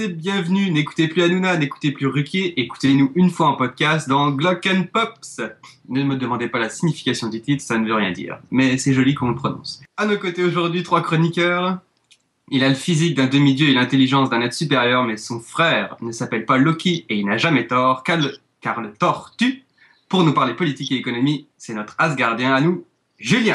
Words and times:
et 0.00 0.08
bienvenue. 0.08 0.70
N'écoutez 0.70 1.08
plus 1.08 1.22
Hanouna, 1.22 1.56
n'écoutez 1.56 1.90
plus 1.90 2.06
Ruquier, 2.06 2.60
écoutez-nous 2.60 3.10
une 3.14 3.30
fois 3.30 3.48
en 3.48 3.56
podcast 3.56 4.08
dans 4.08 4.30
Glock 4.30 4.66
and 4.66 4.84
Pops. 4.92 5.40
Ne 5.88 6.04
me 6.04 6.16
demandez 6.16 6.48
pas 6.48 6.58
la 6.58 6.68
signification 6.68 7.28
du 7.28 7.40
titre, 7.40 7.62
ça 7.62 7.78
ne 7.78 7.86
veut 7.86 7.94
rien 7.94 8.12
dire. 8.12 8.38
Mais 8.50 8.78
c'est 8.78 8.92
joli 8.92 9.14
qu'on 9.14 9.30
le 9.30 9.34
prononce. 9.34 9.82
À 9.96 10.06
nos 10.06 10.18
côtés 10.18 10.44
aujourd'hui, 10.44 10.82
trois 10.82 11.02
chroniqueurs. 11.02 11.78
Il 12.50 12.62
a 12.64 12.68
le 12.68 12.74
physique 12.74 13.16
d'un 13.16 13.26
demi-dieu 13.26 13.68
et 13.68 13.72
l'intelligence 13.72 14.30
d'un 14.30 14.40
être 14.40 14.54
supérieur, 14.54 15.04
mais 15.04 15.16
son 15.16 15.40
frère 15.40 15.96
ne 16.00 16.12
s'appelle 16.12 16.46
pas 16.46 16.58
Loki 16.58 17.04
et 17.08 17.16
il 17.16 17.26
n'a 17.26 17.36
jamais 17.36 17.66
tort, 17.66 18.04
car 18.04 18.18
le, 18.18 18.36
car 18.60 18.80
tort 18.98 19.32
tue. 19.36 19.64
Pour 20.08 20.22
nous 20.22 20.32
parler 20.32 20.54
politique 20.54 20.92
et 20.92 20.96
économie, 20.96 21.48
c'est 21.56 21.74
notre 21.74 21.94
Asgardien 21.98 22.54
à 22.54 22.60
nous, 22.60 22.84
Julien. 23.18 23.52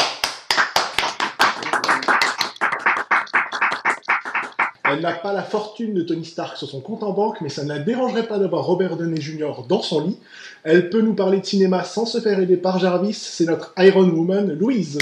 Elle 4.93 5.01
n'a 5.01 5.13
pas 5.13 5.33
la 5.33 5.41
fortune 5.41 5.95
de 5.95 6.03
Tony 6.03 6.23
Stark 6.23 6.55
sur 6.55 6.69
son 6.69 6.79
compte 6.79 7.01
en 7.01 7.13
banque, 7.13 7.41
mais 7.41 7.49
ça 7.49 7.63
ne 7.63 7.69
la 7.69 7.79
dérangerait 7.79 8.27
pas 8.27 8.37
d'avoir 8.37 8.63
Robert 8.63 8.95
Downey 8.95 9.19
Jr. 9.19 9.63
dans 9.67 9.81
son 9.81 10.05
lit. 10.05 10.17
Elle 10.63 10.91
peut 10.91 11.01
nous 11.01 11.15
parler 11.15 11.39
de 11.39 11.45
cinéma 11.45 11.83
sans 11.83 12.05
se 12.05 12.19
faire 12.19 12.39
aider 12.39 12.57
par 12.57 12.77
Jarvis. 12.77 13.15
C'est 13.15 13.45
notre 13.45 13.73
Iron 13.79 14.07
Woman, 14.07 14.53
Louise. 14.53 14.99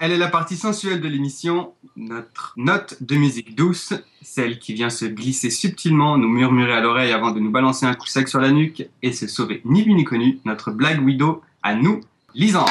Elle 0.00 0.12
est 0.12 0.18
la 0.18 0.28
partie 0.28 0.56
sensuelle 0.56 1.00
de 1.00 1.08
l'émission, 1.08 1.72
notre 1.96 2.52
note 2.56 2.98
de 3.00 3.16
musique 3.16 3.56
douce, 3.56 3.92
celle 4.22 4.60
qui 4.60 4.72
vient 4.72 4.90
se 4.90 5.04
glisser 5.06 5.50
subtilement, 5.50 6.16
nous 6.16 6.28
murmurer 6.28 6.74
à 6.74 6.80
l'oreille 6.80 7.12
avant 7.12 7.32
de 7.32 7.40
nous 7.40 7.50
balancer 7.50 7.86
un 7.86 7.94
coup 7.94 8.06
sec 8.06 8.28
sur 8.28 8.40
la 8.40 8.52
nuque 8.52 8.86
et 9.02 9.12
se 9.12 9.26
sauver 9.26 9.62
ni 9.64 9.82
vu 9.82 9.94
ni 9.94 10.04
connu, 10.04 10.38
notre 10.44 10.70
Black 10.70 11.00
Widow 11.02 11.42
à 11.64 11.74
nous, 11.74 12.02
Lisande. 12.34 12.66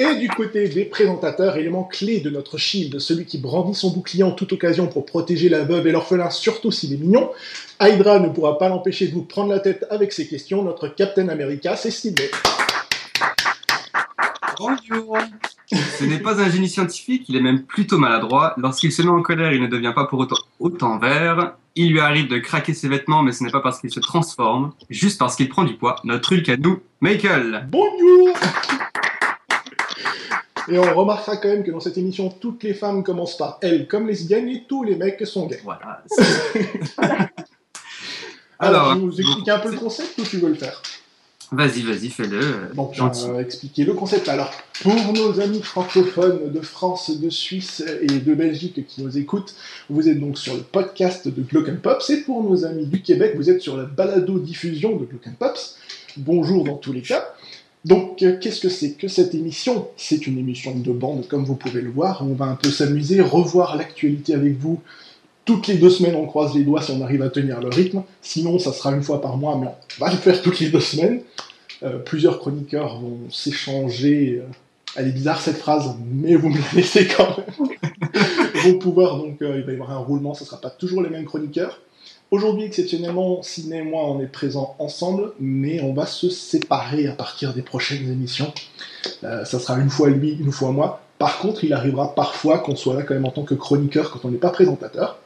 Et 0.00 0.14
du 0.14 0.28
côté 0.28 0.68
des 0.68 0.84
présentateurs, 0.84 1.56
élément 1.56 1.82
clé 1.82 2.20
de 2.20 2.30
notre 2.30 2.56
shield, 2.56 3.00
celui 3.00 3.24
qui 3.24 3.36
brandit 3.36 3.74
son 3.74 3.90
bouclier 3.90 4.22
en 4.22 4.30
toute 4.30 4.52
occasion 4.52 4.86
pour 4.86 5.04
protéger 5.04 5.48
la 5.48 5.64
veuve 5.64 5.88
et 5.88 5.90
l'orphelin, 5.90 6.30
surtout 6.30 6.70
s'il 6.70 6.92
est 6.92 6.98
mignon, 6.98 7.30
Hydra 7.80 8.20
ne 8.20 8.28
pourra 8.28 8.58
pas 8.58 8.68
l'empêcher 8.68 9.08
de 9.08 9.14
vous 9.14 9.24
prendre 9.24 9.50
la 9.50 9.58
tête 9.58 9.84
avec 9.90 10.12
ses 10.12 10.28
questions, 10.28 10.62
notre 10.62 10.86
Captain 10.86 11.28
America, 11.28 11.74
c'est 11.74 11.90
Sidney. 11.90 12.30
Bonjour. 14.56 15.18
Ce 15.66 16.04
n'est 16.04 16.20
pas 16.20 16.40
un 16.40 16.48
génie 16.48 16.68
scientifique, 16.68 17.24
il 17.28 17.34
est 17.34 17.42
même 17.42 17.64
plutôt 17.64 17.98
maladroit. 17.98 18.54
Lorsqu'il 18.56 18.92
se 18.92 19.02
met 19.02 19.08
en 19.08 19.22
colère, 19.22 19.52
il 19.52 19.60
ne 19.60 19.66
devient 19.66 19.92
pas 19.96 20.04
pour 20.04 20.20
autant 20.20 20.36
autant 20.60 20.98
vert. 20.98 21.54
Il 21.74 21.90
lui 21.90 21.98
arrive 21.98 22.28
de 22.28 22.38
craquer 22.38 22.72
ses 22.72 22.86
vêtements, 22.86 23.24
mais 23.24 23.32
ce 23.32 23.42
n'est 23.42 23.50
pas 23.50 23.60
parce 23.60 23.80
qu'il 23.80 23.90
se 23.90 23.98
transforme, 23.98 24.72
juste 24.90 25.18
parce 25.18 25.34
qu'il 25.34 25.48
prend 25.48 25.64
du 25.64 25.74
poids. 25.74 25.96
Notre 26.04 26.36
Hulk 26.36 26.48
à 26.50 26.56
nous, 26.56 26.78
Michael. 27.00 27.66
Bonjour 27.68 28.36
Et 30.70 30.78
on 30.78 30.94
remarquera 30.94 31.36
quand 31.38 31.48
même 31.48 31.64
que 31.64 31.70
dans 31.70 31.80
cette 31.80 31.96
émission, 31.96 32.28
toutes 32.28 32.62
les 32.62 32.74
femmes 32.74 33.02
commencent 33.02 33.36
par 33.38 33.58
elle 33.62 33.86
comme 33.88 34.06
lesbiennes 34.06 34.48
et 34.48 34.64
tous 34.68 34.84
les 34.84 34.96
mecs 34.96 35.26
sont 35.26 35.46
gays. 35.46 35.60
Voilà. 35.64 36.02
Alors, 38.60 38.82
Alors, 38.82 38.94
tu 38.94 39.02
nous 39.02 39.20
expliquer 39.20 39.52
un 39.52 39.60
peu 39.60 39.70
le 39.70 39.78
concept 39.78 40.18
ou 40.18 40.24
tu 40.24 40.38
veux 40.38 40.48
le 40.48 40.54
faire? 40.54 40.82
Vas-y, 41.50 41.80
vas-y, 41.82 42.10
fais-le. 42.10 42.74
Donc, 42.74 42.90
on 42.90 42.94
Gentil. 42.94 43.28
va 43.28 43.40
expliquer 43.40 43.84
le 43.84 43.94
concept. 43.94 44.28
Alors, 44.28 44.50
pour 44.82 45.12
nos 45.14 45.40
amis 45.40 45.62
francophones 45.62 46.52
de 46.52 46.60
France, 46.60 47.18
de 47.18 47.30
Suisse 47.30 47.82
et 48.02 48.06
de 48.06 48.34
Belgique 48.34 48.86
qui 48.86 49.02
nous 49.02 49.16
écoutent, 49.16 49.54
vous 49.88 50.08
êtes 50.08 50.20
donc 50.20 50.36
sur 50.36 50.54
le 50.54 50.60
podcast 50.60 51.26
de 51.26 51.42
Glock 51.42 51.70
and 51.70 51.78
Pops. 51.82 52.10
Et 52.10 52.20
pour 52.22 52.42
nos 52.42 52.66
amis 52.66 52.84
du 52.86 53.00
Québec, 53.00 53.32
vous 53.36 53.48
êtes 53.48 53.62
sur 53.62 53.78
la 53.78 53.84
balado-diffusion 53.84 54.96
de 54.96 55.06
Glock 55.06 55.26
and 55.26 55.36
Pops. 55.38 55.78
Bonjour 56.18 56.64
dans 56.64 56.76
tous 56.76 56.92
les 56.92 57.02
cas. 57.02 57.32
Donc, 57.84 58.22
euh, 58.22 58.38
qu'est-ce 58.40 58.60
que 58.60 58.68
c'est 58.68 58.92
que 58.92 59.08
cette 59.08 59.34
émission? 59.34 59.88
C'est 59.96 60.26
une 60.26 60.38
émission 60.38 60.74
de 60.74 60.92
bande, 60.92 61.26
comme 61.28 61.44
vous 61.44 61.54
pouvez 61.54 61.80
le 61.80 61.90
voir. 61.90 62.22
On 62.22 62.34
va 62.34 62.46
un 62.46 62.56
peu 62.56 62.70
s'amuser, 62.70 63.20
revoir 63.20 63.76
l'actualité 63.76 64.34
avec 64.34 64.58
vous. 64.58 64.80
Toutes 65.44 65.66
les 65.66 65.76
deux 65.76 65.90
semaines, 65.90 66.16
on 66.16 66.26
croise 66.26 66.54
les 66.54 66.64
doigts 66.64 66.82
si 66.82 66.90
on 66.90 67.00
arrive 67.00 67.22
à 67.22 67.30
tenir 67.30 67.60
le 67.60 67.68
rythme. 67.68 68.02
Sinon, 68.20 68.58
ça 68.58 68.72
sera 68.72 68.92
une 68.92 69.02
fois 69.02 69.20
par 69.20 69.36
mois, 69.36 69.56
mais 69.58 69.68
on 69.68 70.04
va 70.04 70.10
le 70.10 70.18
faire 70.18 70.42
toutes 70.42 70.60
les 70.60 70.68
deux 70.68 70.80
semaines. 70.80 71.22
Euh, 71.82 71.98
plusieurs 71.98 72.38
chroniqueurs 72.38 73.00
vont 73.00 73.18
s'échanger. 73.30 74.40
euh, 74.42 74.46
elle 74.96 75.08
est 75.08 75.12
bizarre 75.12 75.40
cette 75.40 75.58
phrase, 75.58 75.94
mais 76.10 76.34
vous 76.34 76.48
me 76.48 76.58
la 76.58 76.72
laissez 76.74 77.06
quand 77.06 77.36
même. 77.38 77.70
vont 78.64 78.78
pouvoir 78.78 79.18
donc, 79.18 79.40
euh, 79.42 79.58
il 79.58 79.64
va 79.64 79.72
y 79.72 79.74
avoir 79.74 79.92
un 79.92 79.98
roulement, 79.98 80.34
ce 80.34 80.42
ne 80.42 80.48
sera 80.48 80.60
pas 80.60 80.70
toujours 80.70 81.02
les 81.02 81.10
mêmes 81.10 81.24
chroniqueurs. 81.24 81.80
Aujourd'hui, 82.30 82.64
exceptionnellement, 82.64 83.42
Sidney 83.42 83.78
et 83.78 83.82
moi, 83.82 84.02
on 84.04 84.20
est 84.20 84.26
présents 84.26 84.76
ensemble, 84.78 85.32
mais 85.40 85.80
on 85.80 85.94
va 85.94 86.04
se 86.04 86.28
séparer 86.28 87.06
à 87.06 87.12
partir 87.12 87.54
des 87.54 87.62
prochaines 87.62 88.06
émissions. 88.10 88.52
Euh, 89.24 89.44
ça 89.46 89.58
sera 89.58 89.78
une 89.78 89.88
fois 89.88 90.10
lui, 90.10 90.32
une 90.38 90.52
fois 90.52 90.70
moi. 90.70 91.00
Par 91.18 91.38
contre, 91.38 91.64
il 91.64 91.72
arrivera 91.72 92.14
parfois 92.14 92.58
qu'on 92.58 92.76
soit 92.76 92.94
là 92.94 93.02
quand 93.02 93.14
même 93.14 93.24
en 93.24 93.30
tant 93.30 93.44
que 93.44 93.54
chroniqueur 93.54 94.10
quand 94.10 94.26
on 94.26 94.30
n'est 94.30 94.36
pas 94.36 94.50
présentateur. 94.50 95.18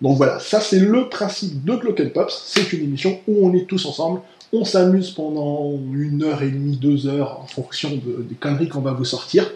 Donc 0.00 0.16
voilà, 0.16 0.38
ça 0.38 0.60
c'est 0.60 0.78
le 0.78 1.08
principe 1.08 1.64
de 1.64 1.74
Glock 1.74 2.00
and 2.00 2.10
Pops. 2.14 2.42
C'est 2.46 2.72
une 2.72 2.84
émission 2.84 3.18
où 3.26 3.46
on 3.48 3.52
est 3.54 3.64
tous 3.66 3.84
ensemble, 3.86 4.20
on 4.52 4.64
s'amuse 4.64 5.10
pendant 5.10 5.72
une 5.92 6.22
heure 6.22 6.42
et 6.42 6.50
demie, 6.50 6.76
deux 6.76 7.08
heures 7.08 7.40
en 7.40 7.46
fonction 7.46 7.90
de- 7.90 8.22
des 8.22 8.34
conneries 8.36 8.68
qu'on 8.68 8.80
va 8.82 8.92
vous 8.92 9.04
sortir. 9.04 9.50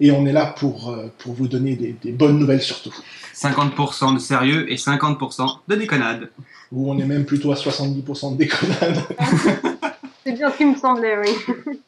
Et 0.00 0.10
on 0.12 0.26
est 0.26 0.32
là 0.32 0.46
pour, 0.46 0.90
euh, 0.90 1.08
pour 1.18 1.34
vous 1.34 1.48
donner 1.48 1.74
des, 1.74 1.92
des 1.92 2.12
bonnes 2.12 2.38
nouvelles 2.38 2.62
surtout. 2.62 2.94
50% 3.34 4.14
de 4.14 4.18
sérieux 4.18 4.70
et 4.70 4.76
50% 4.76 5.58
de 5.68 5.74
déconnade. 5.74 6.30
Où 6.72 6.90
on 6.90 6.98
est 6.98 7.04
même 7.04 7.24
plutôt 7.24 7.52
à 7.52 7.54
70% 7.54 8.32
de 8.32 8.36
déconnade. 8.36 9.02
C'est 10.24 10.32
bien 10.32 10.50
ce 10.50 10.56
qui 10.56 10.64
me 10.64 10.76
semblait, 10.76 11.18
oui. 11.18 11.54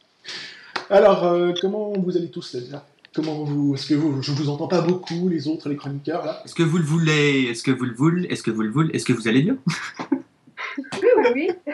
Alors, 0.90 1.24
euh, 1.24 1.52
comment 1.60 1.92
vous 1.92 2.16
allez 2.16 2.30
tous 2.30 2.54
là 2.54 2.60
déjà 2.60 2.86
Comment 3.12 3.42
vous. 3.44 3.74
Est-ce 3.74 3.88
que 3.88 3.94
vous. 3.94 4.22
Je 4.22 4.30
vous 4.30 4.48
entends 4.48 4.68
pas 4.68 4.80
beaucoup, 4.80 5.28
les 5.28 5.48
autres, 5.48 5.68
les 5.68 5.76
chroniqueurs 5.76 6.24
là? 6.24 6.42
Est-ce 6.44 6.54
que 6.54 6.62
vous 6.62 6.78
le 6.78 6.84
voulez? 6.84 7.48
Est-ce 7.50 7.64
que 7.64 7.72
vous 7.72 7.84
le 7.84 7.94
voulez? 7.94 8.28
Est-ce 8.28 8.42
que 8.42 8.52
vous 8.52 8.62
le 8.62 8.70
voulez? 8.70 8.94
Est-ce 8.94 9.04
que 9.04 9.12
vous 9.12 9.28
allez 9.28 9.42
bien? 9.42 9.56
Oui, 10.76 11.08
oui, 11.18 11.50
oui. 11.66 11.72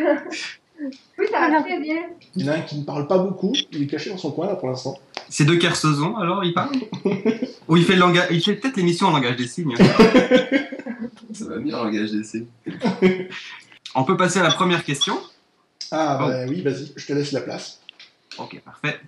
Oui, 0.80 1.26
ça 1.30 1.48
va 1.48 1.62
très 1.62 1.80
bien. 1.80 2.02
Il 2.34 2.44
y 2.44 2.48
en 2.48 2.52
a 2.52 2.56
un 2.56 2.60
qui 2.60 2.78
ne 2.78 2.84
parle 2.84 3.06
pas 3.06 3.18
beaucoup, 3.18 3.52
il 3.72 3.82
est 3.82 3.86
caché 3.86 4.10
dans 4.10 4.18
son 4.18 4.30
coin 4.30 4.46
là 4.46 4.56
pour 4.56 4.68
l'instant. 4.68 4.98
C'est 5.28 5.44
de 5.44 5.54
Kersozon, 5.54 6.16
alors 6.16 6.44
il 6.44 6.54
parle 6.54 6.76
Ou 7.68 7.76
il 7.76 7.84
fait, 7.84 7.94
le 7.94 8.00
langage... 8.00 8.28
il 8.30 8.40
fait 8.42 8.54
peut-être 8.54 8.76
l'émission 8.76 9.08
en 9.08 9.12
langage 9.12 9.36
des 9.36 9.46
signes 9.48 9.74
Ça 11.32 11.44
va 11.48 11.58
bien, 11.58 11.76
langage 11.76 12.12
des 12.12 12.24
signes. 12.24 12.46
On 13.94 14.04
peut 14.04 14.16
passer 14.16 14.38
à 14.38 14.42
la 14.42 14.50
première 14.52 14.84
question. 14.84 15.18
Ah, 15.90 16.18
Oh. 16.20 16.28
bah 16.28 16.44
oui, 16.48 16.62
vas-y, 16.62 16.92
je 16.96 17.06
te 17.06 17.12
laisse 17.12 17.32
la 17.32 17.40
place. 17.40 17.80
Ok, 18.38 18.60
parfait. 18.64 19.00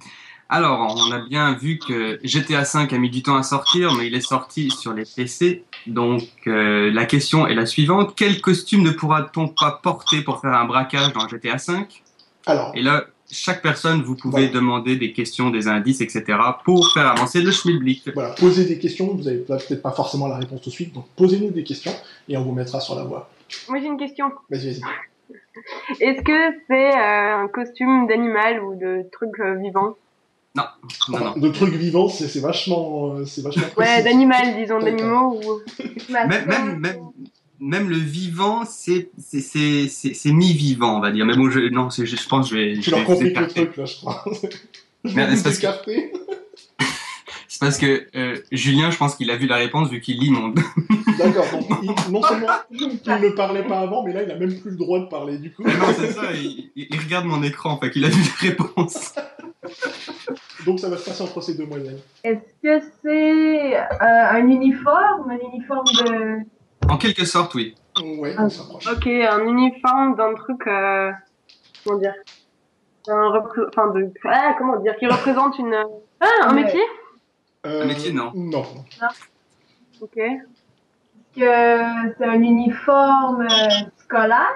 Alors, 0.49 0.97
on 0.97 1.13
a 1.13 1.19
bien 1.19 1.55
vu 1.55 1.79
que 1.79 2.19
GTA 2.25 2.63
V 2.63 2.95
a 2.95 2.99
mis 2.99 3.11
du 3.11 3.23
temps 3.23 3.37
à 3.37 3.43
sortir, 3.43 3.95
mais 3.95 4.07
il 4.07 4.15
est 4.15 4.21
sorti 4.23 4.71
sur 4.71 4.95
les 4.95 5.05
PC. 5.05 5.65
Donc, 5.87 6.23
euh, 6.47 6.91
la 6.93 7.07
question 7.07 7.47
est 7.47 7.55
la 7.55 7.67
suivante. 7.67 8.15
Quel 8.17 8.41
costume 8.41 8.83
ne 8.83 8.91
pourra-t-on 8.91 9.49
pas 9.49 9.81
porter 9.83 10.23
pour 10.23 10.41
faire 10.41 10.53
un 10.53 10.65
braquage 10.65 11.13
dans 11.13 11.27
GTA 11.29 11.57
V? 11.57 11.75
Alors, 12.47 12.73
Et 12.75 12.83
là, 12.83 13.05
chaque 13.31 13.63
personne, 13.63 14.03
vous 14.03 14.17
pouvez 14.17 14.47
Voilà. 14.47 14.55
demander 14.55 14.97
des 14.97 15.13
questions, 15.13 15.51
des 15.51 15.69
indices, 15.69 16.01
etc. 16.01 16.25
pour 16.65 16.93
faire 16.93 17.09
avancer 17.09 17.41
le 17.43 17.51
schmilblick. 17.53 18.11
voilà, 18.15 18.31
posez 18.31 18.65
des 18.65 18.79
questions, 18.79 19.15
vous 19.15 19.23
n'avez 19.25 19.39
peut-être 19.39 19.83
pas 19.83 19.91
forcément 19.93 20.29
la 20.29 20.37
réponse 20.37 20.63
tout 20.63 20.71
de 20.71 20.75
suite, 20.75 20.95
donc 20.95 21.07
posez-nous 21.17 21.51
des 21.51 21.63
questions 21.65 21.93
et 22.29 22.37
on 22.37 22.43
vous 22.43 22.53
mettra 22.53 22.81
sur 22.81 22.95
la 22.95 23.05
voie. 23.05 23.29
Moi, 23.69 23.81
j'ai 23.81 23.87
une 23.87 23.99
question. 23.99 24.31
Vas-y, 24.51 24.71
vas-y. 24.73 24.81
Est-ce 26.01 26.23
que 26.23 26.57
c'est 26.69 26.97
euh, 26.97 27.37
un 27.45 27.49
costume 27.49 28.07
d'animal 28.07 28.63
ou 28.63 28.75
de 28.77 29.05
truc 29.13 29.31
euh, 29.41 29.57
vivant? 29.57 29.97
Non, 30.57 30.65
non, 31.11 31.19
non. 31.21 31.33
De 31.37 31.49
trucs 31.51 31.75
vivants, 31.75 32.09
c'est 32.09 32.27
c'est 32.29 32.41
vachement. 32.41 33.15
euh, 33.17 33.25
C'est 33.27 33.43
vachement 33.43 33.63
Ouais, 33.77 34.03
d'animal, 34.03 34.57
disons, 34.57 34.81
d'animaux 34.81 35.39
ou... 35.45 35.61
Même, 36.13 36.29
même, 36.47 36.79
même, 36.79 36.97
même 37.61 37.89
le 37.91 37.97
vivant, 37.99 38.65
c'est 38.65 39.11
c'est- 39.19 39.41
c'est- 39.41 39.89
c'est- 39.89 40.15
c'est 40.15 40.33
mi-vivant, 40.33 40.97
on 40.97 41.01
va 41.01 41.11
dire. 41.13 41.27
Mais 41.27 41.37
bon, 41.37 41.51
je, 41.51 41.61
non, 41.69 41.91
c'est- 41.91 42.07
je, 42.07 42.17
je 42.17 42.27
pense 42.29 42.49
que 42.51 42.57
je 42.57 42.61
vais. 42.61 42.75
Tu 42.77 42.83
je 42.85 42.91
leur 42.91 43.01
vais 43.01 43.05
compliques 43.07 43.39
le 43.39 43.47
truc 43.49 43.77
là, 43.77 43.85
je 43.85 43.97
crois. 43.97 44.25
je 45.05 45.15
Merde, 45.15 45.31
vais 45.31 45.37
c'est 45.37 45.43
parce 45.45 45.59
que-. 45.59 45.91
C'est 47.51 47.61
parce 47.61 47.79
que 47.79 48.07
euh, 48.15 48.37
Julien, 48.53 48.91
je 48.91 48.99
pense 48.99 49.17
qu'il 49.17 49.31
a 49.33 49.37
vu 49.37 49.47
la 49.49 49.57
réponse 49.57 49.89
vu 49.91 50.01
qu'il 50.01 50.19
l'inonde. 50.21 50.61
D'accord, 51.19 51.47
donc 51.51 51.67
il- 51.83 52.13
non 52.13 52.23
seulement 52.23 52.47
il 52.71 52.89
ne 52.89 53.31
parlait 53.31 53.65
pas 53.65 53.81
avant, 53.81 54.05
mais 54.05 54.13
là 54.13 54.23
il 54.23 54.31
a 54.31 54.37
même 54.37 54.61
plus 54.61 54.71
le 54.73 54.77
droit 54.77 55.01
de 55.01 55.07
parler 55.07 55.39
du 55.39 55.51
coup. 55.53 55.63
Mais 55.65 55.75
non, 55.77 55.87
c'est 55.99 56.13
ça, 56.13 56.31
il, 56.35 56.71
il- 56.77 56.87
il 56.91 57.01
regarde 57.01 57.25
mon 57.25 57.43
écran, 57.43 57.77
fait 57.79 57.91
qu'il 57.91 58.05
a 58.05 58.09
vu 58.11 58.21
la 58.23 58.51
réponse. 58.51 59.15
Donc 60.69 60.79
ça 60.81 60.89
va 60.91 60.99
se 60.99 61.07
passer 61.07 61.23
entre 61.23 61.41
ces 61.41 61.55
deux 61.57 61.65
moyennes. 61.67 61.99
Est-ce 62.23 62.53
que 62.63 62.87
c'est 63.03 63.77
euh, 63.77 63.87
un 64.01 64.47
uniforme, 64.47 65.31
un 65.31 65.39
uniforme 65.53 65.85
de... 66.05 66.41
En 66.91 66.99
quelque 66.99 67.25
sorte, 67.25 67.55
oui. 67.55 67.75
Ouais, 68.19 68.35
Ah, 68.37 68.45
on 68.45 68.49
s'approche. 68.51 68.87
Ok, 68.87 69.07
un 69.07 69.45
uniforme 69.47 70.15
d'un 70.17 70.35
truc... 70.35 70.67
Euh... 70.67 71.11
Comment 71.85 71.99
dire 71.99 72.15
un 73.09 73.31
repré- 73.31 73.67
Enfin, 73.69 73.89
de... 73.95 74.13
Ah, 74.25 74.55
comment 74.59 74.77
dire 74.81 74.95
Qui 74.99 75.07
représente 75.07 75.59
une... 75.59 75.75
Ah, 76.21 76.27
un 76.43 76.55
Ouais. 76.55 76.65
métier? 76.65 76.83
Euh, 77.67 77.83
Un 77.83 77.87
métier, 77.87 78.13
non. 78.13 78.31
Non. 78.35 78.63
Ok. 80.03 80.15
que 81.35 82.11
c'est 82.19 82.25
un 82.25 82.43
uniforme 82.43 83.47
scolaire? 83.99 84.55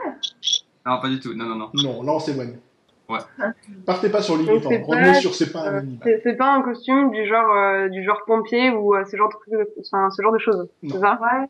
Non, 0.85 1.01
pas 1.01 1.09
du 1.09 1.19
tout. 1.21 1.33
Non, 1.35 1.47
non, 1.47 1.57
non. 1.57 1.71
Non, 1.75 2.03
là 2.03 2.13
on 2.13 2.19
s'éloigne. 2.21 2.59
Partez 3.87 4.09
pas 4.09 4.23
sur 4.23 4.37
l'uniforme, 4.37 4.63
c'est 4.75 4.83
revenez 4.83 5.15
sur 5.15 5.35
c'est 5.35 5.53
pas 5.53 5.69
un 5.69 5.85
Euh, 6.07 6.19
c'est 6.23 6.37
pas 6.37 6.55
un 6.55 6.63
costume 6.63 7.11
du 7.11 7.27
genre 7.27 7.51
euh, 7.57 7.89
du 7.89 8.05
genre 8.05 8.21
pompier 8.27 8.71
ou 8.71 8.95
euh, 8.95 9.05
ce 9.11 9.17
genre 9.17 9.29
de 9.29 9.35
truc- 9.35 9.69
enfin, 9.81 10.11
ce 10.11 10.23
genre 10.23 10.33
de 10.33 10.39
choses. 10.39 10.69
Non. 10.83 10.95
C'est 10.95 11.01
ça 11.01 11.19
Ouais. 11.23 11.47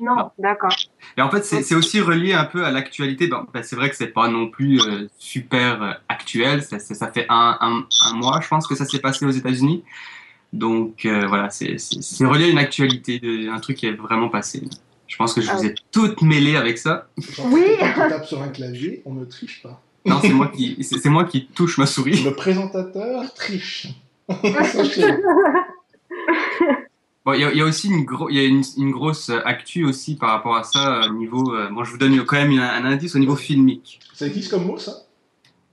Non. 0.00 0.30
D'accord. 0.38 0.74
Et 1.16 1.22
en 1.22 1.30
fait, 1.30 1.44
c'est 1.44 1.74
aussi 1.76 2.00
relié 2.00 2.34
un 2.34 2.44
peu 2.44 2.64
à 2.64 2.70
l'actualité. 2.72 3.28
Bon, 3.28 3.46
ben, 3.54 3.62
c'est 3.62 3.76
vrai 3.76 3.88
que 3.88 3.94
c'est 3.96 4.08
pas 4.08 4.28
non 4.28 4.48
plus 4.48 4.80
euh, 4.80 5.06
super 5.16 5.80
euh, 5.82 5.92
actuel. 6.08 6.62
Ça, 6.62 6.80
ça, 6.80 6.94
ça 6.94 7.06
fait 7.12 7.24
un, 7.28 7.56
un, 7.60 7.84
un 8.10 8.14
mois, 8.14 8.40
je 8.42 8.48
pense, 8.48 8.66
que 8.66 8.74
ça 8.74 8.84
s'est 8.84 8.98
passé 8.98 9.24
aux 9.24 9.30
États-Unis. 9.30 9.84
Donc 10.52 11.04
euh, 11.06 11.26
voilà, 11.26 11.50
c'est 11.50 11.76
relié 12.24 12.44
à 12.46 12.48
une 12.48 12.58
actualité, 12.58 13.18
de, 13.20 13.48
un 13.50 13.58
truc 13.60 13.76
qui 13.78 13.86
est 13.86 13.92
vraiment 13.92 14.28
passé. 14.28 14.62
Je 15.06 15.16
pense 15.16 15.34
que 15.34 15.40
je 15.40 15.50
Ah 15.50 15.56
vous 15.56 15.66
ai 15.66 15.74
toutes 15.92 16.20
mêlées 16.22 16.56
avec 16.56 16.78
ça. 16.78 17.06
Oui. 17.44 17.64
Quand 17.78 18.04
tu 18.04 18.08
tapes 18.10 18.24
sur 18.26 18.42
un 18.42 18.48
clavier, 18.48 19.02
on 19.04 19.14
ne 19.14 19.24
triche 19.24 19.62
pas. 19.62 19.80
Non, 20.06 20.20
c'est 20.20 20.32
moi 20.32 20.48
qui, 20.48 20.76
c'est 20.82 21.08
moi 21.08 21.24
qui 21.24 21.46
touche 21.46 21.78
ma 21.78 21.86
souris. 21.86 22.22
Le 22.22 22.34
présentateur 22.34 23.32
triche. 23.34 23.88
Bon, 27.24 27.32
il 27.32 27.40
y, 27.40 27.44
a- 27.44 27.50
il 27.50 27.58
y 27.58 27.60
a 27.60 27.64
aussi 27.64 27.88
une, 27.88 28.04
gros, 28.04 28.28
il 28.30 28.36
y 28.36 28.38
a 28.38 28.44
une, 28.44 28.62
une 28.76 28.92
grosse 28.92 29.30
actu 29.44 29.84
aussi 29.84 30.14
par 30.14 30.30
rapport 30.30 30.54
à 30.54 30.62
ça 30.62 31.02
euh, 31.02 31.08
niveau. 31.12 31.52
euh, 31.56 31.68
bon, 31.70 31.82
je 31.82 31.90
vous 31.90 31.98
donne 31.98 32.24
quand 32.24 32.36
même 32.36 32.56
un, 32.56 32.68
un 32.68 32.84
indice 32.84 33.16
au 33.16 33.18
niveau 33.18 33.34
filmique. 33.34 33.98
ça 34.14 34.26
existe 34.28 34.48
comme 34.52 34.64
mot, 34.64 34.78
ça? 34.78 34.92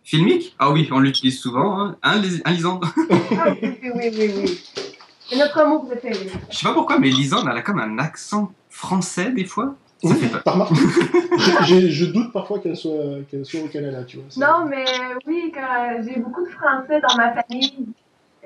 Filmique? 0.03 0.55
Ah 0.57 0.71
oui, 0.71 0.89
on 0.91 0.99
l'utilise 0.99 1.39
souvent. 1.39 1.79
Hein, 1.79 1.95
hein, 2.01 2.19
hein, 2.43 2.51
Lisande 2.51 2.83
Ah, 3.37 3.53
oui, 3.61 3.69
oui, 3.83 3.91
oui, 3.95 4.09
oui, 4.17 4.31
oui. 4.35 4.63
C'est 5.29 5.37
notre 5.37 5.63
mot 5.67 5.79
préféré. 5.81 6.27
Je 6.49 6.57
sais 6.57 6.65
pas 6.67 6.73
pourquoi, 6.73 6.97
mais 6.97 7.09
Lisande, 7.11 7.47
elle 7.49 7.57
a 7.57 7.61
comme 7.61 7.79
un 7.79 7.99
accent 7.99 8.51
français 8.71 9.31
des 9.31 9.45
fois. 9.45 9.75
Oui, 10.03 10.31
J'ai- 11.37 11.63
j'ai- 11.65 11.89
Je 11.91 12.05
doute 12.05 12.31
parfois 12.33 12.59
qu'elle 12.59 12.75
soit, 12.75 13.23
qu'elle 13.29 13.45
soit 13.45 13.61
au 13.61 13.67
Canada, 13.67 14.03
tu 14.03 14.17
vois. 14.17 14.25
Non, 14.37 14.65
mais 14.65 14.85
oui, 15.25 15.51
quand 15.53 16.01
j'ai 16.03 16.19
beaucoup 16.19 16.43
de 16.45 16.49
Français 16.49 16.99
dans 17.01 17.15
ma 17.15 17.33
famille, 17.33 17.87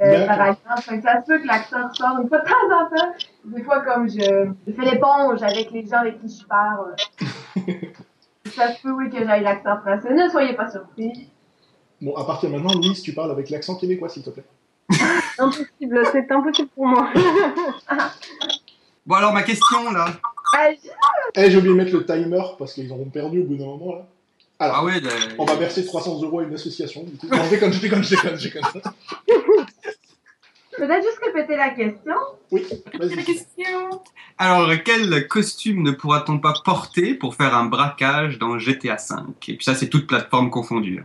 euh, 0.02 0.28
par 0.28 0.42
exemple. 0.48 1.02
Ça 1.04 1.22
se 1.22 1.26
peut 1.28 1.40
que 1.40 1.48
l'accent 1.48 1.88
ressort 1.90 2.20
une 2.22 2.28
fois 2.28 2.40
de 2.40 2.46
temps 2.46 2.76
en 2.80 2.90
temps. 2.96 3.14
Des 3.46 3.64
fois, 3.64 3.82
comme 3.82 4.08
je, 4.10 4.52
je 4.68 4.72
fais 4.74 4.86
l'éponge 4.92 5.42
avec 5.42 5.72
les 5.72 5.86
gens 5.88 5.98
avec 5.98 6.20
qui 6.22 6.30
je 6.40 6.46
parle. 6.46 6.96
ça 8.56 8.74
se 8.74 8.82
peut, 8.82 8.92
oui, 8.92 9.10
que 9.10 9.18
j'aille 9.26 9.44
l'accent 9.44 9.78
français. 9.82 10.14
Ne 10.14 10.30
soyez 10.30 10.54
pas 10.54 10.70
surpris. 10.70 11.28
Bon, 12.00 12.16
à 12.16 12.24
partir 12.26 12.50
de 12.52 12.56
maintenant, 12.56 12.74
Louise, 12.80 13.02
tu 13.02 13.14
parles 13.14 13.32
avec 13.32 13.50
l'accent 13.50 13.76
québécois, 13.76 14.10
s'il 14.10 14.22
te 14.24 14.30
plaît. 14.30 14.46
Impossible, 15.40 16.04
c'est 16.12 16.32
impossible 16.32 16.70
pour 16.70 16.86
moi. 16.86 17.10
Bon, 19.06 19.16
alors 19.16 19.34
ma 19.34 19.44
question 19.44 19.92
là. 19.92 20.06
Ah, 20.60 20.70
Eh, 21.36 21.52
j'ai 21.52 21.58
oublié 21.58 21.74
de 21.74 21.78
mettre 21.78 21.94
le 21.94 22.06
timer 22.06 22.42
parce 22.58 22.74
qu'ils 22.74 22.92
auront 22.92 23.06
perdu 23.06 23.42
au 23.42 23.44
bout 23.46 23.56
d'un 23.56 23.66
moment, 23.66 23.96
là. 23.96 24.08
Alors, 24.60 24.78
Ah 24.80 24.86
ouais, 24.86 24.94
on 25.38 25.46
va 25.46 25.56
verser 25.56 25.86
300 25.86 26.22
euros 26.24 26.40
à 26.40 26.44
une 26.44 26.54
association. 26.56 27.04
du 27.04 27.16
coup. 27.16 27.28
Non, 27.28 27.44
je 27.44 27.50
déconne, 27.52 27.72
je 27.74 27.80
déconne, 27.80 28.04
je 28.04 28.10
déconne, 28.16 28.38
je 28.40 28.44
déconne. 28.50 28.64
Peut-être 30.78 31.04
juste 31.04 31.20
répéter 31.26 31.56
la 31.56 31.70
question. 31.72 32.14
Oui, 32.52 32.66
vas-y. 33.00 33.16
Alors, 34.38 34.70
quel 34.86 35.28
costume 35.28 35.82
ne 35.84 35.92
pourra-t-on 35.92 36.40
pas 36.40 36.54
porter 36.64 37.14
pour 37.16 37.36
faire 37.36 37.56
un 37.56 37.66
braquage 37.66 38.38
dans 38.40 38.58
GTA 38.60 38.96
V 38.96 39.16
Et 39.48 39.56
puis 39.56 39.64
ça, 39.66 39.74
c'est 39.76 39.90
toute 39.90 40.06
plateforme 40.08 40.50
confondue. 40.52 41.04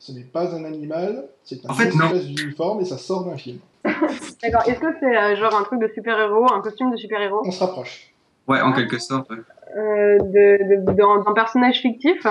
Ce 0.00 0.12
n'est 0.12 0.24
pas 0.24 0.52
un 0.54 0.64
animal, 0.64 1.28
c'est 1.44 1.64
un 1.66 1.70
En 1.70 1.74
fait, 1.74 1.88
espèce 1.88 2.26
d'uniforme 2.26 2.80
et 2.80 2.84
ça 2.84 2.98
sort 2.98 3.24
d'un 3.24 3.36
film. 3.36 3.58
D'accord. 3.84 4.62
Est-ce 4.66 4.80
que 4.80 4.86
c'est 5.00 5.16
euh, 5.16 5.36
genre 5.36 5.54
un 5.54 5.62
truc 5.64 5.80
de 5.80 5.90
super-héros, 5.94 6.52
un 6.52 6.60
costume 6.60 6.90
de 6.90 6.96
super-héros? 6.96 7.42
On 7.44 7.50
se 7.52 7.60
rapproche. 7.60 8.12
Ouais, 8.48 8.60
en 8.60 8.72
quelque 8.72 8.98
sorte. 8.98 9.30
ouais. 9.30 9.36
euh, 9.76 10.18
de, 10.18 10.86
de, 10.86 10.92
d'un, 11.24 11.32
personnage 11.34 11.80
fictif 11.80 12.26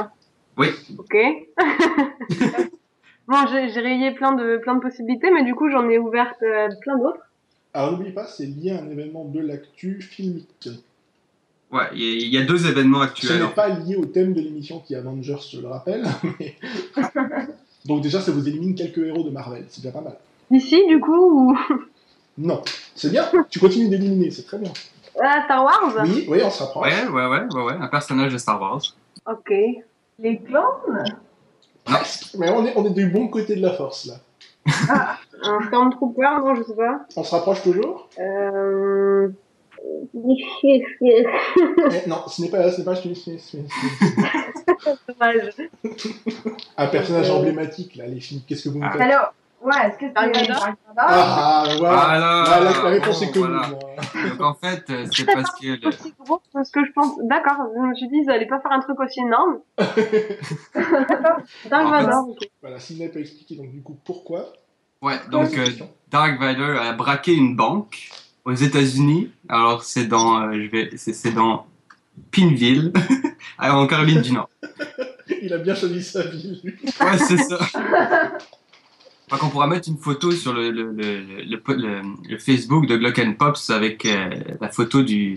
Oui. 0.58 0.68
Ok. 0.98 1.16
bon, 3.28 3.38
j'ai, 3.52 3.70
j'ai 3.70 3.80
rayé 3.82 4.12
plein 4.12 4.34
de, 4.34 4.58
plein 4.58 4.76
de 4.76 4.80
possibilités, 4.82 5.30
mais 5.32 5.44
du 5.44 5.54
coup, 5.56 5.70
j'en 5.70 5.88
ai 5.90 5.98
ouvert 5.98 6.34
euh, 6.42 6.70
plein 6.82 6.98
d'autres. 6.98 7.20
Alors 7.74 7.92
n'oublie 7.92 8.12
pas, 8.12 8.26
c'est 8.26 8.46
lié 8.46 8.72
à 8.72 8.82
un 8.82 8.90
événement 8.90 9.26
de 9.26 9.40
l'actu 9.40 10.02
filmique. 10.02 10.70
Ouais, 11.72 11.84
il 11.94 12.00
y, 12.02 12.06
a- 12.08 12.16
il 12.26 12.34
y 12.34 12.38
a 12.38 12.44
deux 12.46 12.66
événements 12.68 13.00
Ce 13.00 13.04
actuels. 13.06 13.44
n'est 13.44 13.50
pas 13.50 13.68
lié 13.70 13.96
au 13.98 14.06
thème 14.06 14.34
de 14.34 14.42
l'émission 14.42 14.80
qui 14.80 14.94
est 14.94 14.98
Avengers, 14.98 15.36
je 15.52 15.60
le 15.62 15.68
rappelle. 15.68 16.04
mais- 16.40 16.56
Donc 17.86 18.02
déjà, 18.02 18.20
ça 18.22 18.32
vous 18.32 18.48
élimine 18.48 18.74
quelques 18.76 18.98
héros 18.98 19.24
de 19.24 19.30
Marvel, 19.30 19.66
c'est 19.70 19.82
déjà 19.82 19.94
pas 19.94 20.02
mal. 20.02 20.18
D'ici, 20.50 20.86
du 20.88 21.00
coup, 21.00 21.14
ou? 21.52 21.58
Non, 22.38 22.62
c'est 22.96 23.12
bien, 23.12 23.26
tu 23.50 23.60
continues 23.60 23.90
d'éliminer, 23.90 24.32
c'est 24.32 24.44
très 24.46 24.58
bien. 24.58 24.72
Ah, 25.22 25.42
Star 25.46 25.64
Wars? 25.64 25.94
Oui, 26.04 26.26
oui, 26.30 26.40
on 26.44 26.50
se 26.50 26.64
rapproche. 26.64 26.88
Ouais, 26.88 27.08
ouais, 27.08 27.26
ouais, 27.28 27.46
ouais, 27.54 27.64
ouais, 27.64 27.74
un 27.80 27.88
personnage 27.88 28.34
de 28.34 28.38
Star 28.38 28.60
Wars. 28.62 28.82
Ok. 29.30 29.54
Les 30.20 30.40
clones? 30.40 31.04
Mais 32.38 32.50
on 32.50 32.66
est, 32.66 32.74
on 32.76 32.86
est 32.86 32.90
du 32.94 33.08
bon 33.10 33.28
côté 33.30 33.56
de 33.56 33.62
la 33.62 33.72
force, 33.74 34.06
là. 34.08 34.16
Un 35.44 35.62
Stormtrooper, 35.68 36.40
non, 36.44 36.56
je 36.56 36.64
sais 36.64 36.76
pas. 36.76 37.06
On 37.16 37.24
se 37.24 37.32
rapproche 37.34 37.62
toujours? 37.64 38.10
Euh... 38.20 39.30
Eh, 40.64 42.08
Non, 42.08 42.18
ce 42.28 42.42
n'est 42.42 42.50
pas, 42.50 42.72
ce 42.72 42.80
n'est 42.80 42.86
pas 42.86 42.96
Dommage. 45.08 45.56
un 46.78 46.88
personnage 46.88 47.30
Euh. 47.30 47.34
emblématique, 47.36 47.96
là, 47.96 48.06
les 48.08 48.20
films. 48.20 48.42
Qu'est-ce 48.48 48.64
que 48.66 48.70
vous 48.70 48.80
me 48.80 48.86
Ah. 48.86 48.92
faites? 48.92 49.02
Alors, 49.02 49.34
ouais, 49.68 49.88
est-ce 49.88 49.98
que 49.98 50.06
c'est 50.08 50.14
Dark 50.14 50.36
un 50.36 50.40
Vador 50.40 50.58
Dark 50.58 50.78
Vador 50.88 51.06
Ah, 51.10 51.64
voilà. 51.78 51.96
Voilà. 51.96 52.20
Là, 52.20 52.60
la, 52.60 52.72
la 52.72 52.90
réponse 52.90 53.20
Bon, 53.20 53.26
est 53.28 53.32
connue. 53.32 53.56
voilà. 53.56 54.30
Donc 54.30 54.42
en 54.42 54.54
fait, 54.56 54.84
euh, 54.90 55.06
c'est 55.16 55.26
parce 55.26 55.52
que 55.60 55.68
le- 55.68 55.88
Aussi 55.88 56.14
gros 56.20 56.42
que 56.54 56.64
ce 56.64 56.72
que 56.72 56.86
je 56.86 56.92
pense. 56.94 57.18
D'accord, 57.24 57.58
je 57.76 57.82
me 57.82 57.96
suis 57.96 58.08
dit, 58.08 58.18
ils 58.24 58.30
allaient 58.32 58.48
pas 58.48 58.60
faire 58.60 58.72
un 58.72 58.80
truc 58.80 59.00
aussi 59.00 59.20
énorme. 59.20 59.60
Dark 61.70 61.90
Vador, 61.90 62.30
ok. 62.30 62.50
Voilà, 62.62 62.80
Sidney 62.80 63.10
peut 63.10 63.20
expliquer 63.20 63.56
donc 63.56 63.72
du 63.72 63.82
coup 63.82 63.98
pourquoi. 64.06 64.54
ouais, 65.02 65.16
donc 65.32 65.56
euh, 65.58 65.66
Dark 66.10 66.40
Vader 66.40 66.78
a 66.82 66.94
braqué 66.94 67.34
une 67.34 67.56
banque 67.56 68.10
aux 68.46 68.54
États-Unis. 68.54 69.32
Alors 69.50 69.84
c'est 69.84 70.06
dans, 70.06 70.42
euh, 70.42 70.54
je 70.54 70.68
vais, 70.70 70.90
c'est 70.98 71.14
c'est 71.14 71.32
dans 71.32 71.66
Pineville, 72.32 72.92
en 73.60 73.86
Caroline 73.88 74.22
du 74.22 74.32
Nord. 74.34 74.50
Il 75.42 75.54
a 75.54 75.58
bien 75.58 75.76
choisi 75.76 76.02
sa 76.04 76.24
ville. 76.24 76.62
Ouais, 77.02 77.18
c'est 77.18 77.38
ça. 77.38 77.58
Qu'on 79.30 79.50
pourra 79.50 79.68
mettre 79.68 79.90
une 79.90 79.98
photo 79.98 80.32
sur 80.32 80.54
le, 80.54 80.72
le, 80.72 80.94
le, 80.94 82.38
Facebook 82.40 82.86
de 82.88 82.96
Glock 82.96 83.20
and 83.20 83.34
Pops 83.38 83.70
avec 83.72 84.06
euh, 84.06 84.30
la 84.62 84.70
photo 84.70 85.02
du, 85.04 85.36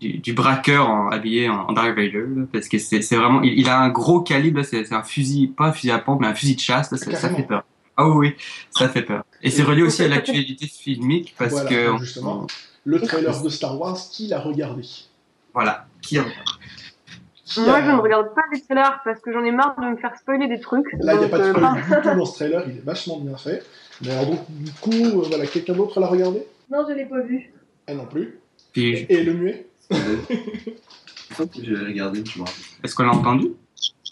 du, 0.00 0.18
du 0.18 0.32
braqueur 0.32 0.88
en, 0.88 1.10
habillé 1.10 1.48
en, 1.50 1.68
en 1.68 1.72
Dark 1.74 1.90
Vader. 1.90 2.24
là, 2.34 2.44
parce 2.50 2.66
que 2.68 2.78
c'est 2.78 3.02
c'est 3.02 3.16
vraiment. 3.16 3.42
Il, 3.42 3.58
il 3.58 3.68
a 3.68 3.78
un 3.78 3.90
gros 3.90 4.20
calibre, 4.22 4.58
là, 4.58 4.64
c'est 4.64 4.84
c'est 4.86 4.94
un 4.94 5.02
fusil, 5.02 5.48
pas 5.48 5.66
un 5.66 5.72
fusil 5.72 5.90
à 5.90 5.98
pompe, 5.98 6.22
mais 6.22 6.28
un 6.28 6.34
fusil 6.34 6.54
de 6.56 6.60
chasse. 6.60 6.90
Là, 6.90 6.96
ça, 6.96 7.04
ça 7.06 7.10
Carrément. 7.12 7.36
fait 7.36 7.42
peur. 7.42 7.64
Ah 7.96 8.08
oui, 8.08 8.28
oui, 8.28 8.34
ça 8.70 8.88
fait 8.88 9.02
peur. 9.02 9.24
Et 9.42 9.50
c'est 9.50 9.62
relié 9.62 9.82
aussi 9.82 10.02
à 10.02 10.08
l'actualité 10.08 10.66
filmique 10.66 11.34
parce 11.38 11.52
Voilà, 11.52 11.68
que. 11.70 11.98
justement. 11.98 12.46
Le 12.86 13.00
trailer 13.00 13.40
de 13.42 13.48
Star 13.50 13.78
Wars, 13.80 13.96
qui 14.12 14.28
l'a 14.28 14.40
regardé? 14.40 14.82
Voilà. 15.54 15.86
Qui 16.02 16.18
a- 16.18 16.24
Moi, 17.58 17.74
a- 17.74 17.84
je 17.84 17.90
ne 17.90 17.96
regarde 18.00 18.34
pas 18.34 18.42
les 18.52 18.60
trailers 18.60 19.00
parce 19.04 19.20
que 19.20 19.32
j'en 19.32 19.44
ai 19.44 19.50
marre 19.50 19.76
de 19.80 19.86
me 19.86 19.96
faire 19.96 20.16
spoiler 20.18 20.48
des 20.48 20.60
trucs. 20.60 20.86
Là, 21.00 21.14
il 21.14 21.18
n'y 21.20 21.24
a 21.26 21.28
pas 21.28 21.38
de 21.38 21.42
euh, 21.44 21.50
spoil 21.50 21.74
du 21.74 21.82
tout 22.02 22.16
dans 22.18 22.24
ce 22.24 22.34
trailer, 22.34 22.64
il 22.68 22.78
est 22.78 22.84
vachement 22.84 23.18
bien 23.18 23.36
fait. 23.36 23.62
Mais 24.02 24.10
alors, 24.12 24.26
donc, 24.26 24.40
du 24.48 24.70
coup, 24.72 24.90
euh, 24.92 25.24
voilà, 25.28 25.46
quelqu'un 25.46 25.74
d'autre 25.74 26.00
l'a 26.00 26.06
regardé? 26.06 26.46
Non, 26.70 26.84
je 26.88 26.94
l'ai 26.94 27.04
pas 27.04 27.20
vu. 27.20 27.52
Elle 27.86 27.98
non 27.98 28.06
plus. 28.06 28.38
Puis, 28.72 28.96
je- 28.96 29.06
Et 29.10 29.22
le 29.22 29.34
muet? 29.34 29.66
Je 29.90 31.34
crois 31.34 31.46
que 31.46 31.64
j'ai 31.64 31.74
regardé, 31.74 32.22
tu 32.22 32.38
vois. 32.38 32.46
est-ce 32.84 32.94
qu'on 32.94 33.02
l'a 33.04 33.10
entendu? 33.12 33.48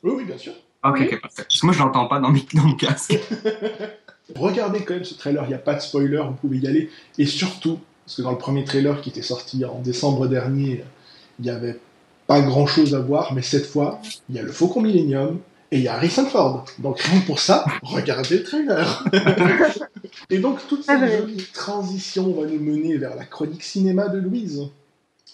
Oui, 0.02 0.12
oui, 0.16 0.24
bien 0.24 0.36
sûr. 0.38 0.52
Ok, 0.84 0.96
Oui. 0.98 1.16
parfait. 1.20 1.42
Parce 1.48 1.60
que 1.60 1.66
moi, 1.66 1.72
je 1.74 1.78
l'entends 1.78 2.06
pas 2.08 2.18
dans, 2.18 2.30
mes, 2.30 2.44
dans 2.54 2.62
mon 2.64 2.74
casque. 2.74 3.16
Regardez 4.36 4.84
quand 4.84 4.94
même 4.94 5.04
ce 5.04 5.14
trailer, 5.14 5.44
il 5.44 5.48
n'y 5.48 5.54
a 5.54 5.58
pas 5.58 5.74
de 5.74 5.80
spoiler, 5.80 6.16
vous 6.26 6.34
pouvez 6.34 6.58
y 6.58 6.66
aller. 6.66 6.90
Et 7.18 7.26
surtout, 7.26 7.78
parce 8.04 8.16
que 8.16 8.22
dans 8.22 8.32
le 8.32 8.38
premier 8.38 8.64
trailer 8.64 9.00
qui 9.00 9.10
était 9.10 9.22
sorti 9.22 9.64
en 9.64 9.78
décembre 9.80 10.26
dernier, 10.26 10.84
il 11.38 11.44
n'y 11.44 11.50
avait 11.50 11.78
pas 12.32 12.40
grand 12.40 12.66
chose 12.66 12.94
à 12.94 13.00
voir, 13.00 13.34
mais 13.34 13.42
cette 13.42 13.66
fois, 13.66 14.00
il 14.30 14.36
y 14.36 14.38
a 14.38 14.42
le 14.42 14.50
Faucon 14.50 14.80
Millennium 14.80 15.38
et 15.70 15.76
il 15.76 15.82
y 15.82 15.88
a 15.88 15.96
Harrison 15.96 16.24
Ford. 16.24 16.64
Donc 16.78 16.98
rien 16.98 17.20
que 17.20 17.26
pour 17.26 17.40
ça, 17.40 17.66
regardez 17.82 18.38
le 18.38 18.42
trailer. 18.42 19.04
et 20.30 20.38
donc 20.38 20.66
toute 20.66 20.82
Ah, 20.88 20.98
cette 20.98 21.18
jolie 21.18 21.46
transition 21.52 22.32
va 22.32 22.46
nous 22.46 22.58
mener 22.58 22.96
vers 22.96 23.14
la 23.16 23.26
chronique 23.26 23.62
cinéma 23.62 24.08
de 24.08 24.18
Louise. 24.18 24.62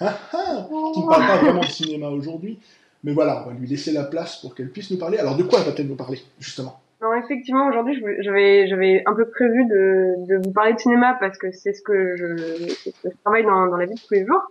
Ah 0.01 0.19
ah 0.33 0.67
Qui 0.93 1.01
ne 1.01 1.07
parle 1.07 1.27
pas 1.27 1.37
vraiment 1.37 1.61
de 1.61 1.67
cinéma 1.67 2.09
aujourd'hui, 2.09 2.59
mais 3.05 3.13
voilà, 3.13 3.45
on 3.45 3.51
va 3.51 3.55
lui 3.57 3.69
laisser 3.69 3.93
la 3.93 4.03
place 4.03 4.39
pour 4.39 4.57
qu'elle 4.57 4.71
puisse 4.71 4.91
nous 4.91 4.99
parler. 4.99 5.19
Alors 5.19 5.37
de 5.37 5.45
quoi 5.45 5.61
va-t-elle 5.61 5.87
nous 5.87 5.95
parler, 5.95 6.21
justement? 6.41 6.81
Non, 7.01 7.15
effectivement, 7.15 7.69
aujourd'hui, 7.69 8.03
j'avais, 8.23 8.67
j'avais 8.67 9.05
un 9.07 9.15
peu 9.15 9.29
prévu 9.29 9.67
de, 9.67 10.27
de 10.27 10.45
vous 10.45 10.53
parler 10.53 10.73
de 10.73 10.81
cinéma 10.81 11.17
parce 11.21 11.39
que 11.39 11.53
c'est 11.53 11.75
ce 11.75 11.83
que 11.83 12.17
je, 12.17 12.75
c'est 12.83 12.91
ce 12.91 13.03
que 13.03 13.11
je 13.11 13.17
travaille 13.23 13.45
dans, 13.45 13.69
dans 13.69 13.77
la 13.77 13.87
vie 13.87 13.95
de 13.95 14.01
tous 14.01 14.15
les 14.15 14.27
jours. 14.27 14.51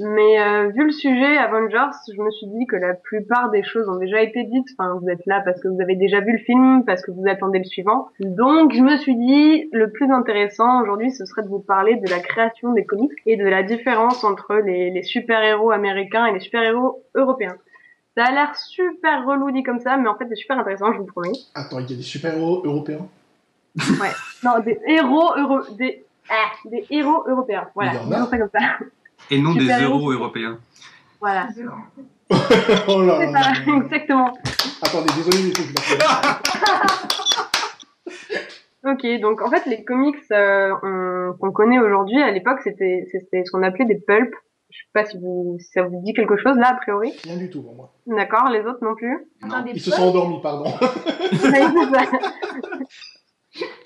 Mais 0.00 0.40
euh, 0.40 0.68
vu 0.68 0.84
le 0.84 0.92
sujet 0.92 1.36
Avengers, 1.36 1.96
je 2.14 2.20
me 2.20 2.30
suis 2.30 2.46
dit 2.46 2.66
que 2.66 2.76
la 2.76 2.94
plupart 2.94 3.50
des 3.50 3.62
choses 3.62 3.88
ont 3.88 3.96
déjà 3.96 4.22
été 4.22 4.44
dites. 4.44 4.68
Enfin, 4.76 4.98
vous 5.00 5.08
êtes 5.08 5.24
là 5.26 5.42
parce 5.44 5.60
que 5.60 5.68
vous 5.68 5.80
avez 5.80 5.96
déjà 5.96 6.20
vu 6.20 6.32
le 6.32 6.38
film, 6.38 6.84
parce 6.84 7.02
que 7.02 7.10
vous 7.10 7.24
attendez 7.26 7.58
le 7.58 7.64
suivant. 7.64 8.08
Donc, 8.20 8.72
je 8.72 8.82
me 8.82 8.96
suis 8.96 9.16
dit, 9.16 9.68
le 9.72 9.90
plus 9.90 10.10
intéressant 10.10 10.82
aujourd'hui, 10.82 11.10
ce 11.10 11.24
serait 11.24 11.42
de 11.42 11.48
vous 11.48 11.60
parler 11.60 11.96
de 11.96 12.10
la 12.10 12.20
création 12.20 12.72
des 12.72 12.84
comics 12.84 13.12
et 13.26 13.36
de 13.36 13.46
la 13.46 13.62
différence 13.62 14.24
entre 14.24 14.54
les, 14.56 14.90
les 14.90 15.02
super-héros 15.02 15.70
américains 15.70 16.26
et 16.26 16.32
les 16.32 16.40
super-héros 16.40 17.02
européens. 17.14 17.56
Ça 18.16 18.24
a 18.24 18.32
l'air 18.32 18.56
super 18.56 19.24
relou 19.26 19.52
dit 19.52 19.62
comme 19.62 19.78
ça, 19.78 19.96
mais 19.96 20.08
en 20.08 20.16
fait 20.16 20.26
c'est 20.28 20.34
super 20.34 20.58
intéressant, 20.58 20.92
je 20.92 20.98
vous 20.98 21.06
promets. 21.06 21.30
Attends, 21.54 21.78
il 21.78 21.90
y 21.90 21.94
a 21.94 21.96
des 21.96 22.02
super-héros 22.02 22.62
européens? 22.64 23.06
Non, 24.44 24.58
des 24.64 24.78
héros 24.88 25.36
euro... 25.36 25.60
des... 25.76 26.04
ah, 26.28 26.50
des 26.64 26.84
héros 26.90 27.22
européens. 27.28 27.68
Voilà, 27.74 27.92
comme 28.28 28.48
ça. 28.52 28.58
Et 29.30 29.40
non 29.40 29.54
des 29.54 29.68
euros 29.82 30.10
européens. 30.12 30.58
Voilà. 31.20 31.48
Oh 32.88 33.02
là 33.02 33.16
C'est 33.20 33.32
là 33.32 33.42
ça, 33.42 33.52
exactement. 33.84 34.32
Attendez, 34.82 35.10
désolé, 35.16 35.50
Ok, 38.84 39.20
donc 39.20 39.40
en 39.42 39.50
fait 39.50 39.64
les 39.66 39.82
comics 39.84 40.16
euh, 40.30 40.72
on- 40.82 41.32
qu'on 41.38 41.52
connaît 41.52 41.78
aujourd'hui, 41.78 42.22
à 42.22 42.30
l'époque 42.30 42.60
c'était 42.62 43.04
ce 43.12 43.50
qu'on 43.50 43.62
appelait 43.62 43.86
des 43.86 43.98
pulps. 44.06 44.34
Je 44.70 44.76
sais 44.78 44.90
pas 44.92 45.04
si, 45.06 45.16
vous, 45.18 45.56
si 45.58 45.70
ça 45.72 45.82
vous 45.82 46.02
dit 46.04 46.12
quelque 46.12 46.36
chose 46.36 46.56
là 46.58 46.68
a 46.68 46.74
priori. 46.74 47.12
Rien 47.24 47.38
du 47.38 47.48
tout 47.50 47.62
pour 47.62 47.74
moi. 47.74 47.94
D'accord, 48.06 48.50
les 48.50 48.60
autres 48.60 48.82
non 48.84 48.94
plus. 48.94 49.26
Non. 49.42 49.64
Ils 49.72 49.80
se 49.80 49.90
sont 49.90 50.02
endormis, 50.02 50.40
pardon. 50.42 50.66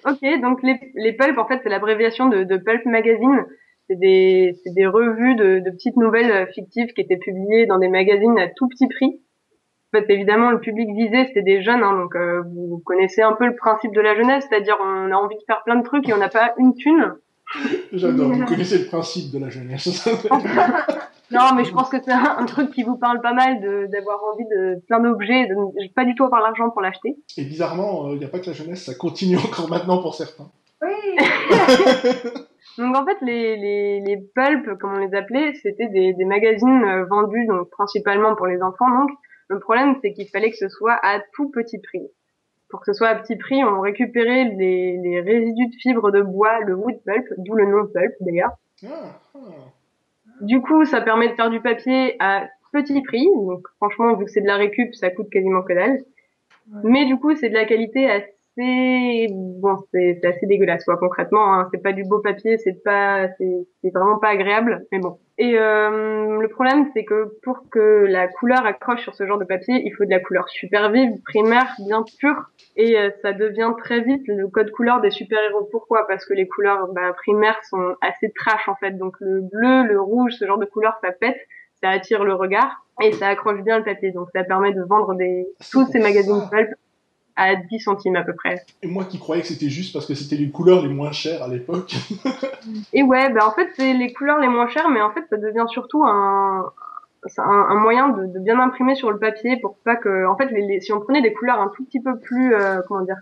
Ok, 0.04 0.18
donc 0.42 0.62
les, 0.62 0.78
les 0.96 1.12
pulps 1.12 1.38
en 1.38 1.46
fait 1.46 1.60
c'est 1.62 1.68
l'abréviation 1.70 2.26
de, 2.28 2.42
de 2.44 2.56
Pulp 2.56 2.84
Magazine. 2.86 3.46
C'est 3.88 3.98
des, 3.98 4.86
revues 4.86 5.34
de, 5.34 5.58
de 5.58 5.70
petites 5.70 5.96
nouvelles 5.96 6.30
euh, 6.30 6.46
fictives 6.46 6.92
qui 6.94 7.00
étaient 7.00 7.18
publiées 7.18 7.66
dans 7.66 7.78
des 7.78 7.88
magazines 7.88 8.38
à 8.38 8.48
tout 8.48 8.68
petit 8.68 8.88
prix. 8.88 9.20
En 9.92 9.98
fait, 9.98 10.10
évidemment, 10.10 10.50
le 10.50 10.60
public 10.60 10.88
visé, 10.96 11.26
c'était 11.26 11.42
des 11.42 11.62
jeunes, 11.62 11.82
hein, 11.82 11.98
donc 11.98 12.16
euh, 12.16 12.42
vous 12.54 12.80
connaissez 12.86 13.20
un 13.20 13.32
peu 13.32 13.46
le 13.46 13.54
principe 13.54 13.92
de 13.92 14.00
la 14.00 14.16
jeunesse, 14.16 14.46
c'est-à-dire 14.48 14.78
on 14.80 15.10
a 15.10 15.16
envie 15.16 15.36
de 15.36 15.42
faire 15.46 15.62
plein 15.64 15.76
de 15.76 15.82
trucs 15.82 16.08
et 16.08 16.14
on 16.14 16.18
n'a 16.18 16.30
pas 16.30 16.54
une 16.56 16.74
thune. 16.74 17.12
J'adore. 17.92 18.32
Vous 18.32 18.46
connaissez 18.46 18.78
le 18.78 18.86
principe 18.86 19.30
de 19.32 19.38
la 19.38 19.50
jeunesse. 19.50 20.08
Non, 21.32 21.54
mais 21.56 21.64
je 21.64 21.72
pense 21.72 21.88
que 21.88 21.96
c'est 22.04 22.12
un, 22.12 22.44
truc 22.44 22.72
qui 22.72 22.82
vous 22.82 22.96
parle 22.96 23.22
pas 23.22 23.32
mal 23.32 23.58
de 23.62 23.88
d'avoir 23.90 24.18
envie 24.32 24.44
de 24.54 24.82
plein 24.86 25.00
d'objets, 25.00 25.46
de 25.46 25.54
ne 25.54 25.88
pas 25.94 26.04
du 26.04 26.14
tout 26.14 26.24
avoir 26.24 26.42
l'argent 26.42 26.68
pour 26.68 26.82
l'acheter. 26.82 27.16
Et 27.38 27.44
bizarrement, 27.44 28.10
il 28.12 28.18
n'y 28.18 28.24
a 28.26 28.28
pas 28.28 28.38
que 28.38 28.48
la 28.48 28.52
jeunesse, 28.52 28.84
ça 28.84 28.94
continue 28.94 29.38
encore 29.38 29.70
maintenant 29.70 30.02
pour 30.02 30.14
certains. 30.14 30.50
Oui. 30.82 31.16
Donc 32.78 32.96
en 32.96 33.04
fait, 33.04 33.18
les, 33.22 33.56
les, 33.56 34.00
les 34.00 34.16
pulps, 34.34 34.78
comme 34.78 34.94
on 34.94 34.98
les 34.98 35.14
appelait, 35.14 35.52
c'était 35.62 35.88
des, 35.88 36.14
des 36.14 36.24
magazines 36.24 36.84
euh, 36.84 37.04
vendus 37.04 37.46
donc 37.46 37.68
principalement 37.70 38.34
pour 38.34 38.46
les 38.46 38.62
enfants. 38.62 38.88
Donc 38.88 39.10
le 39.48 39.58
problème, 39.58 39.96
c'est 40.00 40.12
qu'il 40.12 40.28
fallait 40.28 40.50
que 40.50 40.56
ce 40.56 40.68
soit 40.68 40.98
à 41.02 41.20
tout 41.34 41.50
petit 41.50 41.78
prix. 41.78 42.08
Pour 42.70 42.80
que 42.80 42.86
ce 42.86 42.94
soit 42.94 43.08
à 43.08 43.14
petit 43.16 43.36
prix, 43.36 43.62
on 43.62 43.80
récupérait 43.80 44.44
les, 44.56 44.96
les 44.96 45.20
résidus 45.20 45.68
de 45.68 45.74
fibres 45.74 46.10
de 46.10 46.22
bois, 46.22 46.60
le 46.60 46.74
wood 46.74 46.98
pulp, 47.04 47.26
d'où 47.36 47.54
le 47.54 47.66
nom 47.66 47.86
pulp 47.86 48.14
d'ailleurs. 48.20 48.52
Ah, 48.84 49.20
ah. 49.34 49.38
Du 50.40 50.62
coup, 50.62 50.84
ça 50.86 51.02
permet 51.02 51.28
de 51.28 51.34
faire 51.34 51.50
du 51.50 51.60
papier 51.60 52.16
à 52.18 52.48
petit 52.72 53.02
prix. 53.02 53.28
Donc 53.46 53.68
franchement, 53.76 54.14
vu 54.16 54.24
que 54.24 54.30
c'est 54.30 54.40
de 54.40 54.46
la 54.46 54.56
récup, 54.56 54.94
ça 54.94 55.10
coûte 55.10 55.28
quasiment 55.30 55.62
que 55.62 55.74
dalle. 55.74 56.02
Mais 56.82 57.04
du 57.04 57.16
coup, 57.18 57.34
c'est 57.36 57.50
de 57.50 57.54
la 57.54 57.66
qualité 57.66 58.08
assez 58.08 58.32
bon, 58.56 59.76
c'est 59.92 60.18
c'est 60.20 60.26
assez 60.26 60.46
dégueulasse 60.46 60.84
quoi 60.84 60.96
concrètement. 60.98 61.54
Hein. 61.54 61.68
C'est 61.72 61.82
pas 61.82 61.92
du 61.92 62.04
beau 62.04 62.20
papier, 62.20 62.58
c'est 62.58 62.82
pas, 62.82 63.28
c'est 63.38 63.66
c'est 63.80 63.90
vraiment 63.90 64.18
pas 64.18 64.28
agréable. 64.28 64.86
Mais 64.92 64.98
bon. 64.98 65.18
Et 65.38 65.58
euh, 65.58 66.38
le 66.40 66.48
problème, 66.48 66.90
c'est 66.94 67.04
que 67.04 67.32
pour 67.42 67.68
que 67.70 68.04
la 68.06 68.28
couleur 68.28 68.64
accroche 68.66 69.02
sur 69.02 69.14
ce 69.14 69.26
genre 69.26 69.38
de 69.38 69.44
papier, 69.44 69.82
il 69.84 69.92
faut 69.92 70.04
de 70.04 70.10
la 70.10 70.20
couleur 70.20 70.48
super 70.48 70.90
vive, 70.90 71.10
primaire, 71.24 71.74
bien 71.86 72.04
pure. 72.18 72.50
Et 72.76 72.98
euh, 72.98 73.10
ça 73.22 73.32
devient 73.32 73.72
très 73.78 74.00
vite 74.00 74.22
le 74.26 74.46
code 74.48 74.70
couleur 74.70 75.00
des 75.00 75.10
super-héros. 75.10 75.68
Pourquoi? 75.70 76.06
Parce 76.06 76.26
que 76.26 76.34
les 76.34 76.46
couleurs 76.46 76.88
bah, 76.92 77.12
primaires 77.14 77.58
sont 77.64 77.96
assez 78.02 78.30
trash 78.32 78.68
en 78.68 78.76
fait. 78.76 78.92
Donc 78.92 79.16
le 79.20 79.40
bleu, 79.40 79.84
le 79.84 80.00
rouge, 80.00 80.32
ce 80.32 80.46
genre 80.46 80.58
de 80.58 80.66
couleurs, 80.66 80.98
ça 81.02 81.12
pète, 81.12 81.38
ça 81.82 81.88
attire 81.88 82.24
le 82.24 82.34
regard 82.34 82.84
et 83.02 83.12
ça 83.12 83.28
accroche 83.28 83.62
bien 83.62 83.78
le 83.78 83.84
papier. 83.84 84.12
Donc 84.12 84.28
ça 84.34 84.44
permet 84.44 84.72
de 84.72 84.82
vendre 84.82 85.14
des 85.14 85.46
tous 85.70 85.86
ces 85.86 85.98
magazines 85.98 86.42
pulp 86.50 86.68
à 87.36 87.56
10 87.56 87.78
centimes 87.80 88.16
à 88.16 88.22
peu 88.22 88.34
près. 88.34 88.62
Et 88.82 88.86
moi 88.86 89.04
qui 89.04 89.18
croyais 89.18 89.42
que 89.42 89.48
c'était 89.48 89.68
juste 89.70 89.92
parce 89.92 90.06
que 90.06 90.14
c'était 90.14 90.36
les 90.36 90.50
couleurs 90.50 90.82
les 90.82 90.92
moins 90.92 91.12
chères 91.12 91.42
à 91.42 91.48
l'époque. 91.48 91.94
Et 92.92 93.02
ouais, 93.02 93.30
bah 93.30 93.46
en 93.46 93.52
fait 93.52 93.68
c'est 93.76 93.92
les 93.94 94.12
couleurs 94.12 94.38
les 94.38 94.48
moins 94.48 94.68
chères, 94.68 94.88
mais 94.90 95.00
en 95.02 95.10
fait 95.12 95.24
ça 95.30 95.36
devient 95.36 95.66
surtout 95.68 96.04
un 96.04 96.70
un, 97.38 97.42
un 97.70 97.74
moyen 97.76 98.08
de, 98.08 98.26
de 98.26 98.38
bien 98.40 98.58
imprimer 98.58 98.94
sur 98.96 99.10
le 99.12 99.18
papier 99.18 99.56
pour 99.60 99.76
pas 99.84 99.94
que 99.96 100.26
en 100.26 100.36
fait 100.36 100.46
les, 100.46 100.62
les- 100.62 100.80
si 100.80 100.92
on 100.92 101.00
prenait 101.00 101.22
des 101.22 101.32
couleurs 101.32 101.60
un 101.60 101.68
tout 101.68 101.84
petit 101.84 102.00
peu 102.00 102.18
plus 102.18 102.54
euh, 102.54 102.80
comment 102.88 103.02
dire 103.02 103.18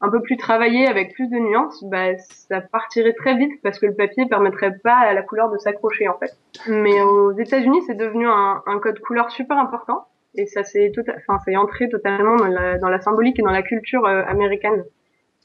un 0.00 0.08
peu 0.10 0.20
plus 0.20 0.36
travaillées 0.36 0.86
avec 0.86 1.14
plus 1.14 1.28
de 1.28 1.36
nuances, 1.38 1.82
bah 1.84 2.16
ça 2.18 2.60
partirait 2.60 3.12
très 3.14 3.36
vite 3.36 3.52
parce 3.62 3.78
que 3.78 3.86
le 3.86 3.94
papier 3.94 4.26
permettrait 4.26 4.76
pas 4.82 4.96
à 4.96 5.14
la 5.14 5.22
couleur 5.22 5.50
de 5.50 5.56
s'accrocher 5.58 6.08
en 6.08 6.18
fait. 6.18 6.36
Mais 6.68 7.00
aux 7.02 7.32
États-Unis 7.32 7.82
c'est 7.86 7.94
devenu 7.96 8.26
un, 8.26 8.62
un 8.66 8.78
code 8.80 8.98
couleur 9.00 9.30
super 9.30 9.58
important 9.58 10.06
et 10.36 10.46
ça 10.46 10.64
s'est 10.64 10.90
tota- 10.94 11.14
enfin 11.16 11.38
c'est 11.44 11.56
entré 11.56 11.88
totalement 11.88 12.36
dans 12.36 12.46
la 12.48 12.78
dans 12.78 12.88
la 12.88 13.00
symbolique 13.00 13.38
et 13.38 13.42
dans 13.42 13.50
la 13.52 13.62
culture 13.62 14.04
euh, 14.06 14.22
américaine. 14.26 14.84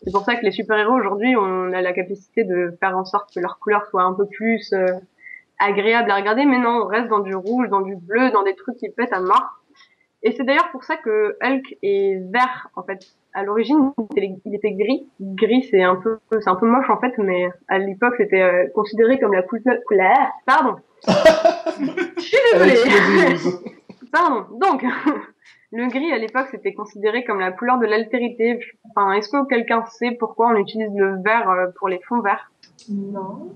C'est 0.03 0.11
pour 0.11 0.23
ça 0.23 0.35
que 0.35 0.45
les 0.45 0.51
super-héros 0.51 0.93
aujourd'hui, 0.93 1.35
on 1.35 1.73
a 1.73 1.81
la 1.81 1.91
capacité 1.93 2.43
de 2.45 2.73
faire 2.79 2.97
en 2.97 3.03
sorte 3.05 3.33
que 3.33 3.39
leur 3.41 3.59
couleur 3.59 3.85
soit 3.87 4.03
un 4.03 4.13
peu 4.13 4.25
plus 4.27 4.71
euh, 4.73 4.85
agréable 5.59 6.09
à 6.09 6.15
regarder, 6.15 6.45
mais 6.45 6.57
non, 6.57 6.83
on 6.83 6.85
reste 6.87 7.09
dans 7.09 7.19
du 7.19 7.35
rouge, 7.35 7.67
dans 7.69 7.81
du 7.81 7.97
bleu, 7.97 8.31
dans 8.31 8.43
des 8.43 8.55
trucs 8.55 8.77
qui 8.77 8.89
pètent 8.89 9.11
à 9.11 9.19
mort. 9.19 9.59
Et 10.23 10.31
c'est 10.31 10.43
d'ailleurs 10.43 10.69
pour 10.71 10.83
ça 10.85 10.95
que 10.97 11.37
Hulk 11.41 11.77
est 11.83 12.21
vert 12.31 12.69
en 12.75 12.83
fait. 12.83 12.99
À 13.33 13.43
l'origine, 13.43 13.91
il 14.45 14.55
était- 14.55 14.71
gris. 14.71 15.07
Gris, 15.21 15.67
c'est 15.69 15.83
un 15.83 15.95
peu, 15.95 16.17
c'est 16.31 16.49
un 16.49 16.55
peu 16.55 16.65
moche 16.65 16.89
en 16.89 16.99
fait, 16.99 17.13
mais 17.17 17.49
à 17.67 17.77
l'époque, 17.77 18.15
c'était 18.17 18.41
euh, 18.41 18.67
considéré 18.73 19.19
comme 19.19 19.33
la 19.33 19.43
couleur. 19.43 19.77
couleur 19.85 20.17
pardon. 20.45 20.75
Je 22.17 22.21
suis 22.21 22.37
désolée. 22.53 23.75
Pardon. 24.11 24.45
Donc, 24.59 24.83
le 25.71 25.87
gris 25.87 26.11
à 26.11 26.17
l'époque 26.17 26.47
c'était 26.51 26.73
considéré 26.73 27.23
comme 27.23 27.39
la 27.39 27.51
couleur 27.51 27.77
de 27.77 27.85
l'altérité. 27.85 28.59
Enfin, 28.89 29.13
est-ce 29.13 29.29
que 29.29 29.47
quelqu'un 29.47 29.85
sait 29.85 30.11
pourquoi 30.19 30.47
on 30.47 30.55
utilise 30.55 30.91
le 30.95 31.21
vert 31.21 31.49
euh, 31.49 31.67
pour 31.77 31.87
les 31.89 31.99
fonds 32.07 32.21
verts? 32.21 32.51
Non. 32.89 33.51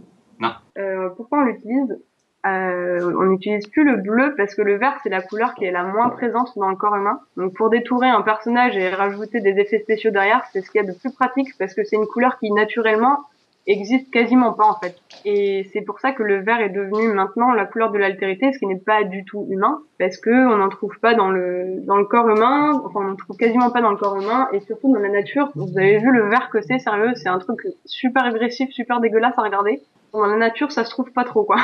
Euh, 0.77 1.09
Pourquoi 1.15 1.39
on 1.39 1.43
l'utilise? 1.45 1.97
Euh, 2.45 3.13
On 3.17 3.23
n'utilise 3.23 3.67
plus 3.67 3.85
le 3.85 3.97
bleu 3.97 4.33
parce 4.35 4.53
que 4.53 4.61
le 4.61 4.75
vert 4.75 4.97
c'est 5.01 5.09
la 5.09 5.21
couleur 5.21 5.55
qui 5.55 5.63
est 5.63 5.71
la 5.71 5.83
moins 5.83 6.09
présente 6.09 6.57
dans 6.57 6.69
le 6.69 6.75
corps 6.75 6.95
humain. 6.95 7.21
Donc 7.37 7.53
pour 7.53 7.69
détourer 7.69 8.09
un 8.09 8.21
personnage 8.21 8.75
et 8.75 8.89
rajouter 8.89 9.39
des 9.39 9.57
effets 9.59 9.79
spéciaux 9.79 10.11
derrière, 10.11 10.43
c'est 10.51 10.61
ce 10.61 10.69
qu'il 10.69 10.81
y 10.81 10.83
a 10.83 10.91
de 10.91 10.97
plus 10.97 11.13
pratique 11.13 11.57
parce 11.57 11.73
que 11.73 11.85
c'est 11.85 11.95
une 11.95 12.05
couleur 12.07 12.37
qui 12.39 12.51
naturellement 12.51 13.19
existe 13.65 14.11
quasiment 14.11 14.53
pas 14.53 14.65
en 14.65 14.79
fait. 14.79 14.95
Et 15.25 15.69
c'est 15.71 15.81
pour 15.81 15.99
ça 15.99 16.11
que 16.11 16.23
le 16.23 16.41
vert 16.41 16.59
est 16.59 16.69
devenu 16.69 17.13
maintenant 17.13 17.53
la 17.53 17.65
couleur 17.65 17.91
de 17.91 17.97
l'altérité, 17.97 18.51
ce 18.51 18.59
qui 18.59 18.67
n'est 18.67 18.79
pas 18.79 19.03
du 19.03 19.23
tout 19.23 19.47
humain, 19.49 19.79
parce 19.99 20.17
que 20.17 20.29
on 20.29 20.57
n'en 20.57 20.69
trouve 20.69 20.99
pas 20.99 21.13
dans 21.13 21.29
le 21.29 21.79
dans 21.85 21.97
le 21.97 22.05
corps 22.05 22.29
humain, 22.29 22.81
enfin 22.85 22.99
on 23.01 23.07
n'en 23.09 23.15
trouve 23.15 23.37
quasiment 23.37 23.71
pas 23.71 23.81
dans 23.81 23.91
le 23.91 23.97
corps 23.97 24.19
humain, 24.19 24.47
et 24.51 24.59
surtout 24.61 24.91
dans 24.93 24.99
la 24.99 25.09
nature. 25.09 25.51
Vous 25.55 25.77
avez 25.77 25.97
vu 25.97 26.11
le 26.11 26.29
vert 26.29 26.49
que 26.51 26.61
c'est, 26.61 26.79
sérieux, 26.79 27.13
c'est 27.15 27.29
un 27.29 27.39
truc 27.39 27.59
super 27.85 28.25
agressif, 28.25 28.69
super 28.71 28.99
dégueulasse 28.99 29.37
à 29.37 29.41
regarder. 29.41 29.81
Dans 30.11 30.25
la 30.25 30.35
nature, 30.37 30.71
ça 30.71 30.83
se 30.83 30.91
trouve 30.91 31.11
pas 31.11 31.23
trop 31.23 31.43
quoi. 31.43 31.57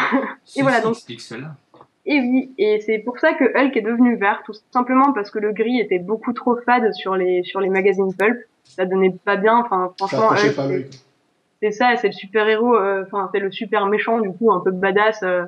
C'est 0.46 0.62
voilà, 0.62 0.82
donc- 0.82 0.94
explique 0.94 1.22
cela. 1.22 1.56
Et 2.06 2.20
oui, 2.22 2.53
et 2.58 2.79
c'est 2.79 2.98
pour 3.00 3.20
ça 3.20 3.34
que 3.34 3.44
Hulk 3.44 3.75
est 3.77 3.82
devenu 3.82 4.15
vert, 4.15 4.41
tout 4.44 4.53
simplement 4.72 5.12
parce 5.13 5.29
que 5.29 5.38
le 5.38 5.51
gris 5.51 5.79
était 5.79 6.00
beaucoup 6.00 6.34
trop 6.34 6.56
fade 6.65 6.91
sur 6.94 7.15
les 7.15 7.44
sur 7.44 7.60
les 7.60 7.70
magazines 7.70 8.15
pulp. 8.18 8.39
Ça 8.63 8.86
donnait 8.86 9.13
pas 9.25 9.36
bien, 9.36 9.58
enfin 9.58 9.94
franchement, 9.98 10.32
accrochait 10.32 10.50
Hulk, 10.50 10.56
pas 10.56 10.68
c'est- 11.62 11.72
ça, 11.72 11.96
c'est 11.98 12.08
le 12.08 12.13
super 12.13 12.48
héros, 12.48 12.75
enfin 12.78 13.30
c'est 13.34 13.39
le 13.39 13.51
super 13.51 13.86
méchant 13.88 14.20
du 14.20 14.32
coup, 14.32 14.51
un 14.51 14.60
peu 14.60 14.72
badass. 14.72 15.22
euh, 15.24 15.46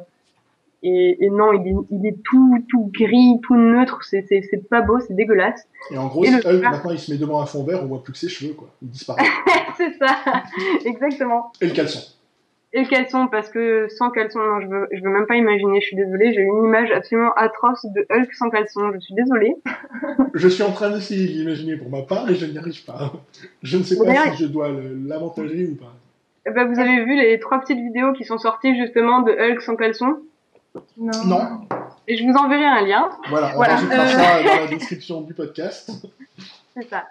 et, 0.84 1.24
et 1.26 1.30
non, 1.30 1.54
il 1.54 1.68
est, 1.68 1.76
il 1.92 2.06
est 2.08 2.18
tout 2.24 2.66
tout 2.68 2.90
gris, 2.92 3.40
tout 3.44 3.56
neutre, 3.56 4.00
c'est 4.04 4.26
pas 4.70 4.82
beau, 4.82 5.00
c'est 5.00 5.14
dégueulasse. 5.14 5.68
Et 5.92 5.98
en 5.98 6.08
gros, 6.08 6.26
Et 6.26 6.30
Hulk 6.30 6.44
maintenant 6.64 6.92
il 6.92 6.98
se 6.98 7.12
met 7.12 7.18
devant 7.20 7.40
un 7.40 7.46
fond 7.46 7.64
vert, 7.64 7.84
on 7.84 7.86
voit 7.86 8.04
plus 8.04 8.14
que 8.14 8.20
ses 8.20 8.30
cheveux 8.30 8.54
quoi. 8.54 8.68
Il 8.82 8.90
disparaît. 8.90 9.24
c'est 9.78 9.94
ça, 10.00 10.18
exactement. 10.86 11.52
Et 11.62 11.68
le 11.68 11.74
caleçon. 11.74 12.00
Et 12.74 12.80
le 12.84 12.88
caleçon, 12.88 13.28
parce 13.28 13.50
que 13.50 13.90
sans 13.90 14.10
caleçon, 14.12 14.40
non, 14.40 14.62
je 14.62 14.68
veux 14.68 14.88
je 14.94 15.04
veux 15.04 15.10
même 15.10 15.28
pas 15.28 15.36
imaginer. 15.36 15.82
Je 15.82 15.86
suis 15.88 15.96
désolée, 15.98 16.34
j'ai 16.34 16.42
une 16.42 16.64
image 16.66 16.90
absolument 16.90 17.34
atroce 17.36 17.86
de 17.94 18.08
Hulk 18.10 18.34
sans 18.34 18.50
caleçon. 18.50 18.92
Je 18.94 19.00
suis 19.02 19.14
désolée. 19.14 19.54
Je 20.34 20.48
suis 20.48 20.64
en 20.64 20.72
train 20.72 20.90
d'essayer 20.90 21.28
de 21.28 21.32
l'imaginer 21.34 21.76
pour 21.76 21.90
ma 21.90 22.02
part 22.04 22.28
et 22.32 22.36
je 22.36 22.46
n'y 22.46 22.58
arrive 22.58 22.86
pas. 22.86 23.12
Je 23.62 23.78
ne 23.78 23.84
sais 23.84 23.98
pas 23.98 24.32
si 24.32 24.44
je 24.44 24.48
dois 24.48 24.70
l'avantager 24.72 25.68
ou 25.68 25.76
pas. 25.76 25.94
Eh 26.46 26.52
ben, 26.52 26.68
vous 26.72 26.80
avez 26.80 27.04
vu 27.06 27.16
les 27.16 27.40
trois 27.40 27.60
petites 27.60 27.78
vidéos 27.78 28.14
qui 28.14 28.24
sont 28.24 28.38
sorties 28.38 28.76
justement 28.76 29.22
de 29.22 29.32
Hulk 29.32 29.62
sans 29.62 29.76
caleçon? 29.76 30.20
Non. 30.98 31.12
Non. 31.26 31.68
Et 32.08 32.18
je 32.18 32.24
vous 32.26 32.34
enverrai 32.34 32.66
un 32.66 32.82
lien. 32.82 33.10
Voilà, 33.30 33.52
on 33.54 33.56
Voilà. 33.58 33.76
Euh. 33.76 34.08
ça 34.08 34.44
dans 34.44 34.62
la 34.62 34.68
description 34.68 35.22
du 35.22 35.34
podcast. 35.34 35.92
C'est 36.76 36.88
ça. 36.90 37.06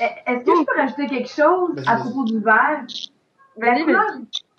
Eh, 0.00 0.04
Est-ce 0.30 0.44
que 0.44 0.52
je 0.58 0.64
peux 0.64 0.76
rajouter 0.80 1.06
quelque 1.06 1.28
chose 1.30 1.82
à 1.86 1.96
propos 1.96 2.24
du 2.24 2.38
verre? 2.40 2.84
Couleur, 3.54 4.02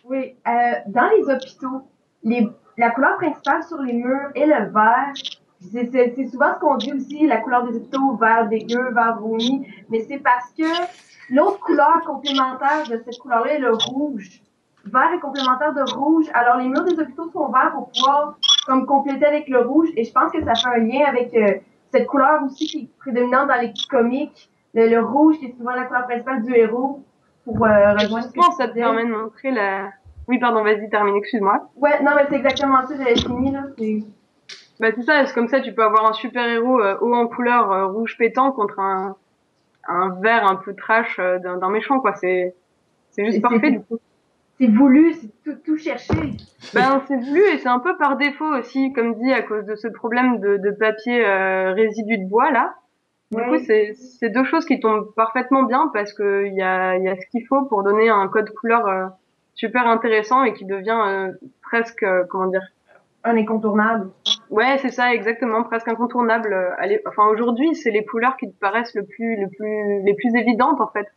oui, 0.06 0.34
euh, 0.48 0.52
dans 0.88 1.10
les 1.10 1.30
hôpitaux, 1.32 1.88
les, 2.24 2.48
la 2.78 2.90
couleur 2.92 3.18
principale 3.18 3.64
sur 3.64 3.78
les 3.84 3.94
murs 3.94 4.32
est 4.34 4.48
le 4.48 4.72
vert. 4.72 5.14
C'est 5.72 6.28
souvent 6.30 6.56
ce 6.56 6.60
qu'on 6.60 6.78
dit 6.78 6.94
aussi, 6.94 7.28
la 7.28 7.38
couleur 7.38 7.68
des 7.68 7.78
hôpitaux, 7.78 8.16
vert 8.16 8.48
dégueu, 8.48 8.92
vert 8.94 9.18
vomi, 9.20 9.68
mais 9.90 10.06
c'est 10.08 10.20
parce 10.20 10.52
que 10.58 10.64
l'autre 11.30 11.60
couleur 11.60 12.02
complémentaire 12.06 12.84
de 12.90 13.02
cette 13.04 13.18
couleur-là 13.20 13.54
est 13.54 13.60
le 13.60 13.74
rouge. 13.74 14.42
Vert 14.86 15.12
est 15.14 15.20
complémentaire 15.20 15.74
de 15.74 15.82
rouge, 15.94 16.26
alors 16.34 16.58
les 16.58 16.68
murs 16.68 16.84
des 16.86 17.00
hôpitaux 17.00 17.30
sont 17.32 17.52
verts 17.52 17.72
pour 17.74 17.92
pouvoir 17.92 18.38
comme 18.66 18.86
compléter 18.86 19.26
avec 19.26 19.48
le 19.50 19.60
rouge, 19.60 19.90
et 19.96 20.04
je 20.04 20.12
pense 20.12 20.32
que 20.32 20.44
ça 20.44 20.56
fait 20.56 20.68
un 20.68 20.84
lien 20.84 21.06
avec 21.06 21.34
euh, 21.34 21.60
cette 21.92 22.08
couleur 22.08 22.44
aussi 22.44 22.68
qui 22.68 22.78
est 22.80 22.98
prédominante 23.00 23.48
dans 23.50 23.60
les 23.60 23.74
comics, 23.90 24.50
le, 24.74 24.88
le 24.88 25.04
rouge 25.04 25.38
qui 25.40 25.48
est 25.48 25.56
souvent 25.58 25.72
la 25.72 25.86
couleur 25.86 26.06
principale 26.06 26.44
du 26.44 26.54
héros 26.56 27.04
pour 27.44 27.66
euh, 27.66 27.94
rejoindre 27.94 28.26
Justement, 28.26 28.52
ça 28.52 28.68
te 28.68 28.74
permet 28.74 29.06
de 29.06 29.12
montrer 29.12 29.52
la... 29.52 29.90
Oui, 30.28 30.40
pardon, 30.40 30.64
vas-y, 30.64 30.90
termine, 30.90 31.16
excuse-moi. 31.16 31.70
Ouais, 31.78 32.04
non, 32.04 32.12
mais 32.16 32.26
c'est 32.30 32.36
exactement 32.36 32.86
ça, 32.86 32.96
j'avais 32.98 33.16
fini, 33.16 33.52
là. 33.52 33.64
Bah 34.80 34.90
c'est 34.96 35.04
ça, 35.04 35.26
c'est 35.26 35.34
comme 35.34 35.48
ça 35.48 35.60
tu 35.60 35.74
peux 35.74 35.84
avoir 35.84 36.06
un 36.06 36.14
super-héros 36.14 36.80
euh, 36.80 36.98
haut 37.02 37.16
en 37.16 37.28
couleur 37.28 37.72
euh, 37.72 37.88
rouge 37.88 38.16
pétant 38.18 38.52
contre 38.52 38.80
un, 38.80 39.16
un 39.88 40.10
vert 40.22 40.46
un 40.48 40.56
peu 40.58 40.74
trash 40.76 41.18
euh, 41.20 41.40
d'un 41.40 41.70
méchant, 41.70 42.00
quoi. 42.00 42.14
C'est 42.16 42.56
c'est 43.12 43.26
juste 43.26 43.42
parfait, 43.42 43.60
c'est- 43.64 43.72
du 43.72 43.80
coup. 43.82 43.98
C'est 44.60 44.68
voulu, 44.68 45.14
c'est 45.14 45.30
tout, 45.44 45.58
tout 45.64 45.78
cherché. 45.78 46.14
Ben, 46.74 47.02
c'est 47.08 47.16
voulu 47.18 47.42
et 47.54 47.60
c'est 47.60 47.68
un 47.70 47.80
peu 47.80 47.96
par 47.98 48.18
défaut 48.18 48.56
aussi, 48.58 48.92
comme 48.94 49.14
dit, 49.16 49.32
à 49.32 49.44
cause 49.44 49.66
de 49.66 49.76
ce 49.76 49.88
problème 49.88 50.40
de, 50.40 50.58
de 50.58 50.72
papier 50.72 51.24
euh, 51.26 51.74
résidu 51.74 52.18
de 52.18 52.28
bois 52.28 52.52
là. 52.52 52.74
Du 53.32 53.38
Ouais. 53.38 53.50
coup, 53.50 53.64
c'est 53.66 53.94
c'est 53.94 54.30
deux 54.30 54.46
choses 54.46 54.66
qui 54.66 54.80
tombent 54.80 55.14
parfaitement 55.16 55.64
bien 55.64 55.90
parce 55.94 56.14
que 56.14 56.46
il 56.46 56.56
y 56.56 56.62
a, 56.62 56.96
il 56.98 57.04
y 57.04 57.10
a 57.10 57.16
ce 57.16 57.26
qu'il 57.30 57.46
faut 57.46 57.66
pour 57.66 57.84
donner 57.84 58.10
un 58.10 58.28
code 58.30 58.50
couleur 58.54 58.88
euh, 58.88 59.06
super 59.54 59.86
intéressant 59.88 60.44
et 60.44 60.54
qui 60.54 60.66
devient 60.66 60.98
euh, 61.08 61.32
presque, 61.62 62.04
euh, 62.04 62.24
comment 62.30 62.48
dire, 62.48 62.62
Un 63.30 63.38
incontournable. 63.38 64.10
ouais, 64.50 64.78
c'est 64.82 64.92
ça, 64.92 65.14
exactement, 65.14 65.64
presque 65.64 65.88
incontournable. 65.90 66.56
allez, 66.78 67.02
enfin, 67.08 67.26
aujourd'hui, 67.28 67.76
c'est 67.76 67.92
les 67.92 68.06
couleurs 68.06 68.38
qui 68.38 68.48
te 68.50 68.58
paraissent 68.60 68.94
le 68.96 69.04
plus, 69.04 69.36
le 69.36 69.50
plus, 69.50 70.04
les 70.06 70.14
plus 70.14 70.34
évidentes 70.40 70.80
en 70.80 70.88
fait. 70.88 71.08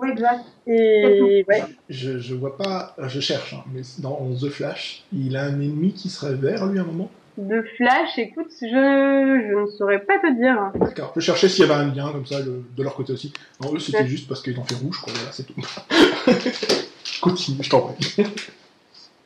Oui, 0.00 0.10
exact. 0.10 0.44
Et 0.68 1.44
ouais, 1.48 1.62
Je, 1.88 2.18
je 2.20 2.34
vois 2.36 2.56
pas, 2.56 2.94
euh, 3.00 3.08
je 3.08 3.18
cherche, 3.18 3.54
hein, 3.54 3.64
mais 3.74 3.80
dans 3.98 4.16
The 4.40 4.48
Flash, 4.48 5.02
il 5.12 5.36
a 5.36 5.42
un 5.42 5.60
ennemi 5.60 5.92
qui 5.92 6.08
serait 6.08 6.34
vert, 6.34 6.66
lui, 6.66 6.78
à 6.78 6.82
un 6.82 6.84
moment? 6.84 7.10
De 7.36 7.62
Flash, 7.76 8.16
écoute, 8.18 8.46
je, 8.60 8.66
je 8.66 9.60
ne 9.60 9.66
saurais 9.66 9.98
pas 10.00 10.18
te 10.20 10.32
dire. 10.40 10.70
D'accord. 10.76 11.12
Je 11.16 11.20
cherchais 11.20 11.48
s'il 11.48 11.66
y 11.66 11.70
avait 11.70 11.80
un 11.80 11.92
lien 11.92 12.12
comme 12.12 12.26
ça 12.26 12.38
le- 12.40 12.62
de 12.76 12.82
leur 12.84 12.94
côté 12.94 13.12
aussi. 13.12 13.32
Non, 13.60 13.74
eux, 13.74 13.78
c'était 13.80 13.98
Ouais. 13.98 14.06
juste 14.06 14.28
parce 14.28 14.40
qu'ils 14.42 14.58
ont 14.60 14.64
fait 14.64 14.74
rouge, 14.76 14.98
quoi. 15.00 15.12
Voilà, 15.14 15.32
c'est 15.32 15.44
tout. 15.44 15.54
Continue, 17.20 17.58
je 17.62 17.70
t'en 17.70 17.80
prie. 17.80 18.16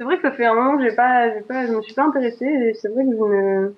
C'est 0.02 0.06
vrai 0.06 0.16
que 0.16 0.22
ça 0.22 0.32
fait 0.32 0.44
un 0.46 0.54
moment 0.54 0.76
que 0.76 0.82
j'ai 0.82 0.96
pas, 0.96 1.32
j'ai 1.32 1.42
pas, 1.42 1.64
je 1.64 1.70
me 1.70 1.80
suis 1.80 1.94
pas 1.94 2.02
intéressée 2.02 2.44
et 2.44 2.74
c'est 2.74 2.88
vrai 2.88 3.04
que 3.04 3.10
je 3.12 3.16
ne, 3.22 3.72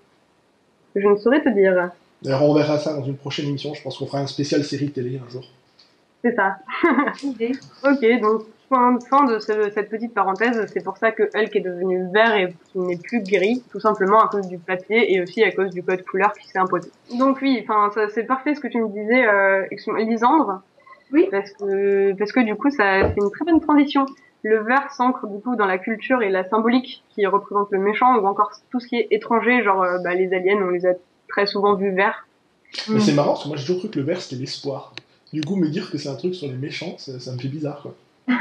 je 0.96 1.06
ne 1.06 1.16
saurais 1.16 1.42
te 1.42 1.50
dire. 1.50 1.90
D'ailleurs, 2.22 2.42
on 2.44 2.54
verra 2.54 2.78
ça 2.78 2.94
dans 2.94 3.04
une 3.04 3.18
prochaine 3.18 3.46
émission. 3.46 3.74
Je 3.74 3.82
pense 3.82 3.98
qu'on 3.98 4.06
fera 4.06 4.20
un 4.20 4.26
spécial 4.26 4.64
série 4.64 4.90
télé 4.90 5.20
un 5.22 5.28
jour. 5.28 5.44
C'est 6.24 6.34
ça. 6.34 6.56
Idée. 7.22 7.52
Ok, 7.84 8.20
donc 8.22 8.44
fin, 8.70 8.98
fin 9.10 9.24
de 9.26 9.38
ce- 9.38 9.70
cette 9.74 9.90
petite 9.90 10.14
parenthèse, 10.14 10.64
c'est 10.72 10.82
pour 10.82 10.96
ça 10.96 11.12
que 11.12 11.24
Hulk 11.24 11.54
est 11.56 11.60
devenu 11.60 12.02
vert 12.14 12.34
et 12.36 12.54
qu'il 12.72 12.80
n'est 12.84 12.96
plus 12.96 13.20
gris, 13.22 13.62
tout 13.70 13.80
simplement 13.80 14.22
à 14.24 14.28
cause 14.28 14.48
du 14.48 14.56
papier 14.56 15.12
et 15.12 15.20
aussi 15.20 15.44
à 15.44 15.52
cause 15.52 15.72
du 15.74 15.82
code 15.82 16.02
couleur 16.06 16.32
qui 16.32 16.48
s'est 16.48 16.58
imposé. 16.58 16.88
Donc 17.18 17.36
oui, 17.42 17.62
enfin 17.68 17.90
c'est 18.14 18.24
parfait 18.24 18.54
ce 18.54 18.60
que 18.60 18.68
tu 18.68 18.80
me 18.80 18.88
disais, 18.88 19.26
euh, 19.28 19.66
Lisandre. 19.98 20.62
Oui. 21.12 21.28
Parce 21.30 21.50
que 21.52 22.14
parce 22.14 22.32
que 22.32 22.40
du 22.40 22.54
coup 22.54 22.70
ça 22.70 23.10
fait 23.10 23.20
une 23.20 23.30
très 23.30 23.44
bonne 23.44 23.60
transition. 23.60 24.06
Le 24.44 24.62
vert 24.62 24.92
s'ancre 24.92 25.26
du 25.26 25.40
coup 25.40 25.56
dans 25.56 25.64
la 25.64 25.78
culture 25.78 26.22
et 26.22 26.28
la 26.28 26.46
symbolique 26.48 27.02
qui 27.14 27.26
représente 27.26 27.70
le 27.70 27.78
méchant 27.78 28.18
ou 28.18 28.26
encore 28.26 28.52
tout 28.70 28.78
ce 28.78 28.86
qui 28.86 28.96
est 28.96 29.08
étranger, 29.10 29.64
genre 29.64 29.82
euh, 29.82 29.98
bah, 30.04 30.14
les 30.14 30.32
aliens, 30.34 30.58
on 30.62 30.70
les 30.70 30.86
a 30.86 30.92
très 31.28 31.46
souvent 31.46 31.74
vus 31.74 31.92
verts. 31.92 32.28
Mais 32.88 33.00
c'est 33.00 33.14
marrant, 33.14 33.32
parce 33.32 33.44
que 33.44 33.48
moi, 33.48 33.56
j'ai 33.56 33.64
toujours 33.64 33.80
cru 33.80 33.90
que 33.90 33.98
le 33.98 34.04
vert, 34.04 34.20
c'était 34.20 34.40
l'espoir. 34.40 34.94
Du 35.32 35.40
coup, 35.40 35.56
me 35.56 35.68
dire 35.68 35.90
que 35.90 35.96
c'est 35.96 36.10
un 36.10 36.14
truc 36.14 36.34
sur 36.34 36.46
les 36.46 36.54
méchants, 36.54 36.94
ça, 36.98 37.18
ça 37.18 37.32
me 37.32 37.38
fait 37.38 37.48
bizarre, 37.48 37.82
quoi. 37.82 37.94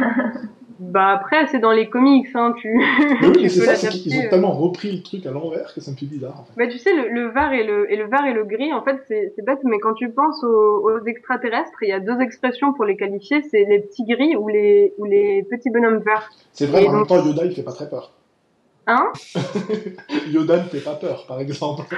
Bah 0.79 1.09
après 1.09 1.47
c'est 1.47 1.59
dans 1.59 1.71
les 1.71 1.89
comics, 1.89 2.27
hein, 2.33 2.53
tu. 2.57 2.73
Mais 3.21 3.27
oui, 3.27 3.43
mais 3.43 3.49
c'est 3.49 3.61
ça, 3.61 3.75
c'est 3.75 3.89
qu'ils 3.89 4.17
ont 4.17 4.25
euh. 4.25 4.29
tellement 4.29 4.51
repris 4.51 4.91
le 4.95 5.03
truc 5.03 5.25
à 5.25 5.31
l'envers 5.31 5.73
que 5.73 5.81
ça 5.81 5.91
me 5.91 5.95
fait 5.95 6.05
bizarre, 6.05 6.39
en 6.39 6.45
fait. 6.45 6.53
Bah 6.57 6.67
tu 6.67 6.77
sais 6.77 6.93
le, 6.93 7.09
le 7.09 7.29
vert 7.29 7.53
et 7.53 7.63
le 7.63 7.91
et 7.91 7.95
le 7.95 8.07
vert 8.07 8.25
et 8.25 8.33
le 8.33 8.43
gris 8.43 8.73
en 8.73 8.83
fait 8.83 8.99
c'est 9.07 9.45
bête 9.45 9.59
mais 9.63 9.79
quand 9.79 9.93
tu 9.93 10.09
penses 10.09 10.43
aux, 10.43 10.89
aux 10.89 11.05
extraterrestres 11.05 11.83
il 11.83 11.89
y 11.89 11.93
a 11.93 11.99
deux 11.99 12.19
expressions 12.21 12.73
pour 12.73 12.85
les 12.85 12.97
qualifier 12.97 13.43
c'est 13.43 13.65
les 13.65 13.81
petits 13.81 14.05
gris 14.05 14.35
ou 14.35 14.47
les 14.47 14.93
ou 14.97 15.05
les 15.05 15.43
petits 15.43 15.69
bonhommes 15.69 15.99
verts. 15.99 16.29
C'est 16.51 16.65
vrai, 16.65 16.83
Et 16.83 16.89
en 16.89 16.93
même 16.93 17.07
temps, 17.07 17.23
Yoda, 17.23 17.45
il 17.45 17.53
fait 17.53 17.63
pas 17.63 17.71
très 17.71 17.89
peur. 17.89 18.11
Hein? 18.87 19.11
Yoda 20.31 20.57
ne 20.57 20.63
fait 20.63 20.83
pas 20.83 20.95
peur, 20.95 21.25
par 21.27 21.39
exemple. 21.39 21.83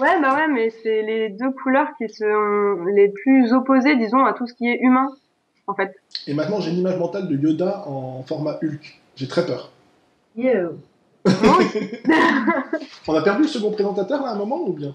Ouais 0.00 0.20
bah 0.22 0.32
ouais 0.36 0.46
mais 0.46 0.70
c'est 0.70 1.02
les 1.02 1.28
deux 1.28 1.50
couleurs 1.50 1.88
qui 1.98 2.08
sont 2.08 2.84
les 2.94 3.08
plus 3.08 3.52
opposées 3.52 3.96
disons 3.96 4.24
à 4.24 4.32
tout 4.32 4.46
ce 4.46 4.54
qui 4.54 4.68
est 4.68 4.78
humain 4.80 5.08
en 5.68 5.74
fait. 5.74 5.94
Et 6.26 6.34
maintenant, 6.34 6.60
j'ai 6.60 6.70
une 6.70 6.78
image 6.78 6.96
mentale 6.98 7.28
de 7.28 7.36
Yoda 7.36 7.84
en 7.86 8.22
format 8.24 8.58
Hulk. 8.62 9.00
J'ai 9.16 9.28
très 9.28 9.46
peur. 9.46 9.70
Yo. 10.36 10.78
On 13.06 13.14
a 13.14 13.22
perdu 13.22 13.42
le 13.42 13.48
second 13.48 13.70
présentateur, 13.70 14.22
là, 14.22 14.30
à 14.30 14.32
un 14.32 14.36
moment, 14.36 14.60
ou 14.66 14.72
bien? 14.72 14.94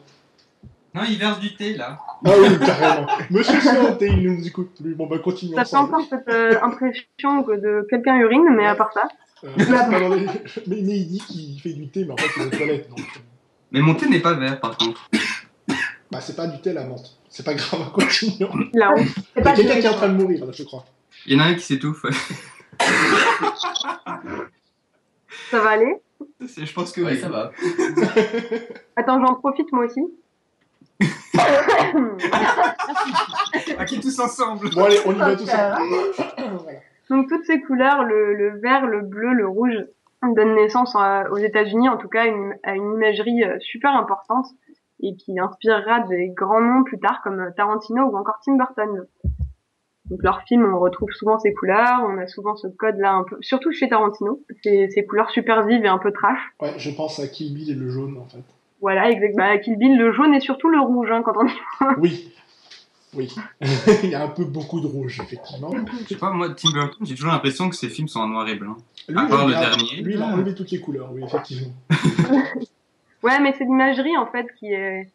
Non, 0.95 1.01
il 1.09 1.17
verse 1.17 1.39
du 1.39 1.55
thé 1.55 1.73
là. 1.75 1.97
Ah 2.23 2.31
oui, 2.39 2.47
carrément. 2.59 3.07
Monsieur 3.31 3.59
Santé, 3.59 4.07
il 4.09 4.31
nous 4.31 4.45
écoute 4.47 4.69
plus. 4.79 4.93
Bon, 4.93 5.07
bah, 5.07 5.17
continuons 5.17 5.57
ça 5.57 5.65
fait 5.65 5.75
encore 5.77 6.03
cette 6.07 6.27
euh, 6.29 6.53
impression 6.61 7.41
que 7.43 7.53
de 7.59 7.87
quelqu'un 7.89 8.15
urine 8.17 8.45
mais 8.55 8.67
à 8.67 8.75
part 8.75 8.93
ça. 8.93 9.07
Euh, 9.43 9.47
c'est 9.57 9.71
pas 9.71 9.89
dans 9.99 10.09
les- 10.09 10.25
mais, 10.67 10.81
mais 10.83 10.97
il 10.99 11.07
dit 11.07 11.19
qu'il 11.27 11.59
fait 11.59 11.73
du 11.73 11.87
thé, 11.87 12.05
mais 12.05 12.13
en 12.13 12.17
fait, 12.17 12.27
il 12.37 12.43
est 12.43 12.45
aux 12.45 12.49
toilettes. 12.51 12.89
Donc, 12.89 12.99
euh, 12.99 13.19
Mais 13.71 13.81
mon 13.81 13.95
thé 13.95 14.07
n'est 14.07 14.19
pas 14.19 14.33
vert 14.35 14.59
par 14.59 14.77
contre. 14.77 15.09
bah, 16.11 16.21
c'est 16.21 16.35
pas 16.35 16.45
du 16.45 16.61
thé, 16.61 16.73
la 16.73 16.83
menthe. 16.85 17.17
C'est 17.35 17.43
pas 17.43 17.55
grave, 17.55 17.91
continuons. 17.93 18.49
Honte. 18.53 18.67
C'est 18.71 18.77
Il 18.77 18.79
y 18.79 19.39
a 19.39 19.41
pas 19.43 19.53
quelqu'un 19.53 19.79
qui 19.79 19.85
est 19.87 19.89
en 19.89 19.93
train 19.95 20.09
de 20.09 20.13
mourir, 20.21 20.45
là, 20.45 20.51
je 20.53 20.61
crois. 20.63 20.85
Il 21.25 21.33
y 21.33 21.35
en 21.35 21.43
a 21.43 21.47
un 21.47 21.55
qui 21.55 21.61
s'étouffe. 21.61 22.05
Ça 25.49 25.59
va 25.59 25.69
aller? 25.71 25.95
Je 26.39 26.73
pense 26.73 26.91
que 26.91 27.01
Ouais, 27.01 27.13
oui. 27.13 27.19
ça 27.19 27.29
va. 27.29 27.51
Attends 28.95 29.19
j'en 29.25 29.33
profite 29.35 29.71
moi 29.71 29.85
aussi. 29.85 30.01
Ok, 33.79 33.99
tous 34.01 34.19
ensemble. 34.19 34.69
Bon, 34.73 34.83
allez, 34.85 34.99
on 35.05 35.13
y 35.13 35.17
va 35.17 35.35
tous 35.35 35.49
ensemble. 35.49 36.73
Donc 37.09 37.27
toutes 37.29 37.45
ces 37.45 37.61
couleurs, 37.61 38.03
le, 38.03 38.33
le 38.35 38.59
vert, 38.59 38.85
le 38.85 39.01
bleu, 39.01 39.33
le 39.33 39.47
rouge, 39.47 39.73
donnent 40.23 40.55
naissance 40.55 40.95
à- 40.95 41.29
aux 41.31 41.37
États-Unis, 41.37 41.89
en 41.89 41.97
tout 41.97 42.07
cas, 42.07 42.21
à 42.23 42.25
une, 42.27 42.55
à 42.63 42.75
une 42.75 42.93
imagerie 42.93 43.43
euh, 43.43 43.57
super 43.59 43.95
importante 43.95 44.45
et 45.05 45.15
qui 45.15 45.37
inspirera 45.39 45.99
des 46.07 46.29
grands 46.29 46.61
noms 46.61 46.83
plus 46.83 46.99
tard 46.99 47.21
comme 47.23 47.39
euh, 47.39 47.51
Tarantino 47.55 48.03
ou 48.05 48.17
encore 48.17 48.39
Tim 48.43 48.55
Burton. 48.55 49.05
Donc 50.09 50.21
leurs 50.23 50.41
films, 50.43 50.65
on 50.73 50.79
retrouve 50.79 51.09
souvent 51.11 51.39
ces 51.39 51.53
couleurs, 51.53 52.01
on 52.07 52.17
a 52.17 52.27
souvent 52.27 52.55
ce 52.55 52.67
code-là 52.67 53.13
un 53.13 53.23
peu, 53.23 53.37
surtout 53.41 53.71
chez 53.71 53.87
Tarantino, 53.89 54.41
ces, 54.63 54.89
ces 54.89 55.05
couleurs 55.05 55.29
super 55.29 55.65
vives 55.65 55.85
et 55.85 55.87
un 55.87 55.97
peu 55.97 56.11
trash. 56.11 56.39
Ouais, 56.61 56.73
je 56.77 56.89
pense 56.91 57.19
à 57.19 57.27
Kill 57.27 57.53
Bill 57.53 57.69
et 57.71 57.73
le 57.73 57.89
jaune, 57.89 58.17
en 58.17 58.25
fait. 58.25 58.43
Voilà, 58.81 59.09
exact. 59.09 59.35
Bah, 59.37 59.57
Kill 59.59 59.77
Bill, 59.77 59.97
le 59.97 60.11
jaune 60.11 60.33
et 60.33 60.39
surtout 60.41 60.67
le 60.69 60.79
rouge, 60.81 61.09
hein, 61.11 61.21
quand 61.23 61.33
on 61.37 61.47
y 61.47 61.51
Oui. 61.97 62.33
Oui. 63.15 63.33
il 64.03 64.09
y 64.09 64.15
a 64.15 64.23
un 64.23 64.27
peu 64.27 64.43
beaucoup 64.43 64.81
de 64.81 64.87
rouge, 64.87 65.19
effectivement. 65.21 65.69
Je 66.01 66.07
sais 66.09 66.15
pas, 66.17 66.31
moi, 66.31 66.49
Tim 66.49 66.71
Burton, 66.73 67.05
j'ai 67.05 67.15
toujours 67.15 67.31
l'impression 67.31 67.69
que 67.69 67.75
ses 67.75 67.87
films 67.89 68.07
sont 68.07 68.19
en 68.21 68.27
noir 68.27 68.47
et 68.49 68.55
blanc. 68.55 68.75
Lui, 69.07 69.17
À 69.17 69.25
part 69.27 69.43
il 69.43 69.49
le 69.51 69.55
a- 69.55 69.59
dernier. 69.59 70.01
Lui, 70.01 70.15
il 70.15 70.21
a 70.21 70.25
enlevé 70.25 70.53
toutes 70.55 70.71
les 70.71 70.79
couleurs, 70.79 71.11
oui, 71.13 71.23
effectivement. 71.23 71.71
Ouais, 73.23 73.39
mais 73.39 73.53
c'est 73.57 73.63
l'imagerie 73.63 74.17
en 74.17 74.27
fait 74.27 74.47
qui 74.59 74.71
est. 74.73 75.07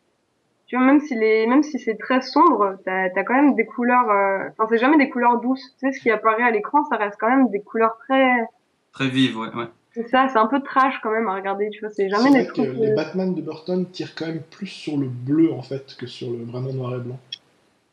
Tu 0.66 0.76
vois, 0.76 0.84
même 0.84 1.00
si 1.00 1.14
les, 1.14 1.46
même 1.46 1.62
si 1.62 1.78
c'est 1.78 1.96
très 1.96 2.20
sombre, 2.20 2.76
t'as 2.84 3.04
as 3.14 3.24
quand 3.24 3.34
même 3.34 3.54
des 3.54 3.64
couleurs. 3.64 4.10
euh, 4.10 4.48
Enfin, 4.50 4.66
c'est 4.70 4.78
jamais 4.78 4.98
des 4.98 5.08
couleurs 5.08 5.40
douces. 5.40 5.74
Tu 5.78 5.86
sais, 5.86 5.92
ce 5.92 6.00
qui 6.00 6.10
apparaît 6.10 6.42
à 6.42 6.50
l'écran, 6.50 6.84
ça 6.84 6.96
reste 6.96 7.16
quand 7.18 7.28
même 7.30 7.48
des 7.50 7.60
couleurs 7.60 7.96
très. 8.06 8.46
Très 8.92 9.08
vive, 9.08 9.38
ouais. 9.38 9.48
ouais. 9.54 9.66
C'est 9.92 10.06
ça, 10.08 10.28
c'est 10.28 10.38
un 10.38 10.46
peu 10.46 10.60
trash 10.62 11.00
quand 11.02 11.10
même 11.10 11.26
à 11.28 11.34
regarder. 11.34 11.70
Tu 11.70 11.80
vois, 11.80 11.88
c'est 11.90 12.08
jamais 12.10 12.30
des 12.30 12.46
que 12.46 12.52
trucs. 12.52 12.74
les 12.74 12.90
euh, 12.90 12.94
Batman 12.94 13.34
de 13.34 13.40
Burton 13.40 13.86
tirent 13.90 14.14
quand 14.14 14.26
même 14.26 14.42
plus 14.42 14.66
sur 14.66 14.96
le 14.98 15.06
bleu, 15.08 15.52
en 15.52 15.62
fait, 15.62 15.96
que 15.98 16.06
sur 16.06 16.30
le 16.30 16.44
vraiment 16.44 16.72
noir 16.72 16.94
et 16.96 17.00
blanc. 17.00 17.18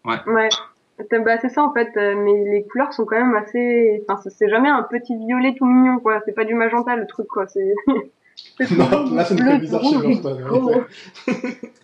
Ouais. 0.05 0.49
C'est- 1.09 1.19
Bah, 1.19 1.37
c'est 1.41 1.49
ça 1.49 1.61
en 1.63 1.73
fait, 1.73 1.89
euh, 1.97 2.15
mais 2.15 2.45
les 2.51 2.63
couleurs 2.65 2.93
sont 2.93 3.05
quand 3.05 3.17
même 3.17 3.35
assez. 3.35 4.01
Enfin, 4.07 4.19
c'est- 4.23 4.29
c'est 4.29 4.49
jamais 4.49 4.69
un 4.69 4.83
petit 4.83 5.15
violet 5.17 5.53
tout 5.57 5.65
mignon 5.65 5.99
quoi. 5.99 6.21
C'est 6.25 6.31
pas 6.33 6.45
du 6.45 6.53
magenta 6.55 6.95
le 6.95 7.05
truc 7.07 7.27
quoi. 7.27 7.47
C'est. 7.47 7.73
Non, 8.77 9.13
là, 9.13 9.25
ça 9.25 9.35
bleu, 9.35 9.51
fait 9.51 9.57
bizarre 9.59 9.83
chez 9.83 9.97
ouais. 9.97 10.21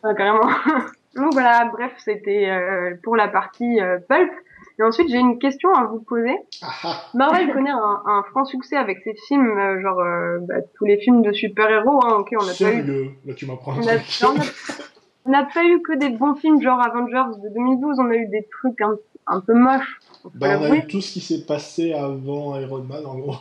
Ouais, 0.04 0.16
carrément. 0.16 0.48
Donc 1.16 1.34
voilà, 1.34 1.66
bref, 1.66 1.92
c'était 2.04 2.50
euh, 2.50 2.96
pour 3.04 3.16
la 3.18 3.28
partie 3.28 3.82
euh, 3.82 3.98
pulp. 4.08 4.32
Et 4.80 4.84
ensuite, 4.84 5.10
j'ai 5.10 5.18
une 5.18 5.38
question 5.38 5.74
à 5.74 5.84
vous 5.84 6.00
poser. 6.00 6.34
Ah, 6.64 6.68
ah. 6.84 7.02
Marvel 7.14 7.52
connaît 7.54 7.70
un, 7.72 8.02
un 8.06 8.24
franc 8.32 8.46
succès 8.46 8.78
avec 8.78 9.00
ses 9.04 9.14
films, 9.28 9.58
euh, 9.60 9.82
genre 9.82 10.02
bah, 10.48 10.56
tous 10.76 10.86
les 10.86 10.98
films 10.98 11.22
de 11.22 11.34
super-héros. 11.34 12.00
Hein, 12.06 12.16
ok, 12.20 12.30
on 12.40 12.46
n'a 12.46 12.54
pas 12.54 12.72
eu, 12.74 13.10
là, 13.26 13.34
tu 13.36 13.46
m'apprends 13.46 13.74
on 13.78 13.88
a, 13.88 13.96
a- 13.96 15.30
n'a 15.30 15.44
pas 15.44 15.64
eu 15.66 15.82
que 15.82 15.96
des 15.98 16.10
bons 16.10 16.36
films, 16.36 16.62
genre 16.62 16.82
Avengers 16.82 17.38
de 17.44 17.50
2012. 17.54 18.00
On 18.00 18.10
a 18.10 18.16
eu 18.16 18.28
des 18.28 18.48
trucs 18.50 18.80
un, 18.82 18.96
un 19.28 19.42
peu 19.42 19.54
moches. 19.54 20.00
Bah, 20.34 20.58
on 20.60 20.64
a 20.72 20.76
eu 20.76 20.88
tout 20.88 21.02
ce 21.02 21.12
qui 21.14 21.20
s'est 21.20 21.46
passé 21.46 21.94
avant 21.94 22.58
Iron 22.60 22.84
Man, 22.84 23.06
en 23.06 23.16
gros. 23.18 23.36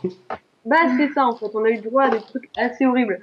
Bah 0.64 0.77
c'est 0.96 1.12
ça 1.12 1.27
en 1.27 1.35
fait, 1.35 1.46
on 1.55 1.64
a 1.64 1.70
eu 1.70 1.79
droit 1.79 2.05
à 2.05 2.11
des 2.11 2.20
trucs 2.20 2.49
assez 2.57 2.87
horribles. 2.87 3.20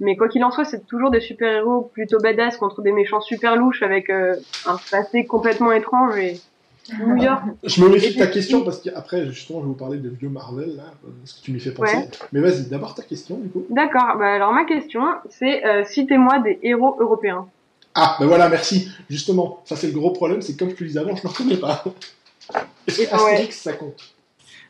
Mais 0.00 0.16
quoi 0.16 0.28
qu'il 0.28 0.42
en 0.44 0.50
soit, 0.50 0.64
c'est 0.64 0.86
toujours 0.86 1.10
des 1.10 1.20
super-héros 1.20 1.90
plutôt 1.92 2.18
badass 2.18 2.56
contre 2.56 2.80
des 2.80 2.90
méchants 2.92 3.20
super 3.20 3.56
louches 3.56 3.82
avec 3.82 4.08
euh, 4.08 4.34
un 4.66 4.76
passé 4.90 5.26
complètement 5.26 5.72
étrange 5.72 6.16
et 6.16 6.40
New 7.06 7.16
York. 7.22 7.42
Je 7.62 7.84
me 7.84 7.90
méfie 7.90 8.14
de 8.14 8.18
ta 8.18 8.26
question 8.26 8.64
parce 8.64 8.80
qu'après, 8.80 9.26
justement, 9.26 9.60
je 9.60 9.64
vais 9.64 9.68
vous 9.68 9.74
parler 9.74 9.98
des 9.98 10.08
vieux 10.08 10.30
Marvel, 10.30 10.76
là, 10.76 10.84
ce 11.24 11.34
que 11.38 11.44
tu 11.44 11.52
m'y 11.52 11.60
fais 11.60 11.72
penser. 11.72 11.96
Ouais. 11.96 12.08
Mais 12.32 12.40
vas-y, 12.40 12.66
d'abord 12.68 12.94
ta 12.94 13.02
question, 13.02 13.36
du 13.36 13.50
coup. 13.50 13.66
D'accord, 13.68 14.16
bah 14.18 14.32
alors 14.32 14.52
ma 14.52 14.64
question 14.64 15.02
c'est 15.28 15.64
euh, 15.66 15.84
citez-moi 15.84 16.38
des 16.40 16.58
héros 16.62 16.96
européens. 16.98 17.46
Ah, 17.94 18.16
ben 18.18 18.26
voilà, 18.26 18.48
merci. 18.48 18.88
Justement, 19.10 19.60
ça 19.66 19.76
c'est 19.76 19.88
le 19.88 19.92
gros 19.92 20.12
problème, 20.12 20.40
c'est 20.40 20.56
comme 20.56 20.70
je 20.70 20.76
te 20.76 20.84
disais 20.84 21.00
avant, 21.00 21.14
je 21.14 21.22
ne 21.22 21.28
reconnais 21.28 21.56
pas. 21.56 21.84
Est-ce 22.86 23.02
que 23.02 23.08
Ah 23.12 23.24
ouais. 23.24 23.48
Ça 23.50 23.74
compte? 23.74 24.14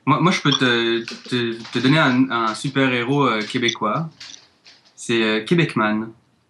Moi, 0.06 0.20
moi, 0.20 0.32
je 0.32 0.40
peux 0.40 0.50
te, 0.50 1.04
te, 1.28 1.62
te 1.72 1.78
donner 1.78 1.98
un, 1.98 2.30
un 2.30 2.54
super-héros 2.54 3.26
euh, 3.26 3.42
québécois. 3.42 4.08
C'est 4.96 5.22
euh, 5.22 5.44
Québecman. 5.44 6.08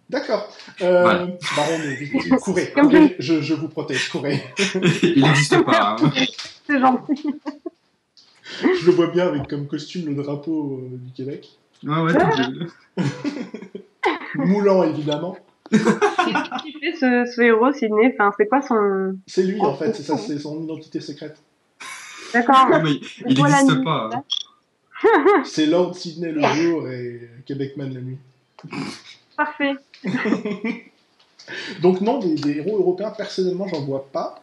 D'accord. 0.09 0.51
Euh, 0.81 1.01
Voilà. 1.03 1.27
Baron, 1.55 1.77
mais- 1.79 2.37
courez, 2.39 2.71
courez, 2.73 3.15
je, 3.19 3.41
je 3.41 3.53
vous 3.53 3.67
protège, 3.69 4.09
courez. 4.09 4.43
Il 5.03 5.23
n'existe 5.23 5.61
pas. 5.63 5.95
hein. 6.01 6.11
C'est 6.67 6.79
gentil. 6.79 7.23
Je 8.61 8.85
le 8.85 8.91
vois 8.91 9.07
bien 9.07 9.27
avec 9.27 9.47
comme 9.47 9.67
costume 9.67 10.07
le 10.13 10.21
drapeau 10.21 10.81
euh, 10.83 10.97
du 10.97 11.11
Québec. 11.13 11.49
Ouais, 11.83 11.99
ouais, 12.01 12.13
tout 12.13 12.51
bleu. 12.51 12.67
Moulant, 14.35 14.83
évidemment. 14.83 15.37
Qui 15.71 15.77
fait 15.77 16.93
ce, 16.99 17.31
ce 17.33 17.41
héros, 17.41 17.71
Sydney 17.71 18.13
Enfin, 18.13 18.33
c'est 18.37 18.47
quoi 18.47 18.61
son. 18.61 19.17
C'est 19.27 19.43
lui, 19.43 19.59
en 19.61 19.73
fait, 19.75 19.93
c'est 19.95 20.03
ça, 20.03 20.17
c'est 20.17 20.37
son 20.39 20.61
identité 20.63 20.99
secrète. 20.99 21.37
D'accord. 22.33 22.67
Il 23.27 23.33
n'existe 23.43 23.83
pas. 23.83 24.09
là. 24.11 24.23
hein. 25.03 25.41
C'est 25.45 25.65
Lord 25.65 25.95
Sydney 25.95 26.31
le 26.31 26.41
jour 26.41 26.87
et 26.89 27.29
Québecman 27.45 27.93
la 27.93 28.01
nuit. 28.01 28.17
Parfait. 29.37 29.73
Donc 31.81 32.01
non, 32.01 32.19
des, 32.19 32.35
des 32.35 32.57
héros 32.59 32.77
européens, 32.77 33.11
personnellement, 33.11 33.67
j'en 33.67 33.81
vois 33.81 34.07
pas. 34.11 34.41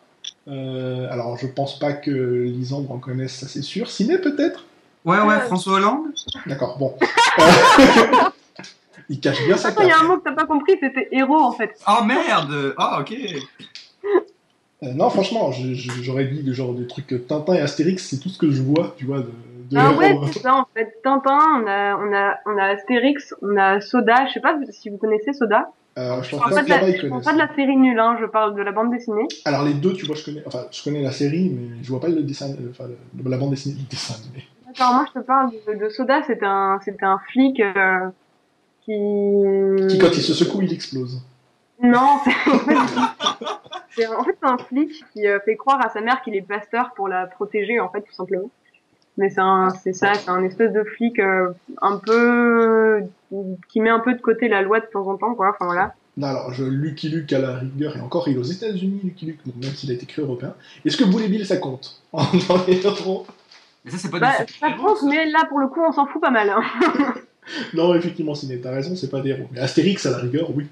Euh, 0.48 1.07
alors, 1.11 1.37
je 1.38 1.46
pense 1.46 1.79
pas 1.79 1.92
que 1.92 2.11
Lisandre 2.44 2.90
en 2.90 2.98
connaisse, 2.98 3.35
ça 3.35 3.46
c'est 3.48 3.62
sûr. 3.62 3.88
Ciné, 3.88 4.18
peut-être? 4.18 4.64
Ouais, 5.05 5.20
ouais, 5.20 5.40
François 5.42 5.74
Hollande 5.74 6.07
D'accord, 6.46 6.77
bon. 6.79 6.96
Euh, 7.38 7.44
Il 9.11 9.20
cache 9.20 9.42
bien 9.46 9.57
sa 9.57 9.68
Attends, 9.68 9.83
il 9.83 9.87
y 9.87 9.90
a 9.90 9.94
carte. 9.94 10.05
un 10.05 10.09
mot 10.09 10.18
que 10.18 10.24
t'as 10.24 10.33
pas 10.35 10.44
compris, 10.44 10.77
c'était 10.81 11.09
héros 11.12 11.38
en 11.38 11.53
fait. 11.53 11.70
Oh 11.87 12.03
merde 12.05 12.74
Ah, 12.77 13.01
ok. 13.01 13.14
Euh, 14.83 14.95
non, 14.95 15.11
franchement, 15.11 15.51
j'aurais 15.51 16.27
dit 16.27 16.43
le 16.43 16.53
genre 16.53 16.73
des 16.73 16.87
trucs 16.87 17.12
euh, 17.12 17.19
Tintin 17.19 17.55
et 17.55 17.61
Astérix, 17.61 18.09
c'est 18.09 18.19
tout 18.19 18.29
ce 18.29 18.38
que 18.38 18.51
je 18.51 18.62
vois, 18.62 18.95
tu 18.97 19.07
vois, 19.07 19.19
de, 19.19 19.33
de 19.71 19.77
Ah 19.77 19.93
ouais, 19.93 20.17
c'est 20.33 20.38
ça 20.41 20.55
en 20.55 20.67
fait. 20.73 21.01
Tintin, 21.03 21.37
on 21.37 21.67
a, 21.67 21.97
on 21.97 22.14
a, 22.14 22.38
on 22.47 22.57
a 22.57 22.64
Astérix, 22.75 23.35
on 23.43 23.57
a 23.57 23.81
Soda. 23.81 24.27
Je 24.27 24.35
sais 24.35 24.41
pas 24.41 24.57
si 24.71 24.88
vous 24.88 24.97
connaissez 24.97 25.33
Soda. 25.33 25.73
Euh, 25.99 26.23
je 26.23 26.31
pense 26.31 26.41
pas 26.41 26.51
pas 26.51 26.62
de 26.62 26.69
la, 26.69 26.93
je 26.97 27.09
pas 27.09 27.33
de 27.33 27.38
la 27.38 27.53
série 27.57 27.77
nulle, 27.77 27.99
hein, 27.99 28.17
je 28.21 28.27
parle 28.27 28.55
de 28.55 28.62
la 28.62 28.71
bande 28.71 28.93
dessinée. 28.93 29.27
Alors 29.45 29.64
les 29.64 29.75
deux, 29.75 29.95
tu 29.95 30.07
vois, 30.07 30.14
je 30.14 30.25
connais, 30.25 30.45
enfin, 30.47 30.61
je 30.71 30.85
connais 30.85 31.03
la 31.03 31.11
série, 31.11 31.49
mais 31.49 31.83
je 31.83 31.88
vois 31.88 32.01
pas 32.01 32.07
le 32.07 32.23
dessin, 32.23 32.51
euh, 32.51 32.71
enfin, 32.71 32.85
la 33.25 33.37
bande 33.37 33.51
dessinée, 33.51 33.75
le 33.81 33.88
dessin 33.88 34.14
animé. 34.14 34.45
D'accord, 34.64 34.95
moi 34.95 35.07
je 35.09 35.19
te 35.19 35.27
parle 35.27 35.51
de, 35.51 35.85
de 35.85 35.88
Soda, 35.88 36.23
c'était 36.25 36.47
un, 36.47 36.79
un 37.03 37.19
flic 37.33 37.59
euh, 37.59 38.11
qui. 38.85 39.88
Qui, 39.88 39.99
quand 39.99 40.12
il 40.12 40.23
se 40.23 40.35
secoue, 40.35 40.62
il 40.62 40.73
explose. 40.73 41.21
Non, 41.83 42.19
c'est 43.91 44.07
en 44.07 44.25
fait, 44.25 44.37
c'est 44.41 44.49
un 44.49 44.59
flic 44.59 45.05
qui 45.12 45.27
euh, 45.27 45.38
fait 45.45 45.57
croire 45.57 45.85
à 45.85 45.91
sa 45.91 46.01
mère 46.01 46.23
qu'il 46.23 46.35
est 46.37 46.43
pasteur 46.43 46.93
pour 46.97 47.09
la 47.09 47.27
protéger, 47.27 47.81
en 47.81 47.88
fait, 47.91 48.01
tout 48.03 48.12
simplement. 48.12 48.51
Mais 49.17 49.31
c'est 49.31 49.41
un, 49.41 49.71
c'est 49.71 49.93
ça, 49.93 50.14
c'est 50.14 50.31
un 50.31 50.45
espèce 50.45 50.73
de 50.73 50.85
flic 50.85 51.19
euh, 51.19 51.51
un 51.83 51.97
peu 51.97 53.03
qui 53.69 53.81
met 53.81 53.91
un 53.91 53.99
peu 54.01 54.14
de 54.14 54.21
côté 54.21 54.49
la 54.49 54.62
loi 54.62 54.81
de 54.81 54.87
temps 54.87 55.07
en 55.09 55.17
temps, 55.17 55.35
quoi. 55.35 55.51
Enfin 55.51 55.67
voilà. 55.67 55.95
Non, 56.17 56.29
alors, 56.29 56.53
je, 56.53 56.64
Lucky 56.64 57.09
Luke 57.11 57.33
à 57.33 57.38
la 57.38 57.57
rigueur, 57.59 57.97
et 57.97 58.01
encore, 58.01 58.29
il 58.29 58.35
est 58.37 58.38
aux 58.38 58.43
États-Unis, 58.43 59.01
Lucky 59.05 59.27
Luke, 59.27 59.38
bon, 59.47 59.53
même 59.62 59.73
s'il 59.75 59.91
a 59.91 59.95
été 59.95 60.05
créé 60.07 60.25
européen. 60.25 60.55
Est-ce 60.85 60.97
que 60.97 61.05
Boulet 61.05 61.29
Bill, 61.29 61.47
ça 61.47 61.59
compte? 61.59 62.01
En- 62.12 62.25
Dans 62.49 62.64
les 62.67 62.85
héros 62.85 63.25
Mais 63.85 63.91
ça, 63.93 63.99
c'est 63.99 64.11
pas 64.11 64.19
Bah, 64.19 64.33
des 64.45 64.53
ça 64.53 64.73
compte, 64.73 65.03
mais 65.05 65.27
là 65.31 65.45
pour 65.49 65.61
le 65.61 65.69
coup, 65.69 65.81
on 65.81 65.93
s'en 65.93 66.07
fout 66.07 66.21
pas 66.21 66.31
mal. 66.31 66.51
Hein. 66.51 66.62
Non, 67.73 67.95
effectivement, 67.95 68.35
Ciné, 68.35 68.61
t'as 68.61 68.73
raison, 68.73 68.95
c'est 68.95 69.09
pas 69.11 69.21
des 69.23 69.31
héros. 69.31 69.47
Mais 69.53 69.61
Astérix, 69.61 70.05
à 70.05 70.11
la 70.11 70.19
rigueur, 70.19 70.55
oui. 70.55 70.67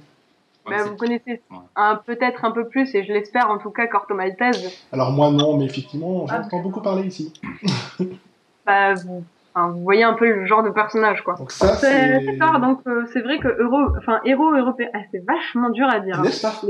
Ouais, 0.67 0.77
Bah, 0.77 0.85
vous 0.85 0.97
connaissez 0.97 1.41
un 1.77 1.97
peut-être 1.97 2.45
un 2.45 2.51
peu 2.51 2.67
plus, 2.69 2.95
et 2.95 3.05
je 3.05 3.13
l'espère 3.13 3.51
en 3.51 3.59
tout 3.59 3.71
cas, 3.71 3.87
Corto 3.87 4.15
Maltese. 4.15 4.73
Alors 4.93 5.13
moi, 5.13 5.31
non, 5.31 5.57
mais 5.57 5.65
effectivement, 5.67 6.27
Ah. 6.29 6.43
j'entends 6.43 6.61
beaucoup 6.61 6.81
parler 6.81 7.05
ici. 7.05 7.33
Bah, 8.67 8.95
vous, 8.95 9.23
enfin, 9.55 9.69
vous 9.69 9.83
voyez 9.85 10.03
un 10.03 10.15
peu 10.15 10.27
le 10.29 10.45
genre 10.45 10.65
de 10.65 10.71
personnage, 10.71 11.23
quoi. 11.23 11.35
Donc 11.37 11.53
ça, 11.53 11.77
C'est- 11.77 12.37
donc 12.61 12.81
euh, 12.89 13.05
c'est 13.13 13.21
vrai 13.21 13.39
que 13.39 13.47
euro, 13.63 13.97
enfin 13.97 14.21
héros 14.25 14.51
européen, 14.53 14.89
ah, 14.93 14.99
c'est 15.13 15.25
vachement 15.25 15.71
dur 15.71 15.87
à 15.89 16.01
dire. 16.01 16.19
hein. 16.19 16.23
N'est-ce 16.25 16.43
pas? 16.43 16.61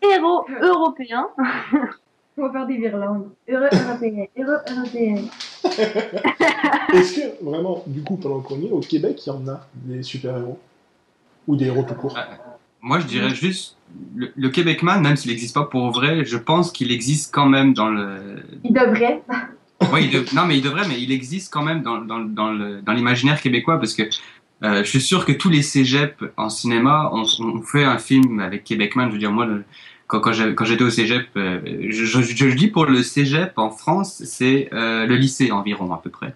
Héros 0.00 0.46
européen, 0.62 1.26
On 2.38 2.42
va 2.46 2.52
faire 2.52 2.66
des 2.68 2.76
virlangues. 2.76 3.26
Heureux 3.48 3.68
européen. 3.72 4.24
Heureux 4.38 4.58
européen. 4.70 5.16
Est-ce 6.94 7.20
que, 7.20 7.44
vraiment, 7.44 7.82
du 7.86 8.02
coup, 8.02 8.16
pendant 8.16 8.40
qu'on 8.40 8.60
est, 8.62 8.70
au 8.70 8.80
Québec, 8.80 9.26
il 9.26 9.28
y 9.30 9.32
en 9.32 9.46
a 9.48 9.60
des 9.74 10.02
super-héros? 10.02 10.58
Ou 11.48 11.56
des 11.56 11.66
héros 11.66 11.82
tout 11.82 11.94
court? 11.94 12.16
Moi, 12.82 13.00
je 13.00 13.06
dirais 13.06 13.34
juste 13.34 13.76
le, 14.14 14.30
le 14.36 14.48
Québecman, 14.48 15.00
même 15.02 15.16
s'il 15.16 15.30
n'existe 15.30 15.54
pas 15.54 15.64
pour 15.64 15.90
vrai, 15.90 16.24
je 16.24 16.36
pense 16.36 16.70
qu'il 16.72 16.92
existe 16.92 17.32
quand 17.34 17.46
même 17.46 17.74
dans 17.74 17.88
le. 17.90 18.42
Il 18.64 18.72
devrait. 18.72 19.22
Ouais, 19.92 20.04
il 20.04 20.10
dev- 20.10 20.28
Non, 20.34 20.44
mais 20.44 20.58
il 20.58 20.62
devrait, 20.62 20.86
mais 20.86 21.00
il 21.00 21.10
existe 21.10 21.50
quand 21.50 21.62
même 21.62 21.80
dans, 21.82 22.02
dans, 22.02 22.18
dans 22.20 22.52
le- 22.52 22.82
dans 22.82 22.92
l'imaginaire 22.92 23.40
québécois 23.40 23.78
parce 23.78 23.94
que 23.94 24.02
euh, 24.62 24.84
je 24.84 24.88
suis 24.90 25.00
sûr 25.00 25.24
que 25.24 25.32
tous 25.32 25.48
les 25.48 25.62
cégeps 25.62 26.22
en 26.36 26.50
cinéma 26.50 27.10
ont, 27.14 27.24
ont 27.42 27.62
fait 27.62 27.84
un 27.84 27.96
film 27.96 28.40
avec 28.40 28.64
Québecman. 28.64 29.08
Je 29.08 29.14
veux 29.14 29.18
dire, 29.18 29.32
moi, 29.32 29.46
le- 29.46 29.64
quand, 30.06 30.20
quand 30.20 30.64
j'étais 30.66 30.84
au 30.84 30.90
cégep, 30.90 31.28
euh, 31.36 31.60
je, 31.88 32.04
je, 32.04 32.20
je 32.20 32.54
dis 32.54 32.68
pour 32.68 32.84
le 32.84 33.02
cégep 33.02 33.52
en 33.56 33.70
France, 33.70 34.22
c'est 34.26 34.68
euh, 34.74 35.06
le 35.06 35.16
lycée 35.16 35.50
environ 35.50 35.94
à 35.94 35.98
peu 35.98 36.10
près. 36.10 36.34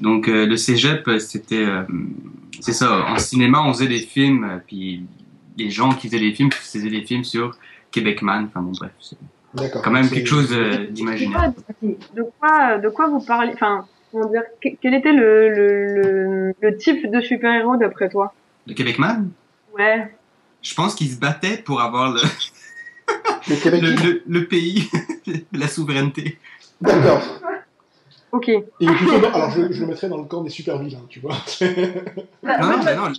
Donc 0.00 0.28
euh, 0.28 0.44
le 0.46 0.56
cégep, 0.58 1.08
c'était, 1.20 1.64
euh, 1.64 1.84
c'est 2.60 2.74
ça. 2.74 3.06
En 3.08 3.18
cinéma, 3.18 3.62
on 3.64 3.72
faisait 3.72 3.88
des 3.88 4.00
films, 4.00 4.44
euh, 4.44 4.58
puis 4.66 5.04
les 5.56 5.70
gens 5.70 5.90
qui 5.90 6.08
faisaient 6.08 6.20
des 6.20 6.32
films 6.32 6.50
faisaient 6.52 6.90
des 6.90 7.02
films 7.02 7.24
sur 7.24 7.56
Québecman. 7.90 8.44
Enfin 8.46 8.60
bon, 8.62 8.72
bref, 8.72 8.92
c'est 9.00 9.16
quand 9.82 9.90
même 9.90 10.08
quelque 10.08 10.28
chose 10.28 10.52
euh, 10.52 10.86
d'imaginaire. 10.88 11.52
quoi, 11.80 11.88
de 12.14 12.22
quoi, 12.40 12.78
de 12.78 12.88
quoi 12.88 13.08
vous 13.08 13.20
parlez, 13.20 13.52
enfin, 13.54 13.86
comment 14.10 14.26
dire, 14.30 14.42
que- 14.62 14.68
quel 14.80 14.94
était 14.94 15.12
le, 15.12 15.48
le, 15.50 15.86
le, 16.02 16.54
le 16.60 16.76
type 16.76 17.10
de 17.10 17.20
super-héros 17.20 17.76
d'après 17.76 18.08
toi? 18.08 18.32
Le 18.66 18.74
Québecman, 18.74 19.28
Ouais. 19.78 20.14
je 20.62 20.74
pense 20.74 20.94
qu'ils 20.94 21.10
se 21.10 21.18
battaient 21.18 21.58
pour 21.58 21.80
avoir 21.80 22.12
le, 22.12 22.20
Le 23.48 23.80
le, 23.80 23.90
le, 24.12 24.22
le 24.26 24.46
pays, 24.46 24.88
la 25.52 25.66
souveraineté. 25.68 26.38
D'accord. 26.80 27.20
Ok. 28.30 28.48
Et 28.48 28.62
plutôt, 28.80 29.26
alors 29.34 29.50
je, 29.50 29.70
je 29.72 29.80
le 29.82 29.86
mettrais 29.88 30.08
dans 30.08 30.18
le 30.18 30.24
camp 30.24 30.42
des 30.42 30.50
super-vilains, 30.50 31.04
tu 31.08 31.20
vois. 31.20 31.36
Non, 32.42 32.68
non, 32.68 32.96
non, 33.08 33.12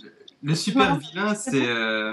le, 0.44 0.54
super 0.54 0.98
vilain, 0.98 1.34
c'est 1.34 1.66
euh, 1.66 2.12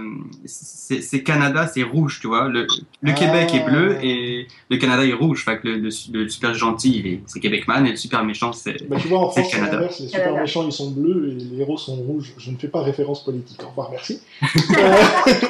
Canada, 1.23 1.67
c'est 1.67 1.83
rouge, 1.83 2.19
tu 2.21 2.27
vois. 2.27 2.47
Le, 2.47 2.61
le 3.01 3.11
Ah. 3.11 3.13
Québec 3.13 3.53
est 3.53 3.63
bleu 3.69 3.97
et 4.03 4.47
le 4.69 4.77
Canada 4.77 5.05
est 5.05 5.13
rouge. 5.13 5.43
Fait 5.45 5.59
que 5.59 5.67
le, 5.67 5.75
le, 5.77 5.89
le 6.13 6.29
super 6.29 6.53
gentil, 6.53 6.99
il 6.99 7.07
est- 7.07 7.21
c'est 7.27 7.39
Québecman 7.39 7.85
et 7.85 7.91
le 7.91 7.95
super 7.97 8.23
méchant, 8.23 8.53
c'est. 8.53 8.87
Bah, 8.89 8.97
tu 8.99 9.07
vois, 9.09 9.19
en 9.19 9.31
C'est 9.31 9.41
France, 9.41 9.51
c'est 9.53 9.59
Canada. 9.59 9.81
les 9.87 9.91
super 9.91 10.23
Canada. 10.23 10.41
méchants, 10.41 10.65
ils 10.65 10.71
sont 10.71 10.91
bleus 10.91 11.29
et 11.29 11.43
les 11.43 11.59
héros 11.61 11.77
sont 11.77 11.95
rouges. 11.95 12.33
Je 12.37 12.51
ne 12.51 12.57
fais 12.57 12.67
pas 12.69 12.81
référence 12.81 13.23
politique. 13.23 13.61
Au 13.63 13.67
revoir, 13.69 13.91
merci. 13.91 14.21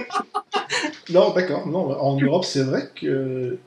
Non, 1.09 1.31
d'accord. 1.33 1.67
Non, 1.67 1.91
en 1.99 2.17
Europe, 2.19 2.45
c'est 2.45 2.63
vrai 2.63 2.89
que 2.95 3.57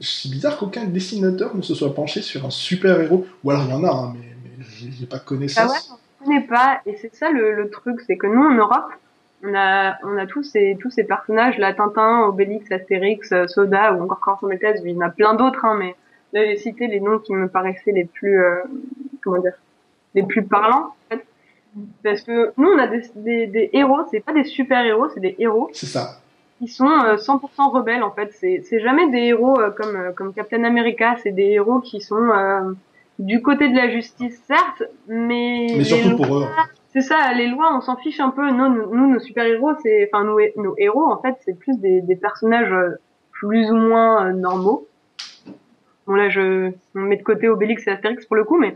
c'est 0.00 0.30
bizarre 0.30 0.56
qu'aucun 0.56 0.84
dessinateur 0.84 1.54
ne 1.54 1.60
se 1.62 1.74
soit 1.74 1.94
penché 1.94 2.22
sur 2.22 2.46
un 2.46 2.50
super-héros. 2.50 3.26
Ou 3.42 3.50
alors, 3.50 3.64
il 3.64 3.70
y 3.70 3.72
en 3.74 3.84
a, 3.84 3.90
hein, 3.90 4.14
mais, 4.14 4.34
mais 4.58 4.64
j'ai 4.98 5.06
pas 5.06 5.16
Ah 5.16 5.18
ouais, 5.18 5.24
connaissance. 5.26 5.90
on 5.92 5.96
connaît 6.24 6.46
pas, 6.46 6.80
et 6.86 6.96
c'est 6.96 7.14
ça 7.14 7.30
le, 7.30 7.52
le 7.54 7.70
truc, 7.70 8.00
c'est 8.06 8.16
que 8.16 8.26
nous 8.26 8.42
en 8.42 8.54
Europe, 8.54 8.90
on 9.44 9.54
a, 9.54 9.96
on 10.04 10.16
a 10.16 10.26
tous 10.26 10.42
ces, 10.42 10.76
tous 10.80 10.90
ces 10.90 11.04
personnages, 11.04 11.58
là, 11.58 11.74
Tintin, 11.74 12.22
Obélix, 12.22 12.70
Astérix, 12.72 13.30
euh, 13.32 13.46
Soda, 13.46 13.92
ou 13.94 14.02
encore 14.02 14.20
Corto 14.20 14.46
Maltese, 14.48 14.80
il 14.84 14.92
y 14.92 14.96
en 14.96 15.00
a 15.02 15.10
plein 15.10 15.34
d'autres, 15.34 15.64
hein, 15.64 15.76
mais 15.78 15.94
là 16.32 16.44
j'ai 16.46 16.56
cité 16.56 16.86
les 16.86 17.00
noms 17.00 17.18
qui 17.18 17.32
me 17.34 17.48
paraissaient 17.48 17.92
les 17.92 18.04
plus, 18.06 18.40
euh, 18.42 18.62
comment 19.22 19.38
dire, 19.40 19.52
les 20.14 20.22
plus 20.22 20.42
parlants, 20.44 20.94
en 21.10 21.16
fait. 21.16 21.24
Parce 22.04 22.22
que 22.22 22.52
nous 22.56 22.68
on 22.68 22.78
a 22.78 22.86
des, 22.86 23.02
des, 23.16 23.46
des 23.48 23.70
héros, 23.72 24.02
c'est 24.10 24.20
pas 24.20 24.32
des 24.32 24.44
super 24.44 24.84
héros, 24.86 25.08
c'est 25.12 25.20
des 25.20 25.34
héros 25.40 25.68
C'est 25.72 25.86
ça. 25.86 26.20
qui 26.60 26.68
sont 26.68 26.86
euh, 26.88 27.16
100% 27.16 27.70
rebelles 27.72 28.04
en 28.04 28.12
fait. 28.12 28.30
C'est 28.32 28.62
c'est 28.62 28.78
jamais 28.80 29.10
des 29.10 29.18
héros 29.32 29.60
euh, 29.60 29.70
comme 29.72 29.96
euh, 29.96 30.12
comme 30.12 30.32
Captain 30.32 30.62
America, 30.62 31.16
c'est 31.24 31.32
des 31.32 31.48
héros 31.58 31.80
qui 31.80 32.00
sont 32.00 32.30
euh, 32.30 32.72
du 33.18 33.42
côté 33.42 33.68
de 33.68 33.76
la 33.76 33.90
justice 33.90 34.42
certes, 34.46 34.82
mais 35.06 35.66
Mais 35.76 35.84
surtout 35.84 36.10
lois- 36.16 36.26
pour 36.26 36.38
eux. 36.38 36.46
c'est 36.92 37.00
ça, 37.00 37.32
les 37.34 37.46
lois 37.48 37.74
on 37.76 37.80
s'en 37.80 37.96
fiche 37.96 38.20
un 38.20 38.30
peu. 38.30 38.50
Nous, 38.50 38.68
nous, 38.94 39.12
nos 39.12 39.20
super 39.20 39.44
héros, 39.46 39.72
c'est 39.82 40.08
enfin 40.12 40.24
nos, 40.24 40.38
nos 40.56 40.74
héros 40.78 41.04
en 41.10 41.20
fait, 41.22 41.34
c'est 41.44 41.58
plus 41.58 41.78
des, 41.78 42.00
des 42.02 42.16
personnages 42.16 42.72
euh, 42.72 42.96
plus 43.32 43.70
ou 43.70 43.76
moins 43.76 44.26
euh, 44.26 44.32
normaux. 44.32 44.88
Bon 46.06 46.14
là 46.16 46.28
je 46.28 46.70
on 46.94 47.00
met 47.00 47.16
de 47.16 47.22
côté 47.22 47.48
Obélix 47.48 47.86
et 47.86 47.90
Astérix 47.90 48.26
pour 48.26 48.36
le 48.36 48.44
coup, 48.44 48.58
mais 48.58 48.74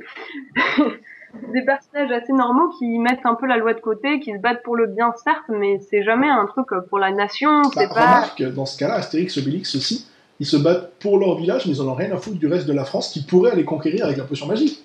des 1.52 1.62
personnages 1.62 2.10
assez 2.10 2.32
normaux 2.32 2.70
qui 2.78 2.98
mettent 2.98 3.24
un 3.26 3.34
peu 3.34 3.46
la 3.46 3.56
loi 3.58 3.74
de 3.74 3.80
côté, 3.80 4.18
qui 4.20 4.32
se 4.32 4.38
battent 4.38 4.62
pour 4.62 4.76
le 4.76 4.86
bien 4.86 5.12
certes, 5.24 5.44
mais 5.50 5.78
c'est 5.80 6.02
jamais 6.02 6.28
un 6.28 6.46
truc 6.46 6.72
euh, 6.72 6.80
pour 6.88 6.98
la 6.98 7.10
nation, 7.12 7.62
Bah, 7.62 7.68
c'est 7.74 7.88
pas 7.88 7.94
Remarque, 8.06 8.42
dans 8.54 8.64
ce 8.66 8.78
cas-là, 8.78 8.94
Astérix, 8.94 9.36
Obélix 9.36 9.74
aussi, 9.74 10.08
ils 10.40 10.46
se 10.46 10.56
battent 10.56 10.92
pour 11.00 11.18
leur 11.18 11.36
village, 11.36 11.66
mais 11.66 11.72
ils 11.72 11.80
en 11.80 11.88
ont 11.88 11.94
rien 11.94 12.12
à 12.12 12.16
foutre 12.18 12.38
du 12.38 12.46
reste 12.46 12.66
de 12.66 12.72
la 12.72 12.84
France 12.84 13.10
qui 13.10 13.22
pourrait 13.22 13.52
aller 13.52 13.64
conquérir 13.64 14.04
avec 14.04 14.16
la 14.16 14.24
potion 14.24 14.46
magique. 14.46 14.84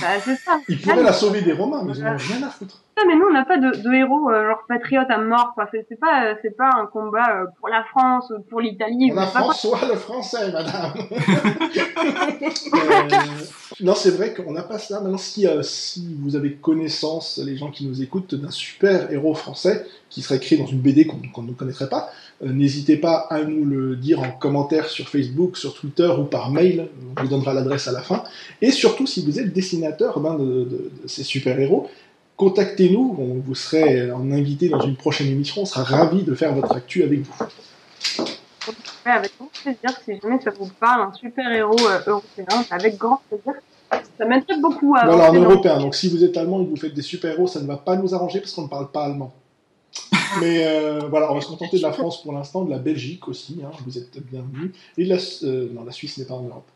Bah, 0.00 0.08
c'est 0.24 0.34
ça. 0.36 0.58
Ils 0.68 0.80
pourraient 0.80 1.04
la 1.04 1.12
sauver 1.12 1.42
des 1.42 1.52
Romains, 1.52 1.84
mais 1.84 1.92
ils 1.96 2.04
en 2.04 2.14
ont 2.14 2.16
rien 2.16 2.42
à 2.46 2.50
foutre. 2.50 2.80
Ouais, 2.96 3.04
mais 3.06 3.14
nous, 3.14 3.26
on 3.30 3.32
n'a 3.32 3.44
pas 3.44 3.58
de, 3.58 3.70
de 3.80 3.92
héros 3.92 4.28
euh, 4.30 4.48
genre 4.48 4.64
patriotes 4.68 5.08
à 5.10 5.18
mort. 5.18 5.52
Quoi. 5.54 5.68
C'est, 5.70 5.86
c'est 5.88 5.98
pas, 5.98 6.24
euh, 6.26 6.34
c'est 6.42 6.56
pas 6.56 6.70
un 6.76 6.86
combat 6.86 7.42
euh, 7.42 7.44
pour 7.60 7.68
la 7.68 7.84
France, 7.84 8.32
ou 8.36 8.40
pour 8.42 8.60
l'Italie. 8.60 9.12
On 9.12 9.16
a 9.18 9.26
c'est 9.26 9.32
pas- 9.34 9.40
François 9.40 9.78
le 9.88 9.94
français, 9.96 10.50
madame. 10.52 10.92
Euh, 12.74 13.08
non, 13.80 13.94
c'est 13.94 14.10
vrai 14.10 14.34
qu'on 14.34 14.52
n'a 14.52 14.62
pas 14.62 14.78
ça. 14.78 15.00
Maintenant, 15.00 15.18
si, 15.18 15.46
si 15.62 16.16
vous 16.20 16.36
avez 16.36 16.54
connaissance, 16.54 17.40
les 17.44 17.56
gens 17.56 17.70
qui 17.70 17.86
nous 17.86 18.02
écoutent, 18.02 18.34
d'un 18.34 18.50
super 18.50 19.10
héros 19.12 19.34
français 19.34 19.86
qui 20.10 20.22
serait 20.22 20.36
écrit 20.36 20.56
dans 20.58 20.66
une 20.66 20.80
BD 20.80 21.06
qu'on 21.06 21.18
qu'on 21.32 21.42
ne 21.42 21.52
connaîtrait 21.52 21.88
pas, 21.88 22.10
n'hésitez 22.42 22.96
pas 22.96 23.26
à 23.30 23.42
nous 23.42 23.64
le 23.64 23.96
dire 23.96 24.20
en 24.22 24.30
commentaire 24.30 24.88
sur 24.88 25.08
Facebook, 25.08 25.56
sur 25.56 25.74
Twitter 25.74 26.10
ou 26.18 26.24
par 26.24 26.50
mail. 26.50 26.88
On 27.16 27.22
vous 27.22 27.28
donnera 27.28 27.54
l'adresse 27.54 27.88
à 27.88 27.92
la 27.92 28.00
fin. 28.02 28.24
Et 28.62 28.70
surtout, 28.70 29.06
si 29.06 29.24
vous 29.24 29.38
êtes 29.40 29.52
dessinateur 29.52 30.20
d'un 30.20 30.34
de, 30.34 30.44
de- 30.44 30.64
de 30.64 30.90
ces 31.06 31.22
super 31.22 31.58
héros, 31.58 31.88
contactez-nous. 32.36 33.16
On 33.18 33.34
vous 33.46 33.54
serez 33.54 34.10
en 34.10 34.30
invité 34.32 34.68
dans 34.68 34.80
une 34.80 34.96
prochaine 34.96 35.28
émission. 35.28 35.62
On 35.62 35.66
sera 35.66 35.84
ravis 35.84 36.22
de 36.22 36.34
faire 36.34 36.54
votre 36.54 36.72
actu 36.72 37.02
avec 37.02 37.20
vous. 37.20 37.34
Ouais, 39.06 39.12
avec 39.12 39.32
grand 39.38 39.50
plaisir. 39.52 39.90
Si 40.04 40.12
jamais 40.22 40.40
ça 40.42 40.50
vous 40.58 40.68
parle, 40.80 41.02
un 41.02 41.12
super 41.12 41.50
héros 41.52 41.76
euh, 41.86 41.98
européen, 42.06 42.64
avec 42.70 42.96
grand 42.96 43.20
plaisir. 43.28 43.52
Ça 44.18 44.24
m'intéresse 44.26 44.60
beaucoup 44.62 44.94
à 44.96 45.04
Voilà, 45.04 45.24
en 45.24 45.26
avancer 45.26 45.40
dans- 45.40 45.50
européen. 45.50 45.78
Donc 45.78 45.94
si 45.94 46.08
vous 46.08 46.24
êtes 46.24 46.36
allemand 46.36 46.60
et 46.62 46.64
que 46.64 46.70
vous 46.70 46.76
faites 46.76 46.94
des 46.94 47.02
super-héros, 47.02 47.46
ça 47.46 47.60
ne 47.60 47.66
va 47.66 47.76
pas 47.76 47.96
nous 47.96 48.14
arranger 48.14 48.40
parce 48.40 48.52
qu'on 48.52 48.62
ne 48.62 48.68
parle 48.68 48.90
pas 48.90 49.04
allemand. 49.04 49.32
Mais 50.40 50.66
euh, 50.66 51.00
voilà, 51.08 51.30
on 51.30 51.34
va 51.34 51.40
se 51.40 51.48
contenter 51.48 51.76
de 51.76 51.82
la 51.82 51.92
France 51.92 52.22
pour 52.22 52.32
l'instant, 52.32 52.64
de 52.64 52.70
la 52.70 52.78
Belgique 52.78 53.28
aussi, 53.28 53.62
hein, 53.64 53.70
vous 53.84 53.98
êtes 53.98 54.18
bienvenus. 54.26 54.72
Et 54.98 55.04
la, 55.04 55.16
euh, 55.44 55.68
non, 55.72 55.84
la 55.84 55.92
Suisse 55.92 56.18
n'est 56.18 56.24
pas 56.24 56.34
en 56.34 56.42
Europe. 56.42 56.68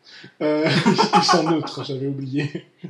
Euh, 0.43 0.65
ils 1.17 1.23
sont 1.23 1.51
neutres, 1.51 1.85
j'avais 1.85 2.07
oublié. 2.07 2.67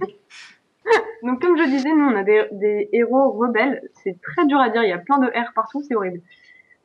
Donc, 1.23 1.43
comme 1.43 1.59
je 1.59 1.65
disais, 1.65 1.91
nous, 1.91 2.05
on 2.05 2.17
a 2.17 2.23
des, 2.23 2.47
des 2.53 2.89
héros 2.93 3.33
rebelles. 3.33 3.83
C'est 4.05 4.21
très 4.21 4.47
dur 4.47 4.59
à 4.59 4.69
dire. 4.71 4.83
Il 4.85 4.89
y 4.89 4.93
a 4.93 4.99
plein 4.99 5.19
de 5.19 5.27
R 5.27 5.53
partout, 5.55 5.83
c'est 5.87 5.95
horrible. 5.95 6.21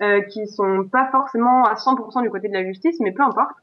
Euh, 0.01 0.21
qui 0.21 0.47
sont 0.47 0.87
pas 0.91 1.07
forcément 1.11 1.63
à 1.65 1.75
100% 1.75 2.23
du 2.23 2.29
côté 2.29 2.47
de 2.47 2.53
la 2.53 2.65
justice, 2.65 2.99
mais 2.99 3.11
peu 3.11 3.21
importe. 3.21 3.55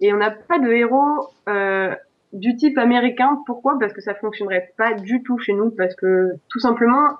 Et 0.00 0.12
on 0.12 0.16
n'a 0.16 0.30
pas 0.30 0.58
de 0.58 0.72
héros 0.72 1.28
euh, 1.48 1.94
du 2.32 2.56
type 2.56 2.78
américain. 2.78 3.38
Pourquoi? 3.46 3.78
Parce 3.78 3.92
que 3.92 4.00
ça 4.00 4.14
fonctionnerait 4.14 4.72
pas 4.78 4.94
du 4.94 5.22
tout 5.22 5.38
chez 5.38 5.52
nous. 5.52 5.70
Parce 5.70 5.94
que 5.94 6.32
tout 6.48 6.58
simplement, 6.60 7.18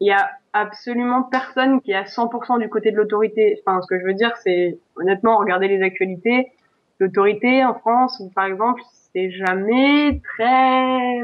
il 0.00 0.06
y 0.06 0.12
a 0.12 0.30
absolument 0.52 1.22
personne 1.22 1.80
qui 1.80 1.92
est 1.92 1.96
à 1.96 2.04
100% 2.04 2.58
du 2.60 2.68
côté 2.68 2.90
de 2.90 2.96
l'autorité. 2.96 3.60
Enfin, 3.64 3.80
ce 3.82 3.86
que 3.86 3.98
je 3.98 4.04
veux 4.04 4.14
dire, 4.14 4.32
c'est 4.42 4.78
honnêtement, 4.96 5.38
regardez 5.38 5.68
les 5.68 5.82
actualités. 5.82 6.52
L'autorité 7.00 7.64
en 7.64 7.74
France, 7.74 8.22
par 8.34 8.46
exemple, 8.46 8.82
c'est 9.12 9.30
jamais 9.30 10.20
très 10.36 11.20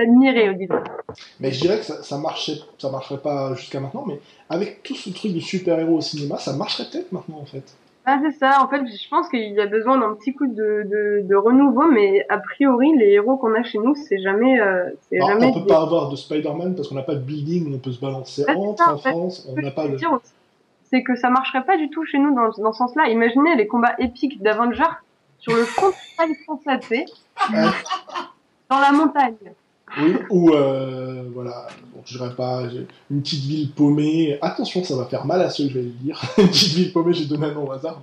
admiré, 0.00 0.54
disons. 0.54 0.82
Mais 1.40 1.50
je 1.50 1.60
dirais 1.60 1.78
que 1.78 1.84
ça, 1.84 2.02
ça 2.02 2.16
ça 2.78 2.90
marcherait 2.90 3.22
pas 3.22 3.54
jusqu'à 3.54 3.80
maintenant, 3.80 4.04
mais 4.06 4.20
avec 4.48 4.82
tout 4.82 4.94
ce 4.94 5.10
truc 5.10 5.32
de 5.34 5.40
super-héros 5.40 5.96
au 5.96 6.00
cinéma, 6.00 6.38
ça 6.38 6.52
marcherait 6.52 6.88
peut-être 6.90 7.12
maintenant 7.12 7.38
en 7.38 7.46
fait. 7.46 7.76
Ah, 8.10 8.18
c'est 8.22 8.38
ça. 8.38 8.62
En 8.62 8.68
fait, 8.68 8.86
je 8.86 9.08
pense 9.10 9.28
qu'il 9.28 9.52
y 9.52 9.60
a 9.60 9.66
besoin 9.66 9.98
d'un 9.98 10.14
petit 10.14 10.32
coup 10.34 10.46
de, 10.46 10.82
de, 10.86 11.20
de 11.28 11.36
renouveau, 11.36 11.84
mais 11.90 12.24
a 12.30 12.38
priori, 12.38 12.96
les 12.96 13.10
héros 13.10 13.36
qu'on 13.36 13.52
a 13.54 13.62
chez 13.62 13.76
nous, 13.76 13.94
c'est 13.94 14.18
jamais, 14.18 14.58
euh, 14.58 14.88
Alors, 15.12 15.28
jamais. 15.28 15.46
on 15.54 15.60
peut 15.60 15.66
pas 15.66 15.82
avoir 15.82 16.08
de 16.08 16.16
Spider-Man 16.16 16.74
parce 16.74 16.88
qu'on 16.88 16.94
n'a 16.94 17.02
pas 17.02 17.16
de 17.16 17.20
building 17.20 17.70
où 17.70 17.74
on 17.74 17.78
peut 17.78 17.92
se 17.92 18.00
balancer 18.00 18.44
c'est 18.46 18.54
entre 18.54 18.82
ça, 18.82 18.90
en 18.90 18.94
en 18.94 18.98
fait. 18.98 19.10
France, 19.10 19.46
on 19.54 19.60
n'a 19.60 19.70
pas 19.72 19.84
aussi, 19.84 20.06
c'est 20.84 21.02
que 21.02 21.16
ça 21.16 21.28
marcherait 21.28 21.66
pas 21.66 21.76
du 21.76 21.90
tout 21.90 22.06
chez 22.06 22.18
nous 22.18 22.34
dans, 22.34 22.48
dans 22.62 22.72
ce 22.72 22.78
sens-là. 22.78 23.08
Imaginez 23.10 23.56
les 23.56 23.66
combats 23.66 23.94
épiques 23.98 24.42
d'Avengers 24.42 24.84
sur 25.38 25.54
le 25.54 25.64
front 25.64 25.88
de 25.90 26.34
français, 26.44 27.04
dans 28.70 28.78
la 28.80 28.92
montagne. 28.92 29.34
Oui, 30.00 30.16
ou 30.30 30.50
euh, 30.50 31.24
voilà, 31.34 31.66
bon, 31.94 32.02
je 32.04 32.16
dirais 32.18 32.34
pas, 32.36 32.62
une 33.10 33.22
petite 33.22 33.44
ville 33.44 33.72
paumée. 33.72 34.38
Attention, 34.42 34.84
ça 34.84 34.94
va 34.96 35.06
faire 35.06 35.24
mal 35.24 35.40
à 35.40 35.50
ceux 35.50 35.64
que 35.64 35.70
je 35.70 35.74
vais 35.78 35.84
le 35.84 35.90
dire. 35.90 36.20
une 36.38 36.48
petite 36.48 36.74
ville 36.74 36.92
paumée, 36.92 37.12
j'ai 37.14 37.24
donné 37.26 37.46
un 37.46 37.54
nom 37.54 37.66
au 37.66 37.72
hasard. 37.72 38.00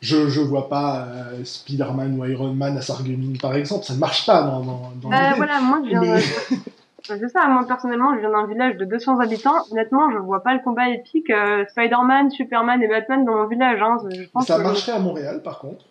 Je, 0.00 0.28
je 0.28 0.40
vois 0.40 0.68
pas 0.68 1.06
euh, 1.08 1.42
Spider-Man 1.44 2.18
ou 2.20 2.24
Iron 2.26 2.52
Man 2.52 2.76
à 2.76 2.82
Sarreguemines, 2.82 3.38
par 3.38 3.54
exemple. 3.56 3.84
Ça 3.84 3.94
ne 3.94 3.98
marche 3.98 4.24
pas 4.26 4.42
dans, 4.42 4.60
dans, 4.60 4.92
dans 5.02 5.12
Euh, 5.12 5.16
l'idée. 5.20 5.36
voilà, 5.36 5.60
moi, 5.60 5.80
je 5.84 5.88
viens. 5.88 6.00
Mais- 6.02 6.22
C'est 7.08 7.28
ça, 7.28 7.46
moi 7.46 7.64
personnellement, 7.68 8.14
je 8.16 8.18
viens 8.20 8.30
d'un 8.32 8.46
village 8.48 8.76
de 8.78 8.84
200 8.84 9.20
habitants. 9.20 9.54
Honnêtement, 9.70 10.10
je 10.10 10.18
vois 10.18 10.42
pas 10.42 10.54
le 10.54 10.60
combat 10.64 10.88
épique 10.88 11.30
euh, 11.30 11.64
Spider-Man, 11.68 12.32
Superman 12.32 12.82
et 12.82 12.88
Batman 12.88 13.24
dans 13.24 13.36
mon 13.36 13.46
village. 13.46 13.80
Hein. 13.80 13.96
Je 14.12 14.24
pense 14.32 14.46
Ça 14.48 14.58
que- 14.58 14.62
marcherait 14.64 14.92
à 14.96 14.98
Montréal, 14.98 15.40
par 15.44 15.60
contre. 15.60 15.84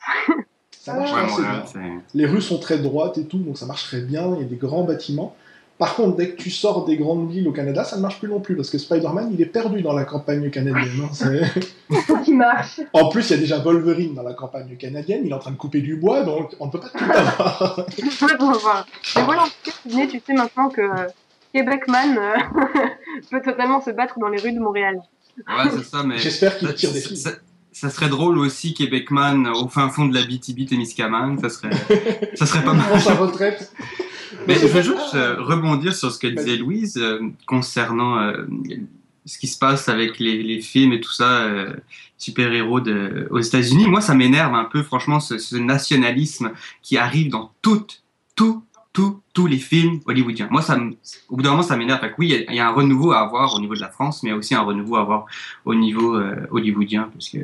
Ça 0.94 0.94
assez 1.02 1.12
Montréal, 1.30 1.52
bien. 1.52 1.64
c'est- 1.66 2.18
Les 2.18 2.26
rues 2.26 2.40
sont 2.42 2.58
très 2.58 2.78
droites 2.78 3.18
et 3.18 3.24
tout, 3.24 3.38
donc 3.38 3.58
ça 3.58 3.66
marcherait 3.66 4.00
bien. 4.02 4.32
Il 4.36 4.42
y 4.42 4.44
a 4.44 4.48
des 4.48 4.56
grands 4.56 4.84
bâtiments. 4.84 5.34
Par 5.78 5.94
contre, 5.94 6.16
dès 6.16 6.30
que 6.30 6.36
tu 6.40 6.48
sors 6.50 6.86
des 6.86 6.96
grandes 6.96 7.30
villes 7.30 7.46
au 7.48 7.52
Canada, 7.52 7.84
ça 7.84 7.96
ne 7.96 8.00
marche 8.00 8.18
plus 8.18 8.28
non 8.30 8.40
plus, 8.40 8.56
parce 8.56 8.70
que 8.70 8.78
Spider-Man, 8.78 9.28
il 9.34 9.42
est 9.42 9.46
perdu 9.46 9.82
dans 9.82 9.92
la 9.92 10.04
campagne 10.04 10.48
canadienne. 10.48 11.02
hein, 11.04 11.08
c'est- 11.12 11.44
Faut 12.06 12.16
qu'il 12.18 12.36
marche. 12.38 12.80
En 12.94 13.10
plus, 13.10 13.28
il 13.28 13.32
y 13.32 13.36
a 13.36 13.38
déjà 13.38 13.58
Wolverine 13.58 14.14
dans 14.14 14.22
la 14.22 14.32
campagne 14.32 14.74
canadienne, 14.78 15.20
il 15.24 15.30
est 15.30 15.34
en 15.34 15.38
train 15.38 15.50
de 15.50 15.56
couper 15.56 15.82
du 15.82 15.96
bois, 15.96 16.22
donc 16.22 16.54
on 16.60 16.66
ne 16.66 16.70
peut 16.70 16.80
pas 16.80 16.88
tout 16.88 17.04
avoir. 17.04 17.86
Mais 19.16 19.22
voilà, 19.24 19.42
en 19.42 19.46
tout 19.46 19.50
cas, 19.64 19.72
Sydney, 19.82 20.08
tu 20.08 20.22
sais 20.26 20.32
maintenant 20.32 20.70
que 20.70 20.80
Québecman 21.52 22.16
euh, 22.18 22.34
peut 23.30 23.42
totalement 23.44 23.82
se 23.82 23.90
battre 23.90 24.18
dans 24.18 24.28
les 24.28 24.40
rues 24.40 24.52
de 24.52 24.60
Montréal. 24.60 25.00
Ouais, 25.46 25.70
c'est 25.70 25.84
ça, 25.84 26.02
mais. 26.02 26.16
J'espère 26.16 26.56
qu'il 26.56 26.72
tire 26.74 26.92
des 26.92 27.00
filles. 27.00 27.22
Ça- 27.80 27.90
serait 27.90 28.08
drôle 28.08 28.38
aussi, 28.38 28.74
Québecman, 28.74 29.46
au 29.48 29.68
fin 29.68 29.88
fond 29.88 30.06
de 30.06 30.14
la 30.14 30.22
BTB-Témiscamingue, 30.24 31.40
ça 31.40 31.50
serait, 31.50 31.70
ça 32.34 32.46
serait 32.46 32.64
pas 32.64 32.72
mal. 32.74 33.00
sa 33.00 33.14
retraite. 33.14 33.72
Mais 34.46 34.54
je 34.54 34.66
veux 34.66 34.82
juste 34.92 35.14
euh, 35.14 35.36
rebondir 35.42 35.94
sur 35.94 36.10
ce 36.10 36.18
que 36.18 36.26
disait 36.26 36.56
Louise 36.56 36.96
euh, 36.98 37.20
concernant 37.46 38.18
euh, 38.18 38.44
ce 39.24 39.38
qui 39.38 39.46
se 39.46 39.58
passe 39.58 39.88
avec 39.88 40.18
les, 40.18 40.42
les 40.42 40.60
films 40.60 40.92
et 40.92 41.00
tout 41.00 41.12
ça, 41.12 41.48
super-héros 42.16 42.80
aux 43.30 43.40
États-Unis. 43.40 43.88
Moi, 43.88 44.00
ça 44.00 44.14
m'énerve 44.14 44.54
un 44.54 44.64
peu, 44.64 44.82
franchement, 44.84 45.18
ce, 45.18 45.38
ce 45.38 45.56
nationalisme 45.56 46.52
qui 46.80 46.96
arrive 46.96 47.30
dans 47.30 47.50
toutes, 47.60 48.04
tout, 48.36 48.62
tout, 48.96 49.20
tous 49.34 49.46
les 49.46 49.58
films 49.58 50.00
hollywoodiens. 50.06 50.48
Moi, 50.50 50.62
ça, 50.62 50.78
au 51.28 51.36
bout 51.36 51.42
d'un 51.42 51.50
moment, 51.50 51.62
ça 51.62 51.76
m'énerve. 51.76 52.00
Oui, 52.18 52.28
il 52.28 52.32
y 52.34 52.34
a- 52.34 52.50
il 52.50 52.56
y, 52.56 52.60
a 52.60 52.66
un 52.66 52.72
renouveau 52.72 53.12
à 53.12 53.18
avoir 53.18 53.54
au 53.54 53.60
niveau 53.60 53.74
de 53.74 53.80
la 53.80 53.90
France, 53.90 54.22
mais 54.22 54.30
il 54.30 54.32
y 54.32 54.34
a 54.34 54.38
aussi 54.38 54.54
un 54.54 54.62
renouveau 54.62 54.96
à 54.96 55.00
avoir 55.02 55.26
au 55.66 55.74
niveau 55.74 56.16
euh, 56.16 56.46
hollywoodien, 56.50 57.10
parce 57.12 57.28
que 57.28 57.38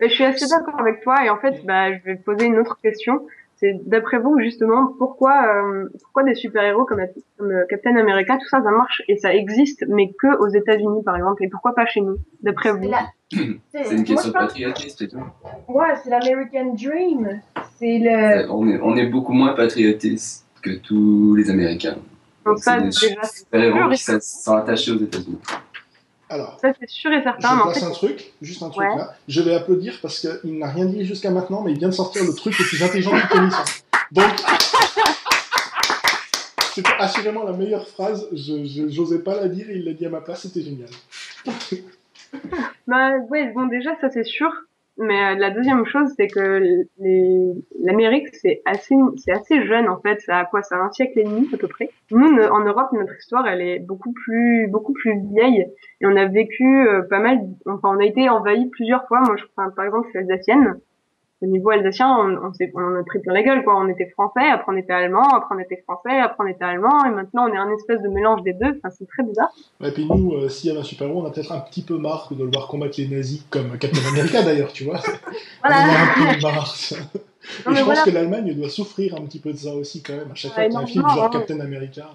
je 0.00 0.08
suis 0.08 0.24
assez 0.24 0.46
d'accord 0.48 0.80
avec 0.80 1.02
toi 1.02 1.24
et 1.26 1.28
en 1.30 1.36
fait, 1.38 1.60
bah, 1.66 1.92
je 1.92 2.02
vais 2.04 2.16
poser 2.16 2.46
une 2.46 2.58
autre 2.58 2.78
question. 2.82 3.26
C'est 3.58 3.74
d'après 3.86 4.18
vous 4.18 4.38
justement 4.38 4.94
pourquoi 4.98 5.34
euh, 5.46 5.88
pourquoi 6.02 6.24
des 6.24 6.34
super-héros 6.34 6.84
comme, 6.84 7.00
comme 7.38 7.50
euh, 7.50 7.64
Captain 7.70 7.96
America 7.96 8.34
tout 8.36 8.46
ça 8.50 8.62
ça 8.62 8.70
marche 8.70 9.00
et 9.08 9.16
ça 9.16 9.34
existe 9.34 9.82
mais 9.88 10.12
que 10.20 10.38
aux 10.44 10.48
États-Unis 10.48 11.02
par 11.02 11.16
exemple 11.16 11.42
et 11.42 11.48
pourquoi 11.48 11.74
pas 11.74 11.86
chez 11.86 12.02
nous 12.02 12.18
d'après 12.42 12.72
vous 12.72 12.82
C'est 13.32 13.38
la- 13.38 13.84
C'est 13.84 13.94
une 13.96 14.04
question 14.04 14.30
patriotiste 14.32 15.00
et 15.00 15.08
tout. 15.08 15.16
Ouais, 15.68 15.94
c'est 16.04 16.10
l'American 16.10 16.74
Dream. 16.74 17.40
C'est 17.78 17.98
le. 17.98 18.50
On 18.52 18.68
est, 18.68 18.78
on 18.82 18.94
est 18.94 19.06
beaucoup 19.06 19.32
moins 19.32 19.54
patriotiste 19.54 20.45
que 20.66 20.76
tous 20.78 21.34
les 21.34 21.50
Américains. 21.50 21.96
Donc 22.44 22.58
ça 22.58 22.78
déjà 22.80 23.00
c'est 23.94 24.22
sont- 24.22 24.54
attachés 24.56 24.92
aux 24.92 24.98
États-Unis. 24.98 25.38
Alors, 26.28 26.58
ça 26.60 26.72
c'est 26.78 26.88
sûr 26.88 27.12
et 27.12 27.18
je 27.18 27.22
certain 27.22 27.58
en 27.58 27.64
place 27.64 27.78
fait 27.78 27.84
un 27.84 27.90
truc, 27.90 28.32
juste 28.42 28.62
un 28.62 28.70
truc 28.70 28.88
Ouais. 28.88 28.96
là. 28.96 29.14
Je 29.28 29.40
vais 29.42 29.54
applaudir 29.54 29.94
parce 30.02 30.18
qu'il 30.20 30.58
n'a 30.58 30.68
rien 30.68 30.86
dit 30.86 31.04
jusqu'à 31.04 31.30
maintenant, 31.30 31.62
mais 31.62 31.72
il 31.72 31.78
vient 31.78 31.88
de 31.88 31.94
sortir 31.94 32.24
le 32.24 32.34
truc 32.34 32.58
le 32.58 32.64
plus 32.64 32.82
intelligent 32.82 33.14
de 33.14 33.20
toute 33.20 33.34
l'émission. 33.34 33.62
Donc, 34.12 34.32
c'était 36.74 36.90
assurément 36.98 37.44
la 37.44 37.52
meilleure 37.52 37.86
phrase. 37.88 38.26
Je 38.32 38.64
je- 38.64 38.88
j'osais 38.88 39.20
pas 39.20 39.36
la 39.36 39.48
dire 39.48 39.70
et 39.70 39.76
il 39.76 39.84
l'a 39.84 39.92
dit 39.92 40.04
à 40.06 40.10
ma 40.10 40.20
place, 40.20 40.42
c'était 40.42 40.62
génial. 40.62 40.88
Bah 42.86 43.16
ouais, 43.30 43.52
bon 43.54 43.66
déjà 43.66 43.90
ça 44.00 44.10
c'est 44.10 44.24
sûr, 44.24 44.50
mais 44.98 45.34
euh, 45.34 45.38
la 45.38 45.50
deuxième 45.50 45.84
chose 45.86 46.12
c'est 46.16 46.26
que 46.26 46.84
l'Amérique 47.82 48.34
c'est 48.34 48.62
assez 48.64 48.94
c'est 49.16 49.32
assez 49.32 49.66
jeune 49.66 49.88
en 49.88 50.00
fait, 50.00 50.20
ça 50.20 50.38
a 50.38 50.44
quoi? 50.44 50.62
Ça 50.62 50.76
un 50.76 50.90
siècle 50.90 51.18
et 51.18 51.24
demi 51.24 51.48
à 51.52 51.56
peu 51.56 51.68
près. 51.68 51.90
Nous 52.10 52.18
en 52.18 52.64
Europe 52.64 52.88
notre 52.92 53.16
histoire 53.16 53.46
elle 53.46 53.60
est 53.60 53.78
beaucoup 53.78 54.12
plus 54.12 54.68
beaucoup 54.68 54.92
plus 54.92 55.18
vieille 55.32 55.66
et 56.00 56.06
on 56.06 56.16
a 56.16 56.26
vécu 56.26 56.64
euh, 56.88 57.02
pas 57.02 57.20
mal 57.20 57.40
enfin 57.66 57.90
on 57.96 58.00
a 58.00 58.04
été 58.04 58.28
envahi 58.28 58.68
plusieurs 58.70 59.06
fois. 59.06 59.20
Moi 59.20 59.36
je 59.36 59.44
enfin, 59.56 59.70
par 59.70 59.84
exemple 59.84 60.08
je 60.14 60.20
suis. 60.20 60.26
Au 61.42 61.46
niveau 61.46 61.68
alsacien, 61.70 62.08
on, 62.08 62.46
on, 62.48 62.52
s'est- 62.54 62.72
on 62.74 62.80
en 62.82 62.94
a 62.98 63.02
pris 63.04 63.18
plein 63.18 63.34
la 63.34 63.42
gueule, 63.42 63.62
quoi. 63.62 63.76
On 63.78 63.88
était 63.88 64.08
français, 64.08 64.48
après 64.48 64.72
on 64.72 64.76
était 64.76 64.94
allemand, 64.94 65.28
après 65.28 65.54
on 65.54 65.58
était 65.58 65.82
français, 65.82 66.18
après 66.18 66.44
on 66.44 66.46
était 66.46 66.64
allemand, 66.64 67.04
et 67.04 67.10
maintenant 67.10 67.46
on 67.48 67.52
est 67.52 67.58
un 67.58 67.70
espèce 67.72 68.00
de 68.00 68.08
mélange 68.08 68.42
des 68.42 68.54
deux. 68.54 68.78
Enfin, 68.78 68.88
c'est 68.90 69.06
très 69.06 69.22
bizarre. 69.22 69.50
Et 69.84 69.90
puis 69.90 70.06
nous, 70.06 70.32
euh, 70.32 70.48
s'il 70.48 70.68
y 70.68 70.70
avait 70.70 70.80
un 70.80 70.84
super-héros, 70.84 71.20
on 71.22 71.26
a 71.26 71.30
peut-être 71.30 71.52
un 71.52 71.60
petit 71.60 71.82
peu 71.82 71.98
marre 71.98 72.28
de 72.30 72.42
le 72.42 72.50
voir 72.50 72.68
combattre 72.68 72.94
les 72.98 73.08
nazis, 73.08 73.44
comme 73.50 73.76
Captain 73.78 74.00
America 74.12 74.42
d'ailleurs, 74.42 74.72
tu 74.72 74.84
vois. 74.84 74.98
On 75.64 75.68
a 75.68 75.74
un 75.74 76.34
peu 76.36 76.40
marre. 76.42 76.74
Et 77.70 77.74
je 77.74 77.84
pense 77.84 78.02
que 78.02 78.10
l'Allemagne 78.10 78.54
doit 78.54 78.68
souffrir 78.70 79.14
un 79.14 79.24
petit 79.26 79.38
peu 79.38 79.52
de 79.52 79.58
ça 79.58 79.74
aussi 79.74 80.02
quand 80.02 80.14
même. 80.14 80.30
À 80.32 80.34
chaque 80.34 80.52
fois 80.52 80.64
qu'il 80.64 80.72
y 80.72 80.76
a 80.76 80.80
un 80.80 80.86
film 80.86 81.08
genre 81.08 81.24
non. 81.24 81.30
Captain 81.38 81.60
America. 81.60 82.06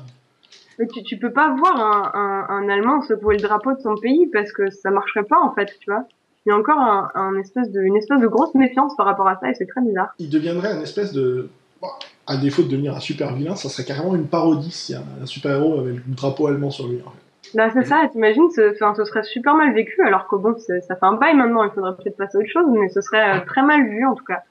Mais 0.80 0.88
tu, 0.88 1.04
tu 1.04 1.18
peux 1.20 1.32
pas 1.32 1.54
voir 1.56 1.80
un, 1.80 2.12
un, 2.14 2.48
un 2.56 2.70
Allemand 2.70 3.02
secouer 3.02 3.36
le 3.38 3.42
drapeau 3.42 3.72
de 3.74 3.80
son 3.80 3.96
pays 3.96 4.28
parce 4.34 4.52
que 4.52 4.70
ça 4.72 4.90
marcherait 4.90 5.24
pas 5.26 5.40
en 5.40 5.54
fait, 5.54 5.68
tu 5.80 5.92
vois. 5.92 6.06
Il 6.46 6.50
y 6.50 6.52
a 6.52 6.58
encore 6.58 6.80
un, 6.80 7.10
un 7.16 7.38
espèce 7.40 7.70
de, 7.72 7.82
une 7.82 7.98
espèce 7.98 8.20
de 8.20 8.28
grosse 8.28 8.54
méfiance 8.56 8.96
par 8.96 9.06
rapport 9.06 9.28
à 9.28 9.38
ça 9.40 9.50
et 9.50 9.54
c'est 9.54 9.68
très 9.68 9.82
bizarre. 9.82 10.10
il 10.20 10.30
deviendrait 10.30 10.72
un 10.72 10.82
espèce 10.82 11.14
de. 11.14 11.50
Bon, 11.82 11.88
à 12.28 12.38
défaut 12.38 12.62
de 12.64 12.68
devenir 12.68 12.96
un 12.96 13.00
super 13.00 13.34
vilain, 13.36 13.56
ça 13.56 13.68
serait 13.70 13.84
carrément 13.86 14.16
une 14.16 14.28
parodie 14.28 14.72
si 14.72 14.94
un, 14.96 15.04
un 15.22 15.26
super-héros 15.26 15.80
avait 15.80 15.94
le 15.94 16.02
drapeau 16.08 16.48
allemand 16.48 16.70
sur 16.70 16.88
lui. 16.88 17.00
en 17.06 17.10
fait. 17.10 17.18
Bah 17.58 17.70
c'est 17.74 17.84
ça, 17.84 18.08
t'imagines, 18.12 18.50
ce, 18.52 18.74
enfin, 18.76 18.94
ce 18.96 19.04
serait 19.04 19.24
super 19.24 19.56
mal 19.56 19.74
vécu, 19.74 20.02
alors 20.04 20.28
que 20.28 20.36
bon, 20.36 20.56
ça 20.58 20.80
fait 20.80 20.96
un 21.06 21.14
bail 21.14 21.36
maintenant, 21.36 21.64
il 21.64 21.72
faudrait 21.72 21.96
peut-être 21.98 22.16
passer 22.16 22.38
à 22.38 22.42
autre 22.42 22.50
chose, 22.52 22.66
mais 22.70 22.88
ce 22.90 23.02
serait 23.02 23.38
euh, 23.38 23.46
très 23.46 23.64
mal 23.64 23.84
vu 23.90 24.06
en 24.06 24.14
tout 24.16 24.24
cas. 24.24 24.44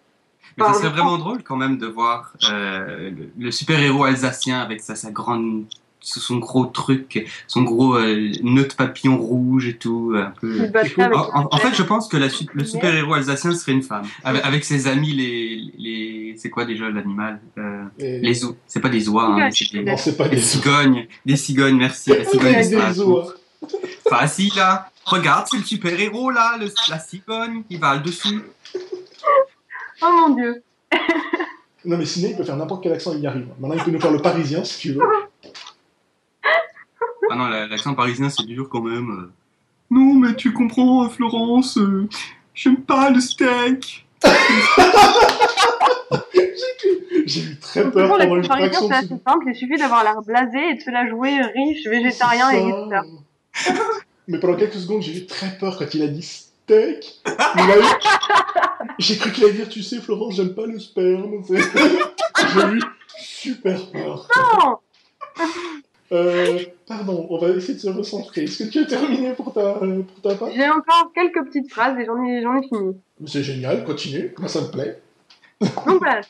Mais 0.59 0.64
ça 0.64 0.74
serait 0.74 0.88
vraiment 0.90 1.16
drôle 1.16 1.42
quand 1.42 1.57
même 1.57 1.79
de 1.79 1.87
voir 1.87 2.35
euh, 2.50 3.11
le, 3.11 3.31
le 3.38 3.50
super-héros 3.50 4.05
alsacien 4.05 4.61
avec 4.61 4.81
sa, 4.81 4.96
sa 4.96 5.11
grande, 5.12 5.64
son 6.00 6.36
gros 6.38 6.66
truc, 6.66 7.26
son 7.46 7.62
gros 7.62 7.96
euh, 7.96 8.30
nœud 8.42 8.64
de 8.66 8.72
papillon 8.74 9.16
rouge 9.18 9.68
et 9.68 9.76
tout. 9.76 10.12
Un 10.16 10.32
peu... 10.40 10.66
Battrait 10.68 11.02
avec 11.02 11.16
En, 11.34 11.56
fait, 11.58 11.74
je 11.74 11.82
pense 11.82 12.08
que 12.08 12.16
la 12.16 12.28
su- 12.28 12.46
le 12.52 12.64
super-héros 12.64 13.14
alsacien 13.14 13.52
serait 13.54 13.72
une 13.72 13.82
femme. 13.82 14.04
Avec, 14.24 14.44
avec 14.44 14.64
ses 14.64 14.86
amis, 14.86 15.12
les. 15.12 15.72
les 15.78 16.34
c'est 16.38 16.48
quoi 16.50 16.64
déjà 16.64 16.88
l'animal 16.90 17.40
euh, 17.58 17.84
Et- 17.98 18.18
Les 18.20 18.44
oies. 18.44 18.54
C'est 18.66 18.80
pas 18.80 18.88
des 18.88 19.08
oies, 19.08 19.24
hein, 19.24 19.50
c'est 19.50 19.70
des, 19.72 19.82
Non, 19.84 19.96
c'est 19.96 20.16
pas 20.16 20.28
des 20.28 20.36
des 20.36 20.42
cigognes. 20.42 21.06
Des 21.26 21.36
cigognes, 21.36 21.76
merci. 21.76 22.10
La 22.10 22.24
cigogne 22.24 22.54
de 22.54 22.92
des 22.92 23.00
oies. 23.00 23.34
Facile 24.08 24.52
là. 24.56 24.88
Regarde, 25.04 25.46
c'est 25.50 25.56
le 25.58 25.64
super-héros 25.64 26.30
là, 26.30 26.56
le- 26.58 26.70
la 26.88 26.98
cigogne, 26.98 27.62
il 27.68 27.78
va 27.78 27.94
le 27.96 28.00
dessus. 28.02 28.40
Oh 30.02 30.06
mon 30.28 30.34
dieu. 30.34 30.62
Non, 31.84 31.96
mais 31.96 32.04
Ciné, 32.04 32.30
il 32.30 32.36
peut 32.36 32.44
faire 32.44 32.56
n'importe 32.56 32.82
quel 32.82 32.92
accent, 32.92 33.12
il 33.14 33.20
y 33.20 33.26
arrive. 33.26 33.46
Maintenant, 33.58 33.76
il 33.76 33.82
peut 33.82 33.90
nous 33.90 34.00
faire 34.00 34.12
le 34.12 34.20
parisien 34.20 34.62
si 34.64 34.78
tu 34.80 34.92
veux. 34.92 35.00
Ah 37.30 37.36
non, 37.36 37.46
la- 37.48 37.66
l'accent 37.68 37.94
parisien, 37.94 38.28
c'est 38.28 38.44
dur 38.44 38.68
quand 38.68 38.82
même. 38.82 39.10
euh. 39.10 39.30
Non, 39.90 40.14
mais 40.14 40.34
tu 40.34 40.52
comprends, 40.52 41.04
euh, 41.04 41.08
Florence, 41.08 41.78
euh, 41.78 42.08
j'aime 42.54 42.78
pas 42.82 43.10
le 43.10 43.20
steak. 43.20 44.06
J'ai 47.26 47.42
eu 47.42 47.58
très 47.60 47.82
peur 47.90 48.08
pendant 48.08 48.40
comparaison, 48.42 48.48
fraction 48.48 48.88
c'est 48.88 48.94
assez 48.94 49.22
simple, 49.26 49.44
il 49.48 49.54
suffit 49.54 49.76
d'avoir 49.76 50.02
l'air 50.02 50.20
blasé 50.22 50.58
et 50.70 50.74
de 50.74 50.80
se 50.80 50.90
la 50.90 51.08
jouer 51.08 51.40
riche, 51.40 51.86
végétarien 51.86 52.50
et 52.50 52.68
hipster. 52.68 53.00
Mais 54.28 54.38
pendant 54.40 54.56
quelques 54.56 54.74
secondes, 54.74 55.02
j'ai 55.02 55.16
eu 55.18 55.26
très 55.26 55.56
peur 55.58 55.76
quand 55.78 55.92
il 55.94 56.02
a 56.02 56.08
dit 56.08 56.22
steak. 56.22 57.20
J'ai 58.98 59.16
cru 59.18 59.32
qu'il 59.32 59.44
allait 59.44 59.52
dire, 59.54 59.68
tu 59.68 59.82
sais, 59.82 60.00
Florence, 60.00 60.34
j'aime 60.34 60.54
pas 60.54 60.66
le 60.66 60.78
sperme. 60.78 61.42
J'ai 61.48 62.66
eu 62.76 62.82
super 63.18 63.86
peur. 63.90 64.28
Non 64.64 64.78
Euh, 66.12 66.59
pardon, 66.88 67.27
on 67.31 67.38
va 67.38 67.51
essayer 67.51 67.75
de 67.75 67.79
se 67.79 67.88
recentrer. 67.88 68.42
Est-ce 68.44 68.64
que 68.64 68.68
tu 68.68 68.79
as 68.81 68.85
terminé 68.85 69.33
pour 69.33 69.53
ta, 69.53 69.77
euh, 69.83 70.03
pour 70.03 70.20
ta 70.23 70.35
part? 70.35 70.51
J'ai 70.51 70.68
encore 70.68 71.12
quelques 71.14 71.44
petites 71.44 71.70
phrases 71.70 71.96
et 71.99 72.05
j'en 72.05 72.23
ai, 72.25 72.42
ai 72.42 72.68
fini. 72.68 72.96
C'est 73.27 73.42
génial, 73.42 73.85
continue. 73.85 74.35
Moi, 74.38 74.49
ça 74.49 74.62
me 74.62 74.70
plaît. 74.70 75.01
Donc 75.61 75.99
voilà, 76.01 76.23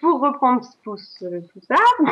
pour 0.00 0.20
reprendre 0.20 0.62
tout, 0.84 0.96
tout 1.18 1.60
ça, 1.68 1.76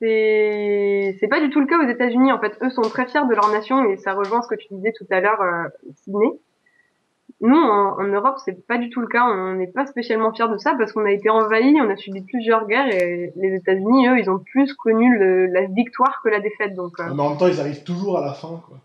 c'est 0.00 1.16
c'est 1.18 1.28
pas 1.28 1.40
du 1.40 1.50
tout 1.50 1.60
le 1.60 1.66
cas 1.66 1.78
aux 1.84 1.88
États-Unis. 1.88 2.32
En 2.32 2.38
fait, 2.38 2.56
eux 2.62 2.70
sont 2.70 2.82
très 2.82 3.06
fiers 3.06 3.26
de 3.28 3.34
leur 3.34 3.50
nation 3.50 3.84
et 3.90 3.96
ça 3.96 4.14
rejoint 4.14 4.42
ce 4.42 4.48
que 4.48 4.54
tu 4.54 4.68
disais 4.70 4.92
tout 4.96 5.06
à 5.10 5.20
l'heure, 5.20 5.40
euh, 5.42 5.68
Sydney. 6.04 6.38
Nous, 7.42 7.56
en, 7.56 7.98
en 7.98 8.06
Europe, 8.06 8.36
c'est 8.44 8.66
pas 8.66 8.76
du 8.76 8.90
tout 8.90 9.00
le 9.00 9.06
cas. 9.06 9.24
On 9.24 9.54
n'est 9.54 9.66
pas 9.70 9.86
spécialement 9.86 10.32
fiers 10.32 10.48
de 10.48 10.58
ça 10.58 10.74
parce 10.78 10.92
qu'on 10.92 11.06
a 11.06 11.10
été 11.10 11.30
envahis, 11.30 11.80
on 11.80 11.88
a 11.88 11.96
subi 11.96 12.22
plusieurs 12.22 12.66
guerres 12.66 12.88
et 12.94 13.32
les 13.34 13.54
États-Unis, 13.56 14.08
eux, 14.08 14.18
ils 14.18 14.30
ont 14.30 14.38
plus 14.38 14.74
connu 14.74 15.18
le- 15.18 15.46
la 15.46 15.62
victoire 15.66 16.20
que 16.22 16.28
la 16.28 16.40
défaite. 16.40 16.74
Donc, 16.74 17.00
euh, 17.00 17.04
Mais 17.14 17.22
en 17.22 17.30
même 17.30 17.38
temps, 17.38 17.46
ils 17.46 17.60
arrivent 17.60 17.82
toujours 17.84 18.18
à 18.18 18.24
la 18.26 18.34
fin, 18.34 18.60
quoi. 18.66 18.76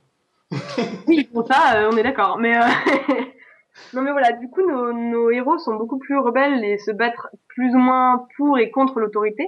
oui, 1.07 1.27
pour 1.33 1.45
ça, 1.47 1.75
euh, 1.77 1.89
on 1.91 1.97
est 1.97 2.03
d'accord. 2.03 2.37
Mais 2.39 2.57
euh, 2.57 2.61
non, 3.93 4.01
mais 4.03 4.11
voilà, 4.11 4.31
du 4.31 4.49
coup, 4.49 4.61
nos, 4.65 4.93
nos 4.93 5.29
héros 5.31 5.57
sont 5.57 5.75
beaucoup 5.75 5.97
plus 5.99 6.17
rebelles 6.17 6.63
et 6.63 6.77
se 6.77 6.91
battent 6.91 7.15
plus 7.49 7.73
ou 7.75 7.79
moins 7.79 8.25
pour 8.37 8.57
et 8.57 8.71
contre 8.71 8.99
l'autorité. 8.99 9.43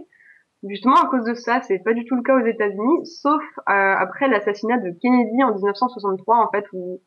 Justement, 0.68 0.96
à 0.96 1.08
cause 1.08 1.24
de 1.24 1.34
ça, 1.36 1.62
c'est 1.62 1.80
pas 1.80 1.94
du 1.94 2.04
tout 2.04 2.16
le 2.16 2.24
cas 2.24 2.36
aux 2.36 2.46
États-Unis, 2.46 3.06
sauf 3.06 3.42
euh, 3.70 3.72
après 3.98 4.28
l'assassinat 4.28 4.80
de 4.80 4.90
Kennedy 5.02 5.44
en 5.44 5.54
1963, 5.54 6.36
en 6.38 6.50
fait, 6.50 6.66
où 6.74 7.00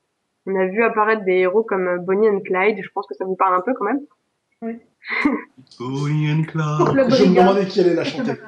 on 0.47 0.55
a 0.57 0.67
vu 0.67 0.83
apparaître 0.83 1.25
des 1.25 1.39
héros 1.39 1.63
comme 1.63 1.99
Bonnie 2.05 2.29
and 2.29 2.41
Clyde. 2.41 2.83
Je 2.83 2.91
pense 2.95 3.07
que 3.07 3.15
ça 3.15 3.25
vous 3.25 3.37
parle 3.37 3.55
un 3.55 3.61
peu 3.61 3.75
quand 3.75 3.85
même. 3.85 4.01
Bonnie 5.79 6.33
and 6.33 6.45
Clyde. 6.45 7.15
Je 7.19 7.25
me 7.25 7.37
demandais 7.37 7.67
qui 7.67 7.81
allait 7.81 7.95
la 7.95 8.05
chanter. 8.05 8.33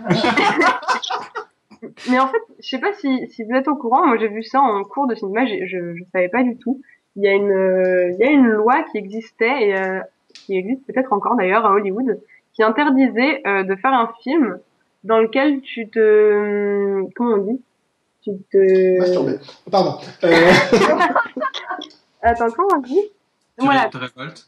Mais 2.10 2.18
en 2.18 2.28
fait, 2.28 2.42
je 2.60 2.68
sais 2.68 2.78
pas 2.78 2.92
si, 2.92 3.28
si 3.28 3.44
vous 3.44 3.54
êtes 3.54 3.68
au 3.68 3.76
courant. 3.76 4.06
Moi, 4.06 4.16
j'ai 4.18 4.28
vu 4.28 4.42
ça 4.42 4.60
en 4.60 4.84
cours 4.84 5.06
de 5.06 5.14
cinéma. 5.14 5.46
Je, 5.46 5.66
je 5.66 6.04
savais 6.12 6.28
pas 6.28 6.42
du 6.42 6.56
tout. 6.56 6.80
Il 7.16 7.22
y 7.22 7.28
a 7.28 7.32
une, 7.32 7.50
euh, 7.50 8.10
il 8.12 8.18
y 8.18 8.24
a 8.24 8.30
une 8.30 8.48
loi 8.48 8.84
qui 8.90 8.98
existait 8.98 9.68
et 9.68 9.76
euh, 9.76 10.00
qui 10.34 10.56
existe 10.56 10.86
peut-être 10.86 11.12
encore 11.12 11.36
d'ailleurs 11.36 11.66
à 11.66 11.72
Hollywood, 11.72 12.20
qui 12.54 12.62
interdisait 12.62 13.46
euh, 13.46 13.64
de 13.64 13.74
faire 13.76 13.92
un 13.92 14.10
film 14.22 14.58
dans 15.04 15.18
lequel 15.18 15.60
tu 15.60 15.88
te, 15.88 17.04
comment 17.14 17.34
on 17.34 17.38
dit, 17.38 17.60
tu 18.22 18.30
te, 18.50 18.98
Masturbé. 18.98 19.38
Pardon. 19.70 19.98
Euh, 20.24 20.30
attends, 22.22 22.50
comment 22.50 22.68
on 22.76 22.80
dit? 22.80 23.02
Tu 23.58 23.64
Voilà, 23.64 23.88
te 23.88 23.98
révoltes 23.98 24.46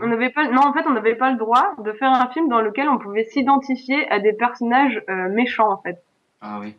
on 0.00 0.06
n'avait 0.06 0.30
pas, 0.30 0.48
non, 0.48 0.62
en 0.62 0.72
fait, 0.72 0.84
on 0.88 0.92
n'avait 0.94 1.16
pas 1.16 1.30
le 1.30 1.36
droit 1.36 1.74
de 1.84 1.92
faire 1.92 2.10
un 2.12 2.28
film 2.28 2.48
dans 2.48 2.60
lequel 2.60 2.88
on 2.88 2.98
pouvait 2.98 3.24
s'identifier 3.24 4.08
à 4.10 4.20
des 4.20 4.32
personnages 4.32 5.02
euh, 5.08 5.28
méchants, 5.28 5.70
en 5.70 5.76
fait. 5.82 6.02
Ah 6.40 6.58
oui. 6.60 6.74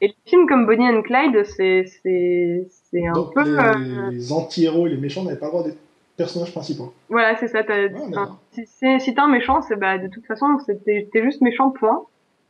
Et 0.00 0.08
les 0.08 0.16
films 0.26 0.46
comme 0.46 0.66
Bonnie 0.66 0.88
and 0.88 1.02
Clyde, 1.02 1.44
c'est, 1.44 1.84
c'est, 2.02 2.66
c'est 2.90 3.06
un 3.06 3.12
donc, 3.12 3.32
peu, 3.32 3.42
les, 3.44 3.56
euh, 3.56 4.10
les 4.10 4.32
anti-héros 4.32 4.86
et 4.86 4.90
les 4.90 4.96
méchants 4.96 5.22
n'avaient 5.22 5.38
pas 5.38 5.46
le 5.46 5.52
droit 5.52 5.64
d'être 5.64 5.78
personnages 6.16 6.50
principaux. 6.50 6.92
Voilà, 7.08 7.36
c'est 7.36 7.46
ça. 7.48 7.62
t'as- 7.62 7.88
enfin, 8.08 8.38
si 8.50 8.66
c'est 8.66 8.98
si 8.98 9.14
t'es 9.14 9.20
un 9.20 9.28
méchant, 9.28 9.62
c'est 9.62 9.76
bah 9.76 9.98
de 9.98 10.08
toute 10.08 10.26
façon 10.26 10.58
c'était 10.66 11.08
t'es 11.12 11.22
juste 11.22 11.40
méchant 11.42 11.70
point. 11.70 12.02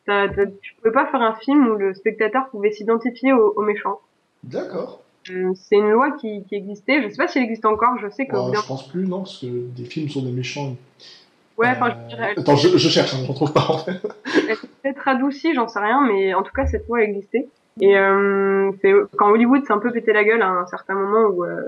T'as- 0.09 0.47
tu 0.63 0.75
pouvais 0.77 0.91
pas 0.93 1.05
faire 1.07 1.21
un 1.21 1.35
film 1.35 1.69
où 1.69 1.75
le 1.77 1.93
spectateur 1.93 2.49
pouvait 2.49 2.73
s'identifier 2.73 3.33
au, 3.35 3.53
au 3.57 3.61
méchant. 3.63 4.01
D'accord. 4.43 5.03
Euh, 5.31 5.53
C'est 5.55 5.77
une 5.77 5.91
loi 5.91 6.13
qui, 6.13 6.45
qui 6.49 6.55
existait. 6.55 7.03
Je 7.03 7.11
sais 7.11 7.17
pas 7.17 7.29
si 7.29 7.37
elle 7.39 7.45
existe 7.45 7.67
encore. 7.67 7.99
Je 8.01 8.09
sais 8.09 8.27
que 8.27 8.35
Euh, 8.35 8.53
je 8.55 8.67
pense 8.67 8.89
plus, 8.89 9.07
non, 9.07 9.19
parce 9.19 9.39
que 9.39 9.47
des 9.47 9.85
films 9.85 10.09
sont 10.09 10.23
des 10.23 10.31
méchants. 10.33 10.77
ouais, 11.59 11.69
enfin 11.69 11.89
Euh, 11.91 11.93
je 12.05 12.15
dirais, 12.15 12.33
elle 12.35 12.41
Attends, 12.41 12.57
je, 12.57 12.79
je 12.79 12.89
cherche, 12.89 13.13
hein, 13.15 13.19
je 13.23 13.29
retrouve 13.29 13.53
pas 13.53 13.67
en 13.69 13.79
fait. 13.79 14.01
elle 14.49 14.57
s'est 14.57 14.67
peut-être 14.83 15.01
radoucie, 15.01 15.53
j'en 15.55 15.69
sais 15.69 15.81
rien, 15.81 16.01
mais 16.07 16.33
en 16.33 16.43
tout 16.43 16.53
cas 16.55 16.67
cette 16.67 16.89
loi 16.89 17.03
existait. 17.03 17.47
Et 17.81 17.97
euh, 17.99 18.71
c'est 18.81 18.93
quand 19.17 19.29
Hollywood 19.31 19.65
s'est 19.67 19.73
un 19.73 19.79
peu 19.79 19.93
pété 19.93 20.13
la 20.15 20.25
gueule 20.25 20.41
à 20.43 20.49
un 20.49 20.67
certain 20.67 20.95
moment 20.95 21.29
où 21.29 21.45
euh, 21.45 21.61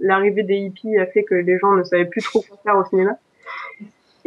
l'arrivée 0.00 0.42
des 0.44 0.54
hippies 0.56 0.96
a 0.98 1.06
fait 1.06 1.24
que 1.24 1.34
les 1.34 1.58
gens 1.58 1.72
ne 1.72 1.82
savaient 1.82 2.04
plus 2.06 2.22
trop 2.22 2.42
quoi 2.42 2.56
faire 2.62 2.78
au 2.78 2.84
cinéma. 2.84 3.18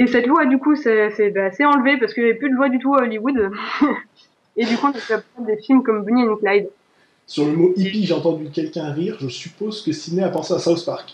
Et 0.02 0.08
cette 0.08 0.26
loi, 0.26 0.48
du 0.48 0.58
coup, 0.58 0.76
c'est 0.76 1.30
bah, 1.30 1.52
enlevé 1.68 1.96
parce 2.00 2.16
qu'il 2.16 2.24
n'y 2.24 2.30
avait 2.30 2.40
plus 2.40 2.50
de 2.50 2.56
loi 2.56 2.70
du 2.70 2.80
tout 2.80 2.96
à 2.96 3.04
Hollywood. 3.04 3.52
Et 4.58 4.66
du 4.66 4.76
coup, 4.76 4.88
on 4.88 4.90
a 4.90 4.94
fait 4.94 5.24
des 5.46 5.58
films 5.58 5.84
comme 5.84 6.04
Bonnie 6.04 6.24
and 6.24 6.38
Clyde. 6.38 6.70
Sur 7.28 7.46
le 7.46 7.52
mot 7.52 7.72
hippie, 7.76 8.04
j'ai 8.04 8.16
entendu 8.16 8.50
quelqu'un 8.50 8.92
rire. 8.92 9.18
Je 9.20 9.28
suppose 9.28 9.84
que 9.84 9.92
Sidney 9.92 10.24
a 10.24 10.30
pensé 10.30 10.56
à 10.56 10.60
South 10.60 10.84
Park. 10.84 11.14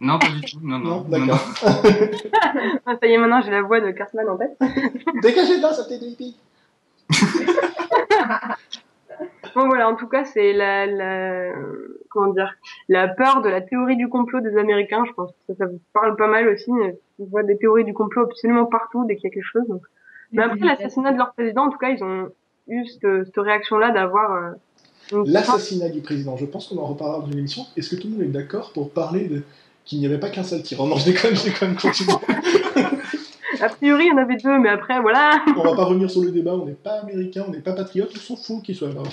Non, 0.00 0.18
pas 0.18 0.26
du 0.26 0.40
tout. 0.40 0.58
Non, 0.60 0.80
non. 0.80 1.06
Non, 1.08 1.18
non, 1.18 1.26
non. 1.26 1.26
d'accord. 1.26 1.54
Ah, 2.84 2.96
ça 3.00 3.06
y 3.06 3.12
est, 3.12 3.18
maintenant 3.18 3.42
j'ai 3.42 3.52
la 3.52 3.62
voix 3.62 3.80
de 3.80 3.92
Cartman 3.92 4.28
en 4.28 4.36
tête. 4.36 4.56
Dégagez 5.22 5.58
de 5.58 5.62
là, 5.62 5.72
ça 5.72 5.84
tête 5.84 6.00
de 6.00 6.06
hippie. 6.06 6.36
Bon 9.54 9.66
voilà, 9.68 9.88
en 9.88 9.94
tout 9.94 10.08
cas, 10.08 10.24
c'est 10.24 10.52
la, 10.52 10.86
la 10.86 11.52
comment 12.08 12.32
dire, 12.32 12.52
la 12.88 13.08
peur 13.08 13.42
de 13.42 13.48
la 13.48 13.60
théorie 13.60 13.96
du 13.96 14.08
complot 14.08 14.40
des 14.40 14.56
Américains. 14.56 15.04
Je 15.06 15.12
pense 15.12 15.30
que 15.30 15.36
ça, 15.46 15.54
ça 15.58 15.66
vous 15.66 15.80
parle 15.92 16.16
pas 16.16 16.26
mal 16.26 16.48
aussi. 16.48 16.70
On 17.20 17.26
voit 17.26 17.42
des 17.42 17.56
théories 17.58 17.84
du 17.84 17.94
complot 17.94 18.24
absolument 18.24 18.66
partout 18.66 19.04
dès 19.06 19.16
qu'il 19.16 19.24
y 19.24 19.32
a 19.32 19.34
quelque 19.34 19.44
chose. 19.44 19.68
Donc. 19.68 19.82
Mais 20.32 20.42
après 20.42 20.66
l'assassinat 20.66 21.12
de 21.12 21.18
leur 21.18 21.32
président, 21.34 21.66
en 21.66 21.70
tout 21.70 21.78
cas, 21.78 21.90
ils 21.90 22.02
ont 22.02 22.28
eu 22.68 22.86
cette, 22.86 23.26
cette 23.26 23.36
réaction-là 23.36 23.90
d'avoir 23.90 24.32
euh, 24.32 24.50
L'assassinat 25.26 25.88
du 25.88 26.00
président, 26.00 26.36
je 26.36 26.46
pense 26.46 26.68
qu'on 26.68 26.78
en 26.78 26.86
reparlera 26.86 27.20
dans 27.20 27.26
une 27.26 27.38
émission. 27.38 27.62
Est-ce 27.76 27.94
que 27.94 28.00
tout 28.00 28.08
le 28.08 28.14
monde 28.14 28.22
est 28.22 28.28
d'accord 28.28 28.72
pour 28.72 28.90
parler 28.90 29.26
de 29.26 29.42
qu'il 29.84 29.98
n'y 29.98 30.06
avait 30.06 30.18
pas 30.18 30.30
qu'un 30.30 30.44
seul 30.44 30.62
tyran? 30.62 30.86
Non, 30.86 30.96
je 30.96 31.06
déconne, 31.06 31.34
je 31.34 31.44
déconne, 31.44 31.76
continue. 31.76 32.10
A 33.60 33.68
priori, 33.68 34.04
il 34.06 34.08
y 34.08 34.12
en 34.12 34.16
avait 34.16 34.36
deux, 34.36 34.58
mais 34.58 34.70
après, 34.70 35.00
voilà. 35.00 35.42
on 35.56 35.62
va 35.62 35.74
pas 35.74 35.84
revenir 35.84 36.10
sur 36.10 36.22
le 36.22 36.30
débat, 36.30 36.54
on 36.54 36.64
n'est 36.64 36.72
pas 36.72 37.00
américain, 37.00 37.44
on 37.46 37.50
n'est 37.50 37.60
pas 37.60 37.72
patriote, 37.72 38.10
on 38.14 38.18
s'en 38.18 38.36
fout 38.36 38.62
qu'il 38.62 38.74
soit 38.74 38.92
mort. 38.92 39.08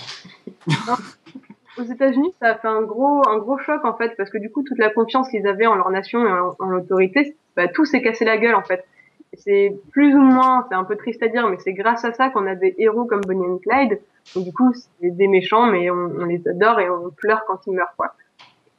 Aux 1.77 1.83
États-Unis, 1.83 2.33
ça 2.39 2.51
a 2.51 2.55
fait 2.55 2.67
un 2.67 2.81
gros, 2.83 3.27
un 3.27 3.39
gros 3.39 3.57
choc 3.57 3.83
en 3.83 3.97
fait, 3.97 4.13
parce 4.15 4.29
que 4.29 4.37
du 4.37 4.49
coup, 4.49 4.63
toute 4.63 4.77
la 4.77 4.89
confiance 4.89 5.27
qu'ils 5.29 5.45
avaient 5.47 5.67
en 5.67 5.75
leur 5.75 5.89
nation 5.89 6.25
et 6.25 6.31
en, 6.31 6.55
en 6.59 6.69
l'autorité, 6.69 7.35
bah, 7.57 7.67
tout 7.67 7.85
s'est 7.85 8.01
cassé 8.01 8.23
la 8.23 8.37
gueule 8.37 8.55
en 8.55 8.63
fait. 8.63 8.85
C'est 9.33 9.75
plus 9.91 10.15
ou 10.15 10.21
moins, 10.21 10.65
c'est 10.69 10.75
un 10.75 10.85
peu 10.85 10.95
triste 10.95 11.21
à 11.21 11.27
dire, 11.27 11.47
mais 11.49 11.57
c'est 11.59 11.73
grâce 11.73 12.05
à 12.05 12.13
ça 12.13 12.29
qu'on 12.29 12.47
a 12.47 12.55
des 12.55 12.75
héros 12.77 13.03
comme 13.05 13.21
Bonnie 13.21 13.45
and 13.45 13.57
Clyde. 13.57 13.99
Donc 14.35 14.45
du 14.45 14.53
coup, 14.53 14.73
c'est 14.73 15.15
des 15.15 15.27
méchants, 15.27 15.65
mais 15.67 15.89
on, 15.89 16.11
on 16.19 16.25
les 16.25 16.47
adore 16.47 16.79
et 16.79 16.89
on 16.89 17.09
pleure 17.09 17.43
quand 17.47 17.59
ils 17.67 17.73
meurent 17.73 17.93
quoi. 17.97 18.13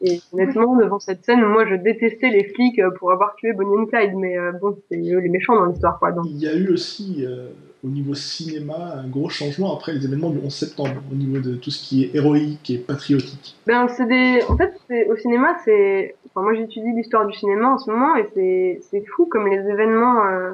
Et 0.01 0.21
honnêtement, 0.33 0.77
devant 0.77 1.01
cette 1.01 1.25
scène, 1.25 1.41
moi, 1.43 1.67
je 1.67 1.75
détestais 1.75 2.31
les 2.31 2.45
flics 2.45 2.79
euh, 2.79 2.91
pour 2.99 3.11
avoir 3.11 3.35
tué 3.35 3.53
Bonnie 3.53 3.77
and 3.77 3.87
Clyde, 3.87 4.15
mais 4.17 4.39
euh, 4.39 4.53
bon, 4.53 4.77
c'est 4.89 4.97
eux 4.97 5.19
les 5.19 5.29
méchants 5.29 5.57
dans 5.57 5.67
l'histoire 5.67 5.99
quoi. 5.99 6.13
Donc 6.13 6.27
Il 6.29 6.39
y 6.39 6.47
a 6.47 6.55
eu 6.55 6.69
aussi, 6.69 7.25
euh, 7.27 7.49
au 7.85 7.89
niveau 7.89 8.15
cinéma, 8.15 8.95
un 8.97 9.09
gros 9.09 9.29
changement 9.29 9.75
après 9.75 9.93
les 9.93 10.05
événements 10.05 10.31
du 10.31 10.39
11 10.39 10.55
septembre, 10.55 11.03
au 11.11 11.15
niveau 11.17 11.41
de 11.41 11.57
tout 11.57 11.71
ce 11.71 11.83
qui 11.83 12.05
est 12.05 12.15
héroïque 12.15 12.71
et 12.71 12.79
patriotique. 12.79 13.57
Ben, 13.67 13.89
c'est 13.89 14.07
des, 14.07 14.41
en 14.49 14.57
fait, 14.57 14.73
c'est, 14.87 15.09
au 15.09 15.17
cinéma, 15.17 15.57
c'est, 15.65 16.15
enfin, 16.29 16.43
moi, 16.43 16.55
j'étudie 16.55 16.93
l'histoire 16.95 17.27
du 17.27 17.37
cinéma 17.37 17.71
en 17.71 17.79
ce 17.79 17.91
moment 17.91 18.15
et 18.15 18.29
c'est, 18.35 18.81
c'est 18.91 19.05
fou 19.05 19.27
comme 19.27 19.49
les 19.49 19.69
événements, 19.69 20.25
euh, 20.27 20.53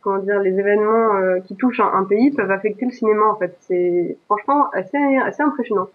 comment 0.00 0.18
dire, 0.18 0.40
les 0.40 0.58
événements 0.58 1.16
euh, 1.16 1.40
qui 1.40 1.56
touchent 1.56 1.80
un, 1.80 1.92
un 1.92 2.04
pays 2.04 2.30
peuvent 2.30 2.50
affecter 2.50 2.86
le 2.86 2.92
cinéma 2.92 3.26
en 3.26 3.36
fait. 3.36 3.54
C'est 3.60 4.16
franchement 4.24 4.70
assez, 4.70 4.96
assez 5.22 5.42
impressionnant. 5.42 5.88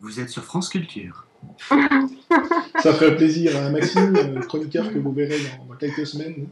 Vous 0.00 0.20
êtes 0.20 0.28
sur 0.28 0.44
France 0.44 0.68
Culture. 0.68 1.25
Ça 2.82 2.92
ferait 2.92 3.16
plaisir 3.16 3.56
à 3.56 3.70
Maxime, 3.70 4.14
euh, 4.16 4.40
chroniqueur 4.40 4.92
que 4.92 4.98
vous 4.98 5.12
verrez 5.12 5.38
dans, 5.38 5.66
dans 5.66 5.76
quelques 5.76 6.06
semaines 6.06 6.48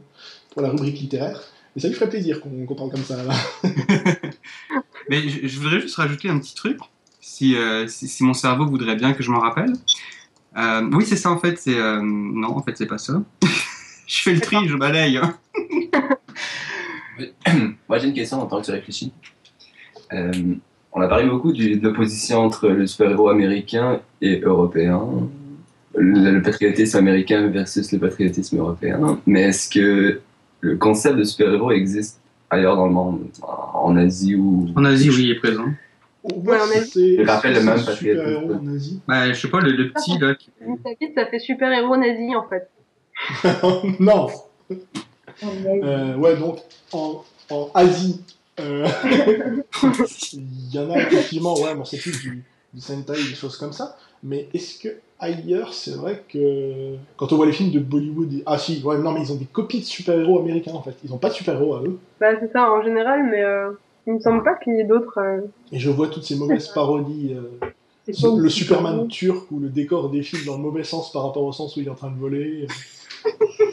pour 0.51 0.61
la 0.61 0.69
rubrique 0.69 0.99
littéraire. 0.99 1.41
Et 1.75 1.79
ça 1.79 1.87
lui 1.87 1.95
ferait 1.95 2.09
plaisir 2.09 2.39
qu'on 2.41 2.65
qu'on 2.65 2.75
parle 2.75 2.91
comme 2.91 3.03
ça. 3.03 3.21
Là. 3.23 3.33
Mais 5.09 5.27
je, 5.29 5.47
je 5.47 5.59
voudrais 5.59 5.81
juste 5.81 5.95
rajouter 5.97 6.29
un 6.29 6.39
petit 6.39 6.55
truc, 6.55 6.79
si, 7.19 7.55
euh, 7.55 7.87
si, 7.87 8.07
si 8.07 8.23
mon 8.23 8.33
cerveau 8.33 8.65
voudrait 8.65 8.95
bien 8.95 9.13
que 9.13 9.21
je 9.21 9.29
m'en 9.29 9.39
rappelle. 9.39 9.73
Euh, 10.57 10.89
oui, 10.93 11.05
c'est 11.05 11.17
ça 11.17 11.29
en 11.31 11.37
fait. 11.37 11.57
C'est 11.59 11.77
euh, 11.77 12.01
non, 12.01 12.57
en 12.57 12.63
fait, 12.63 12.77
c'est 12.77 12.85
pas 12.85 12.97
ça. 12.97 13.21
je 14.07 14.21
fais 14.21 14.33
le 14.33 14.39
tri, 14.41 14.67
je 14.67 14.75
balaye. 14.75 15.17
hein. 15.17 15.37
Moi, 17.89 17.99
j'ai 17.99 18.07
une 18.07 18.13
question 18.13 18.41
en 18.41 18.45
tant 18.47 18.61
que 18.61 18.65
tu 18.65 18.71
réfléchis. 18.71 19.11
On 20.97 21.01
a 21.01 21.07
parlé 21.09 21.25
beaucoup 21.27 21.51
de 21.51 21.77
l'opposition 21.83 22.39
entre 22.39 22.69
le 22.69 22.87
super-héros 22.87 23.27
américain 23.29 23.99
et 24.21 24.39
européen, 24.39 25.01
le, 25.93 26.31
le 26.31 26.41
patriotisme 26.41 26.97
américain 26.97 27.47
versus 27.47 27.91
le 27.91 27.99
patriotisme 27.99 28.57
européen. 28.57 29.19
Mais 29.25 29.41
est-ce 29.43 29.69
que 29.69 30.21
le 30.61 30.77
concept 30.77 31.17
de 31.17 31.23
super-héros 31.25 31.71
existe 31.71 32.21
ailleurs 32.49 32.77
dans 32.77 32.85
le 32.87 32.93
monde, 32.93 33.19
en 33.41 33.65
en 33.91 33.97
Asie 33.97 34.35
ou 34.35 34.67
En 34.75 34.85
Asie, 34.85 35.09
oui, 35.09 35.23
il 35.25 35.31
est 35.31 35.35
présent. 35.39 35.65
Ouais, 36.23 36.31
on 36.47 36.53
a- 36.55 36.81
si 36.81 37.17
c'est 37.17 37.23
Je 37.23 37.27
rappelle 37.29 37.53
le 37.53 37.59
même 37.61 37.75
patriotisme. 37.75 37.97
super-héros 38.15 38.53
en 38.53 38.67
Asie. 38.75 38.99
Bah, 39.07 39.31
je 39.33 39.39
sais 39.39 39.47
pas, 39.49 39.59
le, 39.59 39.71
le 39.71 39.89
petit 39.91 40.17
là. 40.17 40.33
qui- 40.35 40.49
ça 41.13 41.25
fait 41.27 41.39
super 41.39 41.71
héros 41.73 41.97
nazi 41.97 42.35
en 42.35 42.47
fait. 42.47 42.69
non 43.99 44.27
Euh, 45.43 46.15
Ouais, 46.15 46.35
donc 46.37 46.59
en, 46.93 47.23
en 47.51 47.69
Asie, 47.75 48.21
euh, 48.59 48.87
il 50.33 50.73
y 50.73 50.79
en 50.79 50.89
a 50.91 50.97
effectivement, 50.99 51.53
ouais, 51.59 51.75
bon, 51.75 51.85
c'est 51.85 51.97
plus 51.97 52.19
du, 52.21 52.43
du 52.73 52.81
Sentai, 52.81 53.13
des 53.13 53.35
choses 53.35 53.57
comme 53.57 53.73
ça. 53.73 53.97
Mais 54.23 54.47
est-ce 54.53 54.79
que 54.79 54.89
ailleurs, 55.19 55.73
c'est 55.73 55.95
vrai 55.95 56.23
que 56.27 56.95
quand 57.17 57.31
on 57.31 57.35
voit 57.37 57.45
les 57.45 57.51
films 57.51 57.71
de 57.71 57.79
Bollywood, 57.79 58.33
et- 58.33 58.43
ah 58.45 58.57
si, 58.57 58.81
ouais, 58.83 58.97
non, 58.97 59.11
mais 59.11 59.21
ils 59.21 59.31
ont 59.31 59.35
des 59.35 59.45
copies 59.45 59.79
de 59.79 59.85
super-héros 59.85 60.39
américains 60.39 60.73
en 60.73 60.81
fait. 60.81 60.95
Ils 61.03 61.13
ont 61.13 61.17
pas 61.17 61.29
de 61.29 61.33
super-héros 61.35 61.75
à 61.75 61.81
eux. 61.83 61.99
Bah 62.19 62.27
c'est 62.39 62.51
ça 62.51 62.71
en 62.71 62.81
général, 62.83 63.23
mais 63.29 63.43
euh, 63.43 63.71
il 64.07 64.13
me 64.13 64.19
semble 64.19 64.43
pas 64.43 64.55
qu'il 64.55 64.75
y 64.75 64.79
ait 64.79 64.83
d'autres. 64.85 65.17
euh, 65.19 65.41
Et 65.71 65.79
je 65.79 65.89
vois 65.89 66.07
toutes 66.07 66.23
ces 66.23 66.35
mauvaises 66.35 66.67
parodies. 66.69 67.33
euh, 67.35 67.59
pas- 67.61 68.27
le 68.37 68.49
Superman 68.49 69.07
turc 69.07 69.49
où 69.51 69.59
le 69.59 69.69
décor 69.69 70.09
défile 70.09 70.45
dans 70.45 70.57
le 70.57 70.61
mauvais 70.63 70.83
sens 70.83 71.11
par 71.11 71.23
rapport 71.23 71.43
au 71.43 71.51
sens 71.51 71.75
où 71.75 71.79
il 71.81 71.87
est 71.87 71.89
en 71.91 71.95
train 71.95 72.11
de 72.11 72.19
voler. 72.19 72.67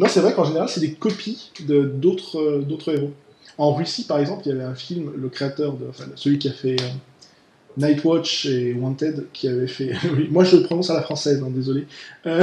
non, 0.00 0.06
c'est 0.08 0.20
vrai 0.20 0.32
qu'en 0.32 0.44
général, 0.44 0.66
c'est 0.70 0.80
des 0.80 0.94
copies 0.94 1.50
de- 1.68 1.84
d'autres 1.84 2.38
euh, 2.38 2.62
d'autres 2.62 2.94
héros. 2.94 3.12
En 3.58 3.74
Russie, 3.74 4.04
par 4.06 4.18
exemple, 4.18 4.44
il 4.46 4.48
y 4.48 4.52
avait 4.52 4.64
un 4.64 4.74
film, 4.74 5.12
le 5.14 5.28
créateur, 5.28 5.74
de, 5.74 5.90
celui 6.16 6.38
qui 6.38 6.48
a 6.48 6.52
fait 6.52 6.76
euh, 6.80 6.86
Nightwatch 7.76 8.46
et 8.46 8.72
Wanted, 8.72 9.26
qui 9.34 9.46
avait 9.46 9.66
fait. 9.66 9.92
moi, 10.30 10.44
je 10.44 10.56
le 10.56 10.62
prononce 10.62 10.88
à 10.88 10.94
la 10.94 11.02
française, 11.02 11.42
hein, 11.42 11.50
désolé. 11.50 11.86
Euh, 12.24 12.42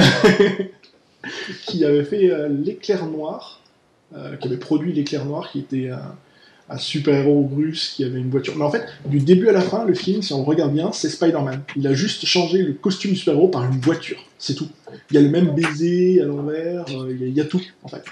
qui 1.65 1.83
avait 1.83 2.03
fait 2.03 2.29
euh, 2.29 2.47
L'éclair 2.47 3.07
noir, 3.07 3.59
qui 4.39 4.47
avait 4.47 4.57
produit 4.57 4.93
L'éclair 4.93 5.25
noir, 5.25 5.49
qui 5.51 5.59
était 5.59 5.89
un, 5.89 6.15
un 6.69 6.77
super-héros 6.77 7.49
russe 7.55 7.93
qui 7.95 8.03
avait 8.03 8.19
une 8.19 8.29
voiture. 8.29 8.53
Mais 8.57 8.63
en 8.65 8.71
fait, 8.71 8.83
du 9.05 9.19
début 9.19 9.47
à 9.47 9.53
la 9.53 9.61
fin, 9.61 9.85
le 9.85 9.93
film, 9.93 10.21
si 10.21 10.33
on 10.33 10.43
regarde 10.43 10.73
bien, 10.73 10.91
c'est 10.91 11.09
Spider-Man. 11.09 11.61
Il 11.77 11.87
a 11.87 11.93
juste 11.93 12.25
changé 12.25 12.61
le 12.61 12.73
costume 12.73 13.11
du 13.11 13.17
super-héros 13.17 13.47
par 13.47 13.63
une 13.63 13.79
voiture. 13.79 14.17
C'est 14.37 14.53
tout. 14.55 14.67
Il 15.11 15.15
y 15.15 15.17
a 15.17 15.21
le 15.21 15.29
même 15.29 15.51
baiser 15.55 16.21
à 16.21 16.25
l'envers, 16.25 16.85
euh, 16.89 17.09
il 17.19 17.29
y, 17.29 17.41
a- 17.41 17.45
tout, 17.45 17.61
en 17.83 17.87
fait. 17.87 18.03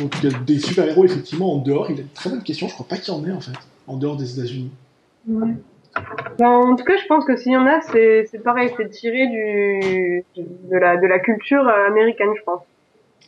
Donc 0.00 0.14
il 0.22 0.30
y 0.30 0.34
a 0.34 0.38
des 0.38 0.58
super-héros, 0.58 1.04
effectivement, 1.04 1.54
en 1.54 1.58
dehors. 1.58 1.90
Il 1.90 1.98
a 1.98 2.00
une 2.02 2.08
très 2.08 2.30
bonne 2.30 2.42
question, 2.42 2.68
je 2.68 2.74
crois 2.74 2.86
pas 2.86 2.96
qu'il 2.96 3.12
y 3.12 3.16
en 3.16 3.24
ait, 3.26 3.32
en 3.32 3.40
fait, 3.40 3.52
en 3.86 3.96
dehors 3.96 4.16
des 4.16 4.38
États-Unis. 4.38 4.70
Ben, 6.38 6.46
en 6.46 6.76
tout 6.76 6.84
cas, 6.84 6.96
je 6.96 7.06
pense 7.08 7.24
que 7.24 7.36
s'il 7.36 7.52
y 7.52 7.56
en 7.56 7.66
a, 7.66 7.80
c'est 7.82 8.42
pareil, 8.44 8.70
c'est 8.76 8.88
tiré 8.90 9.26
du 9.26 10.24
de 10.36 10.76
la 10.78 10.96
de 10.96 11.06
la 11.06 11.18
culture 11.18 11.66
euh, 11.66 11.88
américaine, 11.88 12.28
je 12.38 12.42
pense. 12.44 12.62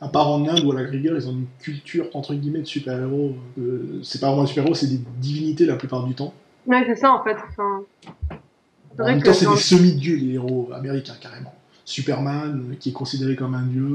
À 0.03 0.09
part 0.09 0.29
en 0.29 0.45
Inde, 0.49 0.65
où 0.65 0.73
à 0.73 0.83
la 0.83 0.89
rigueur, 0.89 1.15
ils 1.17 1.29
ont 1.29 1.33
une 1.33 1.47
culture, 1.61 2.07
entre 2.15 2.35
guillemets, 2.35 2.59
de 2.59 2.67
super-héros. 2.67 3.37
Euh, 3.57 4.01
c'est 4.03 4.21
pas 4.21 4.27
vraiment 4.27 4.43
des 4.43 4.49
super-héros, 4.49 4.75
c'est 4.75 4.89
des 4.89 5.01
divinités 5.19 5.65
la 5.65 5.77
plupart 5.77 6.05
du 6.05 6.15
temps. 6.15 6.35
Ouais, 6.67 6.83
c'est 6.87 6.97
ça 6.97 7.13
en 7.13 7.23
fait. 7.23 7.37
Enfin, 7.51 7.83
En 8.99 9.05
même 9.05 9.23
temps, 9.23 9.33
c'est 9.33 9.49
des 9.49 9.57
semi-dieux, 9.57 10.17
les 10.17 10.35
héros 10.35 10.71
américains, 10.75 11.15
carrément. 11.21 11.55
Superman, 11.85 12.71
euh, 12.71 12.75
qui 12.81 12.91
est 12.91 12.93
considéré 12.93 13.37
comme 13.37 13.55
un 13.55 13.63
dieu. 13.63 13.95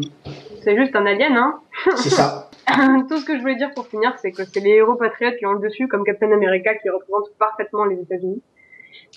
c'est 0.61 0.77
juste 0.77 0.95
un 0.95 1.05
alien, 1.05 1.35
hein. 1.35 1.59
C'est 1.97 2.09
ça. 2.09 2.49
Tout 3.09 3.17
ce 3.17 3.25
que 3.25 3.35
je 3.35 3.41
voulais 3.41 3.57
dire 3.57 3.71
pour 3.73 3.87
finir, 3.87 4.13
c'est 4.21 4.31
que 4.31 4.45
c'est 4.45 4.61
les 4.61 4.71
héros 4.71 4.95
patriotes 4.95 5.35
qui 5.37 5.45
ont 5.45 5.53
le 5.53 5.59
dessus, 5.59 5.89
comme 5.89 6.05
Captain 6.05 6.31
America, 6.31 6.73
qui 6.75 6.89
représente 6.89 7.31
parfaitement 7.37 7.83
les 7.83 7.99
États-Unis. 7.99 8.41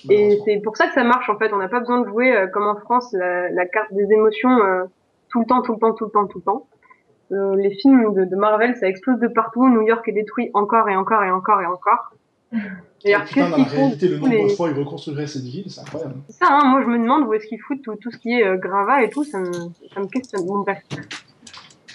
Et 0.08 0.38
c'est 0.44 0.60
pour 0.62 0.76
ça 0.76 0.88
que 0.88 0.94
ça 0.94 1.04
marche 1.04 1.28
en 1.28 1.38
fait. 1.38 1.52
On 1.52 1.58
n'a 1.58 1.68
pas 1.68 1.80
besoin 1.80 2.00
de 2.00 2.08
jouer 2.08 2.34
euh, 2.34 2.46
comme 2.48 2.66
en 2.66 2.76
France 2.76 3.12
la, 3.12 3.48
la 3.50 3.66
carte 3.66 3.92
des 3.92 4.12
émotions 4.12 4.58
euh, 4.58 4.84
tout 5.28 5.40
le 5.40 5.46
temps, 5.46 5.62
tout 5.62 5.72
le 5.72 5.78
temps, 5.78 5.92
tout 5.92 6.04
le 6.06 6.10
temps, 6.10 6.26
tout 6.26 6.38
le 6.38 6.44
temps. 6.44 6.66
Euh, 7.32 7.54
les 7.56 7.70
films 7.70 8.14
de, 8.14 8.24
de 8.24 8.36
Marvel, 8.36 8.76
ça 8.76 8.88
explose 8.88 9.20
de 9.20 9.28
partout. 9.28 9.68
New 9.68 9.82
York 9.82 10.06
est 10.08 10.12
détruit 10.12 10.50
encore 10.54 10.88
et 10.88 10.96
encore 10.96 11.22
et 11.22 11.30
encore 11.30 11.60
et 11.60 11.66
encore. 11.66 12.12
D'ailleurs, 13.04 13.24
qu'est-ce 13.24 13.54
qu'ils 13.54 13.64
font 13.66 13.76
réalité, 13.76 14.08
le 14.08 14.18
nombre 14.18 14.28
de 14.28 14.34
les... 14.34 14.48
fois 14.50 14.68
ils 14.68 14.78
reconstruiraient 14.78 15.26
cette 15.26 15.42
ville, 15.42 15.70
c'est 15.70 15.80
incroyable. 15.80 16.16
C'est 16.28 16.44
ça, 16.44 16.48
hein, 16.50 16.68
moi 16.68 16.82
je 16.82 16.88
me 16.88 16.98
demande 16.98 17.26
où 17.26 17.32
est-ce 17.32 17.46
qu'ils 17.46 17.60
foutent 17.60 17.82
tout, 17.82 17.96
tout 17.96 18.10
ce 18.10 18.18
qui 18.18 18.32
est 18.32 18.44
euh, 18.44 18.56
gravat 18.56 19.04
et 19.04 19.08
tout, 19.10 19.24
ça 19.24 19.38
me, 19.38 19.52
ça 19.52 20.00
me 20.00 20.06
questionne. 20.06 20.44
Bon, 20.46 20.58
bref. 20.58 20.82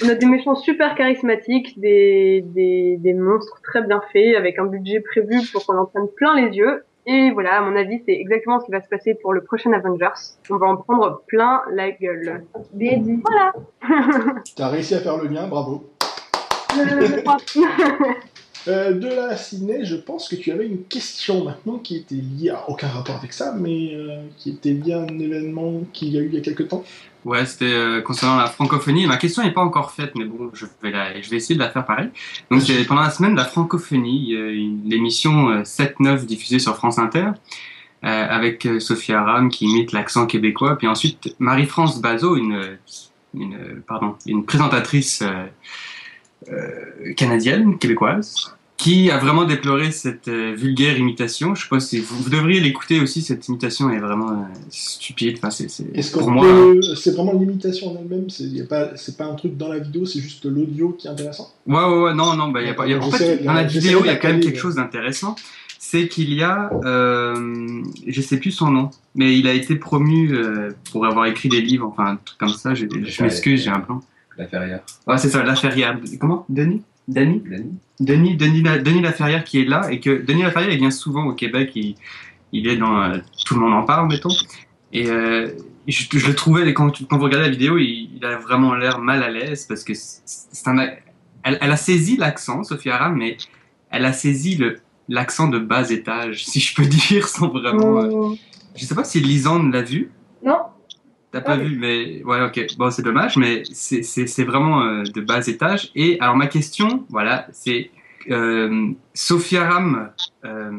On 0.03 0.09
a 0.09 0.15
des 0.15 0.25
méchants 0.25 0.55
super 0.55 0.95
charismatiques, 0.95 1.79
des, 1.79 2.43
des, 2.47 2.97
des 2.97 3.13
monstres 3.13 3.61
très 3.61 3.85
bien 3.85 4.01
faits, 4.11 4.35
avec 4.35 4.57
un 4.57 4.65
budget 4.65 4.99
prévu 4.99 5.39
pour 5.53 5.65
qu'on 5.65 5.77
en 5.77 5.85
prenne 5.85 6.07
plein 6.15 6.35
les 6.35 6.55
yeux. 6.55 6.83
Et 7.07 7.31
voilà, 7.31 7.57
à 7.57 7.61
mon 7.61 7.75
avis, 7.75 8.01
c'est 8.05 8.13
exactement 8.13 8.59
ce 8.59 8.65
qui 8.65 8.71
va 8.71 8.81
se 8.81 8.87
passer 8.87 9.13
pour 9.13 9.33
le 9.33 9.43
prochain 9.43 9.71
Avengers. 9.73 10.07
On 10.49 10.57
va 10.57 10.67
en 10.67 10.77
prendre 10.77 11.21
plein 11.27 11.61
la 11.71 11.91
gueule. 11.91 12.45
Bien 12.73 12.97
dit. 12.97 13.21
Voilà. 13.23 13.53
T'as 14.55 14.69
réussi 14.69 14.95
à 14.95 14.99
faire 14.99 15.17
le 15.17 15.27
lien, 15.27 15.47
bravo. 15.47 15.83
Je 16.73 17.21
crois. 17.21 17.37
Euh, 18.67 18.93
de 18.93 19.07
la 19.07 19.37
ciné, 19.37 19.85
je 19.85 19.95
pense 19.95 20.27
que 20.27 20.35
tu 20.35 20.51
avais 20.51 20.65
une 20.65 20.85
question 20.85 21.43
maintenant 21.43 21.77
qui 21.77 21.97
était 21.97 22.15
liée 22.15 22.49
à 22.49 22.67
aucun 22.67 22.87
rapport 22.87 23.15
avec 23.15 23.31
ça, 23.31 23.53
mais 23.55 23.93
euh, 23.93 24.23
qui 24.37 24.49
était 24.49 24.71
liée 24.71 24.93
à 24.93 25.01
un 25.01 25.19
événement 25.19 25.81
qu'il 25.93 26.09
y 26.09 26.17
a 26.17 26.21
eu 26.21 26.25
il 26.25 26.33
y 26.33 26.37
a 26.37 26.41
quelque 26.41 26.63
temps. 26.63 26.83
Ouais, 27.25 27.45
c'était 27.45 27.65
euh, 27.65 28.01
concernant 28.01 28.37
la 28.37 28.47
francophonie. 28.47 29.05
Ma 29.07 29.17
question 29.17 29.43
n'est 29.43 29.51
pas 29.51 29.63
encore 29.63 29.91
faite, 29.91 30.13
mais 30.15 30.25
bon, 30.25 30.51
je 30.53 30.65
vais, 30.81 30.91
la, 30.91 31.19
je 31.19 31.29
vais 31.29 31.37
essayer 31.37 31.55
de 31.55 31.59
la 31.59 31.69
faire 31.69 31.85
pareil. 31.85 32.09
Donc, 32.49 32.61
pendant 32.87 33.01
la 33.01 33.09
semaine 33.09 33.33
de 33.33 33.37
la 33.37 33.45
francophonie, 33.45 34.33
l'émission 34.85 35.49
euh, 35.49 35.63
7-9 35.63 36.25
diffusée 36.25 36.59
sur 36.59 36.77
France 36.77 36.99
Inter, 36.99 37.31
euh, 38.05 38.27
avec 38.29 38.67
euh, 38.67 38.79
Sophie 38.79 39.13
Aram 39.13 39.49
qui 39.49 39.65
imite 39.65 39.91
l'accent 39.91 40.27
québécois, 40.27 40.77
puis 40.77 40.87
ensuite 40.87 41.35
Marie-France 41.39 42.01
Bazot, 42.01 42.35
une, 42.35 42.77
une, 43.33 43.55
euh, 43.55 43.83
pardon, 43.87 44.15
une 44.27 44.45
présentatrice 44.45 45.23
euh, 45.23 45.45
euh, 46.51 47.13
canadienne, 47.15 47.79
québécoise, 47.79 48.54
qui 48.77 49.09
a 49.09 49.17
vraiment 49.17 49.45
déploré 49.45 49.91
cette 49.91 50.27
euh, 50.27 50.53
vulgaire 50.55 50.97
imitation? 50.97 51.55
Je 51.55 51.63
sais 51.63 51.69
pas 51.69 51.79
si 51.79 51.99
vous, 51.99 52.17
vous 52.17 52.29
devriez 52.29 52.59
l'écouter 52.59 52.99
aussi, 52.99 53.21
cette 53.21 53.47
imitation 53.47 53.89
est 53.89 53.99
vraiment 53.99 54.31
euh, 54.31 54.35
stupide. 54.69 55.37
Enfin, 55.37 55.49
c'est, 55.49 55.69
c'est- 55.69 55.85
Est-ce 55.95 56.11
pour 56.11 56.23
qu'on 56.23 56.31
moi, 56.31 56.43
peut... 56.45 56.81
C'est 56.95 57.15
vraiment 57.15 57.33
l'imitation 57.33 57.93
en 57.93 57.97
elle-même, 58.01 58.29
c'est 58.29 58.43
y 58.43 58.61
a 58.61 58.65
pas... 58.65 58.95
c'est 58.97 59.15
pas 59.17 59.25
un 59.25 59.35
truc 59.35 59.55
dans 59.57 59.69
la 59.69 59.79
vidéo, 59.79 60.05
c'est 60.05 60.19
juste 60.19 60.45
l'audio 60.45 60.89
qui 60.97 61.07
est 61.07 61.09
intéressant? 61.09 61.53
Ouais, 61.67 61.75
ouais, 61.75 62.01
ouais, 62.03 62.13
non, 62.13 62.35
non, 62.35 62.49
bah, 62.49 62.61
y 62.61 62.69
a 62.69 62.73
pas, 62.73 62.85
y 62.87 62.93
a, 62.93 62.99
en 62.99 63.09
fait, 63.11 63.43
dans 63.43 63.53
la- 63.53 63.61
la 63.61 63.67
vidéo, 63.67 63.99
il 64.01 64.07
y 64.07 64.09
a 64.09 64.13
la 64.13 64.19
quand 64.19 64.27
même 64.27 64.39
quelque 64.41 64.59
chose 64.59 64.75
d'intéressant. 64.75 65.35
C'est 65.79 66.07
qu'il 66.07 66.33
y 66.33 66.41
a, 66.41 66.71
euh, 66.83 67.81
je 68.07 68.21
sais 68.21 68.37
plus 68.39 68.51
son 68.51 68.71
nom, 68.71 68.89
mais 69.13 69.37
il 69.37 69.47
a 69.47 69.53
été 69.53 69.75
promu 69.75 70.33
euh, 70.33 70.71
pour 70.91 71.05
avoir 71.05 71.27
écrit 71.27 71.47
des 71.47 71.61
livres, 71.61 71.85
enfin, 71.87 72.13
un 72.13 72.15
truc 72.15 72.39
comme 72.39 72.49
ça. 72.49 72.73
Je, 72.73 72.85
je 72.89 73.23
m'excuse, 73.23 73.63
j'ai 73.63 73.69
un 73.69 73.79
plan. 73.81 74.01
la 74.37 74.47
Ferrière 74.47 74.81
Ouais, 75.07 75.17
c'est 75.19 75.29
ça, 75.29 75.43
Laferrière. 75.43 75.99
Comment 76.19 76.45
Denis? 76.49 76.81
Denis 77.07 77.41
Denis 77.47 77.79
Denis, 77.99 78.35
Denis, 78.35 78.61
La- 78.63 78.77
Denis 78.79 79.01
Laferrière 79.01 79.43
qui 79.43 79.61
est 79.61 79.65
là, 79.65 79.89
et 79.91 79.99
que 79.99 80.21
Denis 80.25 80.43
Laferrière, 80.43 80.71
il 80.71 80.79
vient 80.79 80.91
souvent 80.91 81.25
au 81.25 81.33
Québec, 81.33 81.71
il, 81.75 81.95
il 82.51 82.67
est 82.67 82.77
dans. 82.77 83.01
euh, 83.01 83.17
tout 83.45 83.53
le 83.55 83.61
monde 83.61 83.73
en 83.73 83.83
parle, 83.83 84.07
mettons. 84.09 84.35
Et 84.91 85.09
euh, 85.09 85.49
je, 85.87 86.05
je 86.11 86.27
le 86.27 86.35
trouvais, 86.35 86.73
quand, 86.73 86.91
quand 87.07 87.17
vous 87.17 87.23
regardez 87.25 87.45
la 87.47 87.51
vidéo, 87.51 87.77
il, 87.77 88.09
il 88.17 88.25
a 88.25 88.37
vraiment 88.37 88.73
l'air 88.75 88.99
mal 88.99 89.23
à 89.23 89.29
l'aise, 89.29 89.65
parce 89.65 89.83
que 89.83 89.93
c'est 89.95 90.67
un. 90.67 90.77
Elle, 91.43 91.57
elle 91.61 91.71
a 91.71 91.77
saisi 91.77 92.17
l'accent, 92.17 92.63
Sophie 92.63 92.89
Aram, 92.89 93.15
mais 93.15 93.37
elle 93.91 94.05
a 94.05 94.13
saisi 94.13 94.55
le 94.55 94.79
l'accent 95.07 95.47
de 95.47 95.59
bas 95.59 95.91
étage, 95.91 96.45
si 96.45 96.59
je 96.59 96.73
peux 96.75 96.85
dire, 97.09 97.27
sans 97.27 97.49
vraiment. 97.49 97.99
euh, 98.01 98.29
Mmh. 98.31 98.35
Je 98.77 98.85
sais 98.85 98.95
pas 98.95 99.03
si 99.05 99.21
Lisande 99.21 99.71
l'a 99.71 99.83
vu. 99.83 100.09
Non. 100.43 100.57
T'as 101.35 101.41
pas 101.41 101.57
vu, 101.57 101.77
mais 101.77 102.23
ouais, 102.23 102.41
ok. 102.45 102.77
Bon, 102.77 102.89
c'est 102.91 103.01
dommage, 103.01 103.35
mais 103.35 103.63
c'est- 103.73 104.43
vraiment 104.45 104.83
euh, 104.83 105.03
de 105.03 105.19
bas 105.19 105.45
étage. 105.45 105.91
Et 105.93 106.17
alors, 106.21 106.37
ma 106.37 106.47
question, 106.47 107.03
voilà, 107.09 107.45
c'est 107.51 107.91
euh, 108.31 108.91
Sophia 109.13 109.69
Ram. 109.69 110.11
Euh, 110.45 110.71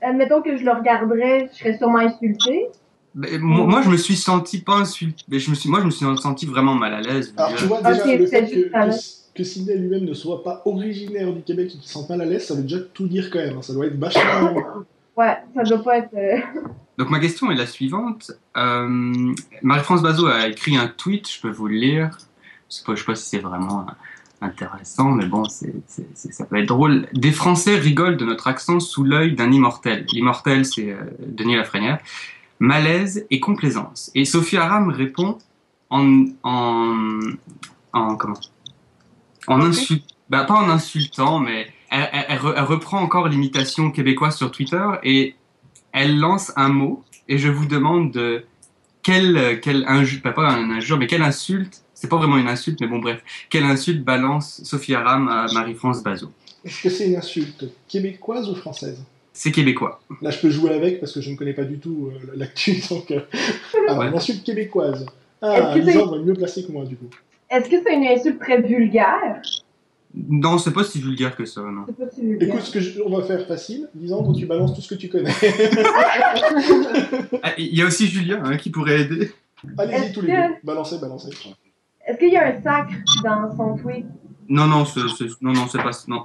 Admettons 0.00 0.40
que 0.40 0.56
je 0.56 0.64
le 0.64 0.72
regarderais, 0.72 1.50
je 1.52 1.58
serais 1.58 1.76
sûrement 1.76 1.98
insultée. 1.98 2.68
ben, 3.14 3.38
moi, 3.38 3.66
moi, 3.66 3.82
je 3.82 3.90
me 3.90 3.98
suis 3.98 4.16
senti 4.16 4.62
pas 4.62 4.76
insulté, 4.76 5.22
mais 5.28 5.38
je 5.40 5.50
me 5.50 5.54
suis, 5.54 5.68
moi, 5.68 5.80
je 5.80 5.84
me 5.84 5.90
suis 5.90 6.06
senti 6.16 6.46
vraiment 6.46 6.74
mal 6.74 6.94
à 6.94 7.02
l'aise. 7.02 7.34
Alors 7.36 7.54
tu 7.56 7.64
vois 7.66 7.82
déjà 7.82 8.16
le 8.16 8.26
fait 8.26 8.46
que, 8.46 8.70
que, 8.70 9.34
que 9.34 9.44
Sidney 9.44 9.76
lui-même 9.76 10.04
ne 10.06 10.14
soit 10.14 10.42
pas 10.42 10.62
originaire 10.64 11.30
du 11.34 11.42
Québec 11.42 11.66
et 11.66 11.72
qu'il 11.72 11.82
se 11.82 11.90
sente 11.90 12.08
mal 12.08 12.22
à 12.22 12.24
l'aise, 12.24 12.46
ça 12.46 12.54
veut 12.54 12.62
déjà 12.62 12.80
tout 12.80 13.08
dire 13.08 13.28
quand 13.30 13.40
même. 13.40 13.58
hein. 13.58 13.62
Ça 13.62 13.74
doit 13.74 13.84
être 13.86 13.98
vachement. 13.98 14.54
Ouais, 15.16 15.36
ça 15.54 15.62
doit 15.62 15.82
pas 15.82 15.98
être. 15.98 16.14
euh, 16.14 16.38
Donc 16.98 17.10
ma 17.10 17.18
question 17.20 17.50
est 17.50 17.54
la 17.56 17.66
suivante. 17.66 18.32
Euh, 18.56 19.34
Marie-France 19.62 20.02
Bazot 20.02 20.26
a 20.28 20.48
écrit 20.48 20.76
un 20.76 20.88
tweet, 20.88 21.30
je 21.30 21.40
peux 21.40 21.50
vous 21.50 21.68
le 21.68 21.74
lire. 21.76 22.16
Je 22.70 22.76
sais 22.76 22.82
je 22.88 22.94
sais 22.96 23.04
pas 23.04 23.14
si 23.14 23.28
c'est 23.28 23.38
vraiment 23.38 23.86
intéressant, 24.40 25.10
mais 25.10 25.26
bon, 25.26 25.44
ça 25.48 26.44
peut 26.44 26.56
être 26.56 26.68
drôle. 26.68 27.06
Des 27.12 27.32
Français 27.32 27.76
rigolent 27.76 28.16
de 28.16 28.24
notre 28.24 28.46
accent 28.48 28.80
sous 28.80 29.04
l'œil 29.04 29.34
d'un 29.34 29.50
immortel. 29.52 30.06
L'immortel, 30.12 30.64
c'est 30.64 30.90
euh, 30.92 31.00
Denis 31.26 31.56
Lafrenière. 31.56 31.98
Malaise 32.58 33.26
et 33.30 33.40
complaisance. 33.40 34.10
Et 34.14 34.24
Sophie 34.24 34.56
Aram 34.56 34.88
répond 34.88 35.38
en, 35.90 36.24
en, 36.42 37.18
en 37.92 38.16
comment? 38.16 38.40
En 39.46 39.60
Ok. 39.60 39.66
insultant, 39.68 40.06
bah, 40.30 40.44
pas 40.44 40.54
en 40.54 40.68
insultant, 40.70 41.38
mais 41.38 41.68
elle, 41.90 42.08
elle- 42.12 42.24
elle 42.28 42.38
re- 42.38 42.54
elle 42.56 42.64
reprend 42.64 43.00
encore 43.00 43.28
l'imitation 43.28 43.90
québécoise 43.90 44.36
sur 44.36 44.50
Twitter 44.50 44.84
et 45.02 45.34
elle 45.92 46.18
lance 46.18 46.52
un 46.56 46.68
mot 46.68 47.02
et 47.28 47.38
je 47.38 47.48
vous 47.48 47.66
demande 47.66 48.12
de 48.12 48.44
quelle, 49.02 49.60
quelle 49.60 49.84
injure, 49.86 50.20
pas, 50.22 50.32
pas 50.32 50.48
un 50.50 50.70
injure, 50.70 50.98
mais 50.98 51.06
quelle 51.06 51.22
insulte, 51.22 51.82
c'est 51.94 52.08
pas 52.08 52.16
vraiment 52.16 52.36
une 52.38 52.48
insulte, 52.48 52.80
mais 52.80 52.86
bon 52.88 52.98
bref, 52.98 53.22
quelle 53.50 53.64
insulte 53.64 54.02
balance 54.04 54.60
Sophie 54.64 54.94
Aram 54.94 55.28
à 55.28 55.46
Marie-France 55.52 56.02
Bazot 56.02 56.32
Est-ce 56.64 56.82
que 56.82 56.90
c'est 56.90 57.08
une 57.08 57.16
insulte 57.16 57.66
québécoise 57.88 58.48
ou 58.50 58.54
française? 58.56 59.02
C'est 59.32 59.52
québécois. 59.52 60.00
Là, 60.22 60.30
je 60.30 60.38
peux 60.38 60.50
jouer 60.50 60.70
avec 60.72 60.98
parce 60.98 61.12
que 61.12 61.20
je 61.20 61.30
ne 61.30 61.36
connais 61.36 61.52
pas 61.52 61.64
du 61.64 61.78
tout 61.78 62.10
euh, 62.10 62.32
l'actu. 62.36 62.76
Donc, 62.90 63.10
euh, 63.10 63.20
alors, 63.86 63.98
Ouais. 63.98 64.08
une 64.08 64.14
insulte 64.14 64.42
québécoise. 64.44 65.04
Ah, 65.42 65.76
Lisandre 65.76 66.16
est 66.16 66.24
mieux 66.24 66.32
placée 66.34 66.64
que 66.64 66.72
moi, 66.72 66.84
du 66.86 66.96
coup. 66.96 67.08
Est-ce 67.50 67.68
que 67.68 67.76
c'est 67.84 67.94
une 67.94 68.06
insulte 68.06 68.40
très 68.40 68.60
vulgaire? 68.62 69.40
Non, 70.16 70.56
c'est 70.58 70.72
pas 70.72 70.84
si 70.84 71.00
vulgaire 71.00 71.36
que 71.36 71.44
ça, 71.44 71.60
non. 71.60 71.84
Pas 71.84 72.08
si 72.10 72.22
vulgaire. 72.22 72.48
Écoute, 72.48 72.62
ce 72.62 72.72
que 72.72 72.80
je- 72.80 73.02
on 73.02 73.16
va 73.16 73.22
faire 73.24 73.46
facile. 73.46 73.88
Lisandre, 73.94 74.34
tu 74.34 74.46
balances 74.46 74.74
tout 74.74 74.80
ce 74.80 74.88
que 74.94 74.98
tu 74.98 75.08
connais. 75.08 75.30
Ah, 77.42 77.52
Il 77.58 77.76
y 77.76 77.82
a 77.82 77.86
aussi 77.86 78.06
Julien 78.06 78.42
hein, 78.44 78.56
qui 78.56 78.70
pourrait 78.70 79.02
aider. 79.02 79.30
Allez-y 79.78 79.96
Est-ce 79.96 80.12
tous 80.14 80.22
les 80.22 80.32
que- 80.32 80.48
deux. 80.48 80.54
Balancez, 80.64 80.98
balancez. 81.00 81.30
Est-ce 82.06 82.18
qu'il 82.18 82.32
y 82.32 82.36
a 82.36 82.46
un 82.46 82.62
sacre 82.62 82.92
dans 83.24 83.56
son 83.56 83.76
tweet? 83.76 84.06
Non, 84.48 84.66
non, 84.66 84.84
c'est, 84.84 85.00
c'est- 85.18 85.40
non, 85.42 85.52
non, 85.52 85.66
c'est 85.68 85.78
pas, 85.82 85.90
non. 86.08 86.24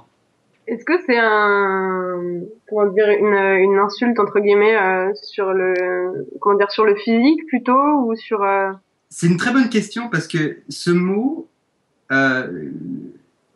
Est-ce 0.66 0.84
que 0.84 0.92
c'est 1.06 1.18
un, 1.18 2.40
comment 2.68 2.90
dire, 2.92 3.08
une, 3.08 3.72
une 3.72 3.78
insulte 3.78 4.18
entre 4.20 4.38
guillemets 4.38 4.76
euh, 4.76 5.12
sur 5.22 5.52
le, 5.52 6.28
comment 6.40 6.56
dire, 6.56 6.70
sur 6.70 6.84
le 6.84 6.94
physique 6.94 7.46
plutôt 7.48 8.04
ou 8.06 8.14
sur, 8.14 8.42
euh, 8.42 8.70
C'est 9.10 9.26
une 9.26 9.36
très 9.38 9.52
bonne 9.52 9.68
question 9.68 10.08
parce 10.08 10.28
que 10.28 10.58
ce 10.68 10.90
mot, 10.92 11.48
euh, 12.12 12.70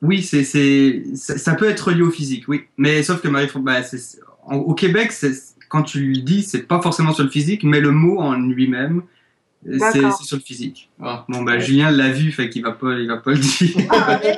oui, 0.03 0.23
c'est, 0.23 0.45
c'est, 0.45 1.03
ça, 1.15 1.39
ça 1.39 1.55
peut 1.55 1.69
être 1.69 1.91
lié 1.91 2.03
au 2.03 2.11
physique, 2.11 2.45
oui. 2.49 2.65
Mais 2.77 3.03
sauf 3.03 3.21
que 3.21 3.29
Marie, 3.29 3.49
bah, 3.57 3.83
c'est, 3.83 4.21
en- 4.45 4.57
au 4.57 4.75
Québec, 4.75 5.13
c'est, 5.13 5.33
quand 5.69 5.83
tu 5.83 6.01
le 6.13 6.21
dis, 6.23 6.43
c'est 6.43 6.63
pas 6.67 6.81
forcément 6.81 7.13
sur 7.13 7.25
le 7.25 7.31
physique, 7.31 7.65
mais 7.65 7.81
le 7.81 7.91
mot 7.91 8.19
en 8.21 8.35
lui-même, 8.39 9.03
euh, 9.69 9.79
c'est, 9.93 10.11
sur 10.23 10.37
le 10.37 10.43
physique. 10.43 10.91
Ah, 11.03 11.25
bon, 11.29 11.43
bah, 11.43 11.59
Julien 11.59 11.91
l'a 11.91 12.11
vu, 12.13 12.31
fait 12.31 12.49
qu'il 12.51 12.63
va 12.63 12.73
pas, 12.73 12.95
il 12.95 13.09
va 13.09 13.17
pas 13.17 13.33
le 13.33 13.39
dire. 13.39 13.87
Ah, 13.91 14.21
mais- 14.23 14.37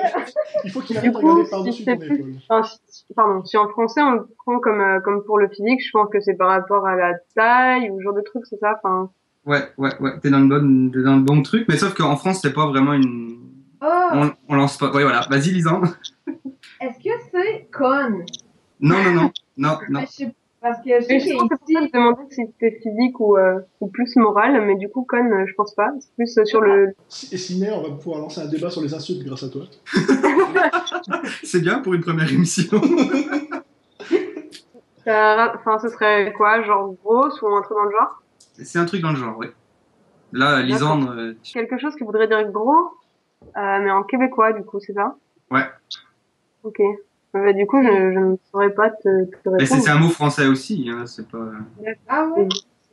Il 0.64 0.70
faut 0.70 0.80
qu'il 0.80 0.96
arrête 0.96 1.12
de 1.12 1.18
coup, 1.18 1.26
regarder 1.44 1.44
si 1.44 1.50
par-dessus 1.50 1.82
c'est 1.84 1.94
ton 1.94 2.00
plus- 2.06 2.14
épaule. 2.16 2.32
enfin, 2.48 2.68
si- 2.88 3.04
pardon, 3.14 3.44
si 3.44 3.56
en 3.56 3.68
français 3.68 4.00
on 4.02 4.12
le 4.12 4.26
prend 4.38 4.59
comme, 4.59 4.80
euh, 4.80 5.00
comme 5.00 5.22
pour 5.24 5.38
le 5.38 5.48
physique, 5.48 5.80
je 5.84 5.90
pense 5.92 6.09
que 6.11 6.20
c'est 6.20 6.34
par 6.34 6.48
rapport 6.48 6.86
à 6.86 6.96
la 6.96 7.12
taille 7.36 7.90
ou 7.90 7.98
ce 7.98 8.02
genre 8.04 8.14
de 8.14 8.22
truc, 8.22 8.42
c'est 8.48 8.59
ça, 8.59 8.80
enfin. 8.82 9.11
Ouais, 9.44 9.62
ouais, 9.78 9.90
ouais, 10.00 10.18
t'es 10.20 10.30
dans 10.30 10.40
le 10.40 10.46
bon, 10.46 10.90
t'es 10.90 11.02
dans 11.02 11.16
le 11.16 11.22
bon 11.22 11.42
truc, 11.42 11.66
mais 11.68 11.76
sauf 11.76 11.94
qu'en 11.94 12.16
France, 12.16 12.40
c'est 12.42 12.52
pas 12.52 12.66
vraiment 12.66 12.92
une, 12.94 13.38
Ah, 13.81 14.11
on, 14.14 14.33
on 14.49 14.57
lance 14.57 14.76
pas. 14.76 14.91
Ouais, 14.93 15.03
voilà. 15.03 15.26
Vas-y, 15.31 15.51
Lisandre. 15.51 15.89
est-ce 16.81 16.99
que 16.99 17.11
c'est 17.33 17.68
con? 17.72 18.24
Non, 18.81 19.03
non, 19.03 19.12
non, 19.12 19.31
non, 19.57 19.79
non. 19.89 20.01
Parce 20.61 20.79
que 20.83 20.91
je 20.99 21.03
sais 21.05 21.14
Mais 21.14 21.20
je 21.20 21.33
pense 21.35 21.49
que 21.49 21.49
c'est 21.49 21.49
pour 21.49 21.49
ça 21.49 21.57
que 21.57 21.64
qu'ici, 21.66 21.76
je 21.87 21.93
demandais 21.99 22.22
si 22.31 22.43
c'était 22.47 22.81
physique 22.83 23.20
ou, 23.20 23.37
euh, 23.37 23.61
ou 23.81 23.87
plus 23.89 24.16
moral, 24.16 24.61
mais 24.66 24.74
du 24.76 24.89
coup, 24.89 25.07
con, 25.09 25.47
je 25.47 25.53
pense 25.55 25.72
pas. 25.74 25.91
C'est 26.01 26.12
plus 26.16 26.37
euh, 26.39 26.45
sur 26.45 26.61
le, 26.61 26.95
Et 27.31 27.37
Sidney, 27.39 27.70
on 27.70 27.83
va 27.83 27.91
pouvoir 27.97 28.20
lancer 28.20 28.41
un 28.41 28.47
débat 28.49 28.68
sur 28.68 28.81
les 28.83 28.93
insultes 28.93 29.22
grâce 29.24 29.45
à 29.45 29.49
toi. 29.51 29.62
C'est 31.45 31.61
bien 31.61 31.79
pour 31.79 31.95
une 31.95 32.01
première 32.03 32.31
émission. 32.33 32.81
ça- 35.05 35.53
enfin, 35.57 35.79
ce 35.79 35.89
serait 35.89 36.33
quoi, 36.37 36.62
genre 36.62 36.93
grosse 37.05 37.41
ou 37.43 37.47
un 37.49 37.62
truc 37.62 37.76
dans 37.76 37.85
le 37.85 37.91
genre? 37.93 38.22
C'est 38.61 38.79
un 38.79 38.85
truc 38.85 39.01
dans 39.03 39.11
le 39.11 39.16
genre, 39.16 39.37
oui. 39.39 39.47
Là, 40.33 40.61
Lisandre, 40.61 41.11
euh, 41.12 41.35
tu- 41.43 41.53
quelque 41.53 41.79
chose 41.79 41.95
qui 41.97 42.05
voudrait 42.05 42.26
dire 42.29 42.45
gros, 42.51 42.91
euh, 43.57 43.78
mais 43.82 43.91
en 43.91 44.03
québécois, 44.03 44.53
du 44.53 44.62
coup, 44.62 44.80
c'est 44.80 44.93
ça? 44.95 45.16
Ouais. 45.51 45.64
Ok. 46.64 46.80
Euh, 46.80 46.93
Bah, 47.34 47.53
du 47.53 47.66
coup, 47.66 47.82
je, 47.82 47.89
je 47.89 48.18
ne 48.18 48.36
saurais 48.51 48.70
pas 48.72 48.91
te, 48.91 49.24
te 49.26 49.49
mais 49.49 49.66
c'est 49.66 49.74
répondre. 49.74 49.82
c'est 49.82 49.91
un 49.91 49.99
mot 49.99 50.09
français 50.09 50.47
aussi, 50.47 50.89
hein, 50.91 51.05
c'est 51.07 51.28
pas. 51.28 51.39
ah 52.09 52.26
ouais, 52.28 52.49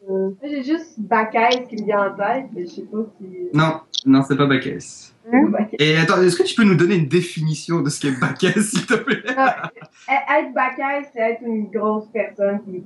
Euh, 0.10 0.30
j'ai 0.44 0.64
juste 0.64 1.00
Bacaise 1.00 1.68
qui 1.68 1.78
me 1.78 1.86
vient 1.86 2.12
en 2.12 2.16
tête, 2.16 2.46
mais 2.54 2.66
je 2.66 2.72
sais 2.72 2.82
pas 2.84 2.98
si. 3.18 3.26
Non, 3.54 3.80
non, 4.06 4.22
c'est 4.24 4.36
pas 4.38 4.46
Bacchès. 4.46 5.14
Bacaise. 5.32 5.76
Et 5.80 5.98
attends, 5.98 6.22
est-ce 6.22 6.36
que 6.36 6.44
tu 6.44 6.54
peux 6.54 6.64
nous 6.64 6.76
donner 6.76 6.96
une 6.96 7.08
définition 7.08 7.82
de 7.82 7.90
ce 7.90 8.02
qu'est 8.02 8.20
Bacchès, 8.20 8.62
s'il 8.70 8.86
te 8.86 8.94
plaît? 8.96 9.24
Ah, 9.36 9.72
Être 10.38 10.54
Bacaise, 10.54 11.08
c'est 11.14 11.22
être 11.22 11.42
une 11.44 11.70
grosse 11.72 12.08
personne 12.14 12.62
qui 12.66 12.84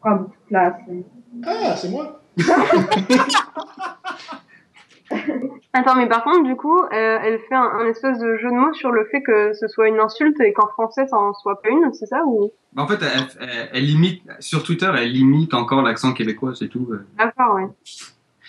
prend 0.00 0.16
beaucoup 0.16 0.32
de 0.44 0.48
place. 0.48 0.74
hein. 0.90 1.02
Ah, 1.44 1.76
c'est 1.76 1.90
moi 1.90 2.22
Attends, 5.74 5.96
mais 5.96 6.08
par 6.08 6.24
contre, 6.24 6.44
du 6.44 6.56
coup, 6.56 6.78
euh, 6.80 6.88
elle 6.92 7.38
fait 7.40 7.54
un, 7.54 7.60
un 7.80 7.86
espèce 7.86 8.18
de 8.18 8.36
jeu 8.38 8.48
de 8.48 8.54
mots 8.54 8.72
sur 8.72 8.90
le 8.90 9.04
fait 9.06 9.22
que 9.22 9.52
ce 9.52 9.68
soit 9.68 9.88
une 9.88 10.00
insulte 10.00 10.40
et 10.40 10.52
qu'en 10.54 10.66
français, 10.68 11.06
ça 11.06 11.16
en 11.18 11.34
soit 11.34 11.60
pas 11.60 11.68
une, 11.68 11.92
c'est 11.92 12.06
ça 12.06 12.22
ou? 12.24 12.50
Bah, 12.72 12.82
En 12.84 12.88
fait, 12.88 12.98
elle, 13.02 13.20
elle, 13.40 13.68
elle 13.74 13.90
imite, 13.90 14.22
sur 14.40 14.62
Twitter, 14.62 14.90
elle 14.96 15.14
imite 15.14 15.52
encore 15.54 15.82
l'accent 15.82 16.12
québécooi, 16.14 16.54
c'est 16.54 16.68
tout. 16.68 16.88
euh. 16.90 17.06
D'accord, 17.18 17.54
ouais. 17.56 17.66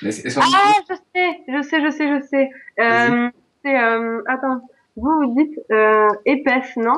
Mais 0.01 0.09
est-ce 0.09 0.39
qu'on 0.39 0.45
Ah, 0.45 0.73
je 0.89 0.95
sais, 0.95 1.39
je 1.49 1.61
sais, 1.61 1.81
je 1.85 1.91
sais, 1.91 2.19
je 2.19 2.25
sais. 2.25 2.49
Euh, 2.79 3.29
c'est, 3.65 3.77
euh, 3.77 4.21
attends, 4.27 4.61
vous 4.95 5.11
vous 5.21 5.35
dites 5.43 5.59
euh, 5.71 6.07
épaisse, 6.25 6.75
non? 6.77 6.95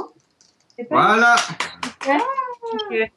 Voilà 0.92 1.36
Ok. 2.74 3.12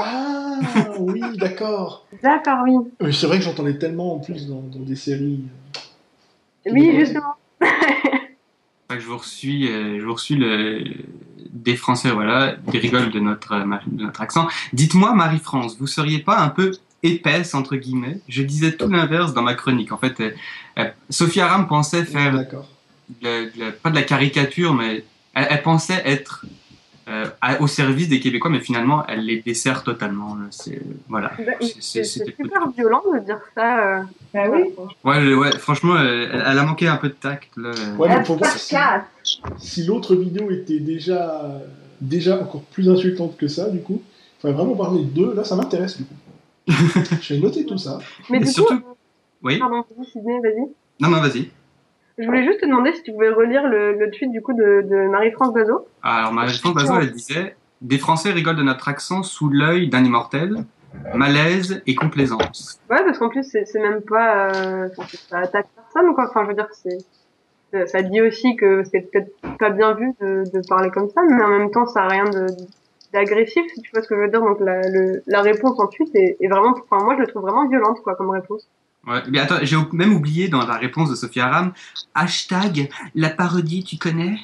Ah, 0.00 0.58
oui, 0.98 1.20
d'accord. 1.38 2.06
D'accord, 2.22 2.58
oui. 2.64 2.74
Oui, 3.00 3.12
c'est 3.14 3.26
vrai 3.26 3.38
que 3.38 3.44
j'entendais 3.44 3.78
tellement 3.78 4.14
en 4.14 4.18
plus 4.20 4.46
dans, 4.46 4.60
dans 4.60 4.84
des 4.84 4.94
séries. 4.96 5.44
Oui, 6.72 6.92
justement. 6.98 7.34
Je 8.90 9.06
vous 9.06 9.18
reçus, 9.18 9.68
euh, 9.68 9.98
je 10.00 10.04
vous 10.04 10.14
reçus 10.14 10.36
le, 10.36 10.82
des 11.50 11.76
Français, 11.76 12.10
voilà, 12.10 12.56
des 12.56 12.78
rigoles 12.78 13.10
de 13.10 13.20
notre, 13.20 13.52
euh, 13.52 13.64
de 13.86 14.02
notre 14.04 14.20
accent. 14.22 14.48
Dites-moi, 14.72 15.14
Marie-France, 15.14 15.76
vous 15.78 15.86
seriez 15.86 16.20
pas 16.20 16.38
un 16.38 16.48
peu 16.48 16.72
épaisse, 17.02 17.54
entre 17.54 17.76
guillemets? 17.76 18.20
Je 18.28 18.42
disais 18.42 18.72
tout 18.72 18.88
l'inverse 18.88 19.34
dans 19.34 19.42
ma 19.42 19.54
chronique. 19.54 19.92
En 19.92 19.98
fait, 19.98 20.18
euh, 20.20 20.30
euh, 20.78 20.88
Sophie 21.10 21.40
Aram 21.42 21.68
pensait 21.68 22.04
faire, 22.04 22.32
D'accord. 22.34 22.66
de 23.20 23.26
la- 23.28 23.44
de 23.44 23.60
la- 23.60 23.72
pas 23.72 23.90
de 23.90 23.94
la 23.94 24.02
caricature, 24.02 24.72
mais 24.74 25.04
elle, 25.34 25.46
elle 25.50 25.62
pensait 25.62 26.02
être 26.06 26.46
à- 27.40 27.60
au 27.60 27.66
service 27.66 28.08
des 28.08 28.20
Québécois, 28.20 28.50
mais 28.50 28.60
finalement, 28.60 29.04
elle 29.06 29.24
les 29.24 29.40
dessert 29.40 29.82
totalement. 29.82 30.34
là. 30.34 30.46
C'est, 30.50 30.80
voilà. 31.08 31.32
Bah, 31.38 31.52
C'est- 31.80 32.04
super 32.04 32.70
violent 32.76 33.02
de 33.14 33.20
dire 33.20 33.40
ça. 33.54 33.98
euh. 33.98 34.02
Ben 34.34 34.50
oui. 34.50 34.74
Ouais, 35.04 35.50
franchement, 35.58 35.94
euh, 35.96 36.28
elle, 36.32 36.44
elle 36.46 36.58
a 36.58 36.62
manqué 36.64 36.86
un 36.88 36.96
peu 36.96 37.08
de 37.08 37.14
tact. 37.14 37.50
Là. 37.56 37.70
Ouais, 37.98 38.08
mais 38.08 38.22
voir 38.24 38.50
si, 39.58 39.84
l'autre 39.86 40.14
vidéo 40.14 40.50
était 40.50 40.80
déjà, 40.80 41.60
déjà 42.00 42.40
encore 42.40 42.62
plus 42.62 42.88
insultante 42.88 43.36
que 43.36 43.48
ça, 43.48 43.68
du 43.70 43.80
coup. 43.80 44.02
Il 44.38 44.40
faudrait 44.42 44.56
vraiment 44.56 44.76
parler 44.76 45.00
de 45.02 45.10
deux. 45.10 45.34
Là, 45.34 45.44
ça 45.44 45.56
m'intéresse, 45.56 45.96
du 45.96 46.04
coup. 46.04 46.14
Je 47.22 47.34
vais 47.34 47.40
noter 47.40 47.64
tout 47.66 47.78
ça. 47.78 47.98
Mais 48.30 48.40
du 48.40 48.46
surtout- 48.46 48.80
coup, 48.80 48.96
Oui 49.42 49.58
pardon, 49.58 49.84
vas-y. 49.88 50.60
Non, 51.00 51.08
non, 51.08 51.20
vas-y. 51.20 51.50
Je 52.18 52.26
voulais 52.26 52.44
juste 52.44 52.60
te 52.60 52.66
demander 52.66 52.92
si 52.92 53.02
tu 53.02 53.12
pouvais 53.12 53.30
relire 53.30 53.66
le, 53.68 53.94
le 53.98 54.10
tweet 54.10 54.30
du 54.32 54.42
coup 54.42 54.52
de, 54.52 54.82
de 54.82 55.08
Marie-France 55.08 55.52
Bazot. 55.54 55.86
Alors, 56.02 56.32
Marie-France 56.32 56.74
Bazot, 56.74 57.00
elle 57.00 57.12
disait 57.12 57.56
Des 57.80 57.98
Français 57.98 58.32
rigolent 58.32 58.56
de 58.56 58.62
notre 58.64 58.88
accent 58.88 59.22
sous 59.22 59.48
l'œil 59.50 59.88
d'un 59.88 60.04
immortel, 60.04 60.64
malaise 61.14 61.82
et 61.86 61.94
complaisance. 61.94 62.80
Ouais, 62.90 63.04
parce 63.04 63.18
qu'en 63.18 63.28
plus, 63.28 63.44
c'est 63.44 63.78
même 63.80 64.02
pas. 64.02 64.48
Euh, 64.52 64.88
ça 65.28 65.38
attaque 65.38 65.66
personne, 65.76 66.14
quoi. 66.14 66.26
Enfin, 66.28 66.42
je 66.44 66.48
veux 66.48 66.54
dire, 66.54 66.68
c'est. 66.72 66.98
ça- 67.72 67.86
Ça 67.86 68.02
dit 68.02 68.20
aussi 68.20 68.56
que 68.56 68.82
c'est 68.84 69.02
peut-être 69.10 69.30
pas 69.58 69.70
bien 69.70 69.94
vu 69.94 70.12
de, 70.20 70.42
de 70.52 70.66
parler 70.68 70.90
comme 70.90 71.08
ça, 71.10 71.20
mais 71.28 71.42
en 71.42 71.48
même 71.48 71.70
temps, 71.70 71.86
ça 71.86 72.02
a 72.02 72.08
rien 72.08 72.24
de 72.24 72.46
d'agressif, 73.12 73.62
si 73.74 73.80
tu 73.80 73.90
vois 73.92 74.02
ce 74.02 74.08
que 74.08 74.16
je 74.16 74.20
veux 74.20 74.28
dire. 74.28 74.40
Donc 74.42 74.58
la, 74.60 74.82
le, 74.88 75.22
la 75.26 75.40
réponse 75.40 75.78
ensuite 75.80 76.14
est, 76.14 76.36
est 76.40 76.48
vraiment, 76.48 76.74
enfin 76.90 77.02
moi 77.04 77.14
je 77.16 77.20
le 77.22 77.26
trouve 77.26 77.40
vraiment 77.42 77.66
violente 77.66 78.00
quoi 78.02 78.14
comme 78.16 78.28
réponse. 78.30 78.68
Ouais, 79.08 79.22
mais 79.30 79.38
attends, 79.38 79.56
j'ai 79.62 79.76
même 79.92 80.12
oublié 80.12 80.48
dans 80.48 80.66
la 80.66 80.74
réponse 80.74 81.08
de 81.08 81.14
Sophie 81.14 81.40
Aram 81.40 81.72
hashtag 82.14 82.90
la 83.14 83.30
parodie, 83.30 83.82
tu 83.82 83.96
connais? 83.96 84.38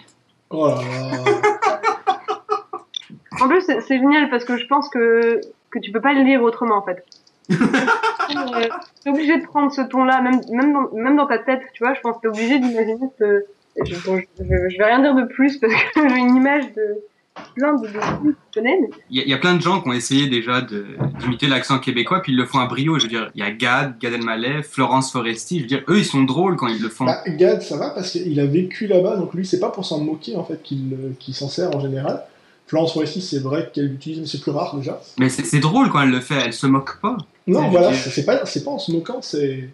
Oh 0.51 0.69
là 0.69 0.77
là. 0.77 1.25
En 3.41 3.49
plus 3.49 3.63
c'est 3.63 3.99
génial 3.99 4.31
parce 4.31 4.45
que 4.45 4.57
je 4.57 4.67
pense 4.67 4.89
que 4.89 5.41
que 5.71 5.79
tu 5.81 5.91
peux 5.91 6.01
pas 6.01 6.15
le 6.15 6.23
lire 6.23 6.43
autrement 6.43 6.77
en 6.77 6.83
fait. 6.83 7.05
Euh, 8.31 8.69
t'es 9.03 9.11
obligé 9.11 9.37
de 9.37 9.45
prendre 9.45 9.71
ce 9.71 9.83
ton-là, 9.83 10.23
même 10.23 10.41
même 10.51 10.73
dans 10.73 10.91
même 10.95 11.15
dans 11.15 11.27
ta 11.27 11.39
tête, 11.39 11.61
tu 11.75 11.85
vois. 11.85 11.93
Je 11.93 12.01
pense 12.01 12.17
que 12.17 12.23
t'es 12.23 12.29
obligé 12.29 12.59
d'imaginer 12.59 13.07
ce 13.19 13.45
je, 13.85 13.97
bon, 14.05 14.21
je, 14.39 14.45
je 14.45 14.79
vais 14.79 14.85
rien 14.85 15.01
dire 15.01 15.15
de 15.15 15.25
plus 15.25 15.59
parce 15.59 15.73
que 15.73 15.79
j'ai 16.09 16.17
une 16.17 16.37
image 16.37 16.73
de 16.75 17.03
plein 17.55 17.75
de, 17.75 17.87
de 17.89 18.35
Il 19.11 19.17
y, 19.17 19.21
a- 19.21 19.25
il 19.25 19.29
y 19.29 19.35
a 19.35 19.39
plein 19.39 19.55
de 19.57 19.61
gens 19.63 19.81
qui 19.81 19.89
ont 19.89 19.93
essayé 19.93 20.29
déjà 20.29 20.61
d'imiter 20.61 21.47
l'accent 21.49 21.79
québécois, 21.79 22.21
puis 22.23 22.33
ils 22.33 22.37
le 22.39 22.47
font 22.47 22.59
à 22.61 22.67
brio. 22.67 22.99
Je 22.99 23.05
veux 23.05 23.09
dire, 23.09 23.31
il 23.35 23.41
y 23.41 23.43
a 23.43 23.51
Gad, 23.51 23.99
Gad 23.99 24.13
Elmaleh, 24.13 24.63
Florence 24.63 25.11
Foresti. 25.13 25.59
Je 25.59 25.63
veux 25.63 25.69
dire, 25.69 25.83
eux, 25.89 25.99
ils 25.99 26.05
sont 26.05 26.23
drôles 26.23 26.57
quand 26.57 26.69
ils 26.69 26.81
le 26.81 26.89
font. 26.89 27.05
Bah, 27.05 27.23
Gad, 27.27 27.63
ça 27.63 27.77
va 27.77 27.91
parce 27.91 28.11
qu'il 28.13 28.39
a 28.41 28.47
vécu 28.47 28.87
là-bas, 28.87 29.17
donc 29.17 29.35
lui, 29.35 29.47
c'est 29.47 29.61
pas 29.61 29.71
pour 29.71 29.85
s'en 29.85 30.01
moquer 30.01 30.37
en 30.37 30.45
fait 30.45 30.63
qu'il 30.63 31.35
s'en 31.35 31.49
sert 31.49 31.75
en 31.75 31.81
général. 31.81 32.23
Florence 32.67 32.95
Foresti, 32.95 33.21
c'est 33.21 33.41
vrai 33.41 33.71
qu'elle 33.75 33.89
l'utilise, 33.89 34.21
mais 34.21 34.27
c'est 34.27 34.41
plus 34.41 34.51
rare 34.51 34.75
déjà. 34.77 35.01
Mais 35.19 35.29
c'est 35.29 35.61
drôle 35.61 35.91
quand 35.91 36.01
elle 36.03 36.11
le 36.11 36.21
fait, 36.21 36.37
elle 36.47 36.53
se 36.53 36.67
moque 36.67 36.99
pas. 37.01 37.17
Non, 37.47 37.65
C'est- 37.65 37.69
voilà, 37.71 37.93
c'est- 37.93 38.25
pas, 38.25 38.47
c'est 38.47 38.65
pas 38.65 38.71
en 38.71 38.79
se 38.79 38.91
moquant, 38.91 39.19
c'est. 39.21 39.69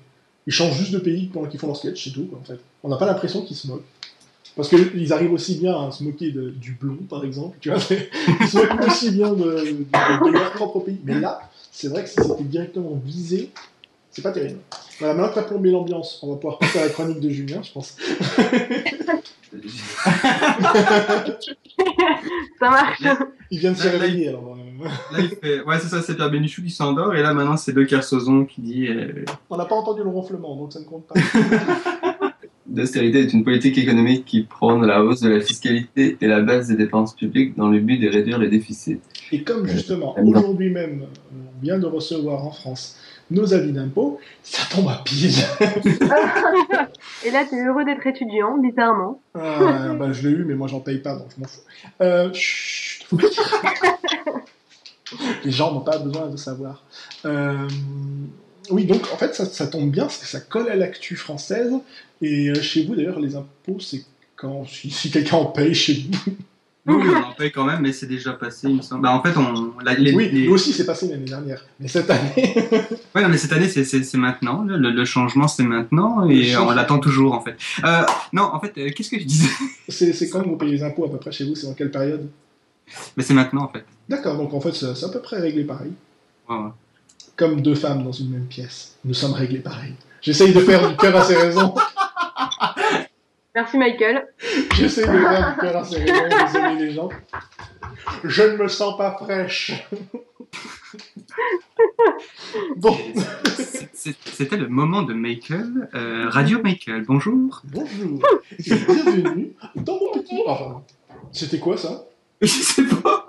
Ils 0.47 0.53
changent 0.53 0.77
juste 0.77 0.91
de 0.93 0.99
pays 0.99 1.31
pendant 1.33 1.47
qu'ils 1.47 1.61
font 1.61 1.69
leur 1.69 1.77
sketch, 1.77 2.03
c'est 2.03 2.11
tout, 2.11 2.25
quoi, 2.25 2.39
en 2.41 2.45
fait. 2.45 2.59
On 2.83 2.89
n'a 2.89 2.97
pas 2.97 3.07
l'impression 3.07 3.43
qu'ils 3.43 3.57
se 3.57 3.69
moquent. 3.69 3.85
Parce 4.61 4.69
qu'ils 4.69 5.13
arrivent 5.15 5.33
aussi 5.33 5.59
bien 5.59 5.89
à 5.89 5.91
se 5.91 6.05
moquer 6.05 6.33
de- 6.33 6.51
du 6.51 6.73
blond, 6.73 6.99
par 7.09 7.25
exemple, 7.25 7.57
tu 7.61 7.71
vois. 7.71 7.79
Ils 8.41 8.47
se 8.47 8.59
moquent 8.59 8.87
aussi 8.89 9.11
bien 9.11 9.33
de, 9.33 9.45
de- 9.45 10.27
de 10.27 10.33
leur 10.33 10.53
propre 10.53 10.81
pays. 10.81 11.01
Mais 11.05 11.19
là, 11.19 11.41
c'est 11.73 11.89
vrai 11.89 12.03
que 12.05 12.11
si 12.11 12.17
c'était 12.23 12.45
directement 12.45 13.01
visé, 13.03 13.51
c'est 14.11 14.21
pas 14.21 14.33
terrible. 14.33 14.59
Voilà, 14.99 15.15
maintenant 15.15 15.31
que 15.31 15.35
t'as 15.37 15.45
plombé 15.45 15.71
l'ambiance, 15.71 16.19
on 16.23 16.33
va 16.33 16.37
pouvoir 16.37 16.59
passer 16.59 16.79
à 16.79 16.83
la 16.85 16.91
chronique 16.91 17.21
de 17.21 17.31
Julien, 17.31 17.63
je 17.63 17.73
pense. 17.73 17.97
ça 22.59 22.71
marche. 22.71 23.03
Il 23.51 23.59
vient 23.61 23.73
de 23.73 23.77
se 23.79 23.89
réveiller, 23.89 24.29
alors. 24.29 24.57
Là, 25.13 25.19
il 25.21 25.29
fait... 25.31 25.61
Ouais, 25.63 25.79
c'est 25.81 25.89
ça, 25.89 26.03
c'est 26.03 26.15
Pierre 26.17 26.31
Bénichou 26.31 26.63
qui 26.63 26.71
s'endort, 26.71 27.15
et 27.15 27.23
là, 27.23 27.33
maintenant, 27.35 27.57
c'est 27.57 27.73
De 27.73 27.83
Kersozon 27.85 28.45
qui 28.45 28.61
dit... 28.61 28.89
euh, 28.89 29.25
On 29.49 29.57
n'a 29.57 29.65
pas 29.65 29.75
entendu 29.75 30.03
le 30.03 30.09
ronflement, 30.11 30.55
donc 30.57 30.73
ça 30.73 30.81
ne 30.81 30.85
compte 30.85 31.07
pas. 31.07 31.15
L'austérité 32.75 33.21
est 33.21 33.33
une 33.33 33.43
politique 33.43 33.79
économique 33.79 34.25
qui 34.25 34.43
prône 34.43 34.87
la 34.87 35.03
hausse 35.03 35.21
de 35.21 35.29
la 35.29 35.41
fiscalité 35.41 36.17
et 36.21 36.27
la 36.27 36.41
baisse 36.41 36.69
des 36.69 36.77
dépenses 36.77 37.15
publiques 37.15 37.57
dans 37.57 37.69
le 37.69 37.81
but 37.81 37.99
de 37.99 38.09
réduire 38.09 38.39
les 38.39 38.49
déficits. 38.49 39.01
Et 39.33 39.43
comme 39.43 39.67
justement, 39.67 40.17
aujourd'hui 40.19 40.71
même, 40.71 41.07
on 41.33 41.63
vient 41.63 41.79
de 41.79 41.87
recevoir 41.87 42.47
en 42.47 42.53
France 42.53 42.97
nos 43.31 43.55
avis 43.55 43.73
d'impôts, 43.73 44.21
ça 44.43 44.63
tombe 44.71 44.89
à 44.89 45.03
pile. 45.05 45.31
Et 47.25 47.31
là, 47.31 47.45
t'es 47.49 47.65
heureux 47.65 47.85
d'être 47.85 48.07
étudiant, 48.07 48.59
bizarrement. 48.59 49.21
Ah, 49.35 49.95
bah, 49.99 50.13
je 50.13 50.29
l'ai 50.29 50.35
eu, 50.35 50.45
mais 50.45 50.55
moi 50.55 50.67
j'en 50.69 50.81
paye 50.81 50.99
pas, 50.99 51.15
donc 51.15 51.29
je 51.35 51.41
m'en 51.41 51.47
fous. 51.47 51.61
Euh, 52.01 52.33
chut. 52.33 53.07
Les 55.45 55.51
gens 55.51 55.73
n'ont 55.73 55.81
pas 55.81 55.99
besoin 55.99 56.29
de 56.29 56.37
savoir. 56.37 56.85
Euh, 57.25 57.69
oui, 58.71 58.85
donc 58.85 59.03
en 59.13 59.17
fait, 59.17 59.35
ça, 59.35 59.45
ça 59.45 59.67
tombe 59.67 59.91
bien, 59.91 60.05
parce 60.05 60.19
que 60.19 60.27
ça 60.27 60.41
colle 60.41 60.69
à 60.69 60.77
l'actu 60.77 61.17
française. 61.17 61.73
Et 62.23 62.49
euh, 62.51 62.61
chez 62.61 62.85
vous, 62.85 62.95
d'ailleurs, 62.95 63.19
les 63.21 63.35
impôts, 63.37 63.81
c'est 63.81 64.05
quand 64.37 64.65
si, 64.69 64.91
si 64.91 65.11
quelqu'un 65.11 65.37
en 65.37 65.47
paye 65.47 65.75
chez 65.75 66.07
vous. 66.11 66.33
Oui, 66.87 67.05
on 67.15 67.29
en 67.29 67.33
paye 67.35 67.53
quand 67.53 67.65
même, 67.65 67.83
mais 67.83 67.93
c'est 67.93 68.07
déjà 68.07 68.33
passé, 68.33 68.69
il 68.69 68.77
me 68.77 68.83
semble. 68.83 69.03
Bah, 69.03 69.13
en 69.15 69.23
fait, 69.23 69.37
on... 69.37 69.79
la- 69.85 69.95
les- 69.95 70.13
Oui, 70.15 70.31
les- 70.33 70.47
nous 70.47 70.55
aussi, 70.55 70.73
c'est 70.73 70.87
passé 70.87 71.09
l'année 71.09 71.27
dernière. 71.27 71.65
Mais 71.79 71.87
cette 71.89 72.09
année, 72.11 72.55
non, 73.15 73.29
mais 73.29 73.37
cette 73.37 73.53
année, 73.53 73.69
c'est- 73.69 74.15
maintenant. 74.17 74.63
Le, 74.65 74.77
le 74.79 75.05
changement, 75.05 75.47
c'est 75.47 75.63
maintenant, 75.63 76.29
et 76.29 76.57
on 76.57 76.71
l'attend 76.71 76.99
toujours, 76.99 77.35
en 77.35 77.43
fait. 77.43 77.55
Euh, 77.85 78.03
non, 78.33 78.45
en 78.45 78.59
fait, 78.61 78.73
euh, 78.79 78.91
qu'est-ce 78.91 79.11
que 79.11 79.19
je 79.21 79.25
disais? 79.25 79.49
C'est 79.89 80.29
quand 80.31 80.43
vous 80.43 80.57
payez 80.57 80.73
les 80.73 80.83
impôts 80.83 81.05
à 81.05 81.11
peu 81.11 81.19
près 81.19 81.31
chez 81.33 81.45
vous 81.45 81.55
C'est 81.55 81.67
dans 81.67 81.75
quelle 81.75 81.91
période? 81.91 82.27
Mais 83.17 83.23
c'est 83.23 83.35
maintenant, 83.35 83.65
en 83.65 83.69
fait. 83.69 83.85
D'accord, 84.09 84.37
donc 84.37 84.53
en 84.55 84.61
fait, 84.61 84.73
c'est 84.73 85.05
à 85.05 85.09
peu 85.11 85.21
près 85.21 85.39
réglé 85.39 85.63
pareil. 85.65 85.93
Ouais, 86.49 86.57
ouais. 86.57 86.71
Comme 87.37 87.61
deux 87.61 87.75
femmes 87.77 88.03
dans 88.03 88.11
une 88.13 88.31
même 88.31 88.47
pièce. 88.47 88.97
Nous 89.05 89.15
sommes 89.15 89.33
réglés 89.35 89.61
pareil. 89.61 89.93
J'essaye 90.23 90.53
de 90.53 90.61
faire 90.61 90.89
du 90.91 90.97
cœur 90.97 91.15
à 91.15 91.25
ses 91.25 91.37
raisons. 91.37 91.73
Merci 93.61 93.77
Michael. 93.77 94.27
J'essaye 94.75 95.05
de 95.05 95.11
faire 95.11 95.53
du 95.53 95.61
cœur 95.61 95.77
à 95.77 95.85
ses 95.85 95.99
raisons. 95.99 96.15
Désolé 96.47 96.75
les 96.77 96.93
gens. 96.93 97.11
Je 98.25 98.43
ne 98.43 98.57
me 98.57 98.69
sens 98.69 98.97
pas 98.97 99.19
fraîche. 99.21 99.87
bon, 102.77 102.97
C'était 103.93 104.57
le 104.57 104.67
moment 104.67 105.03
de 105.03 105.13
Michael. 105.13 105.91
Euh, 105.95 106.31
Radio 106.31 106.63
Michael, 106.63 107.05
bonjour. 107.07 107.61
bonjour. 107.65 108.23
Et 108.59 108.75
bienvenue 108.75 109.53
dans 109.75 109.99
mon 109.99 110.13
petit... 110.13 110.41
Enfin, 110.47 110.83
c'était 111.31 111.59
quoi 111.59 111.77
ça? 111.77 112.07
Je 112.41 112.47
sais 112.47 112.85
pas. 112.85 113.27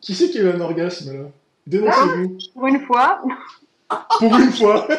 Qui 0.00 0.16
c'est 0.16 0.30
qui 0.30 0.38
a 0.38 0.42
eu 0.42 0.48
un 0.48 0.60
orgasme 0.60 1.12
là? 1.12 1.28
Dénoncez-vous. 1.68 2.36
Pour 2.52 2.66
une 2.66 2.80
fois, 2.80 3.22
Pour 4.18 4.36
une 4.36 4.52
fois. 4.52 4.86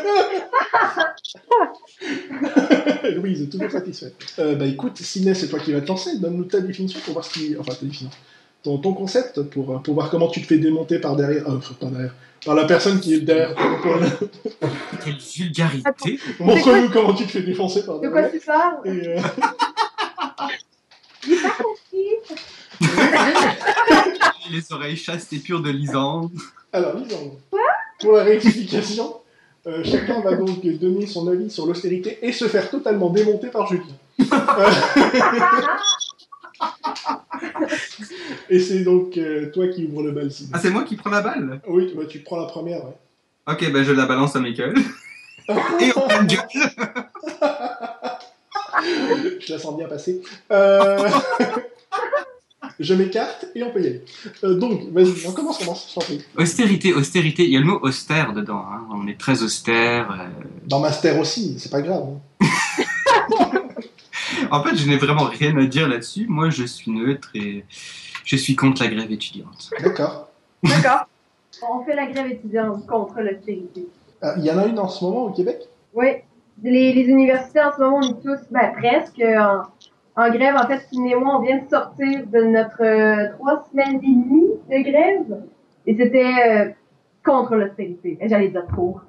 Louise 3.16 3.44
est 3.44 3.48
toujours 3.48 3.72
satisfaite. 3.72 4.16
Euh, 4.40 4.56
bah 4.56 4.66
écoute, 4.66 4.98
Ciné, 4.98 5.34
c'est 5.34 5.48
toi 5.48 5.60
qui 5.60 5.72
vas 5.72 5.82
te 5.82 5.88
lancer. 5.88 6.18
Donne-nous 6.18 6.46
ta 6.46 6.60
définition 6.60 7.00
pour 7.06 7.14
voir 7.14 7.26
ce 7.26 7.34
qui. 7.34 7.56
Enfin, 7.58 7.74
ta 7.74 7.86
définition. 7.86 8.10
Ton, 8.64 8.78
ton 8.78 8.94
concept 8.94 9.42
pour, 9.44 9.72
euh, 9.72 9.80
pour 9.80 9.96
voir 9.96 10.10
comment 10.10 10.28
tu 10.28 10.42
te 10.42 10.48
fais 10.48 10.58
démonter 10.58 11.00
par 11.00 11.16
derrière. 11.16 11.48
Euh, 11.50 11.58
enfin, 11.58 11.74
par 11.80 11.90
derrière. 11.90 12.14
Par 12.46 12.56
la 12.56 12.66
personne 12.66 13.00
qui 13.00 13.14
est 13.14 13.22
derrière. 13.22 13.56
Quelle 15.04 15.18
vulgarité. 15.18 16.20
Montre-nous 16.40 16.90
comment 16.90 17.14
tu 17.14 17.26
te 17.26 17.32
fais 17.32 17.44
défoncer 17.44 17.86
par 17.86 18.00
De 18.00 18.08
quoi 18.10 18.22
derrière. 18.24 18.40
tu 18.40 18.46
parles 18.46 18.80
euh, 18.88 19.20
J'ai 21.28 21.36
pas 21.36 21.50
compris. 21.52 22.08
Les 24.52 24.74
oreilles 24.74 24.98
chastes 24.98 25.32
et 25.34 25.38
pures 25.38 25.62
de 25.62 25.70
Lisande. 25.70 26.32
Alors, 26.74 26.96
Lisande, 26.96 27.34
pour 28.02 28.14
la 28.14 28.24
rectification, 28.24 29.16
euh, 29.68 29.84
chacun 29.84 30.22
va 30.22 30.36
donc 30.36 30.66
donner 30.66 31.06
son 31.06 31.28
avis 31.28 31.50
sur 31.50 31.66
l'austérité 31.66 32.18
et 32.22 32.32
se 32.32 32.46
faire 32.46 32.70
totalement 32.70 33.10
démonter 33.10 33.48
par 33.48 33.68
Julien. 33.68 33.84
Euh, 34.20 34.26
et 38.50 38.60
c'est 38.60 38.84
donc 38.84 39.18
euh, 39.18 39.52
toi 39.52 39.68
qui 39.68 39.86
ouvre 39.86 40.04
le 40.04 40.12
bal. 40.12 40.30
Ah, 40.54 40.60
c'est 40.60 40.70
moi 40.70 40.84
qui 40.84 40.96
prends 40.96 41.10
la 41.10 41.22
balle 41.22 41.62
Oui, 41.68 41.94
bah, 41.96 42.04
tu 42.08 42.20
prends 42.20 42.40
la 42.40 42.48
première, 42.48 42.84
ouais. 42.86 42.98
Ok, 43.48 43.72
ben 43.72 43.84
je 43.84 43.92
la 43.92 44.06
balance 44.06 44.36
à 44.36 44.40
Michael. 44.40 44.76
et 45.50 45.92
on 45.96 46.24
gueule. 46.24 46.40
Je 49.40 49.54
la 49.54 49.60
sens 49.60 49.78
bien 49.78 49.88
passer. 49.88 50.22
Euh, 50.52 51.10
Je 52.82 52.94
m'écarte 52.96 53.46
et 53.56 53.62
on 53.64 53.72
peut 53.72 53.82
y 53.82 53.88
aller. 53.88 54.04
Euh, 54.44 54.56
donc, 54.56 54.92
vas-y, 54.92 55.28
on 55.28 55.32
commence, 55.34 55.62
on 55.62 55.66
commence. 55.66 55.98
Austérité, 56.38 56.94
austérité. 56.94 57.44
Il 57.46 57.52
y 57.52 57.58
a 57.58 57.60
le 57.60 57.66
mot 57.66 57.80
austère 57.82 58.34
dedans. 58.34 58.66
hein. 58.72 58.82
On 58.92 59.08
est 59.08 59.20
très 59.20 59.44
austère. 59.44 60.10
euh. 60.12 60.44
Dans 60.68 60.80
Master 60.80 61.20
aussi, 61.20 61.58
c'est 61.60 61.72
pas 61.72 61.82
grave. 61.82 62.04
hein. 62.42 62.48
En 64.50 64.64
fait, 64.64 64.76
je 64.76 64.88
n'ai 64.88 64.98
vraiment 64.98 65.26
rien 65.26 65.56
à 65.58 65.66
dire 65.66 65.88
là-dessus. 65.88 66.26
Moi, 66.28 66.50
je 66.50 66.64
suis 66.66 66.92
neutre 66.92 67.30
et 67.36 67.64
je 68.26 68.36
suis 68.36 68.56
contre 68.56 68.82
la 68.84 68.90
grève 68.90 69.12
étudiante. 69.12 69.70
D'accord. 69.82 70.30
d'accord. 70.64 71.06
On 71.70 71.84
fait 71.86 71.96
la 71.96 72.08
grève 72.08 72.32
étudiante 72.32 72.86
contre 72.88 73.22
l'austérité. 73.22 73.88
Ah, 74.22 74.34
Il 74.38 74.44
y 74.46 74.52
en 74.52 74.58
a 74.58 74.66
une 74.66 74.80
en 74.80 74.88
ce 74.88 75.04
moment 75.04 75.26
au 75.26 75.32
Québec? 75.32 75.60
Oui. 75.94 76.08
Les, 76.64 76.94
les 76.94 77.04
universités 77.04 77.62
en 77.62 77.72
ce 77.76 77.82
moment, 77.82 77.98
on 78.04 78.10
est 78.10 78.22
tous, 78.22 78.40
ben, 78.52 78.72
presque 78.78 79.20
en, 79.22 79.64
en 80.16 80.30
grève. 80.30 80.56
En 80.56 80.68
fait, 80.68 80.80
Ciné 80.92 81.12
et 81.12 81.16
moi, 81.16 81.38
on 81.38 81.42
vient 81.42 81.58
de 81.60 81.70
sortir 81.70 82.26
de 82.28 82.42
notre 82.44 82.82
euh, 82.84 83.30
trois 83.38 83.66
semaines 83.72 83.96
et 84.04 84.08
demie 84.08 84.50
de 84.70 84.90
grève. 84.92 85.42
Et 85.88 85.96
c'était 85.96 86.34
euh, 86.48 86.70
contre 87.26 87.56
l'austérité. 87.56 88.18
Et 88.22 88.30
J'allais 88.30 88.50
dire 88.50 88.66
pour. 88.68 89.02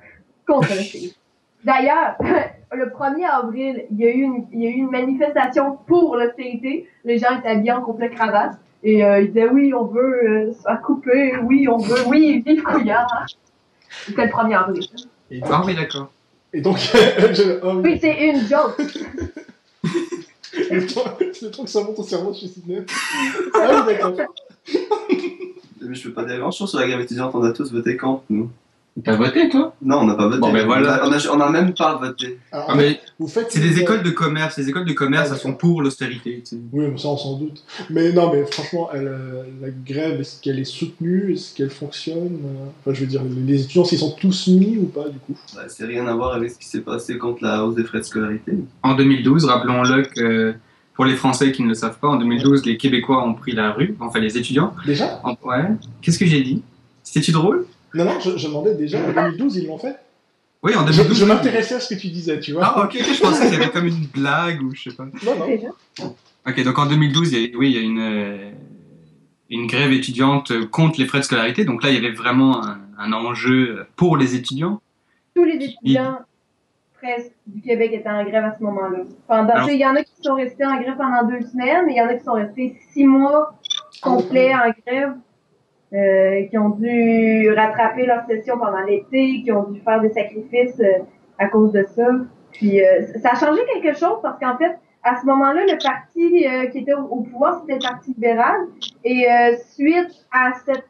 Contre 0.47 0.69
l'austérité. 0.75 1.15
D'ailleurs, 1.65 2.17
le 2.73 2.87
1er 2.87 3.25
avril, 3.25 3.85
il 3.91 3.97
y, 3.99 4.07
a 4.07 4.11
eu 4.11 4.23
une, 4.23 4.47
il 4.53 4.63
y 4.63 4.67
a 4.67 4.71
eu 4.71 4.75
une 4.75 4.91
manifestation 4.91 5.79
pour 5.87 6.17
l'austérité. 6.17 6.89
Les 7.05 7.19
gens 7.19 7.39
étaient 7.39 7.49
habillés 7.49 7.73
en 7.73 7.83
complet 7.83 8.11
cravate. 8.11 8.55
Et 8.85 9.05
euh, 9.05 9.21
ils 9.21 9.29
disaient 9.29 9.49
oui, 9.49 9.73
on 9.73 9.85
veut 9.85 10.29
euh, 10.49 10.53
se 10.53 10.63
faire 10.63 10.83
couper, 10.83 11.35
oui, 11.45 11.69
on 11.69 11.77
veut, 11.77 12.05
oui, 12.09 12.43
vive 12.45 12.63
Couillard. 12.65 13.27
C'était 14.07 14.25
le 14.27 14.33
1er 14.33 14.57
avril. 14.59 14.85
Et 15.31 15.41
Ah 15.49 15.63
oui, 15.65 15.77
d'accord. 15.77 16.11
et 16.53 16.61
donc 16.61 16.79
je- 16.79 17.61
oh, 17.63 17.75
oui. 17.77 17.83
Oui, 17.85 17.99
c'est 18.01 18.29
une 18.29 18.41
joke. 18.41 18.81
Le, 20.53 20.87
temps, 20.87 21.05
le 21.19 21.65
que 21.65 21.71
ça 21.71 21.83
monte 21.83 21.99
au 21.99 22.03
cerveau 22.03 22.35
chez 22.35 22.49
Sidney. 22.49 22.85
Ah 23.55 23.85
oui, 23.87 23.95
d'accord. 23.95 24.35
Mais 25.81 25.95
je 25.95 26.09
peux 26.09 26.15
pas 26.15 26.25
dire 26.25 26.39
grand 26.39 26.51
chose 26.51 26.71
sur 26.71 26.79
la 26.79 26.87
grève 26.87 27.01
étudiante, 27.01 27.35
on 27.35 27.43
a 27.43 27.53
tous 27.53 27.73
voté 27.73 27.97
contre, 27.97 28.25
nous. 28.31 28.51
T'as 29.03 29.17
voté, 29.17 29.49
toi? 29.49 29.75
Non, 29.81 30.01
on 30.01 30.05
n'a 30.05 30.15
pas 30.15 30.27
voté. 30.29 30.41
Bon, 30.41 30.53
ben 30.53 30.67
voilà. 30.67 31.01
On 31.07 31.13
a, 31.13 31.19
on 31.35 31.41
a 31.41 31.51
même 31.51 31.73
pas 31.73 31.95
voté. 31.97 32.39
Alors, 32.53 32.67
Ah, 32.69 32.75
mais 32.77 33.01
vous 33.19 33.27
faites 33.27 33.51
c'est 33.51 33.61
des 33.61 33.81
écoles 33.81 34.03
de 34.03 34.11
commerce. 34.11 34.59
Les 34.59 34.69
écoles 34.69 34.85
de 34.85 34.93
commerce, 34.93 35.29
Ah, 35.31 35.35
elles 35.35 35.41
sont 35.41 35.55
pour 35.55 35.81
l'austérité. 35.81 36.41
tu 36.45 36.57
sais. 36.57 36.63
Oui, 36.73 36.85
mais 36.93 36.99
ça, 36.99 37.09
on 37.09 37.17
s'en 37.17 37.39
doute. 37.39 37.65
Mais 37.89 38.13
non, 38.13 38.31
mais 38.31 38.45
franchement, 38.45 38.91
elle, 38.93 39.09
euh, 39.09 39.43
la 39.63 39.69
grève, 39.71 40.21
est-ce 40.21 40.43
qu'elle 40.43 40.59
est 40.59 40.65
soutenue? 40.65 41.33
Est-ce 41.33 41.55
qu'elle 41.55 41.71
fonctionne? 41.71 42.17
Euh, 42.45 42.67
Enfin, 42.81 42.93
je 42.95 43.01
veux 43.01 43.07
dire, 43.07 43.23
les 43.47 43.63
étudiants, 43.63 43.85
s'ils 43.85 43.99
sont 43.99 44.11
tous 44.13 44.49
mis 44.49 44.77
ou 44.77 44.85
pas, 44.85 45.09
du 45.09 45.19
coup? 45.21 45.35
Bah, 45.55 45.63
c'est 45.69 45.87
rien 45.87 46.07
à 46.07 46.15
voir 46.15 46.35
avec 46.35 46.51
ce 46.51 46.59
qui 46.59 46.67
s'est 46.67 46.81
passé 46.83 47.17
contre 47.17 47.43
la 47.45 47.65
hausse 47.65 47.77
des 47.77 47.85
frais 47.85 47.99
de 48.01 48.05
scolarité. 48.05 48.53
En 48.83 48.95
2012, 48.95 49.47
rappelons-le 49.47 50.03
que 50.03 50.55
pour 50.95 51.07
les 51.07 51.17
Français 51.17 51.51
qui 51.51 51.63
ne 51.63 51.69
le 51.69 51.75
savent 51.75 51.99
pas, 51.99 52.09
en 52.09 52.17
2012, 52.17 52.67
les 52.67 52.77
Québécois 52.77 53.25
ont 53.27 53.33
pris 53.33 53.53
la 53.53 53.73
rue, 53.73 53.97
enfin 54.01 54.21
les 54.21 54.37
étudiants. 54.37 54.75
Déjà? 54.85 55.19
En- 55.25 55.35
Ouais. 55.49 55.65
Qu'est-ce 56.03 56.19
que 56.19 56.27
j'ai 56.27 56.43
dit? 56.43 56.63
C'était-tu 57.03 57.33
drôle? 57.33 57.65
Non, 57.95 58.05
non, 58.05 58.21
je, 58.21 58.37
je 58.37 58.47
demandais 58.47 58.75
déjà, 58.75 58.99
en 59.01 59.13
2012, 59.13 59.57
ils 59.57 59.67
l'ont 59.67 59.79
fait 59.79 59.97
Oui, 60.63 60.75
en 60.75 60.87
Je, 60.87 60.93
2012. 60.99 61.19
je 61.19 61.25
m'intéressais 61.25 61.75
à 61.77 61.81
ce 61.81 61.95
que 61.95 62.01
tu 62.01 62.09
disais, 62.09 62.41
tu 62.41 62.53
vois. 62.53 62.63
Ah, 62.65 62.85
ok, 62.85 62.97
je 62.97 63.21
pensais 63.21 63.49
qu'il 63.51 63.59
y 63.59 63.63
avait 63.63 63.71
comme 63.71 63.87
une 63.87 64.07
blague 64.07 64.63
ou 64.63 64.75
je 64.75 64.91
sais 64.91 64.97
pas. 64.97 65.05
Non, 65.05 65.39
non. 65.39 65.47
Déjà. 65.47 65.69
Ok, 66.47 66.65
donc 66.65 66.79
en 66.79 66.87
2012, 66.87 67.33
il 67.33 67.41
y 67.41 67.55
a, 67.55 67.59
oui, 67.59 67.71
il 67.71 67.77
y 67.77 67.79
a 67.79 67.83
une, 67.83 68.01
euh, 68.01 68.51
une 69.51 69.67
grève 69.67 69.93
étudiante 69.93 70.53
contre 70.71 71.01
les 71.01 71.07
frais 71.07 71.19
de 71.19 71.25
scolarité. 71.25 71.65
Donc 71.65 71.83
là, 71.85 71.91
il 71.91 71.95
y 71.95 71.99
avait 71.99 72.15
vraiment 72.15 72.65
un, 72.65 72.79
un 72.99 73.13
enjeu 73.13 73.87
pour 73.97 74.17
les 74.17 74.35
étudiants. 74.35 74.81
Tous 75.35 75.45
les 75.45 75.55
étudiants 75.65 76.19
presque 77.01 77.33
du 77.49 77.61
Québec 77.63 77.91
étaient 77.95 78.09
en 78.09 78.23
grève 78.25 78.45
à 78.45 78.57
ce 78.57 78.63
moment-là. 78.63 78.99
Pendant, 79.27 79.67
il 79.67 79.77
y 79.77 79.85
en 79.85 79.97
a 79.97 80.05
qui 80.05 80.13
sont 80.23 80.37
restés 80.37 80.65
en 80.65 80.81
grève 80.81 80.97
pendant 80.97 81.25
deux 81.29 81.45
semaines, 81.49 81.85
mais 81.87 81.95
il 81.95 81.97
y 81.97 82.01
en 82.01 82.07
a 82.07 82.15
qui 82.15 82.25
sont 82.25 82.35
restés 82.35 82.77
six 82.93 83.05
mois 83.05 83.59
complets 84.03 84.55
en 84.55 84.71
grève, 84.87 85.15
euh, 85.95 86.45
qui 86.47 86.59
ont 86.59 86.71
dû 86.71 87.51
rattraper 87.53 88.07
leur 88.07 88.25
session 88.27 88.59
pendant 88.59 88.81
l'été, 88.81 89.43
qui 89.43 89.53
ont 89.53 89.65
dû 89.71 89.81
faire 89.81 90.01
des 90.01 90.11
sacrifices 90.11 90.81
euh, 90.81 91.05
à 91.39 91.49
cause 91.49 91.73
de 91.73 91.85
ça. 91.85 92.07
Puis 92.53 92.85
euh, 92.85 93.07
ça 93.21 93.31
a 93.33 93.35
changé 93.35 93.61
quelque 93.73 93.99
chose 93.99 94.19
parce 94.23 94.39
qu'en 94.39 94.57
fait, 94.57 94.79
à 95.03 95.21
ce 95.21 95.27
moment-là, 95.27 95.65
le 95.65 95.83
parti 95.83 96.47
euh, 96.47 96.67
qui 96.71 96.79
était 96.79 96.95
au, 96.95 97.23
pouvoir, 97.23 97.61
c'était 97.61 97.75
le 97.75 97.81
Parti 97.81 98.13
libéral. 98.13 98.57
Et 99.05 99.31
euh, 99.31 99.57
suite 99.75 100.27
à 100.31 100.53
cet 100.65 100.85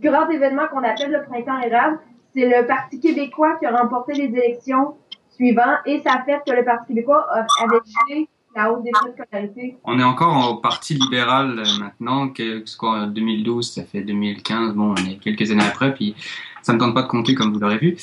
grand 0.00 0.28
événement 0.30 0.66
qu'on 0.68 0.82
appelle 0.82 1.12
le 1.12 1.22
printemps 1.24 1.60
érable, 1.60 1.98
c'est 2.34 2.46
le 2.46 2.66
Parti 2.66 3.00
québécois 3.00 3.56
qui 3.58 3.66
a 3.66 3.76
remporté 3.76 4.14
les 4.14 4.28
élections 4.28 4.94
suivantes 5.30 5.80
et 5.86 6.00
ça 6.00 6.14
a 6.14 6.24
fait 6.24 6.40
que 6.46 6.54
le 6.54 6.64
Parti 6.64 6.88
québécois 6.88 7.26
avait 7.30 7.78
gelé 8.08 8.28
la 8.54 8.72
hausse 8.72 8.82
des 8.82 8.90
frais 8.92 9.10
de 9.10 9.14
scolarité. 9.14 9.76
On 9.84 9.98
est 9.98 10.04
encore 10.04 10.50
au 10.50 10.56
Parti 10.56 10.94
libéral 10.94 11.58
euh, 11.58 11.78
maintenant, 11.80 12.28
que, 12.28 12.62
c'est 12.66 12.76
quoi, 12.76 12.90
en 13.00 13.06
2012, 13.06 13.72
ça 13.72 13.84
fait 13.84 14.02
2015, 14.02 14.74
bon, 14.74 14.94
on 14.96 15.10
est 15.10 15.16
quelques 15.16 15.50
années 15.50 15.64
après, 15.64 15.94
puis 15.94 16.14
ça 16.62 16.72
me 16.72 16.78
tente 16.78 16.94
pas 16.94 17.02
de 17.02 17.08
compter 17.08 17.34
comme 17.34 17.52
vous 17.52 17.58
l'aurez 17.58 17.78
vu. 17.78 17.96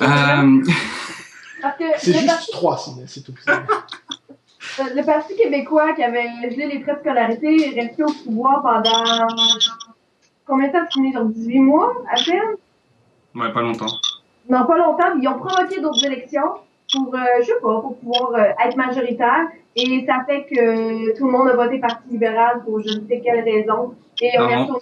Euh, 0.00 0.64
Parce 1.62 1.76
que 1.76 1.84
C'est 1.98 2.12
le, 2.12 2.18
juste 2.18 2.26
parti, 2.26 2.50
trois, 2.52 2.78
c'est 3.06 3.24
tout. 3.24 3.34
euh, 3.48 4.82
le 4.94 5.04
Parti 5.04 5.34
québécois 5.36 5.92
qui 5.94 6.02
avait 6.02 6.28
gelé 6.50 6.68
les 6.68 6.80
frais 6.82 6.94
de 6.94 7.00
scolarité 7.00 7.68
est 7.68 7.80
resté 7.80 8.04
au 8.04 8.12
pouvoir 8.12 8.62
pendant 8.62 9.26
combien 10.46 10.68
de 10.68 10.72
temps? 10.72 10.78
C'est 10.88 10.92
fini? 10.92 11.12
Genre 11.12 11.24
18 11.24 11.58
mois 11.60 11.92
à 12.10 12.14
peine? 12.14 12.56
ouais, 13.34 13.52
pas 13.52 13.60
longtemps. 13.60 13.86
Non, 14.48 14.64
pas 14.66 14.78
longtemps. 14.78 15.16
Ils 15.20 15.28
ont 15.28 15.38
provoqué 15.38 15.80
d'autres 15.80 16.04
élections 16.06 16.54
pour, 16.92 17.14
euh, 17.14 17.18
je 17.40 17.46
sais 17.46 17.52
pas, 17.62 17.80
pour 17.80 17.98
pouvoir 17.98 18.32
euh, 18.34 18.66
être 18.66 18.76
majoritaire. 18.76 19.46
Et 19.76 20.04
ça 20.06 20.24
fait 20.26 20.44
que 20.50 21.16
tout 21.16 21.26
le 21.26 21.30
monde 21.32 21.48
a 21.48 21.54
voté 21.56 21.78
Parti 21.78 22.08
libéral 22.10 22.62
pour 22.64 22.80
je 22.80 22.98
ne 22.98 23.06
sais 23.06 23.20
quelle 23.24 23.44
raison. 23.44 23.94
Et 24.20 24.30
on 24.38 24.48
est 24.48 24.56
Non. 24.56 24.80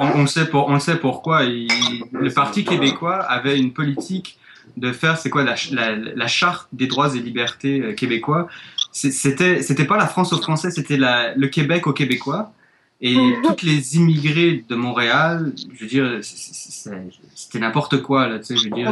On, 0.00 0.06
on 0.20 0.26
sait 0.26 0.46
pour, 0.46 0.68
on 0.68 0.74
le 0.74 0.80
sait 0.80 0.96
pourquoi. 0.96 1.44
il- 1.44 1.68
le 2.12 2.30
Parti 2.30 2.64
québécois 2.64 3.16
avait 3.16 3.58
une 3.58 3.72
politique 3.72 4.38
de 4.76 4.92
faire, 4.92 5.16
c'est 5.16 5.30
quoi, 5.30 5.42
la, 5.44 5.54
la, 5.72 5.96
la 5.96 6.26
charte 6.26 6.68
des 6.72 6.86
droits 6.86 7.14
et 7.16 7.18
libertés 7.18 7.80
euh, 7.80 7.92
québécois. 7.94 8.46
C'était, 8.92 9.62
c'était 9.62 9.84
pas 9.86 9.96
la 9.96 10.06
France 10.06 10.32
aux 10.32 10.40
Français, 10.40 10.70
c'était 10.70 10.96
la, 10.96 11.34
le 11.34 11.46
Québec 11.48 11.86
aux 11.86 11.92
Québécois. 11.92 12.52
Et 13.00 13.16
toutes 13.44 13.62
les 13.62 13.96
immigrés 13.96 14.64
de 14.68 14.74
Montréal, 14.74 15.52
je 15.72 15.80
veux 15.82 15.86
dire, 15.88 16.18
c'était 16.22 17.58
n'importe 17.60 18.02
quoi, 18.02 18.26
là, 18.28 18.38
tu 18.40 18.44
sais, 18.44 18.56
je 18.56 18.64
veux 18.64 18.70
dire. 18.70 18.90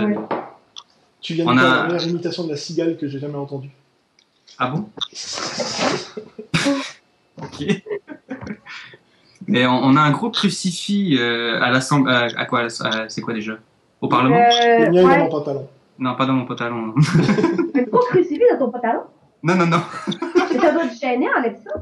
Tu 1.26 1.34
viens 1.34 1.44
de 1.44 1.50
On 1.50 1.56
faire 1.56 1.64
a- 1.72 1.76
la 1.78 1.82
meilleure 1.88 2.06
imitation 2.06 2.44
de 2.44 2.50
la 2.50 2.56
cigale 2.56 2.96
que 2.96 3.08
j'ai 3.08 3.18
jamais 3.18 3.34
entendue. 3.34 3.70
Ah 4.60 4.68
bon 4.70 4.88
Ok. 7.42 7.64
Mais 9.48 9.66
on, 9.66 9.72
on 9.74 9.96
a 9.96 10.00
un 10.02 10.12
gros 10.12 10.30
crucifix 10.30 11.16
euh, 11.18 11.60
à 11.60 11.70
l'Assemblée. 11.72 12.12
À, 12.12 12.28
à 12.40 12.44
quoi 12.46 12.60
à- 12.80 13.08
C'est 13.08 13.22
quoi 13.22 13.34
déjà? 13.34 13.58
Au 14.00 14.06
Parlement? 14.06 14.36
Le 14.36 14.42
Euh, 14.86 14.90
mien 14.92 15.00
est 15.00 15.02
dans 15.02 15.08
ouais. 15.08 15.18
mon 15.18 15.28
pantalon. 15.28 15.68
Non, 15.98 16.14
pas 16.14 16.26
dans 16.26 16.32
mon 16.34 16.46
pantalon. 16.46 16.94
Un 17.74 17.82
gros 17.82 17.98
crucifix 18.08 18.44
dans 18.52 18.66
ton 18.66 18.70
pantalon? 18.70 19.00
non, 19.42 19.56
non, 19.56 19.66
non. 19.66 19.80
Mais 20.52 20.58
ça 20.60 20.70
doit 20.70 20.86
te 20.86 20.94
gêner, 20.94 21.26
enlève 21.36 21.56
ça. 21.64 21.72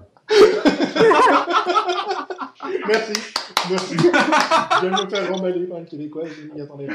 Merci, 2.89 3.13
merci. 3.71 3.95
je 3.99 4.87
viens 4.89 4.97
de 4.99 5.05
me 5.05 5.11
faire 5.11 5.31
remballer 5.35 5.67
par 5.67 5.79
une 5.81 5.85
québécoise, 5.87 6.29
je 6.35 6.55
m'y 6.55 6.63
attendais 6.63 6.87
pas. 6.87 6.95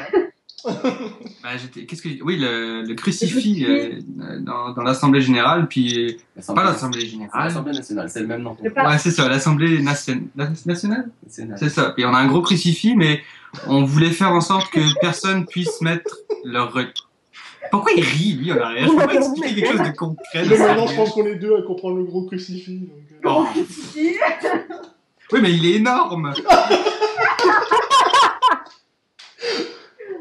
Bah, 1.44 1.50
Qu'est-ce 1.88 2.02
que 2.02 2.10
oui 2.24 2.38
le, 2.38 2.82
le 2.84 2.94
crucifix 2.96 3.66
euh, 3.66 4.00
dans, 4.40 4.72
dans 4.74 4.82
l'Assemblée 4.84 5.22
générale, 5.22 5.68
puis 5.68 6.18
pas 6.48 6.64
l'Assemblée 6.64 7.06
générale. 7.06 7.46
L'Assemblée 7.46 7.74
nationale, 7.74 8.10
c'est 8.10 8.20
le 8.22 8.28
même 8.28 8.42
nom. 8.44 8.58
Ouais, 8.62 8.98
c'est 9.00 9.12
ça, 9.12 9.28
l'Assemblée 9.30 9.82
nation- 9.82 10.22
nationale? 10.66 11.10
Nationale. 11.26 11.58
C'est 11.60 11.70
ça. 11.70 11.94
Et 11.98 12.06
on 12.06 12.14
a 12.14 12.18
un 12.18 12.28
gros 12.28 12.42
crucifix, 12.42 12.96
mais 12.96 13.22
on 13.68 13.84
voulait 13.84 14.12
faire 14.12 14.32
en 14.32 14.42
sorte 14.42 14.70
que 14.72 14.80
personne 15.02 15.46
puisse 15.46 15.82
mettre 15.82 16.18
leur. 16.44 16.74
Pourquoi 17.72 17.92
il 17.96 18.04
rit, 18.04 18.34
lui, 18.34 18.52
en 18.52 18.58
arrière? 18.60 18.88
Je 18.88 18.92
peux 18.92 19.06
pas 19.06 19.14
expliquer 19.14 19.56
quelque 19.62 19.78
chose 19.78 19.88
de 19.88 19.96
concret. 19.96 20.46
Mais 20.50 20.58
maintenant, 20.58 20.88
je 20.88 20.96
pense 20.96 21.12
qu'on 21.12 21.26
est 21.26 21.36
deux 21.36 21.56
à 21.56 21.62
comprendre 21.62 21.98
le 21.98 22.04
gros 22.04 22.24
crucifix. 22.26 22.80
donc, 22.80 22.90
euh, 22.90 23.16
Oh. 23.26 23.46
crucifix. 23.54 24.18
Oui, 25.32 25.40
mais 25.42 25.52
il 25.54 25.66
est 25.66 25.74
énorme. 25.76 26.34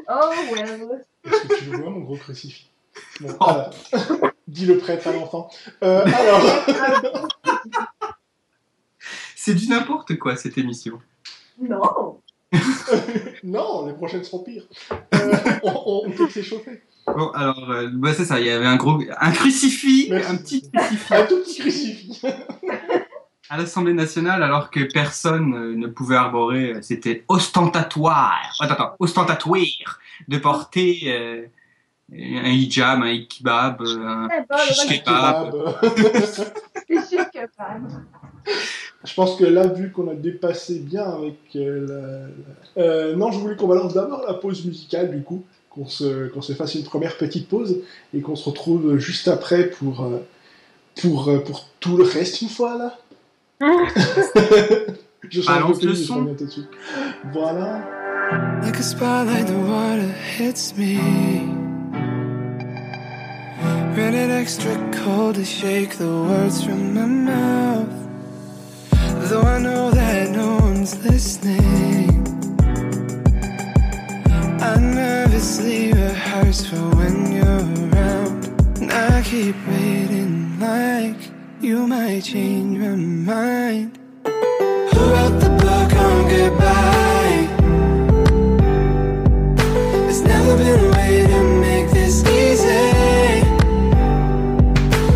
Oh, 0.09 0.31
well. 0.51 1.05
Est-ce 1.25 1.41
que 1.47 1.59
tu 1.59 1.65
le 1.71 1.77
vois, 1.77 1.89
mon 1.89 1.99
gros 2.01 2.17
crucifix 2.17 2.69
Bon, 3.21 3.35
Oh. 3.39 3.63
dit 4.47 4.65
le 4.65 4.77
prêtre 4.77 5.07
à 5.07 5.11
l'enfant. 5.13 5.49
Euh, 5.83 6.03
alors, 6.05 6.65
C'est 9.35 9.53
du 9.53 9.67
n'importe 9.69 10.17
quoi 10.17 10.35
cette 10.35 10.57
émission. 10.57 10.99
Non. 11.61 12.19
non, 13.43 13.85
les 13.87 13.93
prochaines 13.93 14.23
seront 14.23 14.39
pires. 14.43 14.67
Euh, 15.13 15.33
on, 15.63 15.69
on, 15.71 16.01
on 16.07 16.11
peut 16.11 16.29
s'échauffer. 16.29 16.81
Bon, 17.05 17.29
alors, 17.31 17.69
euh, 17.71 17.89
bah, 17.93 18.13
c'est 18.13 18.25
ça. 18.25 18.39
Il 18.39 18.47
y 18.47 18.49
avait 18.49 18.65
un 18.65 18.75
gros, 18.75 18.99
un 19.19 19.31
crucifix, 19.31 20.09
Merci. 20.09 20.31
un 20.31 20.37
petit 20.37 20.71
crucifix 20.71 21.13
Un 21.13 21.25
tout 21.25 21.39
petit 21.41 21.59
crucifix. 21.59 22.21
à 23.49 23.57
l'Assemblée 23.57 23.93
nationale, 23.93 24.43
alors 24.43 24.69
que 24.69 24.81
personne 24.91 25.53
euh, 25.55 25.75
ne 25.75 25.87
pouvait 25.87 26.15
arborer. 26.15 26.73
euh, 26.73 26.81
C'était 26.81 27.23
ostentatoire. 27.27 28.55
Attends, 28.59 28.73
attends, 28.73 28.95
ostentatoire 28.99 29.99
de 30.27 30.37
porter 30.37 30.99
euh, 31.07 31.45
un 32.13 32.49
hijab, 32.49 33.01
un 33.01 33.17
kebab, 33.25 33.81
un 33.81 34.27
shish 34.63 35.03
kebab. 35.03 35.55
Je 39.05 39.13
pense 39.13 39.35
que 39.37 39.45
là, 39.45 39.67
vu 39.67 39.91
qu'on 39.91 40.09
a 40.09 40.13
dépassé 40.15 40.79
bien 40.79 41.03
avec 41.03 41.37
euh, 41.55 41.87
la, 42.75 42.81
Euh, 42.83 43.15
non, 43.15 43.31
je 43.31 43.39
voulais 43.39 43.55
qu'on 43.55 43.67
balance 43.67 43.93
d'abord 43.93 44.23
la 44.27 44.33
pause 44.33 44.63
musicale, 44.65 45.11
du 45.15 45.23
coup, 45.23 45.43
qu'on 45.69 45.85
se, 45.87 46.27
qu'on 46.27 46.41
se 46.41 46.53
fasse 46.53 46.75
une 46.75 46.83
première 46.83 47.17
petite 47.17 47.47
pause 47.47 47.81
et 48.13 48.21
qu'on 48.21 48.35
se 48.35 48.47
retrouve 48.49 48.97
juste 48.97 49.27
après 49.27 49.65
pour, 49.69 50.07
pour, 51.01 51.43
pour 51.45 51.65
tout 51.79 51.97
le 51.97 52.03
reste 52.03 52.41
une 52.41 52.49
fois, 52.49 52.77
là. 52.77 52.97
Je 53.61 55.41
change 55.41 55.45
Balance 55.47 55.79
de 55.79 55.87
le 55.89 55.95
son. 55.95 56.25
tout 56.35 56.45
de 56.45 56.49
suite. 56.49 56.67
Voilà. 57.33 57.81
Like 58.63 58.77
a 58.77 58.83
spotlight, 58.83 59.47
the 59.47 59.53
water 59.53 60.13
hits 60.37 60.75
me. 60.77 60.97
Rated 63.95 64.31
extra 64.31 64.71
cold 65.03 65.35
to 65.35 65.43
shake 65.43 65.97
the 65.97 66.05
words 66.07 66.63
from 66.63 66.93
my 66.93 67.05
mouth. 67.05 67.89
Though 69.29 69.41
I 69.41 69.59
know 69.59 69.91
that 69.91 70.29
no 70.29 70.57
one's 70.61 70.95
listening. 71.03 72.23
I 74.61 74.77
nervously 74.79 75.91
rehearse 75.91 76.65
for 76.65 76.95
when 76.95 77.33
you're 77.33 77.89
around. 77.91 78.45
And 78.79 78.91
I 78.91 79.21
keep 79.23 79.55
waiting 79.67 80.59
like 80.59 81.19
you 81.61 81.85
might 81.87 82.21
change 82.23 82.77
my 82.77 82.95
mind. 82.95 83.97
Who 84.23 84.31
wrote 84.31 85.39
the 85.39 85.49
book 85.59 85.93
on 85.93 86.27
goodbye? 86.29 87.47
There's 89.57 90.21
never 90.21 90.57
been 90.57 90.79
a 90.79 90.91
way 90.95 91.27
to 91.27 91.43
make 91.59 91.89
this 91.91 92.23
easy. 92.25 92.67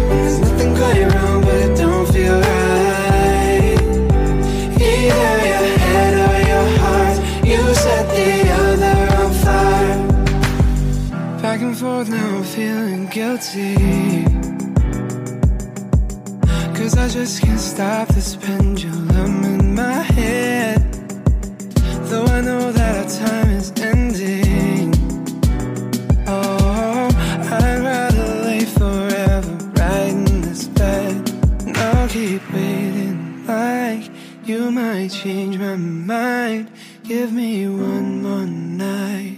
And 0.09 0.19
there's 0.23 0.39
nothing 0.39 0.75
quite 0.75 1.13
wrong, 1.13 1.41
but 1.41 1.55
it 1.55 1.77
don't 1.77 2.07
feel 2.11 2.39
right. 2.39 3.79
Either 4.81 5.35
your 5.47 5.77
head 5.85 6.13
or 6.27 6.37
your 6.51 6.67
heart, 6.79 7.17
you 7.45 7.61
set 7.73 8.05
the 8.17 8.31
other 8.63 8.99
on 9.17 9.31
fire. 9.43 9.99
Back 11.41 11.61
and 11.61 11.77
forth 11.77 12.09
now, 12.09 12.37
I'm 12.37 12.43
feeling 12.43 13.05
guilty. 13.07 14.02
I 17.03 17.09
just 17.09 17.41
can't 17.41 17.59
stop 17.59 18.07
this 18.07 18.37
pendulum 18.37 19.43
in 19.43 19.75
my 19.75 20.03
head. 20.15 20.79
Though 22.07 22.23
I 22.23 22.39
know 22.39 22.71
that 22.71 22.95
our 23.03 23.27
time 23.27 23.49
is 23.49 23.73
ending. 23.75 24.93
Oh, 26.25 27.11
I'd 27.51 27.79
rather 27.83 28.43
lay 28.45 28.63
forever 28.63 29.51
right 29.75 30.13
in 30.13 30.43
this 30.43 30.69
bed. 30.69 31.29
And 31.67 31.77
I'll 31.77 32.07
keep 32.07 32.41
waiting 32.53 33.45
like 33.47 34.09
you 34.45 34.71
might 34.71 35.09
change 35.09 35.57
my 35.57 35.75
mind. 35.75 36.71
Give 37.03 37.33
me 37.33 37.67
one 37.67 38.23
more 38.23 38.45
night. 38.45 39.32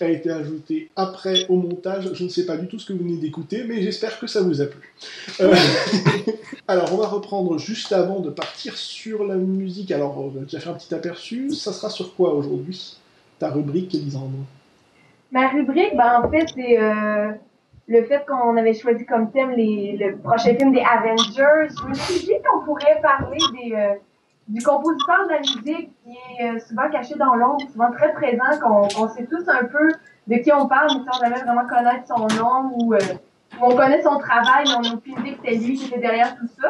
A 0.00 0.08
été 0.08 0.30
ajoutée 0.30 0.90
après 0.96 1.46
au 1.48 1.56
montage, 1.56 2.10
je 2.14 2.24
ne 2.24 2.28
sais 2.28 2.46
pas 2.46 2.56
du 2.56 2.68
tout 2.68 2.78
ce 2.78 2.86
que 2.86 2.92
vous 2.92 3.04
venez 3.04 3.16
d'écouter, 3.16 3.64
mais 3.66 3.82
j'espère 3.82 4.18
que 4.18 4.26
ça 4.26 4.42
vous 4.42 4.60
a 4.60 4.66
plu. 4.66 4.94
Euh, 5.40 5.54
Alors, 6.68 6.92
on 6.92 6.96
va 6.96 7.08
reprendre 7.08 7.58
juste 7.58 7.92
avant 7.92 8.20
de 8.20 8.30
partir 8.30 8.76
sur 8.76 9.24
la 9.24 9.36
musique. 9.36 9.90
Alors, 9.90 10.18
on 10.18 10.40
a 10.40 10.44
déjà 10.44 10.60
fait 10.60 10.70
un 10.70 10.74
petit 10.74 10.94
aperçu. 10.94 11.50
Ça 11.52 11.72
sera 11.72 11.90
sur 11.90 12.14
quoi 12.14 12.34
aujourd'hui 12.34 12.96
Ta 13.38 13.50
rubrique, 13.50 13.94
Elisandre 13.94 14.38
Ma 15.30 15.48
rubrique, 15.48 15.96
ben, 15.96 16.22
en 16.22 16.30
fait, 16.30 16.46
c'est 16.54 16.80
euh, 16.80 17.32
le 17.88 18.04
fait 18.04 18.24
qu'on 18.26 18.56
avait 18.56 18.74
choisi 18.74 19.04
comme 19.06 19.30
thème 19.32 19.50
les, 19.50 19.96
le 19.96 20.16
prochain 20.18 20.54
film 20.54 20.72
des 20.72 20.80
Avengers. 20.82 21.74
Je 21.82 21.88
me 21.88 21.94
suis 21.94 22.26
dit 22.26 22.34
qu'on 22.44 22.64
pourrait 22.64 23.00
parler 23.02 23.38
des, 23.52 23.74
euh, 23.74 23.94
du 24.48 24.62
compositeur 24.62 25.26
de 25.28 25.32
la 25.32 25.40
musique 25.40 25.90
qui 26.04 26.10
est 26.40 26.44
euh, 26.56 26.58
souvent 26.68 26.90
caché 26.90 27.14
dans 27.14 27.34
l'ombre, 27.34 27.60
souvent 27.72 27.90
très 27.92 28.12
présent, 28.12 28.58
qu'on 28.60 28.88
qu'on 28.88 29.08
sait 29.14 29.26
tous 29.26 29.48
un 29.48 29.64
peu 29.64 29.92
de 30.26 30.42
qui 30.42 30.52
on 30.52 30.66
parle, 30.68 30.88
mais 30.98 31.10
sans 31.12 31.20
jamais 31.20 31.40
vraiment 31.40 31.66
connaître 31.66 32.06
son 32.08 32.26
nom 32.36 32.70
ou, 32.76 32.94
euh, 32.94 32.98
ou 33.60 33.64
on 33.64 33.76
connaît 33.76 34.02
son 34.02 34.18
travail, 34.18 34.64
mais 34.66 34.74
on 34.78 34.80
n'a 34.82 34.94
aucune 34.94 35.14
idée 35.20 35.32
que 35.36 35.38
c'était 35.44 35.56
lui 35.56 35.76
qui 35.76 35.86
était 35.86 36.00
derrière 36.00 36.36
tout 36.36 36.48
ça. 36.60 36.68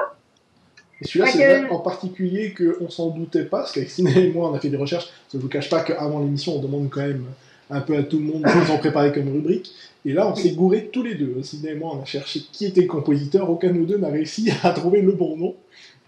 Et 1.01 1.05
celui-là, 1.07 1.27
c'est 1.33 1.67
que- 1.69 1.73
en 1.73 1.81
particulier 1.81 2.55
qu'on 2.55 2.89
s'en 2.89 3.11
doutait 3.11 3.45
pas, 3.45 3.59
parce 3.59 3.73
qu'avec 3.73 3.91
Ciné 3.91 4.27
et 4.29 4.33
moi, 4.33 4.51
on 4.51 4.55
a 4.55 4.61
fait 4.61 4.69
des 4.69 4.77
recherches. 4.77 5.09
Je 5.33 5.39
vous 5.39 5.49
cache 5.49 5.69
pas 5.69 5.81
qu'avant 5.83 6.21
l'émission, 6.21 6.55
on 6.57 6.61
demande 6.61 6.89
quand 6.91 7.01
même 7.01 7.25
un 7.71 7.81
peu 7.81 7.97
à 7.97 8.03
tout 8.03 8.19
le 8.19 8.25
monde 8.25 8.47
ce 8.47 8.53
qu'ils 8.53 8.73
ont 8.73 8.79
préparé 8.79 9.13
comme 9.13 9.29
rubrique. 9.33 9.73
Et 10.05 10.13
là, 10.13 10.29
on 10.29 10.35
s'est 10.35 10.53
gouré 10.53 10.91
tous 10.93 11.03
les 11.03 11.15
deux. 11.15 11.43
Ciné 11.43 11.71
et 11.71 11.75
moi, 11.75 11.93
on 11.97 12.03
a 12.03 12.05
cherché 12.05 12.41
qui 12.53 12.67
était 12.67 12.83
le 12.83 12.87
compositeur. 12.89 13.49
Aucun 13.51 13.69
de 13.69 13.75
nous 13.75 13.87
deux 13.87 13.99
n'a 13.99 14.09
réussi 14.09 14.53
à 14.63 14.71
trouver 14.71 15.01
le 15.01 15.13
bon 15.13 15.37
nom. 15.37 15.55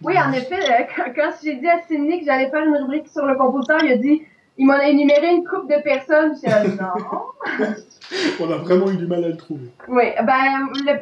Oui, 0.04 0.14
en 0.18 0.32
effet, 0.32 0.60
euh, 0.60 0.84
quand, 0.94 1.12
quand 1.14 1.30
j'ai 1.42 1.56
dit 1.56 1.68
à 1.68 1.80
Sidney 1.82 2.20
que 2.20 2.26
j'allais 2.26 2.50
faire 2.50 2.64
une 2.64 2.76
rubrique 2.76 3.08
sur 3.08 3.24
le 3.26 3.34
compositeur, 3.36 3.82
il 3.82 3.92
a 3.92 3.96
dit, 3.96 4.22
il 4.58 4.66
m'en 4.66 4.74
a 4.74 4.84
énuméré 4.86 5.34
une 5.34 5.44
couple 5.44 5.74
de 5.74 5.82
personnes. 5.82 6.34
J'ai 6.42 6.68
dit, 6.68 6.76
non. 6.78 7.66
On 8.40 8.50
a 8.52 8.56
vraiment 8.58 8.90
eu 8.90 8.96
du 8.96 9.06
mal 9.06 9.24
à 9.24 9.28
le 9.28 9.36
trouver. 9.36 9.70
Oui, 9.88 10.04
ben, 10.24 10.68
le, 10.74 10.92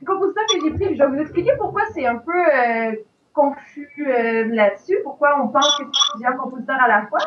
le 0.00 0.06
compositeur 0.06 0.44
que 0.52 0.60
j'ai 0.62 0.70
pris, 0.70 0.96
je 0.96 1.02
vais 1.02 1.08
vous 1.08 1.20
expliquer 1.20 1.52
pourquoi 1.58 1.82
c'est 1.92 2.06
un 2.06 2.16
peu 2.16 2.32
euh, 2.32 2.92
confus 3.34 3.90
euh, 4.06 4.44
là-dessus, 4.54 4.98
pourquoi 5.02 5.40
on 5.42 5.48
pense 5.48 5.76
que 5.78 5.84
c'est 5.84 6.12
plusieurs 6.12 6.36
compositeurs 6.36 6.80
à 6.80 6.88
la 6.88 7.06
fois. 7.06 7.20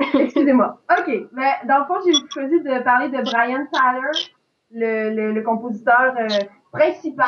Excusez-moi. 0.20 0.80
OK, 0.98 1.12
ben, 1.32 1.52
dans 1.68 1.78
le 1.80 1.84
fond, 1.84 1.94
j'ai 2.04 2.12
choisi 2.32 2.60
de 2.62 2.82
parler 2.82 3.08
de 3.08 3.22
Brian 3.22 3.66
Tyler, 3.72 4.30
le, 4.72 5.14
le, 5.14 5.32
le 5.32 5.42
compositeur 5.42 6.14
euh, 6.18 6.28
principal. 6.72 7.26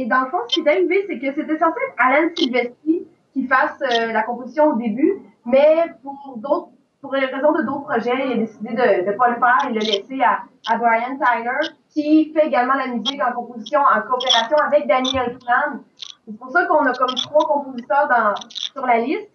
Et 0.00 0.06
dans 0.06 0.22
le 0.22 0.30
fond, 0.30 0.38
ce 0.48 0.54
qui 0.54 0.66
est 0.66 0.70
arrivé, 0.70 1.04
c'est 1.06 1.18
que 1.18 1.26
c'était 1.26 1.58
censé 1.58 1.76
être 1.86 1.94
Alan 1.98 2.28
Silvestri 2.34 3.06
qui 3.34 3.46
fasse 3.46 3.78
euh, 3.82 4.12
la 4.12 4.22
composition 4.22 4.68
au 4.68 4.76
début, 4.76 5.20
mais 5.44 5.84
pour 6.02 6.38
d'autres 6.38 6.70
les 7.12 7.26
raisons 7.26 7.52
de 7.52 7.62
d'autres 7.62 7.82
projets, 7.82 8.26
il 8.26 8.32
a 8.32 8.36
décidé 8.36 8.70
de 8.70 9.10
ne 9.10 9.12
pas 9.12 9.28
le 9.28 9.36
faire 9.36 9.68
et 9.68 9.72
le 9.74 9.80
laisser 9.80 10.22
à, 10.22 10.76
Brian 10.78 11.18
Tyler, 11.18 11.68
qui 11.90 12.32
fait 12.32 12.46
également 12.46 12.74
la 12.74 12.86
musique 12.86 13.20
en 13.22 13.32
composition 13.32 13.80
en 13.80 14.00
coopération 14.00 14.56
avec 14.56 14.86
Daniel 14.86 15.32
Elfman. 15.32 15.80
C'est 16.26 16.38
pour 16.38 16.50
ça 16.50 16.64
qu'on 16.64 16.86
a 16.86 16.94
comme 16.94 17.14
trois 17.16 17.46
compositeurs 17.46 18.34
sur 18.48 18.86
la 18.86 18.98
liste. 19.00 19.28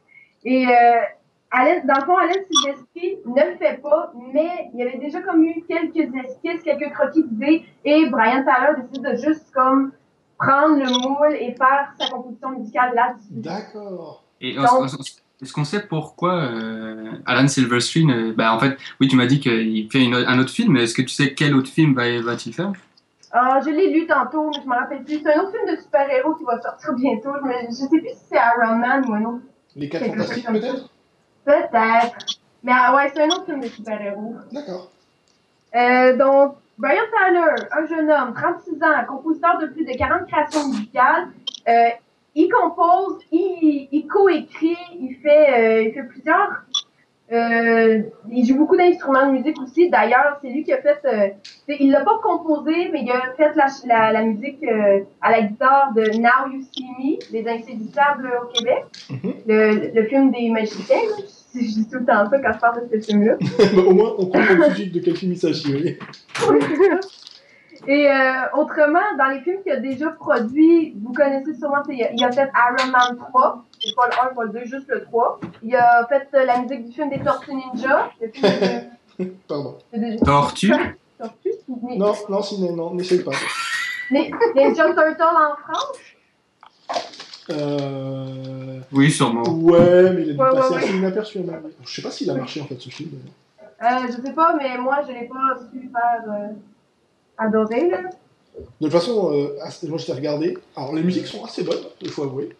Et 0.46 0.68
euh, 0.68 1.02
dans 1.84 1.96
le 1.96 2.06
fond, 2.06 2.18
Alain 2.18 2.42
Silvestri 2.50 3.18
ne 3.26 3.52
le 3.52 3.58
fait 3.58 3.82
pas, 3.84 4.12
mais 4.34 4.70
il 4.74 4.80
y 4.80 4.84
avait 4.84 4.98
déjà 4.98 5.22
comme 5.22 5.44
eu 5.44 5.64
quelques 5.68 5.96
esquisses, 5.96 6.64
quelques 6.64 6.92
croquis 6.92 7.24
d'idées, 7.24 7.66
et 7.84 8.08
Brian 8.10 8.44
Tyler 8.44 8.82
décide 8.82 9.04
de 9.04 9.16
juste 9.16 9.52
comme 9.54 9.92
prendre 10.38 10.78
le 10.78 10.86
moule 10.90 11.36
et 11.40 11.54
faire 11.56 11.94
sa 12.00 12.10
composition 12.10 12.50
musicale 12.52 12.94
là-dessus. 12.96 13.28
D'accord. 13.32 14.24
Et 14.42 14.54
Donc- 14.56 14.66
est-ce 14.86 15.22
est-ce 15.42 15.52
qu'on 15.52 15.66
sait 15.66 15.82
pourquoi 15.86 16.34
euh, 16.46 17.12
Alan 17.26 17.48
Silverstein, 17.48 18.10
euh, 18.10 18.34
bah 18.36 18.54
en 18.54 18.60
fait, 18.60 18.78
oui, 19.02 19.10
tu 19.10 19.18
m'as 19.18 19.26
dit 19.26 19.40
qu'il 19.42 19.92
fait 19.92 20.02
une, 20.04 20.16
un 20.16 20.40
autre 20.40 20.50
film, 20.52 20.72
mais 20.74 20.84
est-ce 20.84 20.94
que 20.94 21.02
tu 21.02 21.10
sais 21.10 21.34
quel 21.34 21.54
autre 21.56 21.70
film 21.70 21.94
va- 21.94 22.22
va-t-il 22.22 22.54
faire? 22.54 22.72
Ah, 23.34 23.60
je 23.64 23.70
l'ai 23.70 23.92
lu 23.92 24.08
tantôt, 24.08 24.50
mais 24.50 24.62
je 24.64 24.68
me 24.70 24.74
rappelle 24.74 25.04
plus. 25.04 25.20
C'est 25.22 25.34
un 25.34 25.42
autre 25.42 25.52
film 25.52 25.76
de 25.76 25.82
super-héros 25.82 26.36
qui 26.36 26.46
va 26.46 26.62
sortir 26.62 26.94
bientôt. 26.94 27.32
Je, 27.42 27.48
me, 27.48 27.54
je 27.68 27.72
sais 27.74 27.88
plus 27.90 28.00
si 28.12 28.16
c'est 28.32 28.38
Iron 28.38 28.78
Man 28.78 29.04
ou 29.10 29.14
un 29.14 29.26
autre. 29.26 29.44
Les 29.76 29.90
quatre 29.90 30.04
Quelque 30.06 30.16
chose 30.20 30.42
fantastiques, 30.42 30.46
comme 30.46 30.60
peut-être? 30.62 30.90
Peut-être. 31.44 32.16
Mais 32.64 32.72
ah, 32.74 32.96
ouais, 32.96 33.12
c'est 33.14 33.22
un 33.24 33.28
autre 33.28 33.46
film 33.46 33.60
de 33.60 33.68
super-héros. 33.68 34.36
D'accord. 34.54 34.90
Euh, 35.76 36.16
donc, 36.16 36.56
Brian 36.78 37.04
Tyler, 37.12 37.68
un 37.72 37.86
jeune 37.86 38.12
homme, 38.12 38.34
36 38.34 38.84
ans, 38.84 39.06
compositeur 39.08 39.58
de 39.60 39.68
plus 39.68 39.86
de 39.86 39.98
40 39.98 40.28
créations 40.28 40.68
musicales. 40.68 41.28
Euh, 41.68 41.90
il 42.36 42.50
compose, 42.50 43.20
il, 43.32 43.88
il 43.92 44.08
coécrit, 44.08 44.76
il 45.00 45.16
fait, 45.24 45.54
euh, 45.58 45.84
il 45.84 45.94
fait 45.94 46.04
plusieurs. 46.04 46.64
Euh, 47.32 48.04
il 48.30 48.46
joue 48.46 48.56
beaucoup 48.58 48.76
d'instruments 48.78 49.26
de 49.26 49.32
musique 49.32 49.60
aussi. 49.60 49.90
D'ailleurs, 49.90 50.38
c'est 50.42 50.50
lui 50.50 50.64
qui 50.64 50.72
a 50.74 50.82
fait. 50.82 51.00
Euh, 51.06 51.30
il 51.80 51.90
l'a 51.92 52.02
pas 52.02 52.20
composé, 52.22 52.90
mais 52.92 53.02
il 53.02 53.12
a 53.12 53.34
fait 53.36 53.56
la, 53.56 53.66
la, 53.88 54.12
la 54.12 54.22
musique 54.24 54.64
euh, 54.64 55.00
à 55.22 55.32
la 55.32 55.42
guitare 55.42 55.94
de 55.96 56.02
Now 56.20 56.52
You 56.54 56.62
See 56.72 56.86
Me, 57.00 57.32
les 57.32 57.50
inséditables 57.50 58.32
au 58.44 58.48
Québec, 58.48 58.84
Mhm. 59.10 59.34
le, 59.48 59.92
le 59.96 60.04
film 60.08 60.30
des 60.32 60.50
magiciens. 60.50 60.98
Je 61.62 61.74
dis 61.74 61.88
tout 61.90 62.00
le 62.00 62.06
temps 62.06 62.30
ça 62.30 62.40
quand 62.40 62.54
je 62.54 62.60
parle 62.60 62.90
de 62.90 63.00
ce 63.02 63.06
film-là. 63.06 63.36
Au 63.88 63.94
moins, 63.94 64.14
on 64.18 64.26
comprend 64.28 64.56
tout 64.56 64.70
de 64.70 64.74
suite 64.76 64.94
de 64.94 65.00
quel 65.00 65.16
film 65.16 65.32
il 65.34 65.38
s'agit. 65.40 65.74
oui. 65.76 65.98
Et 67.88 68.10
euh, 68.10 68.14
autrement, 68.58 69.00
dans 69.18 69.28
les 69.28 69.42
films 69.42 69.62
qu'il 69.62 69.72
a 69.72 69.78
déjà 69.80 70.10
produits, 70.10 70.96
vous 71.04 71.14
connaissez 71.14 71.54
sûrement, 71.54 71.84
il 71.90 72.02
a, 72.04 72.12
il 72.14 72.24
a 72.24 72.32
fait 72.32 72.50
Iron 72.56 72.90
Man 72.90 73.18
3, 73.30 73.66
c'est 73.80 73.96
pas 73.96 74.08
le 74.08 74.32
1, 74.32 74.34
pas 74.34 74.44
le 74.46 74.50
2, 74.50 74.60
juste 74.66 74.88
le 74.88 75.04
3. 75.04 75.40
Il 75.62 75.76
a 75.76 76.08
fait 76.08 76.28
euh, 76.34 76.46
la 76.46 76.60
musique 76.62 76.86
du 76.86 76.92
film 76.94 77.10
des 77.10 77.20
Tortues 77.20 77.54
Ninja, 77.54 78.10
le 78.20 78.30
film 78.30 78.48
de, 79.20 79.26
Pardon. 79.48 79.78
Tortues, 80.26 80.74
mais, 81.84 81.98
Non, 81.98 82.14
non, 82.28 82.42
Ciné, 82.42 82.72
non, 82.72 82.94
n'essaye 82.96 83.24
pas. 83.24 83.32
mais 84.10 84.32
Ninja 84.56 84.86
Turtle 84.86 85.22
en 85.22 85.56
France? 85.56 85.98
Euh... 87.50 88.80
Oui, 88.92 89.12
sûrement. 89.12 89.44
Ouais, 89.44 90.12
mais 90.14 90.24
il 90.24 90.30
a 90.30 90.34
dû 90.34 90.40
Ouais, 90.40 90.50
ouais, 90.50 90.56
passer 90.56 90.74
ouais. 90.74 90.84
assez 90.84 90.94
inaperçu. 90.96 91.38
à 91.40 91.42
mon 91.42 91.54
avis. 91.54 91.74
Je 91.86 91.94
sais 91.96 92.02
pas 92.02 92.12
s'il 92.12 92.30
a 92.30 92.36
marché 92.36 92.62
en 92.62 92.66
fait 92.66 92.80
ce 92.80 92.90
film. 92.90 93.12
Euh, 93.62 93.86
je 94.08 94.26
sais 94.26 94.34
pas, 94.34 94.56
mais 94.56 94.78
moi, 94.78 95.00
je 95.08 95.14
l'ai 95.14 95.28
pas 95.28 95.60
su 95.72 95.90
faire 95.90 96.34
euh, 96.34 96.54
adorer, 97.38 97.90
là. 97.90 98.02
De 98.80 98.88
toute 98.88 98.92
façon, 98.92 99.34
euh, 99.34 99.58
moi 99.90 99.98
je 99.98 100.06
t'ai 100.06 100.14
regardé. 100.14 100.58
Alors 100.76 100.96
les 100.96 101.04
musiques 101.04 101.28
sont 101.28 101.44
assez 101.44 101.64
bonnes, 101.64 101.84
il 102.02 102.10
faut 102.10 102.24
avouer. 102.24 102.56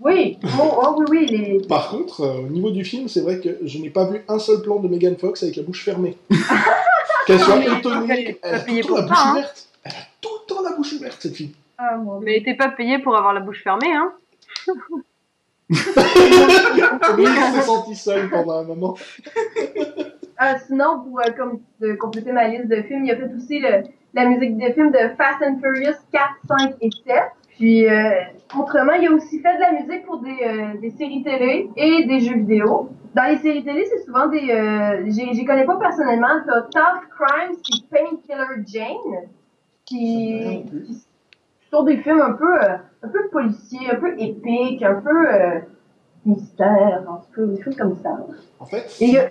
Oui, 0.00 0.38
oh, 0.58 0.78
oh, 0.82 0.94
oui, 0.98 1.04
oui, 1.10 1.26
les... 1.26 1.66
Par 1.66 1.90
contre, 1.90 2.22
euh, 2.22 2.38
au 2.38 2.48
niveau 2.48 2.70
du 2.70 2.84
film, 2.84 3.08
c'est 3.08 3.20
vrai 3.20 3.38
que 3.38 3.58
je 3.62 3.78
n'ai 3.78 3.90
pas 3.90 4.06
vu 4.06 4.22
un 4.28 4.38
seul 4.38 4.62
plan 4.62 4.78
de 4.80 4.88
Megan 4.88 5.16
Fox 5.16 5.42
avec 5.42 5.56
la 5.56 5.62
bouche 5.62 5.84
fermée. 5.84 6.16
Qu'elle 7.26 7.38
soit 7.38 7.60
faut 7.60 7.76
étonnée, 7.76 8.38
elle 8.42 8.54
a 8.54 8.60
tout 8.60 8.74
le 8.74 8.82
temps 8.82 8.96
la 8.96 9.02
bouche 9.02 9.18
hein. 9.18 9.30
ouverte. 9.32 9.68
Elle 9.84 9.92
a 9.92 9.94
tout 10.20 10.30
le 10.30 10.54
temps 10.54 10.62
la 10.62 10.76
bouche 10.76 10.92
ouverte, 10.94 11.18
cette 11.20 11.36
fille. 11.36 11.52
Ah, 11.76 11.96
mon 11.98 12.20
Mais 12.20 12.42
t'es 12.42 12.54
pas 12.54 12.68
payé 12.70 12.98
pour 12.98 13.14
avoir 13.14 13.34
la 13.34 13.40
bouche 13.40 13.62
fermée, 13.62 13.92
hein 13.92 14.12
s'est 17.54 17.62
senti 17.62 17.94
seul 17.94 18.28
pendant 18.28 18.58
un 18.58 18.64
moment. 18.64 18.96
Euh, 20.42 20.54
sinon, 20.66 21.02
pour 21.04 21.20
euh, 21.20 21.32
comme, 21.36 21.60
compléter 21.98 22.32
ma 22.32 22.48
liste 22.48 22.68
de 22.68 22.80
films, 22.82 23.04
il 23.04 23.10
a 23.10 23.16
fait 23.16 23.34
aussi 23.34 23.58
le, 23.58 23.82
la 24.14 24.24
musique 24.24 24.56
des 24.56 24.72
films 24.72 24.90
de 24.90 24.98
Fast 25.18 25.42
and 25.42 25.58
Furious 25.60 25.98
4, 26.12 26.24
5 26.48 26.74
et 26.80 26.88
7. 27.06 27.14
Puis, 27.50 27.86
euh, 27.86 28.10
autrement, 28.58 28.92
il 28.92 29.06
a 29.08 29.12
aussi 29.12 29.40
fait 29.40 29.54
de 29.54 29.60
la 29.60 29.72
musique 29.72 30.06
pour 30.06 30.20
des, 30.20 30.38
euh, 30.42 30.80
des 30.80 30.90
séries 30.92 31.22
télé 31.22 31.68
et 31.76 32.06
des 32.06 32.20
jeux 32.20 32.36
vidéo. 32.36 32.88
Dans 33.14 33.24
les 33.24 33.36
séries 33.36 33.64
télé, 33.64 33.84
c'est 33.84 34.02
souvent 34.04 34.28
des... 34.28 35.04
J'y 35.08 35.44
connais 35.44 35.66
pas 35.66 35.76
personnellement. 35.76 36.40
T'as 36.46 36.62
Tough 36.62 37.02
Crimes 37.10 37.56
puis 37.62 37.84
Painkiller 37.90 38.64
Jane, 38.66 39.28
qui, 39.84 40.64
qui 40.86 41.04
sont 41.70 41.82
des 41.82 41.98
films 41.98 42.22
un 42.22 42.32
peu, 42.32 42.56
un 43.02 43.08
peu 43.08 43.28
policiers, 43.30 43.90
un 43.90 43.96
peu 43.96 44.12
épiques, 44.18 44.82
un 44.82 45.00
peu 45.00 45.34
euh, 45.34 45.60
mystère, 46.26 47.04
en 47.08 47.16
tout 47.16 47.40
cas, 47.40 47.46
des 47.46 47.62
choses 47.62 47.76
comme 47.76 47.96
ça. 48.02 48.26
En 48.58 48.66
fait, 48.66 48.86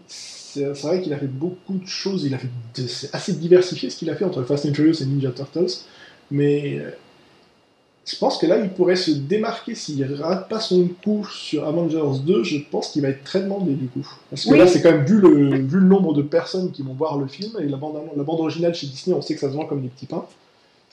c'est 0.07 0.63
vrai 0.63 1.01
qu'il 1.01 1.13
a 1.13 1.17
fait 1.17 1.27
beaucoup 1.27 1.77
de 1.77 1.85
choses. 1.87 2.23
Il 2.25 2.33
a 2.33 2.37
fait 2.37 2.47
c'est 2.87 3.13
assez 3.13 3.33
diversifié 3.33 3.89
ce 3.89 3.97
qu'il 3.97 4.09
a 4.09 4.15
fait 4.15 4.25
entre 4.25 4.43
Fast 4.43 4.65
and 4.65 4.73
Furious 4.73 5.01
et 5.01 5.05
Ninja 5.05 5.31
Turtles. 5.31 5.67
Mais 6.31 6.79
euh, 6.79 6.89
je 8.05 8.15
pense 8.17 8.37
que 8.39 8.47
là, 8.47 8.57
il 8.57 8.69
pourrait 8.71 8.95
se 8.95 9.11
démarquer 9.11 9.75
s'il 9.75 10.03
rate 10.15 10.49
pas 10.49 10.59
son 10.59 10.87
coup 11.03 11.25
sur 11.31 11.67
Avengers 11.67 12.21
2. 12.25 12.43
Je 12.43 12.57
pense 12.71 12.89
qu'il 12.89 13.03
va 13.03 13.09
être 13.09 13.23
très 13.23 13.41
demandé 13.41 13.73
du 13.73 13.87
coup. 13.87 14.07
Parce 14.31 14.45
que 14.45 14.51
Oui. 14.51 14.57
là, 14.57 14.65
c'est 14.65 14.81
quand 14.81 14.91
même 14.91 15.05
vu 15.05 15.19
le, 15.19 15.57
vu 15.59 15.79
le 15.79 15.85
nombre 15.85 16.13
de 16.13 16.23
personnes 16.23 16.71
qui 16.71 16.81
vont 16.81 16.93
voir 16.93 17.17
le 17.19 17.27
film 17.27 17.51
et 17.59 17.67
la 17.67 17.77
bande, 17.77 17.99
la 18.15 18.23
bande 18.23 18.39
originale 18.39 18.73
chez 18.73 18.87
Disney, 18.87 19.15
on 19.15 19.21
sait 19.21 19.35
que 19.35 19.39
ça 19.39 19.51
se 19.51 19.55
vend 19.55 19.65
comme 19.65 19.81
des 19.81 19.89
petits 19.89 20.07
pains. 20.07 20.25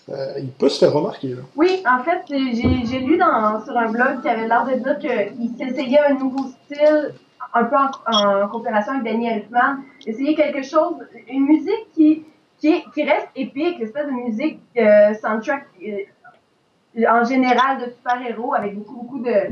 Euh, 0.09 0.35
il 0.39 0.51
peut 0.53 0.69
se 0.69 0.79
faire 0.85 0.93
remarquer. 0.95 1.35
Oui, 1.57 1.83
en 1.89 2.03
fait, 2.05 2.23
j'ai 2.29 2.99
lu 3.01 3.17
dans, 3.19 3.65
sur 3.65 3.77
un 3.77 3.91
blog 3.91 4.23
qui 4.23 4.29
avait 4.29 4.47
l'air 4.47 4.65
de 4.65 4.75
dire 4.75 4.99
qu'il 4.99 5.51
s'essayait 5.59 5.99
un 5.99 6.15
nouveau 6.15 6.45
style, 6.65 7.13
un 7.53 7.65
peu 7.65 7.77
en, 8.07 8.49
coopération 8.49 8.93
avec 8.93 9.05
Danny 9.05 9.29
Elfman, 9.29 9.79
essayer 10.07 10.35
quelque 10.37 10.63
chose, 10.63 10.95
une 11.29 11.47
musique 11.47 11.89
qui, 11.95 12.25
qui, 12.59 12.69
est- 12.69 12.85
qui 12.95 13.03
reste 13.03 13.29
épique, 13.35 13.79
l'espèce 13.81 14.07
de 14.07 14.13
musique 14.13 14.61
euh, 14.79 15.13
soundtrack 15.21 15.67
euh, 15.83 17.03
en 17.11 17.25
général 17.25 17.79
de 17.85 17.91
super-héros 17.91 18.55
avec 18.55 18.77
beaucoup, 18.79 18.95
beaucoup 18.95 19.19
de, 19.19 19.51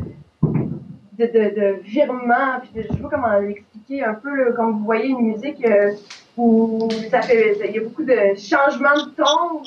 de, 1.18 1.26
de, 1.26 1.80
virements, 1.82 2.60
puis 2.62 2.70
de- 2.74 2.82
je 2.88 2.94
sais 2.94 3.02
pas 3.02 3.08
comment 3.10 3.38
l'expliquer, 3.40 4.04
un 4.04 4.14
peu 4.14 4.52
comme 4.54 4.78
vous 4.78 4.84
voyez 4.84 5.08
une 5.08 5.32
musique 5.32 5.66
où 6.36 6.88
ça 7.10 7.22
fait, 7.22 7.56
il 7.68 7.74
y 7.74 7.78
a 7.78 7.82
beaucoup 7.82 8.04
de 8.04 8.34
changements 8.38 8.94
de 8.94 9.10
ton, 9.16 9.62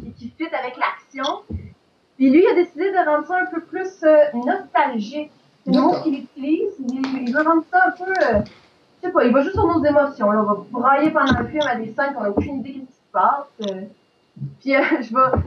qui, 0.00 0.12
qui 0.12 0.28
fit 0.30 0.46
avec 0.54 0.76
l'action. 0.76 1.42
Puis 2.16 2.30
lui, 2.30 2.42
il 2.44 2.46
a 2.46 2.54
décidé 2.54 2.90
de 2.90 2.96
rendre 3.10 3.26
ça 3.26 3.38
un 3.42 3.46
peu 3.46 3.60
plus 3.60 3.90
euh, 4.04 4.16
nostalgique. 4.34 5.30
C'est 5.64 5.72
le 5.74 5.80
mot 5.80 5.94
qu'il 6.02 6.14
utilise. 6.20 6.72
Il, 6.88 7.22
il 7.28 7.34
veut 7.34 7.42
rendre 7.42 7.64
ça 7.70 7.86
un 7.88 7.90
peu. 7.92 8.10
euh, 8.10 8.40
je 9.02 9.08
sais 9.08 9.12
pas, 9.12 9.24
il 9.24 9.32
va 9.32 9.42
juste 9.42 9.54
sur 9.54 9.66
nos 9.66 9.84
émotions. 9.84 10.30
Là. 10.30 10.40
On 10.40 10.44
va 10.44 10.64
brailler 10.70 11.10
pendant 11.10 11.38
le 11.38 11.46
film 11.48 11.62
à 11.66 11.76
des 11.76 11.92
scènes 11.92 12.14
qu'on 12.14 12.22
n'a 12.22 12.30
aucune 12.30 12.56
idée 12.60 12.72
de 12.72 12.80
ce 12.80 12.80
qui 12.80 12.92
se 12.92 13.12
passe. 13.12 13.46
euh. 13.70 13.82
Puis 14.60 14.74
euh, 14.76 14.80
je 15.02 15.14
vais. 15.14 15.38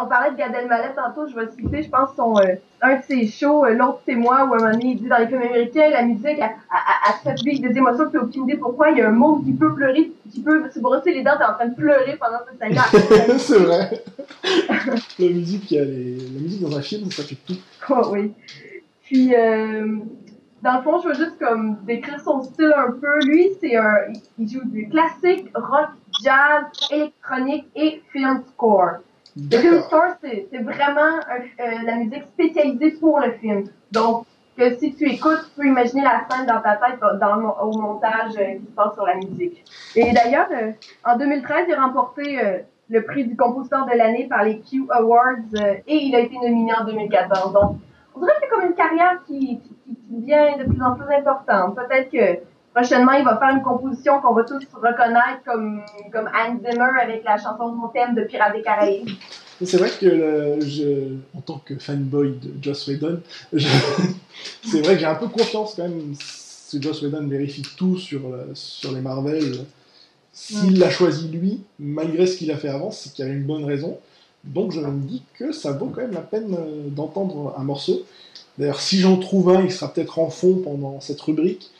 On 0.00 0.06
parlait 0.06 0.32
de 0.32 0.36
Gad 0.36 0.54
Elmaleh 0.54 0.90
tantôt, 0.96 1.28
je 1.28 1.34
vais 1.36 1.48
citer, 1.52 1.82
je 1.82 1.88
pense, 1.90 2.10
son, 2.16 2.36
euh, 2.38 2.54
un 2.82 2.96
de 2.96 3.02
ses 3.02 3.26
shows, 3.26 3.64
euh, 3.64 3.74
L'autre 3.74 4.00
c'est 4.06 4.14
moi, 4.14 4.44
où 4.44 4.52
à 4.54 4.56
un 4.56 4.58
moment 4.58 4.70
donné, 4.72 4.86
il 4.92 5.00
dit 5.02 5.08
dans 5.08 5.18
les 5.18 5.26
films 5.28 5.42
américains, 5.42 5.90
la 5.90 6.02
musique, 6.02 6.24
elle 6.26 6.38
te 6.38 7.22
fait 7.22 7.42
vivre 7.50 7.68
des 7.68 7.76
émotions, 7.78 8.10
tu 8.10 8.16
n'as 8.16 8.22
aucune 8.22 8.44
idée 8.44 8.56
pourquoi. 8.56 8.90
Il 8.90 8.98
y 8.98 9.02
a 9.02 9.08
un 9.08 9.12
monde 9.12 9.44
qui 9.44 9.52
peut 9.52 9.72
pleurer, 9.74 10.10
qui 10.32 10.40
peut 10.40 10.68
se 10.70 10.80
brosser 10.80 11.12
les 11.12 11.22
dents, 11.22 11.36
t'es 11.38 11.44
en 11.44 11.54
train 11.54 11.66
de 11.66 11.74
pleurer 11.74 12.16
pendant 12.18 12.38
cette 12.48 12.58
scène-là. 12.58 13.38
c'est 13.38 13.58
vrai. 13.58 14.02
la 15.18 15.28
musique, 15.28 15.70
les- 15.70 16.16
la 16.16 16.40
musique 16.40 16.62
dans 16.62 16.76
un 16.76 16.82
film, 16.82 17.10
ça 17.10 17.22
fait 17.22 17.36
tout. 17.46 17.54
Oh, 17.90 18.08
oui. 18.12 18.32
Puis, 19.04 19.34
euh, 19.34 19.96
dans 20.62 20.76
le 20.76 20.82
fond, 20.82 21.00
je 21.02 21.08
veux 21.08 21.14
juste 21.14 21.38
comme 21.38 21.76
décrire 21.84 22.20
son 22.20 22.42
style 22.42 22.72
un 22.76 22.90
peu. 22.92 23.18
Lui, 23.24 23.48
c'est 23.60 23.76
un, 23.76 23.94
il 24.38 24.48
joue 24.48 24.64
du 24.66 24.88
classique, 24.88 25.46
rock, 25.54 25.88
jazz, 26.22 26.64
électronique 26.90 27.66
et 27.76 28.02
film 28.12 28.42
score. 28.52 28.96
Film 29.50 29.80
score, 29.82 30.14
c'est 30.22 30.48
vraiment 30.62 31.00
un- 31.28 31.62
euh, 31.64 31.78
la 31.84 31.96
musique 31.96 32.24
spécialisée 32.24 32.92
pour 33.00 33.20
le 33.20 33.32
film. 33.32 33.64
Donc, 33.92 34.24
que 34.56 34.74
si 34.76 34.92
tu 34.94 35.08
écoutes, 35.08 35.44
tu 35.54 35.60
peux 35.60 35.66
imaginer 35.66 36.02
la 36.02 36.22
scène 36.28 36.46
dans 36.46 36.60
ta 36.60 36.74
tête 36.76 36.98
dans 37.20 37.56
au 37.62 37.78
montage 37.78 38.32
euh, 38.38 38.54
qui 38.58 38.66
se 38.66 38.72
passe 38.74 38.94
sur 38.94 39.06
la 39.06 39.14
musique. 39.14 39.64
Et 39.94 40.12
d'ailleurs, 40.12 40.48
euh, 40.50 40.72
en 41.04 41.16
2013, 41.16 41.66
il 41.68 41.74
a 41.74 41.82
remporté 41.86 42.44
euh, 42.44 42.58
le 42.90 43.02
prix 43.04 43.24
du 43.24 43.36
compositeur 43.36 43.86
de 43.86 43.96
l'année 43.96 44.26
par 44.28 44.42
les 44.42 44.58
Q 44.60 44.84
Awards 44.90 45.36
euh, 45.54 45.74
et 45.86 45.96
il 45.96 46.14
a 46.16 46.20
été 46.20 46.36
nominé 46.38 46.72
en 46.74 46.84
2014. 46.84 47.52
Donc, 47.52 47.76
on 48.16 48.20
dirait 48.20 48.32
que 48.32 48.38
c'est 48.42 48.48
comme 48.48 48.64
une 48.66 48.74
carrière 48.74 49.20
qui, 49.28 49.60
qui- 49.60 49.76
qui 49.86 49.96
devient 50.10 50.58
de 50.58 50.64
plus 50.64 50.82
en 50.82 50.94
plus 50.96 51.14
importante. 51.14 51.76
Peut-être 51.76 52.10
que 52.10 52.40
prochainement, 52.74 53.12
il 53.12 53.24
va 53.24 53.36
faire 53.38 53.50
une 53.50 53.62
composition 53.62 54.20
qu'on 54.20 54.34
va 54.34 54.44
tous 54.44 54.60
reconnaître 54.74 55.42
comme, 55.46 55.80
comme 56.12 56.28
Hans 56.34 56.56
Zimmer 56.58 56.90
avec 57.02 57.24
la 57.24 57.36
chanson 57.38 57.70
de 57.70 57.76
mon 57.76 57.88
thème 57.88 58.14
de 58.14 58.22
Pirates 58.22 58.54
des 58.54 58.62
Caraïbes. 58.62 59.08
C'est 59.64 59.76
vrai 59.78 59.90
que 59.90 60.06
le- 60.06 60.60
je, 60.60 61.14
en 61.36 61.40
tant 61.40 61.60
que 61.64 61.76
fanboy 61.78 62.38
de 62.40 62.52
Joss 62.62 62.86
Whedon, 62.86 63.20
c'est 63.52 64.80
vrai 64.82 64.94
que 64.94 65.00
j'ai 65.00 65.06
un 65.06 65.14
peu 65.16 65.26
confiance 65.28 65.74
quand 65.74 65.82
même. 65.82 66.14
Si 66.20 66.80
Joss 66.80 67.02
Whedon 67.02 67.26
vérifie 67.26 67.62
tout 67.76 67.96
sur, 67.98 68.20
la- 68.28 68.54
sur 68.54 68.92
les 68.92 69.00
Marvel, 69.00 69.64
s'il 70.32 70.78
l'a 70.78 70.90
choisi 70.90 71.28
lui, 71.28 71.60
malgré 71.80 72.26
ce 72.26 72.36
qu'il 72.36 72.50
a 72.52 72.56
fait 72.56 72.68
avant, 72.68 72.90
c'est 72.92 73.12
qu'il 73.12 73.24
y 73.24 73.28
avait 73.28 73.36
une 73.36 73.46
bonne 73.46 73.64
raison. 73.64 73.98
Donc 74.44 74.70
je 74.72 74.80
me 74.80 75.00
dis 75.00 75.22
que 75.34 75.50
ça 75.50 75.72
vaut 75.72 75.86
quand 75.86 76.02
même 76.02 76.12
la 76.12 76.20
peine 76.20 76.54
euh, 76.56 76.88
d'entendre 76.88 77.54
un 77.58 77.64
morceau. 77.64 78.02
D'ailleurs, 78.56 78.80
si 78.80 78.98
j'en 79.00 79.16
trouve 79.16 79.50
un, 79.50 79.62
il 79.64 79.72
sera 79.72 79.92
peut-être 79.92 80.18
en 80.20 80.30
fond 80.30 80.60
pendant 80.62 81.00
cette 81.00 81.20
rubrique. 81.20 81.70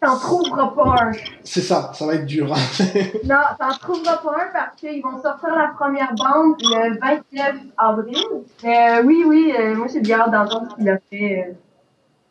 T'en 0.00 0.16
trouveras 0.16 0.68
pas 0.76 0.96
un. 1.06 1.12
C'est 1.42 1.60
ça, 1.60 1.90
ça 1.92 2.06
va 2.06 2.14
être 2.14 2.26
dur. 2.26 2.52
hein. 2.52 2.58
Non, 3.24 3.34
t'en 3.58 3.70
trouveras 3.78 4.18
pas 4.18 4.30
un 4.30 4.52
parce 4.52 4.76
qu'ils 4.76 5.02
vont 5.02 5.20
sortir 5.20 5.48
la 5.56 5.72
première 5.76 6.14
bande 6.14 6.54
le 6.60 6.98
29 7.00 7.54
avril. 7.76 8.16
Mais 8.62 8.90
euh, 9.00 9.02
oui, 9.04 9.24
oui, 9.26 9.52
euh, 9.58 9.74
moi 9.74 9.86
j'ai 9.92 10.00
bien 10.00 10.20
hâte 10.20 10.30
d'entendre 10.30 10.68
ce 10.70 10.76
qu'il 10.76 10.88
a 10.88 10.98
fait 11.10 11.46
euh, 11.48 11.52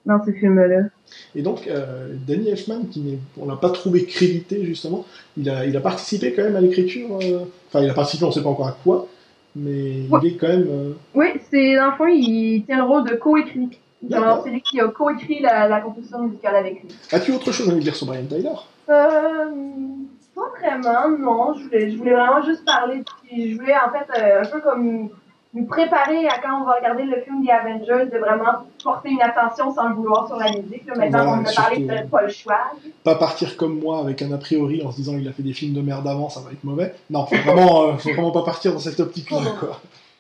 dans 0.05 0.24
ce 0.26 0.32
film-là. 0.32 0.84
Et 1.36 1.41
donc, 1.41 1.68
euh, 1.68 2.13
Danny 2.26 2.49
Elfman, 2.49 2.86
qui 2.89 3.18
on 3.38 3.45
l'a 3.47 3.57
pas 3.57 3.70
trouvé 3.72 4.05
crédité 4.05 4.63
justement, 4.65 5.03
il 5.36 5.49
a, 5.49 5.65
il 5.65 5.76
a 5.76 5.82
participé 5.82 6.32
quand 6.34 6.43
même 6.43 6.55
à 6.55 6.61
l'écriture. 6.61 7.20
Enfin, 7.68 7.82
il 7.84 7.89
a 7.89 7.93
participé, 7.93 8.24
on 8.26 8.32
sait 8.32 8.43
pas 8.43 8.49
encore 8.49 8.68
à 8.70 8.78
quoi, 8.82 9.07
mais 9.57 10.07
Ouais. 10.09 10.20
il 10.24 10.28
est 10.30 10.38
quand 10.38 10.47
même. 10.47 10.93
Oui, 11.15 11.28
c'est 11.51 11.76
dans 11.76 11.88
le 11.88 11.91
fond, 11.97 12.07
il 12.07 12.63
tient 12.65 12.78
le 12.78 12.84
rôle 12.84 13.09
de 13.09 13.15
co-écrit. 13.15 13.78
C'est 14.43 14.49
lui 14.49 14.61
qui 14.61 14.79
a 14.79 14.87
co-écrit 14.89 15.39
la, 15.39 15.67
la 15.67 15.81
composition 15.81 16.19
musicale 16.19 16.55
avec 16.55 16.81
lui. 16.83 16.89
As-tu 17.11 17.31
autre 17.31 17.51
chose 17.51 17.69
à 17.69 17.73
nous 17.73 17.79
dire 17.79 17.95
sur 17.95 18.05
Brian 18.07 18.25
Tyler 18.25 18.49
Euh, 18.89 19.51
pas 20.35 20.41
vraiment, 20.59 21.09
non. 21.17 21.53
Je 21.55 21.63
voulais, 21.63 21.91
je 21.91 21.97
voulais 21.97 22.13
vraiment 22.13 22.41
juste 22.43 22.63
parler. 22.65 23.03
Je 23.31 23.55
voulais 23.55 23.73
en 23.75 23.91
fait 23.91 24.21
euh, 24.21 24.43
un 24.43 24.45
peu 24.45 24.61
comme 24.61 25.09
nous 25.53 25.65
préparer 25.65 26.27
à 26.27 26.37
quand 26.37 26.61
on 26.61 26.65
va 26.65 26.73
regarder 26.75 27.03
le 27.03 27.21
film 27.21 27.43
The 27.43 27.49
Avengers, 27.49 28.11
de 28.11 28.19
vraiment 28.19 28.67
porter 28.83 29.09
une 29.09 29.21
attention 29.21 29.73
sans 29.73 29.89
le 29.89 29.95
vouloir 29.95 30.27
sur 30.27 30.35
la 30.37 30.51
musique. 30.51 30.85
Là. 30.85 30.93
Maintenant 30.95 31.23
Voilà, 31.25 31.43
qu'on 31.43 31.49
a 31.49 31.53
parlé, 31.53 31.87
peut-être 31.87 32.09
pas 32.11 32.21
le 32.21 32.29
choix. 32.29 32.59
Pas 33.03 33.15
partir 33.15 33.57
comme 33.57 33.79
moi 33.79 33.99
avec 33.99 34.21
un 34.21 34.31
a 34.33 34.37
priori 34.37 34.83
en 34.85 34.91
se 34.91 34.97
disant 34.97 35.13
il 35.17 35.27
a 35.27 35.31
fait 35.31 35.41
des 35.43 35.53
films 35.53 35.73
de 35.73 35.81
merde 35.81 36.07
avant, 36.07 36.29
ça 36.29 36.41
va 36.41 36.51
être 36.51 36.63
mauvais. 36.63 36.93
Non, 37.09 37.25
faut 37.25 37.35
vraiment, 37.37 37.83
euh, 37.87 37.93
faut 37.97 38.09
vraiment 38.09 38.31
pas 38.31 38.43
partir 38.43 38.73
dans 38.73 38.79
cette 38.79 38.99
optique-là. 38.99 39.39
quoi. 39.59 39.79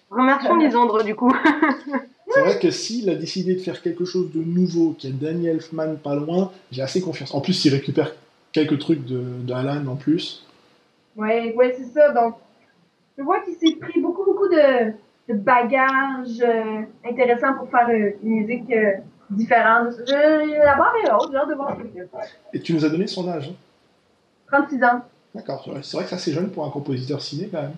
Remercions 0.09 0.55
Lisandre 0.55 1.03
du 1.03 1.13
coup. 1.13 1.31
C'est 2.37 2.49
vrai 2.49 2.59
que 2.59 2.71
s'il 2.71 3.09
a 3.09 3.15
décidé 3.15 3.55
de 3.55 3.59
faire 3.61 3.81
quelque 3.81 4.05
chose 4.05 4.31
de 4.31 4.41
nouveau, 4.41 4.93
qu'il 4.97 5.09
y 5.09 5.13
a 5.13 5.15
Danny 5.31 5.47
Elfman 5.47 5.95
pas 5.95 6.15
loin, 6.15 6.51
j'ai 6.71 6.81
assez 6.81 7.01
confiance. 7.01 7.33
En 7.33 7.41
plus, 7.41 7.65
il 7.65 7.73
récupère 7.73 8.13
quelques 8.51 8.79
trucs 8.79 9.05
de, 9.05 9.21
de 9.41 9.53
Alan 9.53 9.85
en 9.87 9.95
plus. 9.95 10.45
Ouais, 11.15 11.53
ouais, 11.55 11.75
c'est 11.77 11.85
ça. 11.93 12.11
Donc, 12.11 12.35
je 13.17 13.23
vois 13.23 13.39
qu'il 13.41 13.55
s'est 13.55 13.75
pris 13.77 13.99
beaucoup, 13.99 14.23
beaucoup 14.25 14.47
de, 14.47 14.91
de 15.29 15.33
bagages 15.33 16.41
euh, 16.41 16.81
intéressants 17.05 17.55
pour 17.55 17.69
faire 17.69 17.89
euh, 17.89 18.11
une 18.23 18.41
musique 18.45 18.71
euh, 18.71 18.91
différente. 19.29 19.93
Je, 20.07 20.57
la 20.63 20.75
barre 20.75 20.93
est 21.03 21.11
haute, 21.11 21.29
j'ai 21.31 21.37
hâte 21.37 21.49
de 21.49 21.55
voir 21.55 21.75
ce 21.77 21.81
qu'il 21.83 21.91
fait. 21.91 22.09
Et 22.53 22.59
tu 22.61 22.73
nous 22.73 22.85
as 22.85 22.89
donné 22.89 23.07
son 23.07 23.27
âge. 23.27 23.49
hein? 23.49 23.55
36 24.51 24.83
ans. 24.83 25.01
D'accord, 25.35 25.61
c'est 25.65 25.71
vrai- 25.71 25.79
c'est 25.83 25.97
que 25.97 26.09
c'est 26.09 26.15
assez 26.15 26.31
jeune 26.33 26.49
pour 26.49 26.65
un 26.65 26.69
compositeur 26.69 27.21
ciné 27.21 27.49
quand 27.51 27.61
même. 27.61 27.73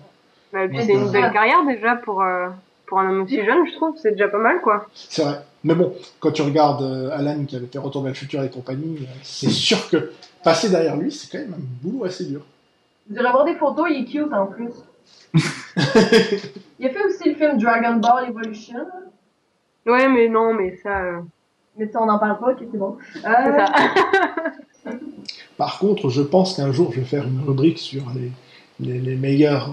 Bah, 0.52 0.66
puis 0.68 0.78
c'est 0.78 0.86
c'est 0.86 0.92
une 0.94 1.10
belle 1.10 1.32
carrière 1.32 1.64
déjà 1.66 1.96
pour, 1.96 2.22
euh, 2.22 2.48
pour 2.90 2.98
un 3.00 3.08
homme 3.08 3.22
aussi 3.22 3.42
jeune, 3.42 3.66
je 3.66 3.74
trouve. 3.76 3.96
C'est 3.96 4.10
déjà 4.12 4.28
pas 4.28 4.38
mal 4.38 4.60
quoi. 4.60 4.86
C'est 4.94 5.22
vrai. 5.22 5.40
Mais 5.64 5.74
bon, 5.74 5.94
quand 6.20 6.32
tu 6.32 6.42
regardes 6.42 6.82
euh, 6.82 7.10
Alan 7.16 7.44
qui 7.46 7.56
avait 7.56 7.66
fait 7.66 7.78
Retour 7.78 8.02
vers 8.02 8.12
le 8.12 8.16
futur 8.16 8.42
et 8.44 8.50
compagnie, 8.50 8.98
euh, 9.00 9.06
c'est 9.22 9.48
sûr 9.50 9.88
que 9.88 10.12
passer 10.44 10.68
derrière 10.68 10.96
lui, 10.96 11.10
c'est 11.12 11.30
quand 11.30 11.38
même 11.38 11.54
un 11.54 11.62
boulot 11.88 12.04
assez 12.04 12.24
dur. 12.26 12.42
Vous 13.08 13.16
irez 13.16 13.30
voir 13.30 13.44
des 13.46 13.54
photos, 13.54 13.86
il 13.90 14.02
est 14.02 14.04
cute 14.06 14.32
en 14.32 14.46
plus. 14.46 14.70
il 15.34 16.86
a 16.86 16.90
fait 16.90 17.04
aussi 17.04 17.28
le 17.30 17.34
film 17.36 17.58
Dragon 17.58 17.96
Ball 17.96 18.28
Evolution. 18.28 18.86
Ouais, 19.86 20.08
mais 20.08 20.28
non, 20.28 20.52
mais 20.54 20.76
ça. 20.82 21.00
euh, 21.02 21.20
Mais 21.76 21.88
ça, 21.90 22.00
on 22.02 22.06
n'en 22.06 22.18
parle 22.18 22.38
pas, 22.38 22.52
ok, 22.52 22.58
c'est 22.70 22.78
bon. 22.78 22.96
Euh, 23.16 23.20
ça. 23.22 24.92
Par 25.56 25.78
contre, 25.78 26.08
je 26.08 26.22
pense 26.22 26.56
qu'un 26.56 26.72
jour, 26.72 26.92
je 26.92 27.00
vais 27.00 27.06
faire 27.06 27.26
une 27.26 27.40
rubrique 27.46 27.78
sur 27.78 28.02
les, 28.14 28.30
les, 28.80 28.98
les 28.98 29.16
meilleures 29.16 29.70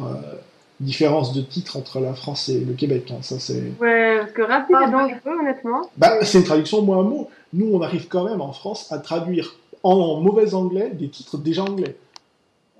différences 0.79 1.33
de 1.33 1.41
titres 1.41 1.77
entre 1.77 1.99
la 1.99 2.13
France 2.13 2.49
et 2.49 2.59
le 2.59 2.73
Québec. 2.73 3.11
hein. 3.11 3.17
Ça, 3.21 3.39
c'est... 3.39 3.61
Ouais, 3.79 4.19
parce 4.19 4.31
que 4.31 4.41
rapide 4.43 4.75
Ah, 4.79 5.07
et 5.09 5.29
honnêtement. 5.29 5.89
Bah, 5.97 6.23
c'est 6.23 6.37
une 6.39 6.43
traduction 6.43 6.81
mot 6.83 6.99
à 6.99 7.03
mot. 7.03 7.29
Nous, 7.53 7.69
on 7.73 7.81
arrive 7.81 8.07
quand 8.07 8.23
même 8.25 8.41
en 8.41 8.51
France 8.53 8.91
à 8.91 8.99
traduire 8.99 9.55
en, 9.83 10.19
mauvais 10.21 10.53
anglais 10.53 10.89
des 10.91 11.09
titres 11.09 11.37
déjà 11.37 11.63
anglais. 11.63 11.95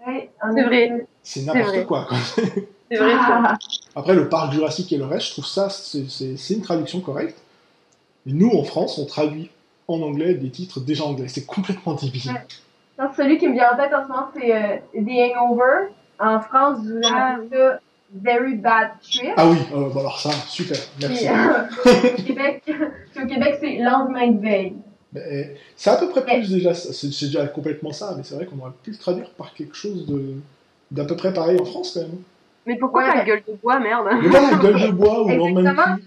ouais, 0.06 0.30
en 0.42 0.54
C'est 0.56 0.64
vrai. 0.64 1.06
C'est 1.24 1.42
n'importe 1.44 1.86
quoi. 1.86 2.06
quoi. 2.08 2.18
C'est 2.90 2.98
vrai. 2.98 3.14
Ah, 3.18 3.58
Après, 3.96 4.14
le 4.14 4.30
parc 4.30 4.54
jurassique 4.54 4.94
et 4.94 4.98
le 4.98 5.06
reste, 5.06 5.28
je 5.28 5.32
trouve 5.34 5.46
ça, 5.46 5.70
c'est- 5.70 6.50
une 6.54 6.62
traduction 6.62 7.02
correcte. 7.02 7.38
Mais 8.26 8.34
nous, 8.34 8.52
en 8.52 8.64
France, 8.64 8.98
on 8.98 9.06
traduit 9.06 9.50
en 9.88 10.02
anglais 10.02 10.34
des 10.36 10.50
titres 10.50 10.80
déjà 10.82 11.04
anglais. 11.06 11.28
C'est 11.30 11.46
complètement 11.46 11.94
débile. 11.96 12.30
Ouais. 12.32 12.46
non, 13.00 13.10
celui 13.16 13.38
qui 13.38 13.48
me 13.48 13.54
vient 13.54 13.72
en 13.74 13.76
tête 13.78 13.94
en 13.94 14.04
ce 14.04 14.08
moment, 14.10 14.28
c'est 14.36 14.54
euh, 14.56 14.78
The 14.96 15.36
Hangover. 15.38 15.88
En 16.20 16.40
France, 16.42 16.80
vous 16.84 17.00
Ah. 17.12 17.36
avez 17.38 17.50
ça 17.50 17.80
Very 18.14 18.56
Bad 18.56 18.92
Trip. 19.02 19.34
Ah 19.36 19.48
oui, 19.50 19.58
euh, 19.74 19.90
bon, 19.90 20.00
alors 20.00 20.20
ça, 20.20 20.32
super, 20.48 20.78
merci. 21.02 21.26
Puis, 21.26 21.28
euh, 21.28 22.86
au 23.24 23.26
Québec, 23.28 23.58
c'est 23.60 23.78
Lendemain 23.78 24.32
de 24.32 24.42
veille. 24.42 24.74
Mais, 25.14 25.56
c'est 25.76 25.90
à 25.90 25.98
peu 25.98 26.10
près 26.10 26.24
plus 26.24 26.50
déjà, 26.50 26.74
ça. 26.74 26.94
c'est 26.94 27.26
déjà 27.26 27.48
complètement 27.48 27.92
ça, 27.92 28.14
mais 28.18 28.24
c'est 28.24 28.36
vrai 28.36 28.46
qu'on 28.46 28.60
aurait 28.60 28.72
pu 28.84 28.92
le 28.92 28.98
traduire 28.98 29.30
par 29.32 29.54
quelque 29.54 29.76
chose 29.76 30.06
de 30.06 30.36
d'à 30.90 31.04
peu 31.04 31.18
près 31.18 31.34
pareil 31.34 31.60
en 31.60 31.66
France 31.66 31.92
quand 31.94 32.02
même. 32.02 32.22
Mais 32.66 32.78
pourquoi 32.78 33.04
Ouais, 33.04 33.12
pas 33.12 33.20
ouais. 33.20 33.26
gueule 33.26 33.44
de 33.48 33.54
bois, 33.62 33.80
merde? 33.80 34.08
Mais 34.22 34.28
voilà, 34.28 34.58
gueule 34.58 34.82
de 34.82 34.92
bois 34.92 35.24
ou 35.24 35.30
lendemain 35.30 35.72
de 35.72 35.76
pas. 35.76 35.98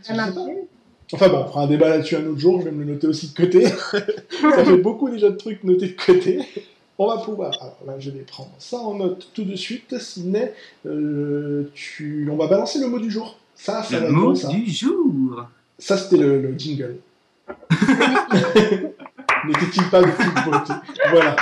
Enfin 1.12 1.28
bon, 1.28 1.38
on 1.38 1.48
fera 1.48 1.62
un 1.62 1.66
débat 1.66 1.88
là-dessus 1.88 2.16
un 2.16 2.26
autre 2.26 2.38
jour, 2.38 2.61
je 2.61 2.66
vais 2.66 2.70
me 2.70 2.84
le 2.84 2.92
noter 2.92 3.07
aussi 3.09 3.32
de 3.32 3.34
côté. 3.34 3.66
ça 4.30 4.64
fait 4.64 4.76
beaucoup 4.76 5.11
déjà 5.11 5.30
de 5.30 5.36
trucs 5.36 5.64
notés 5.64 5.88
de 5.88 5.96
côté. 5.96 6.38
On 7.03 7.07
va 7.07 7.16
pouvoir. 7.16 7.51
Alors 7.62 7.78
là, 7.86 7.98
je 7.98 8.11
vais 8.11 8.20
prendre 8.20 8.53
ça 8.59 8.76
en 8.76 8.94
note 8.94 9.30
tout 9.32 9.44
de 9.44 9.57
suite. 9.57 9.98
Sidney, 9.98 10.53
euh, 10.84 11.70
tu... 11.72 12.28
on 12.30 12.36
va 12.36 12.46
balancer 12.46 12.78
le 12.78 12.88
mot 12.88 12.98
du 12.98 13.11
jour. 13.11 13.38
Ça, 13.55 13.82
ça 13.82 13.94
va 13.94 14.01
Le 14.01 14.07
être 14.09 14.12
mot 14.12 14.28
bon, 14.28 14.34
ça. 14.34 14.48
du 14.48 14.70
jour. 14.70 15.46
Ça, 15.78 15.96
c'était 15.96 16.18
le, 16.18 16.42
le 16.42 16.59
jingle. 16.59 16.98
N'était-il 19.46 19.84
pas 19.90 20.03
de 20.03 20.11
toute 20.11 20.44
beauté 20.44 20.74
Voilà. 21.11 21.36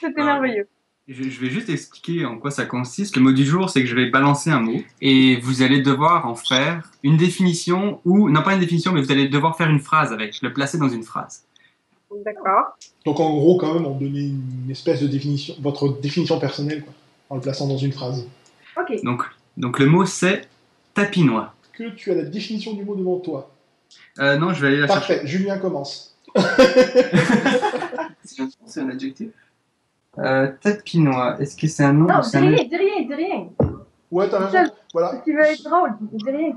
C'était 0.00 0.20
Ah. 0.22 0.24
merveilleux. 0.24 0.66
Je, 1.08 1.22
je 1.24 1.40
vais 1.40 1.50
juste 1.50 1.68
expliquer 1.68 2.24
en 2.24 2.38
quoi 2.38 2.50
ça 2.50 2.64
consiste. 2.64 3.14
Le 3.16 3.22
mot 3.22 3.32
du 3.32 3.44
jour, 3.44 3.68
c'est 3.70 3.80
que 3.82 3.86
je 3.86 3.94
vais 3.94 4.08
balancer 4.10 4.50
un 4.50 4.60
mot 4.60 4.80
et 5.02 5.36
vous 5.36 5.60
allez 5.62 5.82
devoir 5.82 6.26
en 6.26 6.34
faire 6.34 6.90
une 7.04 7.18
définition 7.18 8.00
ou, 8.06 8.30
non 8.30 8.42
pas 8.42 8.54
une 8.54 8.60
définition, 8.60 8.90
mais 8.92 9.02
vous 9.02 9.12
allez 9.12 9.28
devoir 9.28 9.56
faire 9.56 9.68
une 9.68 9.80
phrase 9.80 10.12
avec, 10.12 10.40
le 10.42 10.52
placer 10.52 10.78
dans 10.78 10.88
une 10.88 11.04
phrase. 11.04 11.44
D'accord. 12.24 12.76
Donc 13.04 13.20
en 13.20 13.34
gros, 13.34 13.56
quand 13.58 13.74
même, 13.74 13.86
on 13.86 13.96
donnait 13.96 14.28
une 14.28 14.70
espèce 14.70 15.00
de 15.02 15.06
définition, 15.06 15.54
votre 15.60 16.00
définition 16.00 16.38
personnelle, 16.38 16.82
quoi, 16.84 16.92
en 17.30 17.36
le 17.36 17.40
plaçant 17.40 17.66
dans 17.66 17.76
une 17.76 17.92
phrase. 17.92 18.26
Ok. 18.78 19.02
Donc, 19.02 19.24
donc 19.56 19.78
le 19.78 19.86
mot 19.86 20.04
c'est 20.06 20.42
tapinois. 20.94 21.52
Que 21.72 21.90
tu 21.90 22.10
as 22.12 22.14
la 22.14 22.22
définition 22.22 22.74
du 22.74 22.84
mot 22.84 22.94
devant 22.94 23.18
toi. 23.18 23.50
Euh, 24.18 24.38
non, 24.38 24.52
je 24.54 24.60
vais 24.62 24.68
aller 24.68 24.78
la 24.78 24.86
chercher. 24.86 25.14
Parfait, 25.14 25.26
Julien 25.26 25.58
commence. 25.58 26.16
C'est 28.66 28.80
un 28.80 28.90
adjectif 28.90 29.30
euh, 30.18 30.50
Tapinois, 30.60 31.36
est-ce 31.40 31.56
que 31.56 31.66
c'est 31.68 31.84
un 31.84 31.92
nom 31.92 32.06
Non, 32.06 32.18
ou 32.18 32.22
dis 32.22 32.30
c'est 32.30 32.38
un 32.38 32.48
rien, 32.48 32.64
dis 32.64 32.76
rien, 32.76 33.06
dis 33.06 33.14
rien. 33.14 33.48
Ouais, 34.10 34.28
t'as 34.28 34.46
raison. 34.46 34.72
Voilà, 34.92 35.20
tu 35.24 35.34
veux 35.34 35.42
être 35.42 35.62
drôle, 35.62 35.90
dis 36.00 36.30
rien. 36.30 36.52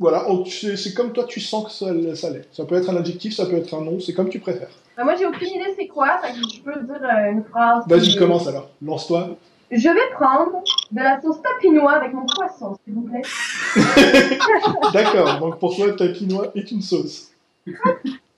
Voilà. 0.00 0.28
on- 0.28 0.44
c'est 0.44 0.94
comme 0.94 1.12
toi, 1.12 1.24
tu 1.24 1.38
sens 1.40 1.64
que 1.66 1.70
ça, 1.70 2.16
ça 2.16 2.30
l'est. 2.30 2.48
Ça 2.52 2.64
peut 2.64 2.74
être 2.74 2.90
un 2.90 2.96
adjectif, 2.96 3.34
ça 3.36 3.46
peut 3.46 3.56
être 3.56 3.72
un 3.74 3.82
nom, 3.82 4.00
c'est 4.00 4.12
comme 4.14 4.28
tu 4.28 4.40
préfères. 4.40 4.70
Ben, 4.96 5.04
moi, 5.04 5.14
j'ai 5.16 5.26
aucune 5.26 5.46
idée 5.48 5.74
c'est 5.78 5.86
quoi, 5.86 6.18
fait 6.18 6.32
que 6.32 6.38
je 6.52 6.60
peux 6.62 6.80
dire 6.82 7.00
euh, 7.04 7.30
une 7.30 7.44
phrase. 7.44 7.84
Vas-y, 7.86 8.16
commence 8.16 8.48
alors. 8.48 8.68
Lance-toi. 8.82 9.36
Je 9.70 9.88
vais 9.88 10.14
prendre 10.14 10.62
de 10.90 10.98
la 11.00 11.20
sauce 11.22 11.40
tapinois 11.42 11.92
avec 11.92 12.12
mon 12.12 12.26
poisson, 12.26 12.76
s'il 12.84 12.94
vous 12.94 13.02
plaît. 13.02 13.22
D'accord, 14.92 15.38
donc 15.38 15.58
pour 15.60 15.76
toi, 15.76 15.92
tapinois 15.92 16.50
est 16.56 16.70
une 16.72 16.82
sauce. 16.82 17.28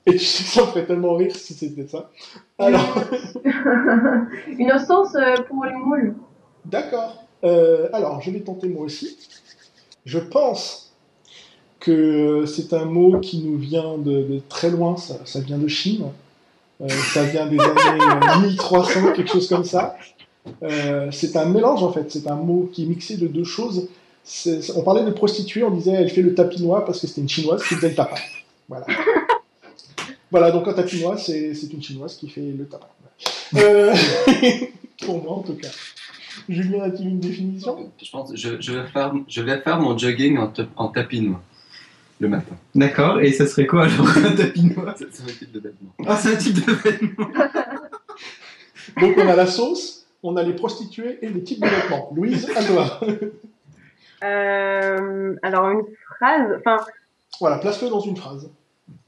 Et 0.05 0.11
tu 0.11 0.19
sais 0.19 0.43
ça 0.43 0.61
me 0.61 0.67
ferait 0.67 0.85
tellement 0.85 1.15
rire 1.15 1.33
si 1.33 1.53
c'était 1.53 1.87
ça. 1.87 2.09
Alors, 2.59 2.93
Une 4.47 4.77
sauce 4.85 5.15
euh, 5.15 5.35
pour 5.47 5.63
les 5.65 5.73
moules. 5.73 6.15
d'accord. 6.65 7.23
Euh, 7.45 7.87
alors, 7.93 8.21
je 8.21 8.29
vais 8.31 8.41
tenter 8.41 8.67
moi 8.67 8.83
aussi. 8.85 9.17
Je 10.05 10.19
pense 10.19 10.82
que 11.83 12.45
c'est 12.47 12.71
un 12.71 12.85
mot 12.85 13.19
qui 13.19 13.39
nous 13.39 13.57
vient 13.57 13.97
de, 13.97 14.39
très 14.47 14.69
loin, 14.69 14.95
ça, 14.95 15.39
vient 15.41 15.57
de 15.57 15.67
Chine. 15.67 16.05
Euh, 16.81 16.87
ça 16.87 17.23
vient 17.25 17.45
des 17.45 17.59
années 17.59 17.75
euh, 18.45 18.47
1300, 18.47 19.11
quelque 19.13 19.29
chose 19.29 19.49
comme 19.49 19.65
ça. 19.65 19.97
Euh, 20.63 21.09
c'est 21.11 21.35
un 21.35 21.45
mélange 21.45 21.83
en 21.83 21.91
fait, 21.91 22.09
c'est 22.09 22.27
un 22.27 22.35
mot 22.35 22.69
qui 22.71 22.83
est 22.83 22.85
mixé 22.85 23.17
de 23.17 23.27
deux 23.27 23.43
choses. 23.43 23.89
On 24.75 24.81
parlait 24.81 25.03
de 25.03 25.11
prostituée, 25.11 25.63
on 25.63 25.71
disait 25.71 25.91
elle 25.91 26.09
fait 26.09 26.21
le 26.21 26.33
tapinois 26.33 26.85
parce 26.85 27.01
que 27.01 27.07
c'était 27.07 27.21
une 27.21 27.29
chinoise 27.29 27.61
qui 27.63 27.75
faisait 27.75 27.89
le 27.89 27.95
tapin. 27.95 28.15
Voilà. 28.69 28.85
voilà, 30.31 30.51
donc 30.51 30.65
un 30.67 30.73
tapinois, 30.73 31.17
c'est 31.17 31.51
une 31.73 31.83
chinoise 31.83 32.15
qui 32.15 32.29
fait 32.29 32.53
le 32.57 32.65
tapin. 32.65 32.87
Euh, 33.55 33.93
pour 35.05 35.21
moi 35.21 35.33
en 35.33 35.41
tout 35.41 35.55
cas. 35.55 35.69
Julien, 36.47 36.83
as-tu 36.83 37.03
une 37.03 37.19
définition? 37.19 37.91
Je 38.01 38.09
pense 38.09 38.31
je, 38.33 38.61
je, 38.61 38.71
vais 38.71 38.87
faire, 38.87 39.13
je 39.27 39.41
vais 39.41 39.59
faire 39.59 39.79
mon 39.79 39.97
jogging 39.97 40.37
en, 40.37 40.51
en 40.77 40.87
tapinois 40.87 41.41
le 42.23 42.29
matin. 42.29 42.55
D'accord, 42.73 43.19
et 43.21 43.31
ça 43.31 43.45
serait 43.45 43.67
quoi 43.67 43.83
alors 43.85 44.07
un 44.17 44.35
tapinois 44.35 44.95
C'est 44.97 45.13
c'est 45.13 45.23
un 45.23 45.27
type 45.27 45.51
de 45.51 45.59
vêtement. 45.59 45.89
Ah, 46.07 46.15
c'est 46.15 46.33
un 46.33 46.37
type 46.37 46.65
de 46.65 46.71
vêtement. 46.71 47.27
Donc 49.01 49.17
on 49.17 49.27
a 49.27 49.35
la 49.35 49.45
sauce, 49.45 50.07
on 50.23 50.35
a 50.37 50.43
les 50.43 50.53
prostituées 50.53 51.19
et 51.21 51.29
les 51.29 51.43
types 51.43 51.61
de 51.61 51.67
vêtements. 51.67 52.11
Louise, 52.15 52.49
à 52.55 52.63
toi. 52.63 52.99
Euh, 54.23 55.35
alors 55.43 55.69
une 55.71 55.83
phrase, 56.15 56.47
enfin, 56.59 56.77
Voilà, 57.41 57.57
place-le 57.57 57.89
dans 57.89 57.99
une 57.99 58.15
phrase. 58.15 58.49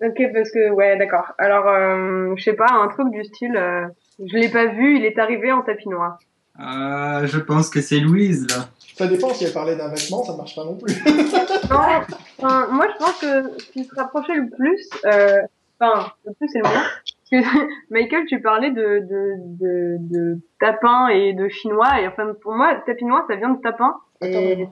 ok 0.01 0.21
parce 0.33 0.51
que 0.51 0.71
ouais 0.71 0.97
d'accord. 0.97 1.31
Alors 1.37 1.69
euh, 1.69 2.33
je 2.35 2.43
sais 2.43 2.51
pas, 2.53 2.67
un 2.69 2.89
truc 2.89 3.11
du 3.11 3.23
style, 3.23 3.55
euh, 3.55 3.85
je 4.19 4.35
l'ai 4.35 4.49
pas 4.49 4.65
vu, 4.65 4.97
il 4.97 5.05
est 5.05 5.17
arrivé 5.17 5.53
en 5.53 5.61
tapinois. 5.61 6.19
Ah, 6.59 7.21
je 7.23 7.39
pense 7.39 7.69
que 7.69 7.79
c'est 7.79 8.01
Louise 8.01 8.45
là. 8.49 8.67
Ça 8.95 9.07
dépend 9.07 9.33
si 9.33 9.43
elle 9.43 9.53
parlait 9.53 9.75
d'un 9.75 9.89
vêtement, 9.89 10.23
ça 10.23 10.35
marche 10.35 10.55
pas 10.55 10.63
non 10.63 10.75
plus. 10.75 10.93
Non, 11.69 11.79
enfin, 12.37 12.67
moi 12.71 12.87
je 12.93 13.03
pense 13.03 13.19
que 13.19 13.59
ce 13.59 13.71
qui 13.71 13.83
se 13.83 13.95
rapprochait 13.95 14.35
le 14.35 14.49
plus, 14.49 14.87
euh, 15.05 15.41
enfin 15.79 16.11
le 16.25 16.33
plus 16.33 16.47
c'est 16.47 16.59
le 16.59 16.63
moins. 16.63 16.83
Parce 17.31 17.43
que 17.43 17.67
Michael, 17.89 18.25
tu 18.27 18.39
parlais 18.41 18.71
de 18.71 18.99
de 18.99 19.33
de, 19.59 19.97
de 19.99 20.39
tapin 20.59 21.07
et 21.07 21.33
de 21.33 21.49
chinois 21.49 21.99
et 22.01 22.07
enfin 22.07 22.33
pour 22.41 22.53
moi 22.53 22.75
tapinois 22.85 23.25
ça 23.27 23.35
vient 23.35 23.49
de 23.49 23.61
tapin. 23.61 23.95
Et 24.21 24.67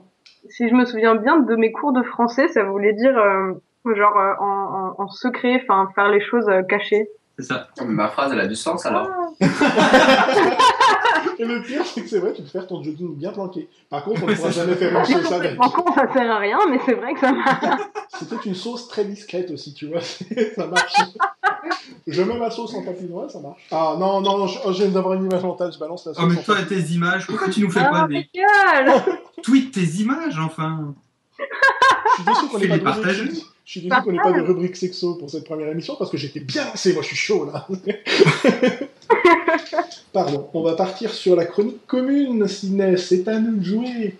si 0.50 0.68
je 0.68 0.74
me 0.74 0.84
souviens 0.84 1.16
bien 1.16 1.38
de 1.38 1.56
mes 1.56 1.72
cours 1.72 1.92
de 1.92 2.02
français, 2.02 2.48
ça 2.48 2.62
voulait 2.64 2.92
dire 2.92 3.16
euh, 3.18 3.52
genre 3.94 4.16
euh, 4.16 4.32
en, 4.40 4.94
en, 4.98 5.02
en 5.02 5.08
secret, 5.08 5.60
enfin 5.62 5.88
faire 5.94 6.08
les 6.08 6.20
choses 6.20 6.48
euh, 6.48 6.62
cachées. 6.62 7.08
C'est 7.38 7.46
ça. 7.46 7.68
Ma 7.84 8.08
phrase, 8.08 8.32
elle 8.32 8.40
a 8.40 8.46
du 8.46 8.54
sens 8.54 8.86
alors. 8.86 9.08
Et 11.38 11.44
le 11.44 11.62
pire, 11.62 11.84
c'est 11.84 12.02
que 12.02 12.08
c'est 12.08 12.18
vrai, 12.18 12.32
tu 12.32 12.42
peux 12.42 12.48
faire 12.48 12.66
ton 12.66 12.82
jogging 12.82 13.16
bien 13.16 13.32
planqué. 13.32 13.68
Par 13.90 14.04
contre, 14.04 14.22
on 14.24 14.26
ne 14.26 14.34
pourra 14.34 14.50
jamais 14.50 14.74
faire 14.74 14.96
une 14.98 15.04
sauce 15.04 15.32
avec. 15.32 15.60
En 15.60 15.70
compte, 15.70 15.94
ça 15.94 16.12
sert 16.12 16.30
à 16.30 16.38
rien, 16.38 16.58
mais 16.68 16.78
c'est 16.84 16.94
vrai 16.94 17.14
que 17.14 17.20
ça 17.20 17.32
marche. 17.32 17.80
C'était 18.18 18.36
une 18.44 18.54
sauce 18.54 18.88
très 18.88 19.04
discrète 19.04 19.50
aussi, 19.50 19.74
tu 19.74 19.86
vois. 19.86 20.00
ça 20.56 20.66
marche. 20.66 20.94
Je 22.06 22.22
mets 22.22 22.38
ma 22.38 22.50
sauce 22.50 22.74
en 22.74 22.82
tapinois, 22.82 23.28
ça 23.28 23.40
marche. 23.40 23.66
Ah 23.70 23.96
non, 23.98 24.20
non, 24.20 24.46
je, 24.46 24.58
oh, 24.64 24.72
je 24.72 24.82
viens 24.82 24.92
d'avoir 24.92 25.14
une 25.14 25.24
image 25.24 25.42
mentale, 25.42 25.72
je 25.72 25.78
balance 25.78 26.06
la 26.06 26.14
sauce. 26.14 26.24
Oh, 26.24 26.30
mais 26.30 26.42
toi, 26.42 26.56
tes 26.68 26.80
images, 26.92 27.26
pourquoi 27.26 27.48
tu 27.48 27.60
nous 27.60 27.70
fais 27.70 27.80
Ah, 27.80 27.90
pas 27.90 28.08
des. 28.08 28.28
Tweet 29.42 29.72
tes 29.72 30.00
images 30.00 30.38
enfin 30.38 30.94
Je 31.38 32.14
suis 32.14 32.24
déçu 32.24 32.46
qu'on 32.48 32.58
n'ait 32.58 32.78
pas 32.78 32.92
de. 32.92 33.53
Je 33.64 33.70
suis 33.70 33.80
déçu 33.80 34.02
qu'on 34.02 34.12
n'ait 34.12 34.18
pas 34.18 34.32
de 34.32 34.42
rubrique 34.42 34.76
sexo 34.76 35.14
pour 35.14 35.30
cette 35.30 35.44
première 35.44 35.68
émission 35.68 35.96
parce 35.98 36.10
que 36.10 36.18
j'étais 36.18 36.40
bien 36.40 36.66
lancé, 36.66 36.92
moi 36.92 37.02
je 37.02 37.08
suis 37.08 37.16
chaud 37.16 37.50
là. 37.50 37.66
Pardon, 40.12 40.48
on 40.52 40.62
va 40.62 40.74
partir 40.74 41.12
sur 41.14 41.34
la 41.34 41.46
chronique 41.46 41.86
commune, 41.86 42.46
Sidney, 42.46 42.98
c'est 42.98 43.26
à 43.26 43.38
nous 43.38 43.56
de 43.56 43.64
jouer. 43.64 44.16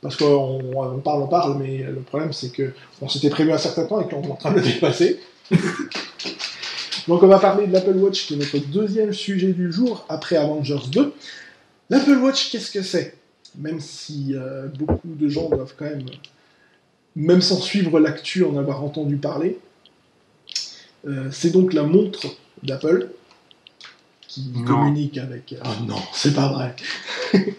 Parce 0.00 0.16
qu'on 0.16 0.60
on 0.74 0.98
parle, 0.98 1.22
on 1.22 1.26
parle, 1.26 1.58
mais 1.58 1.78
le 1.82 2.00
problème 2.00 2.32
c'est 2.32 2.50
que 2.50 2.72
on 3.02 3.08
s'était 3.08 3.28
prévu 3.28 3.52
un 3.52 3.58
certain 3.58 3.84
temps 3.84 4.00
et 4.00 4.08
qu'on 4.08 4.22
est 4.22 4.30
en 4.30 4.36
train 4.36 4.52
de 4.52 4.60
le 4.60 4.62
dépasser. 4.62 5.20
Donc 7.06 7.22
on 7.22 7.28
va 7.28 7.38
parler 7.38 7.66
de 7.66 7.72
l'Apple 7.72 7.96
Watch 7.96 8.26
qui 8.26 8.34
est 8.34 8.38
notre 8.38 8.58
deuxième 8.58 9.12
sujet 9.12 9.52
du 9.52 9.70
jour 9.70 10.06
après 10.08 10.36
Avengers 10.36 10.88
2. 10.90 11.12
L'Apple 11.90 12.16
Watch, 12.16 12.50
qu'est-ce 12.50 12.70
que 12.70 12.82
c'est? 12.82 13.14
Même 13.58 13.78
si 13.78 14.34
euh, 14.34 14.68
beaucoup 14.68 15.00
de 15.04 15.28
gens 15.28 15.48
doivent 15.50 15.74
quand 15.76 15.84
même 15.84 16.02
même 17.16 17.40
sans 17.40 17.58
suivre 17.58 17.98
l'actu, 17.98 18.44
en 18.44 18.56
avoir 18.56 18.84
entendu 18.84 19.16
parler. 19.16 19.58
Euh, 21.06 21.28
c'est 21.32 21.50
donc 21.50 21.72
la 21.72 21.82
montre 21.82 22.26
d'Apple 22.62 23.08
qui 24.28 24.50
Non. 24.54 24.64
communique 24.64 25.18
avec. 25.18 25.54
Ah 25.62 25.76
non, 25.86 25.98
c'est 26.12 26.34
pas 26.34 26.52
vrai. 26.52 26.76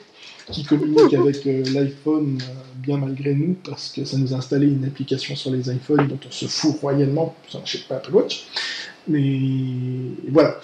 qui 0.51 0.63
communique 0.63 1.13
avec 1.13 1.45
euh, 1.47 1.63
l'iPhone 1.73 2.37
euh, 2.41 2.53
bien 2.77 2.97
malgré 2.97 3.33
nous 3.33 3.55
parce 3.65 3.89
que 3.89 4.05
ça 4.05 4.17
nous 4.17 4.33
a 4.33 4.37
installé 4.37 4.67
une 4.67 4.85
application 4.85 5.35
sur 5.35 5.51
les 5.51 5.69
iPhones 5.69 6.07
dont 6.07 6.19
on 6.25 6.31
se 6.31 6.45
fout 6.45 6.79
royalement, 6.79 7.35
ça 7.49 7.59
n'achète 7.59 7.87
pas 7.87 7.95
Apple 7.97 8.13
Watch. 8.13 8.45
Mais 9.07 9.39
voilà. 10.29 10.59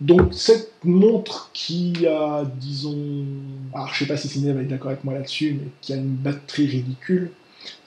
Donc 0.00 0.34
cette 0.34 0.72
montre 0.84 1.50
qui 1.54 2.06
a, 2.06 2.44
disons, 2.60 3.24
alors 3.72 3.92
je 3.94 4.00
sais 4.00 4.06
pas 4.06 4.16
si 4.16 4.28
Ciné 4.28 4.52
va 4.52 4.60
être 4.60 4.68
d'accord 4.68 4.90
avec 4.90 5.04
moi 5.04 5.14
là-dessus, 5.14 5.56
mais 5.58 5.68
qui 5.80 5.94
a 5.94 5.96
une 5.96 6.14
batterie 6.14 6.66
ridicule, 6.66 7.30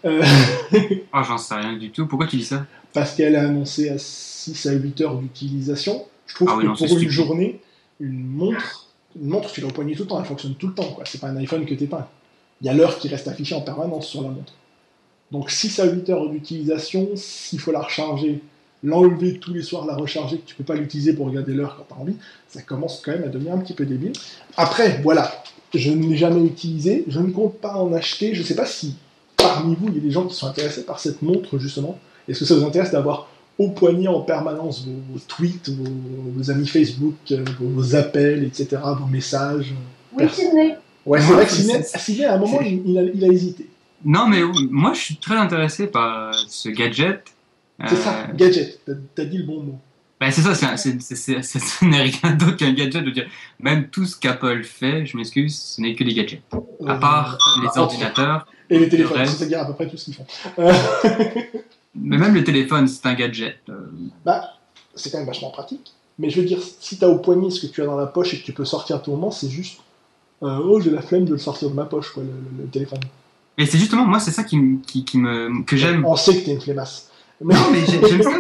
euh, 0.06 0.24
Oh, 1.14 1.20
j'en 1.28 1.38
sais 1.38 1.56
rien 1.56 1.78
du 1.78 1.92
tout. 1.92 2.08
Pourquoi 2.08 2.28
tu 2.28 2.38
dis 2.38 2.46
ça 2.46 2.66
parce 2.94 3.14
qu'elle 3.16 3.36
est 3.36 3.38
annoncée 3.38 3.90
à 3.90 3.98
6 3.98 4.66
à 4.66 4.72
8 4.74 5.02
heures 5.02 5.16
d'utilisation. 5.16 6.06
Je 6.26 6.36
trouve 6.36 6.50
Ah 6.52 6.56
oui, 6.58 6.64
que 6.64 6.68
non, 6.70 6.74
pour 6.74 6.84
une 6.86 6.90
stupide. 6.90 7.10
journée, 7.10 7.60
une 8.00 8.26
montre, 8.26 8.88
une 9.20 9.28
montre, 9.30 9.52
tu 9.52 9.62
l'as 9.62 9.70
tout 9.70 9.82
le 9.84 9.96
temps, 10.08 10.20
elle 10.20 10.26
fonctionne 10.26 10.56
tout 10.56 10.68
le 10.68 10.74
temps. 10.74 10.92
quoi. 10.92 11.04
C'est 11.06 11.22
pas 11.22 11.28
un 11.28 11.38
iPhone 11.38 11.66
que 11.66 11.74
t'éteins. 11.76 12.08
il 12.62 12.68
y 12.68 12.70
a 12.70 12.74
l'heure 12.74 12.98
qui 12.98 13.08
reste 13.08 13.28
affichée 13.28 13.56
en 13.56 13.62
permanence 13.62 14.08
sur 14.08 14.22
la 14.24 14.30
montre. 14.30 14.54
Donc 15.32 15.52
6 15.52 15.80
à 15.80 15.86
8 15.86 16.10
heures 16.10 16.30
d'utilisation, 16.30 17.10
s'il 17.16 17.60
faut 17.60 17.72
la 17.72 17.82
recharger, 17.82 18.42
l'enlever 18.84 19.38
tous 19.38 19.54
les 19.54 19.62
soirs, 19.62 19.86
la 19.86 19.96
recharger, 19.96 20.40
que 20.40 20.46
tu 20.48 20.56
peux 20.56 20.64
pas 20.64 20.76
l'utiliser 20.76 21.14
pour 21.14 21.28
regarder 21.28 21.54
l'heure 21.54 21.76
quand 21.78 21.94
tu 21.94 22.00
as 22.00 22.02
envie, 22.02 22.16
ça 22.48 22.64
commence 22.64 23.02
quand 23.06 23.12
même 23.12 23.24
à 23.24 23.28
devenir 23.28 23.54
un 23.54 23.60
petit 23.60 23.74
peu 23.74 23.86
débile. 23.86 24.14
Après, 24.58 25.00
voilà, 25.04 25.44
je 25.76 25.92
ne 25.92 26.08
l'ai 26.08 26.18
jamais 26.18 26.44
utilisé, 26.44 27.04
je 27.08 27.20
ne 27.20 27.30
compte 27.32 27.60
pas 27.60 27.76
en 27.76 27.94
acheter, 27.94 28.34
je 28.34 28.42
ne 28.42 28.46
sais 28.48 28.56
pas 28.56 28.66
si 28.66 28.96
parmi 29.40 29.76
vous, 29.76 29.88
il 29.90 29.96
y 29.96 29.98
a 29.98 30.02
des 30.02 30.12
gens 30.12 30.26
qui 30.26 30.36
sont 30.36 30.48
intéressés 30.48 30.86
par 30.86 31.00
cette 31.00 31.22
montre, 31.22 31.58
justement. 31.58 32.00
Est-ce 32.28 32.40
que 32.40 32.46
ça 32.46 32.56
vous 32.56 32.66
intéresse 32.66 32.92
d'avoir 32.92 33.28
au 33.58 33.70
poignet 33.72 34.08
en 34.08 34.22
permanence 34.22 34.86
vos, 34.86 34.94
vos 35.14 35.20
tweets, 35.28 35.70
vos, 35.70 35.84
vos 36.36 36.52
amis 36.52 36.68
Facebook, 36.68 37.16
euh, 37.32 37.44
vos, 37.60 37.68
vos 37.70 37.96
appels, 37.96 38.44
etc., 38.44 38.78
vos 38.98 39.06
messages 39.08 39.74
Oui, 40.18 40.26
Sydney. 40.32 40.76
Ouais, 41.06 41.20
c'est 41.22 41.28
Ouais, 41.30 41.34
vrai 41.34 41.46
que 41.46 41.52
c'est- 41.52 41.62
Sidney, 41.64 41.84
c'est- 41.84 41.98
Sidney, 42.00 42.26
à 42.26 42.36
un 42.36 42.38
moment, 42.38 42.62
il, 42.62 42.82
il 42.86 42.98
a, 42.98 43.02
il 43.04 43.24
a 43.24 43.28
hésité. 43.28 43.68
Non, 44.06 44.28
mais 44.28 44.40
moi, 44.70 44.94
je 44.94 45.00
suis 45.00 45.16
très 45.18 45.36
intéressé 45.36 45.88
par 45.88 46.30
euh, 46.30 46.32
ce 46.48 46.70
gadget. 46.70 47.24
C'est 47.88 47.96
Euh, 47.96 47.98
ça, 48.02 48.28
gadget, 48.36 48.80
t'as 49.16 49.26
dit 49.26 49.38
le 49.40 49.44
bon 49.46 49.62
mot. 49.64 49.80
bah, 50.22 50.32
c'est 50.32 50.42
ça, 50.42 50.54
c'est 50.56 50.66
un- 50.66 50.78
c'est- 50.78 51.02
c'est- 51.02 51.16
c'est- 51.16 51.42
c'est- 51.42 51.60
ce 51.60 51.84
n'est 51.86 52.02
rien 52.04 52.34
d'autre 52.36 52.56
qu'un 52.58 52.72
gadget. 52.74 53.04
Veux 53.04 53.12
dire, 53.12 53.28
même 53.60 53.88
tout 53.88 54.06
ce 54.06 54.18
qu'Apple 54.18 54.64
fait, 54.64 55.06
je 55.06 55.18
m'excuse, 55.18 55.58
ce 55.58 55.82
n'est 55.82 55.96
que 55.96 56.04
des 56.06 56.14
gadgets. 56.14 56.42
À 56.88 56.96
part 56.96 57.34
Euh, 57.58 57.62
les 57.62 57.68
entre- 57.70 57.80
ordinateurs, 57.80 58.48
Et 58.70 58.78
les 58.80 58.90
téléphones, 58.90 59.26
c'est-à-dire 59.26 59.60
à 59.62 59.66
peu 59.66 59.74
près 59.74 59.88
tout 59.88 59.98
ce 59.98 60.06
qu'ils 60.06 60.14
font. 60.16 60.26
Euh, 60.60 60.72
mais 61.96 62.18
même 62.18 62.34
le 62.36 62.44
téléphone, 62.44 62.88
c'est 62.88 63.06
un 63.06 63.14
gadget. 63.16 63.58
Euh, 63.70 63.74
bah, 64.26 64.52
c'est 64.96 65.10
quand 65.12 65.18
même 65.18 65.28
vachement 65.28 65.50
pratique. 65.50 65.92
Mais 66.20 66.30
je 66.30 66.40
veux 66.42 66.46
dire, 66.48 66.60
si 66.80 66.98
t'as 67.00 67.08
au 67.08 67.18
poignet 67.18 67.50
ce 67.50 67.66
que 67.66 67.72
tu 67.72 67.82
as 67.82 67.86
dans 67.86 67.96
la 67.98 68.06
poche 68.06 68.34
et 68.34 68.40
que 68.40 68.46
tu 68.46 68.54
peux 68.54 68.66
sortir 68.66 68.98
à 68.98 69.00
tout 69.00 69.12
moment, 69.12 69.32
c'est 69.32 69.50
juste. 69.50 69.80
euh, 70.44 70.60
oh, 70.64 70.80
j'ai 70.80 70.92
la 70.92 71.02
flemme 71.02 71.26
de 71.26 71.32
le 71.32 71.38
sortir 71.38 71.70
de 71.70 71.76
ma 71.76 71.86
poche, 71.86 72.12
quoi, 72.14 72.24
le, 72.24 72.30
le- 72.30 72.64
le 72.64 72.70
téléphone. 72.70 73.00
Et 73.58 73.66
c'est 73.66 73.78
justement, 73.78 74.06
moi, 74.06 74.20
c'est 74.20 74.32
ça 74.32 74.44
qui, 74.44 74.58
me- 74.58 74.78
qui, 74.82 75.04
qui 75.04 75.18
me, 75.18 75.64
que 75.64 75.76
j'aime. 75.78 76.06
On 76.06 76.16
sait 76.16 76.40
que 76.40 76.46
t'es 76.46 76.52
une 76.52 76.62
flemmasse. 76.62 77.10
Mais- 77.42 77.56
Non, 77.56 77.72
mais 77.72 77.86
j'ai- 77.86 78.08
j'aime 78.08 78.22
ça. 78.24 78.32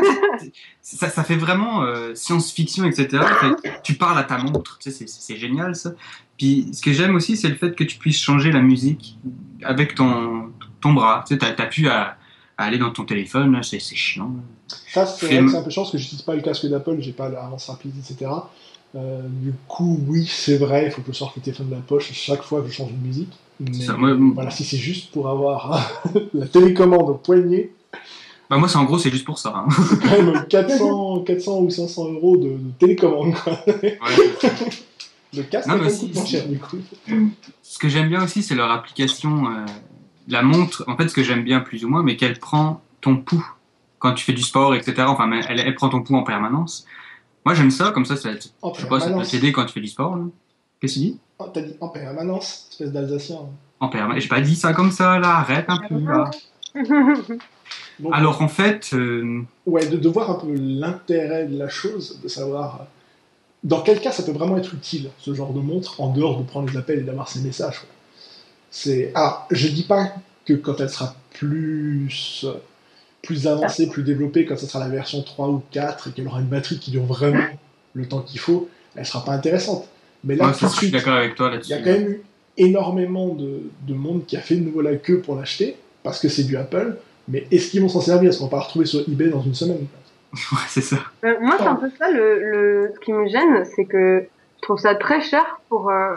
ça. 0.82 1.10
Ça 1.10 1.24
fait 1.24 1.36
vraiment 1.38 1.84
euh, 1.84 2.14
science-fiction, 2.16 2.86
etc. 2.86 3.24
Tu 3.84 3.96
parles 3.96 4.18
à 4.20 4.24
ta 4.24 4.38
montre, 4.38 4.78
tu 4.80 4.92
sais, 4.92 5.06
c'est 5.08 5.36
génial 5.38 5.76
ça. 5.76 5.92
Puis 6.40 6.70
ce 6.74 6.82
que 6.82 6.92
j'aime 6.94 7.14
aussi, 7.16 7.38
c'est 7.38 7.50
le 7.50 7.56
fait 7.56 7.76
que 7.76 7.84
tu 7.84 7.98
puisses 8.00 8.20
changer 8.20 8.52
la 8.52 8.62
musique 8.62 9.18
avec 9.64 9.94
ton, 9.94 10.50
ton 10.82 10.94
bras. 10.94 11.24
Tu 11.28 11.34
sais, 11.36 11.38
t'as 11.40 11.52
t'as 11.52 11.68
pu 11.68 11.88
à, 11.90 12.18
à 12.58 12.64
aller 12.66 12.80
dans 12.80 12.90
ton 12.92 13.04
téléphone, 13.06 13.52
là, 13.52 13.62
c'est 13.62 13.80
c'est 13.80 13.96
chiant. 13.96 14.32
Ça, 14.92 15.06
c'est 15.06 15.26
vrai 15.28 15.36
Flemme. 15.36 15.46
que 15.46 15.52
c'est 15.52 15.58
un 15.58 15.62
peu 15.64 15.70
chance 15.70 15.88
parce 15.88 15.92
que 15.92 15.98
j'utilise 15.98 16.24
pas 16.24 16.34
le 16.36 16.42
casque 16.42 16.66
d'Apple, 16.68 16.96
j'ai 17.02 17.12
pas 17.12 17.30
l'avance 17.30 17.68
rapide, 17.70 17.92
etc. 18.00 18.32
Euh, 18.96 19.22
du 19.28 19.54
coup, 19.68 20.00
oui, 20.08 20.26
c'est 20.28 20.58
vrai, 20.58 20.86
il 20.88 20.92
faut 20.92 21.02
que 21.02 21.12
je 21.12 21.18
sorte 21.18 21.36
le 21.36 21.42
téléphone 21.44 21.68
de 21.70 21.76
la 21.76 21.82
poche 21.82 22.10
chaque 22.14 22.42
fois 22.42 22.62
que 22.62 22.68
je 22.70 22.74
change 22.74 22.92
de 22.92 22.98
musique. 23.08 23.34
Mais 23.60 23.74
ça, 23.74 23.94
moi- 23.94 24.16
voilà, 24.34 24.50
si 24.50 24.64
c'est 24.64 24.78
juste 24.78 25.12
pour 25.12 25.28
avoir 25.30 26.02
la 26.34 26.48
télécommande 26.48 27.10
au 27.10 27.16
poignet, 27.16 27.72
Bah, 28.50 28.58
moi, 28.58 28.68
c'est 28.70 28.78
en 28.78 28.86
gros, 28.86 28.98
c'est 28.98 29.12
juste 29.12 29.26
pour 29.26 29.38
ça. 29.38 29.54
hein. 29.56 29.68
c'est 29.90 30.00
quand 30.02 30.24
même 30.24 30.46
400, 30.50 31.20
400 31.24 31.60
ou 31.60 31.70
500 31.70 32.14
euros 32.14 32.38
de, 32.38 32.48
de 32.50 32.72
télécommande. 32.80 33.34
Quoi. 33.36 33.60
Ouais. 33.68 34.00
Le 35.36 35.44
casque, 35.44 35.68
Non, 35.68 35.76
mais 35.76 35.84
coûte 35.84 35.92
si- 35.92 36.12
moins 36.14 36.26
si. 36.26 36.32
cher 36.32 36.48
du 36.48 36.58
coup. 36.60 36.78
Ce 37.62 37.78
que 37.78 37.88
j'aime 37.90 38.10
bien 38.10 38.24
aussi, 38.24 38.42
c'est 38.44 38.56
leur 38.56 38.72
application. 38.72 39.48
euh, 39.52 39.66
la 40.28 40.42
montre, 40.44 40.84
en 40.88 40.96
fait, 40.96 41.08
ce 41.08 41.14
que 41.14 41.24
j'aime 41.24 41.44
bien 41.44 41.60
plus 41.60 41.84
ou 41.86 41.90
moins, 41.90 42.04
mais 42.04 42.16
qu'elle 42.16 42.38
prend 42.40 42.82
ton 43.02 43.18
pouls 43.18 43.46
quand 44.00 44.14
tu 44.14 44.24
fais 44.24 44.34
du 44.34 44.42
sport, 44.44 44.76
etc. 44.76 44.94
Enfin, 45.08 45.32
elle, 45.32 45.60
elle 45.60 45.76
prend 45.76 45.90
ton 45.90 46.02
pouls 46.04 46.16
en 46.16 46.24
permanence. 46.24 46.86
Moi, 47.46 47.56
j'aime 47.56 47.72
ça, 47.72 47.92
comme 47.92 48.06
ça, 48.06 48.16
ça, 48.16 48.30
En 48.62 48.74
je 48.74 48.82
sais 48.82 48.88
pas, 48.88 49.00
ça 49.00 49.10
peut 49.12 49.24
t'aider 49.24 49.52
quand 49.52 49.66
tu 49.66 49.74
fais 49.74 49.80
du 49.82 49.88
sport. 49.88 50.18
Qu'est-ce 50.80 50.94
que 50.96 51.00
tu 51.00 51.06
dis? 51.06 51.20
Oh, 51.40 51.46
T'as 51.54 51.62
dit 51.62 51.76
en 51.82 51.90
permanence, 51.90 52.68
espèce 52.72 52.92
d'Alsacien. 52.92 53.38
En 53.80 53.88
permanence. 53.88 54.22
J'ai 54.24 54.30
pas 54.30 54.42
dit 54.42 54.56
ça 54.56 54.74
comme 54.74 54.92
ça, 54.92 55.20
là, 55.20 55.38
arrête 55.38 55.66
un 55.70 55.78
peu. 55.88 56.00
Là. 56.00 56.30
Donc, 58.00 58.14
Alors, 58.14 58.42
en 58.42 58.48
fait, 58.48 58.90
euh, 58.94 59.42
Ouais, 59.66 59.86
de, 59.88 59.98
de 59.98 60.10
voir 60.10 60.30
un 60.32 60.36
peu 60.36 60.54
l'intérêt 60.54 61.46
de 61.48 61.58
la 61.58 61.70
chose, 61.70 62.20
de 62.24 62.28
savoir 62.28 62.82
euh, 62.82 62.84
dans 63.64 63.82
quel 63.82 64.00
cas 64.00 64.12
ça 64.12 64.24
peut 64.24 64.32
vraiment 64.32 64.58
être 64.58 64.74
utile, 64.74 65.10
ce 65.20 65.34
genre 65.34 65.54
de 65.54 65.60
montre, 65.60 66.00
en 66.02 66.12
dehors 66.14 66.38
de 66.40 66.44
prendre 66.44 66.70
les 66.70 66.78
appels 66.78 67.00
et 67.00 67.04
d'avoir 67.04 67.28
ces 67.30 67.40
messages. 67.42 67.80
quoi. 67.80 67.90
C'est... 68.72 69.12
Alors, 69.16 69.48
je 69.52 69.68
dis 69.68 69.84
pas 69.84 70.14
que 70.46 70.54
quand 70.54 70.80
elle 70.80 70.90
sera 70.90 71.16
plus, 71.32 72.46
plus 73.22 73.48
avancée, 73.48 73.90
plus 73.90 74.04
développée, 74.04 74.46
quand 74.46 74.58
ça 74.58 74.68
sera 74.68 74.80
la 74.80 74.90
version 74.90 75.22
3 75.22 75.50
ou 75.50 75.62
4, 75.72 76.08
et 76.08 76.12
qu'elle 76.12 76.28
aura 76.28 76.40
une 76.40 76.48
batterie 76.48 76.80
qui 76.80 76.92
dure 76.92 77.04
vraiment 77.06 77.44
le 77.94 78.08
temps 78.08 78.22
qu'il 78.22 78.40
faut, 78.40 78.70
elle 78.96 79.06
sera 79.06 79.26
pas 79.26 79.34
intéressante. 79.34 79.88
Mais 80.24 80.36
là, 80.36 80.46
moi, 80.46 80.54
tout 80.54 80.60
ça, 80.60 80.68
de 80.68 80.72
je 80.72 80.78
suis 80.78 80.88
suite, 80.88 80.94
d'accord 80.94 81.14
avec 81.16 81.36
toi 81.36 81.50
il 81.50 81.54
là-dessus. 81.54 81.72
y 81.72 81.74
a 81.74 81.80
quand 81.80 81.92
même 81.92 82.10
eu 82.10 82.22
énormément 82.58 83.30
de, 83.30 83.70
de 83.88 83.94
monde 83.94 84.26
qui 84.26 84.38
a 84.38 84.42
fait 84.42 84.56
de 84.56 84.62
nouveau 84.64 84.82
la 84.82 84.96
queue 84.96 85.20
pour 85.22 85.36
l'acheter, 85.36 85.78
parce 86.04 86.20
que 86.20 86.30
c'est 86.30 86.44
du 86.44 86.58
Apple, 86.58 86.98
mais 87.28 87.48
est-ce 87.52 87.70
qu'ils 87.72 87.82
vont 87.82 87.90
s'en 87.90 88.02
servir? 88.02 88.30
Est-ce 88.30 88.40
qu'on 88.40 88.46
va 88.46 88.52
pas 88.58 88.60
retrouver 88.62 88.86
sur 88.86 89.02
eBay 89.02 89.30
dans 89.30 89.42
une 89.42 89.56
semaine? 89.56 89.86
Ouais, 90.52 90.68
c'est 90.68 90.82
ça. 90.82 90.98
Euh, 91.26 91.36
moi, 91.42 91.56
c'est 91.58 91.66
un 91.68 91.76
peu 91.76 91.90
ça, 91.98 92.12
le, 92.12 92.40
le, 92.52 92.92
ce 92.94 93.00
qui 93.00 93.14
me 93.14 93.28
gêne, 93.28 93.66
c'est 93.76 93.86
que 93.86 94.26
je 94.58 94.62
trouve 94.62 94.78
ça 94.80 94.96
très 94.96 95.22
cher 95.22 95.60
pour... 95.70 95.90
euh, 95.90 96.16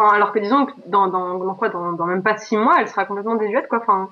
Enfin, 0.00 0.14
alors 0.14 0.30
que 0.32 0.38
disons 0.38 0.66
que 0.66 0.72
dans, 0.86 1.08
dans, 1.08 1.38
dans 1.38 1.54
quoi, 1.54 1.70
dans, 1.70 1.90
dans 1.92 2.06
même 2.06 2.22
pas 2.22 2.36
six 2.36 2.56
mois, 2.56 2.76
elle 2.80 2.86
sera 2.86 3.04
complètement 3.04 3.34
désuète, 3.34 3.66
quoi. 3.66 3.78
Enfin, 3.82 4.08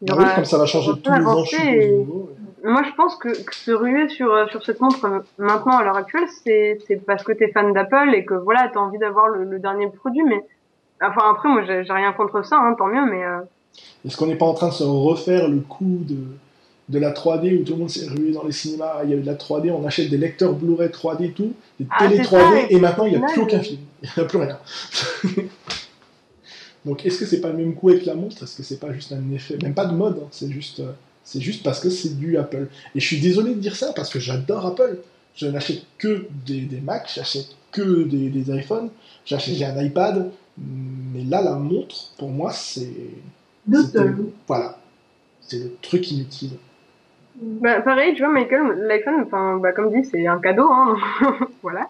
il 0.00 0.08
y 0.08 0.12
Ah 0.12 0.16
oui, 0.16 0.24
comme 0.36 0.44
ça 0.44 0.58
va 0.58 0.66
changer 0.66 0.92
tous 1.02 1.12
les 1.12 1.26
ans, 1.26 1.42
et- 1.60 1.90
nouveau, 1.90 2.28
ouais. 2.62 2.70
Moi, 2.70 2.82
je 2.84 2.94
pense 2.94 3.16
que, 3.16 3.30
que 3.44 3.52
se 3.52 3.72
ruer 3.72 4.08
sur, 4.08 4.32
euh, 4.32 4.46
sur 4.46 4.64
cette 4.64 4.80
montre 4.80 5.24
maintenant, 5.38 5.76
à 5.78 5.82
l'heure 5.82 5.96
actuelle, 5.96 6.28
c'est 6.44 6.78
c'est 6.86 7.04
parce 7.04 7.24
que 7.24 7.32
t'es 7.32 7.48
fan 7.50 7.72
d'Apple 7.72 8.14
et 8.14 8.24
que 8.24 8.34
voilà, 8.34 8.70
t'as 8.72 8.78
envie 8.78 8.98
d'avoir 8.98 9.26
le, 9.26 9.42
le 9.42 9.58
dernier 9.58 9.88
produit. 9.88 10.22
Mais 10.22 10.40
enfin, 11.02 11.22
après, 11.32 11.48
moi, 11.48 11.62
j'ai 11.64 11.82
j'ai 11.82 11.92
rien 11.92 12.12
contre 12.12 12.44
ça, 12.44 12.58
hein, 12.60 12.74
tant 12.78 12.86
mieux. 12.86 13.04
Mais 13.04 13.24
euh, 13.24 13.40
Est-ce 14.06 14.16
qu'on 14.16 14.26
n'est 14.26 14.36
pas 14.36 14.46
en 14.46 14.54
train 14.54 14.68
de 14.68 14.72
se 14.72 14.84
refaire 14.84 15.48
le 15.48 15.58
coup 15.62 15.98
de, 16.08 16.16
de 16.88 16.98
la 16.98 17.12
3D 17.12 17.60
où 17.60 17.64
tout 17.64 17.72
le 17.72 17.78
monde 17.80 17.90
s'est 17.90 18.06
rué 18.06 18.32
dans 18.32 18.44
les 18.44 18.52
cinémas 18.52 19.00
Il 19.04 19.10
y 19.10 19.12
avait 19.14 19.22
de 19.22 19.26
la 19.26 19.34
3D, 19.34 19.70
on 19.70 19.86
achète 19.86 20.10
des 20.10 20.18
lecteurs 20.18 20.52
Blu-ray 20.52 20.88
3D, 20.88 21.32
tout, 21.32 21.54
des 21.80 21.86
Ah, 21.90 22.06
télé 22.06 22.22
c'est 22.22 22.36
3D, 22.36 22.60
ça, 22.62 22.66
et 22.70 22.78
maintenant 22.78 23.06
il 23.06 23.16
n'y 23.16 23.22
a 23.22 23.26
plus 23.26 23.40
aucun 23.40 23.60
film. 23.60 23.80
Il 24.02 24.10
n'y 24.18 24.22
a 24.22 24.26
plus 24.26 24.38
rien. 24.38 24.58
Donc 26.84 27.06
est-ce 27.06 27.18
que 27.18 27.24
c'est 27.24 27.40
pas 27.40 27.48
le 27.48 27.56
même 27.56 27.74
coup 27.74 27.88
avec 27.88 28.04
la 28.04 28.14
montre? 28.14 28.42
Est-ce 28.42 28.56
que 28.56 28.62
c'est 28.62 28.78
pas 28.78 28.92
juste 28.92 29.12
un 29.12 29.32
effet? 29.32 29.56
Même 29.62 29.72
pas 29.72 29.86
de 29.86 29.94
mode, 29.94 30.20
hein, 30.22 30.28
c'est 30.30 30.50
juste, 30.50 30.80
euh, 30.80 30.92
c'est 31.24 31.40
juste 31.40 31.62
parce 31.62 31.80
que 31.80 31.88
c'est 31.88 32.18
du 32.18 32.36
Apple. 32.36 32.68
Et 32.94 33.00
je 33.00 33.06
suis 33.06 33.20
désolé 33.20 33.54
de 33.54 33.60
dire 33.60 33.76
ça 33.76 33.94
parce 33.94 34.10
que 34.10 34.20
j'adore 34.20 34.66
Apple. 34.66 34.98
Je 35.34 35.46
n'achète 35.46 35.84
que 35.96 36.26
des, 36.44 36.60
des 36.60 36.80
Macs, 36.80 37.10
j'achète 37.14 37.56
que 37.72 38.04
des, 38.04 38.28
des 38.28 38.54
iPhones, 38.54 38.90
j'achète 39.24 39.54
j'ai 39.54 39.64
un 39.64 39.82
iPad, 39.82 40.30
mais 40.58 41.24
là 41.24 41.42
la 41.42 41.54
montre, 41.54 42.12
pour 42.18 42.28
moi, 42.28 42.52
c'est. 42.52 42.92
Voilà. 44.46 44.78
C'est 45.40 45.58
le 45.58 45.76
truc 45.80 46.10
inutile. 46.10 46.50
Bah, 47.36 47.80
pareil, 47.80 48.14
tu 48.14 48.22
vois, 48.22 48.32
Michael, 48.32 48.86
l'iPhone, 48.86 49.26
bah, 49.60 49.72
comme 49.72 49.90
dit, 49.90 50.04
c'est 50.04 50.26
un 50.26 50.38
cadeau, 50.38 50.70
hein, 50.70 50.96
voilà. 51.62 51.88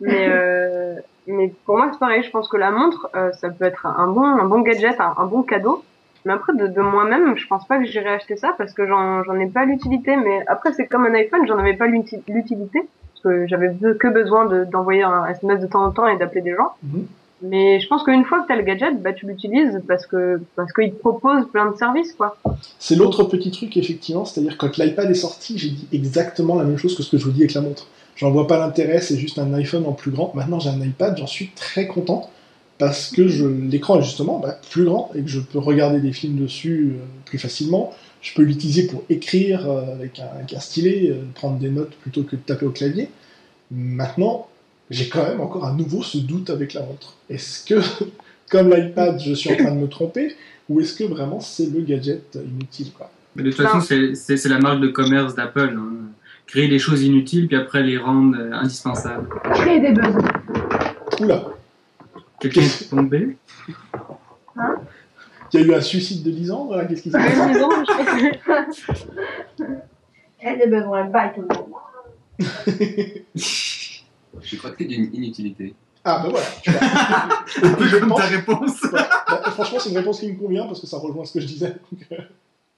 Mais 0.00 0.26
euh, 0.28 0.94
mais 1.26 1.52
pour 1.64 1.76
moi, 1.76 1.88
c'est 1.92 1.98
pareil. 1.98 2.22
Je 2.22 2.30
pense 2.30 2.48
que 2.48 2.56
la 2.56 2.70
montre, 2.70 3.08
euh, 3.16 3.32
ça 3.32 3.48
peut 3.50 3.64
être 3.64 3.86
un 3.86 4.08
bon, 4.08 4.24
un 4.24 4.44
bon 4.44 4.60
gadget, 4.60 4.96
un, 5.00 5.24
bon 5.26 5.42
cadeau. 5.42 5.82
Mais 6.24 6.32
après, 6.32 6.52
de, 6.54 6.66
de 6.66 6.80
moi-même, 6.80 7.36
je 7.36 7.46
pense 7.46 7.66
pas 7.66 7.78
que 7.78 7.84
j'irai 7.84 8.10
acheter 8.10 8.36
ça 8.36 8.54
parce 8.58 8.72
que 8.74 8.86
j'en 8.86 9.22
ai 9.38 9.46
pas 9.46 9.64
l'utilité. 9.64 10.16
Mais 10.16 10.42
après, 10.48 10.72
c'est 10.72 10.86
comme 10.86 11.06
un 11.06 11.14
iPhone, 11.14 11.46
j'en 11.46 11.58
avais 11.58 11.74
pas 11.74 11.86
l'uti- 11.86 12.22
l'utilité 12.28 12.80
parce 12.80 13.22
que 13.22 13.46
j'avais 13.46 13.70
que 13.98 14.08
besoin 14.08 14.46
de- 14.46 14.64
d'envoyer 14.64 15.02
un 15.04 15.26
SMS 15.26 15.60
de 15.60 15.66
temps 15.66 15.84
en 15.84 15.90
temps 15.92 16.06
et 16.08 16.16
d'appeler 16.16 16.40
des 16.42 16.54
gens. 16.54 16.72
Mhm. 16.82 17.06
Mais 17.46 17.78
je 17.78 17.86
pense 17.88 18.02
qu'une 18.04 18.24
fois 18.24 18.42
que 18.42 18.48
t'as 18.48 18.56
le 18.56 18.62
gadget, 18.62 19.02
bah 19.02 19.12
tu 19.12 19.26
l'utilises 19.26 19.82
parce 19.86 20.06
que 20.06 20.40
parce 20.56 20.72
qu'il 20.72 20.92
te 20.92 20.98
propose 20.98 21.46
plein 21.52 21.70
de 21.70 21.76
services, 21.76 22.14
quoi. 22.14 22.38
C'est 22.78 22.96
l'autre 22.96 23.24
petit 23.24 23.50
truc, 23.50 23.76
effectivement, 23.76 24.24
c'est-à-dire 24.24 24.56
quand 24.56 24.78
l'iPad 24.78 25.10
est 25.10 25.14
sorti, 25.14 25.58
j'ai 25.58 25.68
dit 25.68 25.86
exactement 25.92 26.56
la 26.56 26.64
même 26.64 26.78
chose 26.78 26.96
que 26.96 27.02
ce 27.02 27.10
que 27.10 27.18
je 27.18 27.24
vous 27.24 27.32
dis 27.32 27.42
avec 27.42 27.52
la 27.54 27.60
montre. 27.60 27.86
J'en 28.16 28.30
vois 28.30 28.46
pas 28.46 28.58
l'intérêt, 28.58 29.00
c'est 29.00 29.18
juste 29.18 29.38
un 29.38 29.52
iPhone 29.54 29.84
en 29.86 29.92
plus 29.92 30.10
grand. 30.10 30.32
Maintenant, 30.34 30.58
j'ai 30.58 30.70
un 30.70 30.80
iPad, 30.80 31.18
j'en 31.18 31.26
suis 31.26 31.50
très 31.54 31.86
content 31.86 32.30
parce 32.78 33.10
que 33.10 33.22
l'écran 33.22 33.98
est 33.98 34.02
justement 34.02 34.38
bah, 34.38 34.58
plus 34.70 34.84
grand 34.84 35.10
et 35.14 35.20
que 35.20 35.28
je 35.28 35.40
peux 35.40 35.58
regarder 35.58 36.00
des 36.00 36.12
films 36.12 36.36
dessus 36.36 36.94
euh, 36.94 37.04
plus 37.26 37.38
facilement. 37.38 37.92
Je 38.22 38.34
peux 38.34 38.42
l'utiliser 38.42 38.86
pour 38.86 39.02
écrire 39.10 39.68
euh, 39.68 39.92
avec, 39.92 40.18
un, 40.18 40.26
avec 40.36 40.54
un 40.54 40.60
stylet, 40.60 41.10
euh, 41.10 41.22
prendre 41.34 41.58
des 41.58 41.70
notes 41.70 41.94
plutôt 41.96 42.22
que 42.22 42.36
de 42.36 42.40
taper 42.40 42.66
au 42.66 42.70
clavier. 42.70 43.10
Maintenant, 43.70 44.48
j'ai 44.94 45.08
quand 45.08 45.24
même 45.24 45.40
encore 45.40 45.64
à 45.64 45.72
nouveau 45.72 46.02
ce 46.02 46.18
doute 46.18 46.50
avec 46.50 46.72
la 46.74 46.82
montre. 46.82 47.14
Est-ce 47.28 47.64
que, 47.64 47.80
comme 48.50 48.70
l'iPad, 48.70 49.20
je 49.20 49.32
suis 49.34 49.52
en 49.52 49.56
train 49.56 49.70
de 49.74 49.80
me 49.80 49.88
tromper 49.88 50.34
ou 50.68 50.80
est-ce 50.80 50.94
que 50.94 51.04
vraiment 51.04 51.40
c'est 51.40 51.66
le 51.66 51.80
gadget 51.82 52.36
inutile 52.36 52.92
quoi? 52.96 53.10
Mais 53.36 53.42
de 53.42 53.50
toute 53.50 53.66
façon, 53.66 53.80
c'est- 53.80 54.48
la 54.48 54.58
marque 54.58 54.80
de 54.80 54.88
commerce 54.88 55.34
d'Apple. 55.34 55.74
hein. 55.76 55.90
Créer 56.46 56.68
des 56.68 56.78
choses 56.78 57.02
inutiles, 57.02 57.48
puis 57.48 57.56
après 57.56 57.82
les 57.82 57.96
rendre 57.98 58.36
euh, 58.38 58.52
indispensables. 58.52 59.28
Créer 59.54 59.80
des 59.80 59.92
besoins. 59.92 60.22
Oula, 61.20 61.44
Quelqu'un 62.38 62.60
est 62.60 62.90
tombé? 62.90 63.36
Il 65.52 65.60
y 65.60 65.62
a 65.62 65.66
eu 65.66 65.74
un 65.74 65.80
suicide 65.80 66.22
de 66.22 66.30
10 66.30 66.50
ans, 66.50 66.66
voilà, 66.66 66.84
qu'est-ce 66.84 67.02
qui 67.02 67.10
s'est 67.10 67.18
passé? 67.18 67.60
Créer 70.38 70.56
des 70.58 70.66
besoins. 70.66 71.04
Bye 71.06 71.32
tout 71.34 71.40
le 71.42 71.48
monde. 71.48 71.72
Je 74.44 74.56
crois 74.56 74.70
que 74.70 74.76
c'est 74.78 74.84
d'une 74.84 75.12
inutilité. 75.14 75.74
Ah, 76.04 76.20
ben 76.22 76.30
voilà. 76.30 76.46
tu 76.62 76.70
vois. 76.70 76.80
Je 77.86 78.04
pense- 78.06 78.20
ta 78.20 78.26
réponse. 78.26 78.82
Ouais. 78.84 78.90
Bah, 79.28 79.40
franchement, 79.52 79.78
c'est 79.80 79.90
une 79.90 79.96
réponse 79.98 80.20
qui 80.20 80.32
me 80.32 80.38
convient 80.38 80.66
parce 80.66 80.80
que 80.80 80.86
ça 80.86 80.98
rejoint 80.98 81.24
ce 81.24 81.32
que 81.32 81.40
je 81.40 81.46
disais. 81.46 81.74
Euh, 82.12 82.16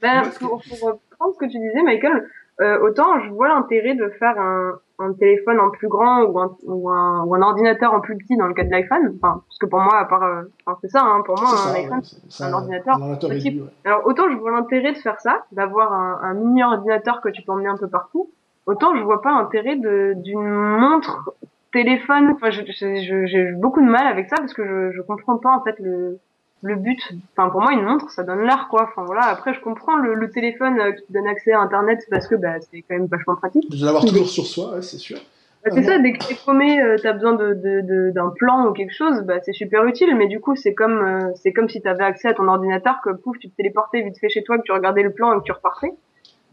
Ben, 0.01 0.23
que- 0.23 0.39
pour, 0.39 0.63
pour 0.63 0.79
reprendre 0.81 1.35
ce 1.35 1.39
que 1.39 1.51
tu 1.51 1.59
disais, 1.59 1.83
Michael, 1.83 2.29
euh, 2.61 2.79
autant 2.83 3.19
je 3.25 3.31
vois 3.31 3.49
l'intérêt 3.49 3.95
de 3.97 4.09
faire 4.19 4.39
un, 4.39 4.75
un 5.01 5.13
téléphone 5.15 5.59
en 5.59 5.71
plus 5.71 5.89
grand 5.89 6.23
ou 6.23 6.39
un, 6.39 6.57
ou, 6.65 6.89
un, 6.89 7.25
ou 7.25 7.35
un 7.35 7.43
ordinateur 7.43 7.93
en 7.93 8.01
plus 8.01 8.17
petit 8.17 8.37
dans 8.37 8.47
le 8.47 8.55
cas 8.55 8.63
de 8.65 8.71
l'iPhone. 8.71 9.15
Enfin, 9.21 9.43
parce 9.49 9.59
que 9.59 9.67
pour 9.67 9.81
moi, 9.81 9.99
à 9.99 10.05
part, 10.05 10.23
euh, 10.23 10.43
enfin, 10.65 10.79
c'est 10.83 10.89
ça, 10.91 11.03
hein, 11.03 11.23
pour 11.27 11.35
moi, 11.41 11.51
un 11.53 11.57
ça, 11.57 11.73
iPhone. 11.73 12.01
c'est- 12.29 12.45
un 12.45 12.53
ordinateur 12.53 12.95
Un 12.97 13.01
ordinateur 13.01 13.31
petit. 13.31 13.43
réduit, 13.49 13.61
ouais. 13.63 13.69
Alors 13.85 14.03
autant 14.07 14.31
je 14.31 14.37
vois 14.37 14.53
l'intérêt 14.53 14.93
de 14.93 14.99
faire 14.99 15.21
ça, 15.21 15.45
d'avoir 15.53 15.93
un, 15.93 16.21
un 16.23 16.35
mini 16.35 16.63
ordinateur 16.63 17.21
que 17.23 17.29
tu 17.31 17.43
peux 17.43 17.51
emmener 17.53 17.69
un 17.69 17.77
peu 17.77 17.89
partout, 17.89 18.31
autant 18.67 18.95
je 18.97 19.03
vois 19.03 19.21
pas 19.21 19.33
l'intérêt 19.33 19.77
de 19.77 20.15
d'une 20.17 20.49
montre 20.49 21.33
téléphone. 21.77 22.33
Enfin, 22.35 22.51
j'ai 22.51 23.53
beaucoup 23.53 23.81
de 23.81 23.91
mal 23.91 24.07
avec 24.07 24.29
ça 24.29 24.37
parce 24.37 24.55
que 24.55 24.65
je, 24.65 24.97
je 24.97 25.03
comprends 25.03 25.37
pas 25.39 25.51
en 25.51 25.63
fait 25.63 25.77
le 25.81 26.19
le 26.63 26.75
but. 26.75 26.99
Enfin, 27.37 27.51
pour 27.51 27.61
moi, 27.61 27.73
une 27.73 27.83
montre, 27.83 28.11
ça 28.11 28.23
donne 28.25 28.41
l'heure, 28.41 28.69
quoi. 28.71 28.89
Enfin 28.91 29.05
voilà. 29.05 29.25
Après, 29.27 29.53
je 29.55 29.61
comprends 29.61 29.97
le, 29.97 30.15
le 30.15 30.31
téléphone 30.31 30.81
euh, 30.81 30.93
qui 30.93 31.03
te 31.07 31.13
donne 31.13 31.27
accès 31.27 31.53
à 31.53 31.61
Internet 31.61 32.01
parce 32.11 32.27
que 32.27 32.35
bah, 32.35 32.55
c'est 32.61 32.81
quand 32.81 32.97
même 32.97 33.07
vachement 33.07 33.37
pratique. 33.37 33.71
De 33.71 33.85
l'avoir 33.85 34.05
toujours 34.05 34.29
sur 34.29 34.47
soi, 34.47 34.75
ouais, 34.75 34.83
c'est 34.83 34.97
sûr. 34.97 35.19
Bah, 35.65 35.71
c'est 35.75 35.83
ça, 35.83 35.99
dès 35.99 36.13
que 36.15 36.27
t'es 36.27 36.35
paumé, 36.45 36.81
euh, 36.81 36.97
t'as 37.01 37.13
besoin 37.13 37.35
de, 37.35 37.49
de, 37.55 37.81
de- 37.83 38.11
d'un 38.11 38.31
plan 38.31 38.67
ou 38.69 38.73
quelque 38.73 38.95
chose, 38.95 39.21
bah, 39.29 39.35
c'est 39.45 39.53
super 39.53 39.85
utile. 39.85 40.17
Mais 40.17 40.29
du 40.29 40.41
coup, 40.41 40.57
c'est 40.57 40.75
comme, 40.75 40.99
euh, 41.05 41.31
c'est 41.43 41.53
comme 41.53 41.69
si 41.69 41.83
t'avais 41.83 42.05
accès 42.05 42.29
à 42.29 42.35
ton 42.35 42.49
ordinateur, 42.49 43.01
que 43.05 43.11
pouf, 43.11 43.39
tu 43.39 43.51
te 43.51 43.57
téléportais 43.57 44.01
vite 44.03 44.19
fait 44.19 44.31
chez 44.31 44.43
toi, 44.43 44.57
que 44.57 44.63
tu 44.65 44.73
regardais 44.73 45.03
le 45.03 45.13
plan 45.13 45.35
et 45.35 45.39
que 45.41 45.45
tu 45.45 45.53
repartais. 45.53 45.93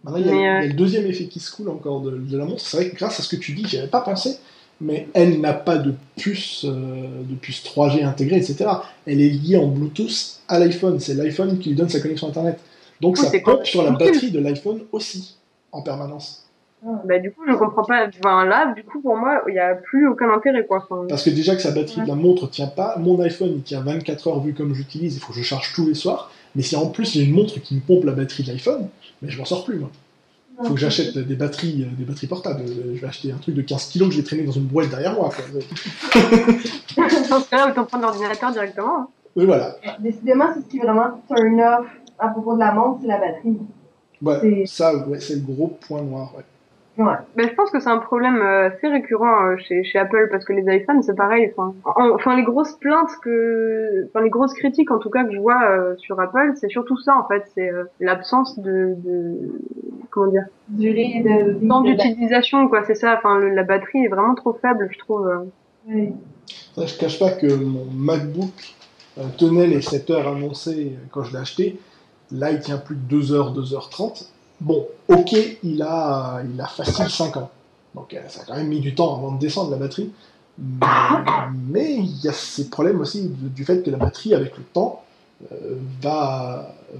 Maintenant, 0.03 0.19
il 0.19 0.27
y, 0.27 0.29
a, 0.29 0.33
Mais, 0.33 0.39
il 0.39 0.43
y 0.43 0.47
a 0.47 0.61
euh, 0.63 0.67
le 0.67 0.73
deuxième 0.73 1.05
effet 1.05 1.25
qui 1.25 1.39
se 1.39 1.55
coule 1.55 1.69
encore 1.69 2.01
de, 2.01 2.11
de 2.11 2.37
la 2.37 2.43
montre. 2.45 2.59
C'est 2.59 2.75
vrai 2.77 2.89
que 2.89 2.95
grâce 2.97 3.19
à 3.19 3.23
ce 3.23 3.33
que 3.33 3.39
tu 3.39 3.53
dis, 3.53 3.65
j'y 3.65 3.77
avais 3.79 3.87
pas 3.87 4.01
pensé, 4.01 4.37
mais 4.83 5.07
elle 5.13 5.41
n'a 5.41 5.53
pas 5.53 5.77
de 5.77 5.93
puce, 6.17 6.65
euh, 6.65 7.23
de 7.23 7.35
puce 7.35 7.63
3G 7.63 8.03
intégrée, 8.03 8.37
etc. 8.37 8.65
Elle 9.07 9.21
est 9.21 9.29
liée 9.29 9.57
en 9.57 9.67
Bluetooth 9.67 10.41
à 10.47 10.59
l'iPhone. 10.59 10.99
C'est 10.99 11.13
l'iPhone 11.15 11.57
qui 11.59 11.69
lui 11.69 11.75
donne 11.75 11.89
sa 11.89 11.99
connexion 11.99 12.27
Internet. 12.27 12.59
Donc 13.01 13.17
Oui, 13.17 13.25
ça 13.25 13.39
quand- 13.39 13.65
sur 13.65 13.83
la 13.83 13.91
batterie 13.91 14.31
de 14.31 14.39
l'iPhone 14.39 14.81
aussi, 14.91 15.35
en 15.71 15.81
permanence. 15.81 16.41
Bah, 17.05 17.17
du 17.17 17.31
coup, 17.31 17.43
je 17.47 17.53
comprends 17.53 17.85
pas. 17.85 18.07
Enfin, 18.21 18.45
là, 18.45 18.73
du 18.75 18.83
coup, 18.83 18.99
pour 19.01 19.15
moi, 19.15 19.41
il 19.47 19.55
y 19.55 19.59
a 19.59 19.73
plus 19.73 20.05
aucun 20.05 20.29
intérêt, 20.33 20.65
quoi. 20.65 20.85
Enfin, 20.89 21.05
Parce 21.07 21.23
que 21.23 21.29
déjà 21.29 21.55
que 21.55 21.61
sa 21.61 21.71
batterie 21.71 22.01
de 22.01 22.07
la 22.07 22.15
montre 22.15 22.49
tient 22.49 22.67
pas, 22.67 22.97
mon 22.97 23.19
iPhone 23.21 23.53
il 23.55 23.61
tient 23.61 23.79
24 23.81 24.27
heures 24.27 24.41
vu 24.41 24.53
comme 24.53 24.73
j'utilise, 24.73 25.15
il 25.15 25.19
faut 25.21 25.31
que 25.31 25.39
je 25.39 25.43
charge 25.43 25.71
tous 25.73 25.87
les 25.87 25.93
soirs. 25.93 26.29
Mais 26.55 26.61
si 26.61 26.75
en 26.75 26.87
plus 26.87 27.13
j'ai 27.13 27.23
une 27.23 27.33
montre 27.33 27.59
qui 27.61 27.75
me 27.75 27.79
pompe 27.79 28.03
la 28.03 28.11
batterie 28.11 28.43
de 28.43 28.49
l'iPhone, 28.51 28.89
mais 29.21 29.29
je 29.29 29.37
m'en 29.37 29.45
sors 29.45 29.63
plus 29.63 29.79
moi. 29.79 29.89
Il 30.61 30.67
faut 30.67 30.73
que 30.75 30.79
j'achète 30.79 31.17
des 31.17 31.35
batteries, 31.35 31.83
euh, 31.83 31.95
des 31.97 32.03
batteries 32.05 32.27
portables. 32.27 32.61
Euh, 32.61 32.93
Je 32.95 33.01
vais 33.01 33.07
acheter 33.07 33.31
un 33.31 33.37
truc 33.37 33.55
de 33.55 33.61
15 33.61 33.85
kilos 33.89 34.09
que 34.09 34.13
je 34.15 34.19
vais 34.19 34.25
traîner 34.25 34.43
dans 34.43 34.51
une 34.51 34.65
boîte 34.65 34.89
derrière 34.89 35.13
moi. 35.13 35.29
Quoi. 35.29 35.43
dans 37.29 37.39
ce 37.41 37.49
cas-là, 37.49 37.71
autant 37.71 37.85
prendre 37.85 38.03
l'ordinateur 38.03 38.51
directement. 38.51 38.97
hein. 38.99 39.07
Voilà. 39.35 39.75
Décidément, 39.99 40.45
c'est 40.53 40.61
ce 40.61 40.65
qui 40.67 40.77
est 40.77 40.81
vraiment 40.81 41.21
turn 41.27 41.59
off 41.59 41.87
à 42.19 42.27
propos 42.29 42.53
de 42.53 42.59
la 42.59 42.71
montre, 42.73 42.99
c'est 43.01 43.07
la 43.07 43.17
batterie. 43.17 43.57
Ouais, 44.21 44.37
C'est- 44.41 44.65
ça, 44.67 44.95
ouais, 45.07 45.19
c'est 45.19 45.35
le 45.35 45.41
gros 45.41 45.67
point 45.87 46.01
noir. 46.01 46.33
ouais. 46.37 46.43
Ouais. 46.95 47.15
Ben, 47.35 47.49
je 47.49 47.55
pense 47.55 47.71
que 47.71 47.79
c'est 47.79 47.89
un 47.89 47.97
problème 47.97 48.37
euh, 48.37 48.67
assez 48.69 48.87
récurrent 48.87 49.45
euh, 49.47 49.57
chez, 49.57 49.83
chez 49.83 49.97
Apple 49.97 50.27
parce 50.31 50.45
que 50.45 50.53
les 50.53 50.75
iPhones 50.77 51.01
c'est 51.01 51.15
pareil. 51.15 51.51
Enfin, 51.55 51.73
en- 51.85 52.11
enfin 52.11 52.35
les 52.35 52.43
grosses 52.43 52.73
plaintes 52.73 53.09
que, 53.23 54.05
enfin 54.09 54.23
les 54.23 54.29
grosses 54.29 54.53
critiques 54.53 54.91
en 54.91 54.99
tout 54.99 55.09
cas 55.09 55.23
que 55.23 55.33
je 55.33 55.39
vois 55.39 55.59
euh, 55.71 55.95
sur 55.97 56.19
Apple, 56.19 56.53
c'est 56.55 56.69
surtout 56.69 56.97
ça 56.99 57.17
en 57.17 57.27
fait, 57.27 57.43
c'est 57.55 57.67
euh, 57.69 57.85
l'absence 57.99 58.59
de, 58.59 58.93
de 59.03 59.59
comment 60.11 60.27
dire, 60.31 60.45
Durée 60.67 61.23
de 61.25 61.67
temps 61.67 61.81
d'utilisation 61.81 62.67
quoi. 62.67 62.83
C'est 62.85 62.93
ça. 62.95 63.15
Enfin 63.17 63.39
le- 63.39 63.49
la 63.55 63.63
batterie 63.63 64.05
est 64.05 64.09
vraiment 64.09 64.35
trop 64.35 64.53
faible, 64.53 64.87
je 64.91 64.99
trouve. 64.99 65.27
euh. 65.27 65.39
batterie. 65.87 66.13
Ça, 66.75 66.85
je 66.85 66.97
cache 66.97 67.17
pas 67.19 67.31
que 67.31 67.47
mon 67.55 67.85
MacBook 67.91 68.75
tenait 69.37 69.65
les 69.67 69.81
7 69.81 70.09
heures 70.11 70.27
annoncées 70.27 70.93
quand 71.11 71.23
je 71.23 71.33
l'ai 71.33 71.39
acheté. 71.39 71.79
Là, 72.31 72.51
il 72.51 72.59
tient 72.59 72.77
plus 72.77 72.95
de 72.95 73.01
2 73.01 73.31
heures, 73.33 73.51
2 73.51 73.73
heures 73.73 73.89
30. 73.89 74.31
Bon, 74.63 74.87
ok, 75.09 75.35
il 75.61 75.81
a, 75.81 76.41
il 76.53 76.59
a 76.61 76.67
facile 76.67 77.09
5 77.09 77.35
ans. 77.35 77.51
Donc 77.95 78.13
euh, 78.13 78.21
ça 78.29 78.41
a 78.41 78.45
quand 78.45 78.55
même 78.55 78.69
mis 78.69 78.79
du 78.79 78.95
temps 78.95 79.17
avant 79.17 79.33
de 79.33 79.39
descendre 79.39 79.71
la 79.71 79.77
batterie. 79.77 80.09
Mais, 80.57 80.85
mais 81.67 81.95
il 81.95 82.23
y 82.23 82.29
a 82.29 82.31
ces 82.31 82.69
problèmes 82.69 83.01
aussi 83.01 83.29
du, 83.29 83.65
fait 83.65 83.83
que 83.83 83.89
la 83.89 83.97
batterie, 83.97 84.33
avec 84.33 84.57
le 84.57 84.63
temps, 84.63 85.03
euh, 85.51 85.75
va, 86.01 86.73
euh, 86.93 86.97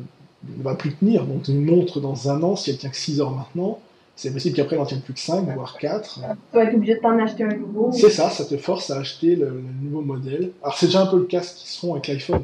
ne 0.58 0.64
va 0.64 0.76
plus 0.76 0.94
tenir. 0.94 1.24
Donc 1.26 1.48
une 1.48 1.64
montre 1.64 2.02
dans 2.02 2.30
un 2.30 2.44
an, 2.44 2.58
si 2.58 2.70
elle 2.70 2.78
tient 2.78 2.90
que 2.90 2.98
6 2.98 3.22
heures 3.22 3.32
maintenant, 3.32 3.80
c'est 4.18 4.34
possible 4.34 4.58
qu'après 4.58 4.76
elle 4.76 4.82
en 4.82 4.86
tienne 4.86 5.02
plus 5.02 5.14
que 5.14 5.22
5, 5.22 5.46
voire 5.56 5.78
4. 5.78 6.16
Tu 6.16 6.20
vas 6.58 6.64
être 6.66 6.76
obligé 6.76 6.96
de 6.96 7.00
t'en 7.00 7.18
acheter 7.18 7.46
un 7.46 7.56
nouveau. 7.56 7.92
C'est 7.94 8.10
ça, 8.10 8.30
ça 8.30 8.44
te 8.44 8.58
force 8.58 8.90
à 8.90 8.98
acheter 8.98 9.38
le, 9.38 9.46
le 9.46 9.64
nouveau 9.82 10.02
modèle. 10.02 10.52
Alors 10.62 10.78
c'est 10.78 10.88
déjà 10.88 11.04
un 11.04 11.08
peu 11.08 11.18
le 11.18 11.24
cas 11.24 11.42
ce 11.42 11.56
qu'ils 11.56 11.70
se 11.70 11.80
font 11.80 11.94
avec 11.94 12.08
l'iPhone. 12.08 12.44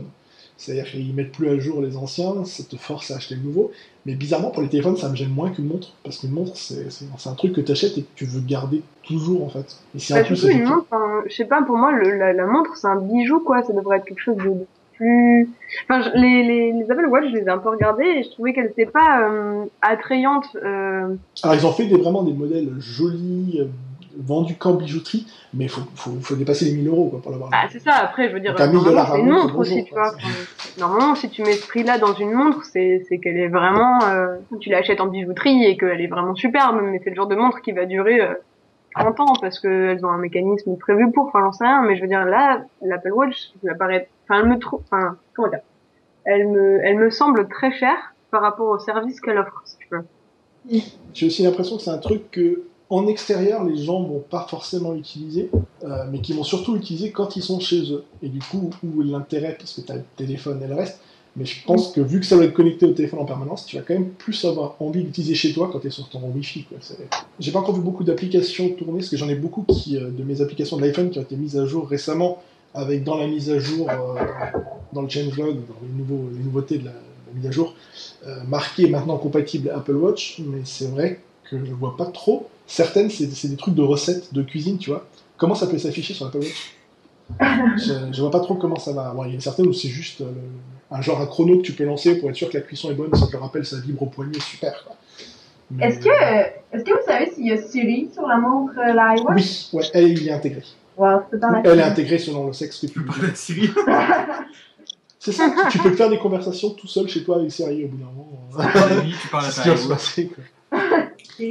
C'est-à-dire 0.60 0.91
qu'ils 0.91 1.14
mettent 1.14 1.32
plus 1.32 1.50
à 1.50 1.58
jour 1.58 1.82
les 1.82 1.96
anciens, 1.96 2.44
ça 2.44 2.64
te 2.64 2.76
force 2.76 3.12
à 3.12 3.16
acheter 3.16 3.36
le 3.36 3.41
nouveau. 3.41 3.72
Mais 4.10 4.15
bizarrement, 4.15 4.49
pour 4.49 4.64
les 4.64 4.69
téléphones, 4.69 4.98
ça 4.98 5.07
me 5.07 5.15
gêne 5.15 5.30
moins 5.30 5.52
qu'une 5.52 5.68
montre. 5.68 5.90
Parce 6.03 6.18
qu'une 6.18 6.31
montre, 6.31 6.56
c'est 6.56 6.88
un 7.30 7.34
truc 7.36 7.53
que 7.53 7.61
tu 7.61 7.72
achètes 7.72 7.95
et 7.99 8.02
que 8.02 8.07
tu 8.15 8.26
veux 8.26 8.41
garder 8.41 8.81
toujours, 9.03 9.44
en 9.45 9.49
fait. 9.49 9.77
Et 9.95 9.99
si 9.99 10.14
en 10.14 10.15
Bah, 10.18 10.23
plus, 10.23 10.36
surtout 10.36 10.52
c'est 10.52 10.57
une 10.60 10.65
montre, 10.68 10.88
je 11.27 11.36
sais 11.36 11.45
pas, 11.45 11.61
pour 11.61 11.77
moi 11.77 11.91
le, 11.91 12.18
la, 12.18 12.34
la 12.34 12.48
montre 12.48 12.76
c'est 12.76 12.88
un 12.88 12.95
bijou 12.95 13.40
quoi. 13.40 13.61
Ça 13.61 13.72
devrait 13.72 13.98
être 13.98 14.06
quelque 14.06 14.19
chose 14.22 14.38
de 14.38 14.65
plus. 14.95 15.48
Enfin, 15.88 16.02
je- 16.02 16.19
les, 16.19 16.44
les, 16.44 16.72
les 16.73 16.91
Apple 16.91 17.06
Watch, 17.06 17.26
je 17.30 17.36
les 17.36 17.44
ai 17.44 17.49
un 17.49 17.60
peu 17.60 17.69
regardées 17.69 18.03
et 18.18 18.23
je 18.23 18.31
trouvais 18.31 18.53
qu'elles 18.53 18.72
étaient 18.72 18.88
pas 18.88 19.30
euh, 19.30 19.65
attrayantes. 19.84 20.48
Euh, 20.64 21.15
Alors 21.44 21.56
ils 21.56 21.65
ont 21.68 21.72
fait 21.72 21.86
des, 21.86 21.95
vraiment 21.95 22.23
des 22.23 22.34
modèles 22.34 22.69
jolis, 22.80 23.61
vendus 24.20 24.56
qu'en 24.56 24.74
bijouterie, 24.74 25.26
mais 25.54 25.66
il 25.66 25.70
faut, 25.70 25.82
faut, 25.96 26.12
faut 26.22 26.36
dépasser 26.36 26.66
les 26.66 26.74
1000 26.74 26.88
euros 26.88 27.10
quoi, 27.10 27.22
pour 27.22 27.32
l'avoir. 27.32 27.50
Bah, 27.50 27.68
c'est 27.72 27.80
ça, 27.80 27.94
après, 27.94 28.30
je 28.30 28.34
veux 28.34 28.40
dire, 28.40 28.52
Donc, 28.52 28.62
à 28.62 28.68
1000 28.68 28.76
normalement, 28.76 28.91
dollars 28.91 29.12
c'est 29.14 29.20
une 29.22 29.30
montre, 29.30 29.58
aussi, 29.58 29.86
tu 29.86 29.94
vois. 29.94 30.12
Normalement, 30.78 31.16
si 31.16 31.30
tu 31.30 31.41
mets 31.41 31.54
ce 31.54 31.68
prix-là 31.68 31.98
dans 31.98 32.14
une 32.14 32.32
montre, 32.32 32.64
c'est, 32.66 33.04
c'est 33.08 33.20
qu'elle 33.20 33.38
est 33.38 33.48
vraiment, 33.48 34.04
euh, 34.04 34.36
tu 34.60 34.70
l'achètes 34.70 35.02
en 35.02 35.08
bijouterie 35.08 35.64
et 35.66 35.78
qu'elle 35.78 36.02
est 36.02 36.08
vraiment 36.08 36.36
superbe, 36.36 36.80
mais 36.84 37.00
c'est 37.04 37.10
le 37.10 37.16
genre 37.16 37.28
de 37.28 37.36
montre 37.36 37.62
qui 37.62 37.72
va 37.72 37.86
durer 37.86 38.22
euh, 38.22 38.34
30 38.96 39.20
ans 39.20 39.34
parce 39.41 39.60
qu'elles 39.60 40.06
ont 40.06 40.10
un 40.10 40.18
mécanisme 40.18 40.76
prévu 40.78 41.12
pour, 41.12 41.28
enfin, 41.28 41.40
j'en 41.41 41.52
sais 41.52 41.66
rien, 41.66 41.82
mais 41.84 41.96
je 41.96 42.02
veux 42.02 42.08
dire, 42.08 42.26
là, 42.26 42.64
l'Apple 42.82 43.12
Watch, 43.12 43.52
elle 43.64 43.70
apparaît, 43.70 44.10
enfin, 44.26 44.41
elle 44.41 44.50
me 44.50 44.60
trouve, 44.60 44.82
enfin, 44.91 45.18
comment 45.34 45.50
dire, 45.50 45.62
elle 46.26 46.48
me, 46.48 46.80
elle 46.84 46.98
me 46.98 47.10
semble 47.10 47.48
très 47.48 47.72
chère 47.72 48.14
par 48.32 48.41
rapport 48.41 48.68
au 48.68 48.80
service 48.80 49.20
qu'elle 49.22 49.38
offre, 49.38 49.62
si 49.66 49.78
tu 49.78 49.88
veux. 49.91 50.04
J'ai 51.14 51.28
aussi 51.28 51.44
l'impression 51.44 51.78
que 51.78 51.84
c'est 51.84 51.90
un 51.90 51.98
truc 51.98 52.30
que, 52.32 52.64
en 52.90 53.07
extérieur, 53.07 53.64
les 53.64 53.78
gens 53.78 54.02
vont 54.02 54.24
pas 54.28 54.48
forcément 54.49 54.95
utiliser, 54.95 55.49
euh, 55.84 56.06
mais 56.11 56.20
qui 56.22 56.34
vont 56.34 56.44
surtout 56.44 56.76
utiliser 56.76 57.11
quand 57.11 57.36
ils 57.36 57.44
sont 57.44 57.60
chez 57.60 57.91
eux. 57.91 58.03
Et 58.24 58.30
du 58.30 58.40
coup, 58.40 58.72
où 58.84 59.02
l'intérêt, 59.02 59.56
puisque 59.57 59.86
tu 59.86 59.91
as 59.91 59.95
le 59.95 60.03
téléphone 60.18 60.61
et 60.64 60.68
le 60.68 60.76
reste. 60.76 60.99
Mais 61.36 61.45
je 61.45 61.64
pense 61.64 61.91
que 61.91 62.02
vu 62.02 62.20
que 62.20 62.26
ça 62.26 62.36
va 62.36 62.45
être 62.45 62.53
connecté 62.53 62.88
au 62.88 62.91
téléphone 62.91 63.20
en 63.20 63.26
permanence, 63.26 63.66
tu 63.66 63.76
vas 63.76 63.84
quand 63.84 63.94
même 63.94 64.10
plus 64.10 64.44
avoir 64.45 64.76
envie 64.80 65.03
d'utiliser 65.03 65.36
chez 65.36 65.53
toi 65.53 65.70
quand 65.72 65.80
tu 65.80 65.88
es 65.88 65.91
sur 65.91 66.10
ton 66.10 66.20
Wi-Fi. 66.22 66.66
J'ai 67.40 67.52
pas 67.52 67.60
encore 67.60 67.76
vu 67.76 67.82
beaucoup 67.82 68.03
d'applications 68.03 68.70
tourner, 68.70 68.99
parce 68.99 69.10
que 69.10 69.18
j'en 69.18 69.30
ai 69.30 69.36
beaucoup 69.36 69.64
qui, 69.64 69.95
euh, 69.95 70.10
de 70.10 70.24
mes 70.24 70.41
applications 70.41 70.78
de 70.78 70.82
l'iPhone 70.82 71.11
qui 71.11 71.20
ont 71.20 71.22
été 71.22 71.36
mises 71.36 71.57
à 71.57 71.66
jour 71.68 71.88
récemment, 71.88 72.41
avec 72.74 73.03
dans 73.03 73.18
la 73.18 73.28
mise 73.28 73.52
à 73.52 73.60
jour, 73.60 73.88
euh, 73.90 74.16
dans 74.91 75.03
le 75.03 75.10
changelog, 75.10 75.57
dans 75.68 75.76
les, 75.84 75.95
nouveaux, 75.95 76.30
nouveautés 76.44 76.80
de 76.80 76.86
la, 76.86 76.94
mise 77.36 77.45
à 77.45 77.52
jour, 77.52 77.76
marqué 78.48 78.90
maintenant 78.90 79.18
compatible 79.18 79.70
Apple 79.70 79.95
Watch, 79.95 80.40
mais 80.40 80.61
c'est 80.64 80.90
vrai 80.90 81.20
que 81.44 81.64
je 81.64 81.72
vois 81.74 81.95
pas 81.95 82.07
trop. 82.07 82.48
Certaines, 82.70 83.10
c'est 83.10 83.48
des 83.48 83.56
trucs 83.58 83.74
de 83.76 83.82
recettes 83.82 84.34
de 84.34 84.44
cuisine, 84.44 84.78
tu 84.78 84.91
vois. 84.91 85.06
Comment 85.38 85.56
ça 85.56 85.66
peut 85.68 85.78
s'afficher 85.80 86.14
sur 86.14 86.28
Apple 86.28 86.38
Watch 86.38 86.76
je, 87.78 87.94
je 88.12 88.22
vois 88.22 88.32
pas 88.32 88.40
trop 88.40 88.56
comment 88.56 88.78
ça 88.80 88.91
va. 88.91 89.12
Bon, 89.16 89.24
il 89.26 89.34
y 89.34 89.38
a 89.38 89.40
certaines 89.40 89.68
où 89.68 89.74
c'est 89.74 89.88
juste 89.90 90.22
euh, 90.22 90.26
le- 90.26 90.96
un 90.98 91.02
genre 91.02 91.20
un 91.22 91.26
chrono 91.28 91.58
que 91.58 91.62
tu 91.64 91.74
peux 91.74 91.84
lancer 91.84 92.16
pour 92.20 92.30
être 92.30 92.36
sûr 92.36 92.50
que 92.50 92.58
la 92.58 92.64
cuisson 92.64 92.90
est 92.91 92.96
bonne. 92.96 93.10
Je 93.14 93.32
le 93.32 93.38
rappelle, 93.38 93.66
ça 93.66 93.78
vibre 93.80 94.02
au 94.04 94.06
poignet, 94.08 94.40
super. 94.40 94.74
Mais- 95.72 95.86
Est-ce 95.88 96.00
que, 96.00 96.10
est-ce 96.10 96.84
que 96.84 96.91
vous 96.91 97.06
savez 97.06 97.32
s'il 97.32 97.46
y 97.48 97.52
a 97.52 97.62
Siri 97.62 98.10
sur 98.14 98.28
la 98.28 98.38
montre 98.38 98.74
euh, 98.80 98.94
la 98.94 99.16
iWatch? 99.16 99.36
Oui, 99.36 99.70
ouais, 99.74 99.84
elle 99.94 100.20
y 100.20 100.28
est 100.30 100.32
intégrée. 100.32 100.64
Wow, 100.98 101.22
c'est 101.32 101.40
dans 101.40 101.50
la 101.50 101.62
Elle 101.64 101.80
est 101.80 101.84
intégrée 101.84 102.18
selon 102.20 102.48
le 102.48 102.54
sexe 102.54 102.80
que 102.80 102.88
tu 102.88 102.94
Tu 102.94 103.00
veux. 103.00 103.32
Siri. 103.36 103.70
C'est 105.20 105.34
ça, 105.34 105.52
tu- 105.70 105.78
tu 105.78 105.84
peux 105.84 105.91
faire 105.96 106.10
des 106.10 106.18
conversations 106.18 106.70
tout 106.72 106.88
seul 106.88 107.08
chez 107.10 107.24
toi 107.24 107.38
avec 107.38 107.52
Siri 107.52 107.84
au 107.86 107.88
bout 107.90 107.98
d'un 107.98 108.06
moment. 108.06 108.50
Tu 109.22 109.28
parles 109.30 109.46
de 109.46 109.94
C'est 109.98 110.30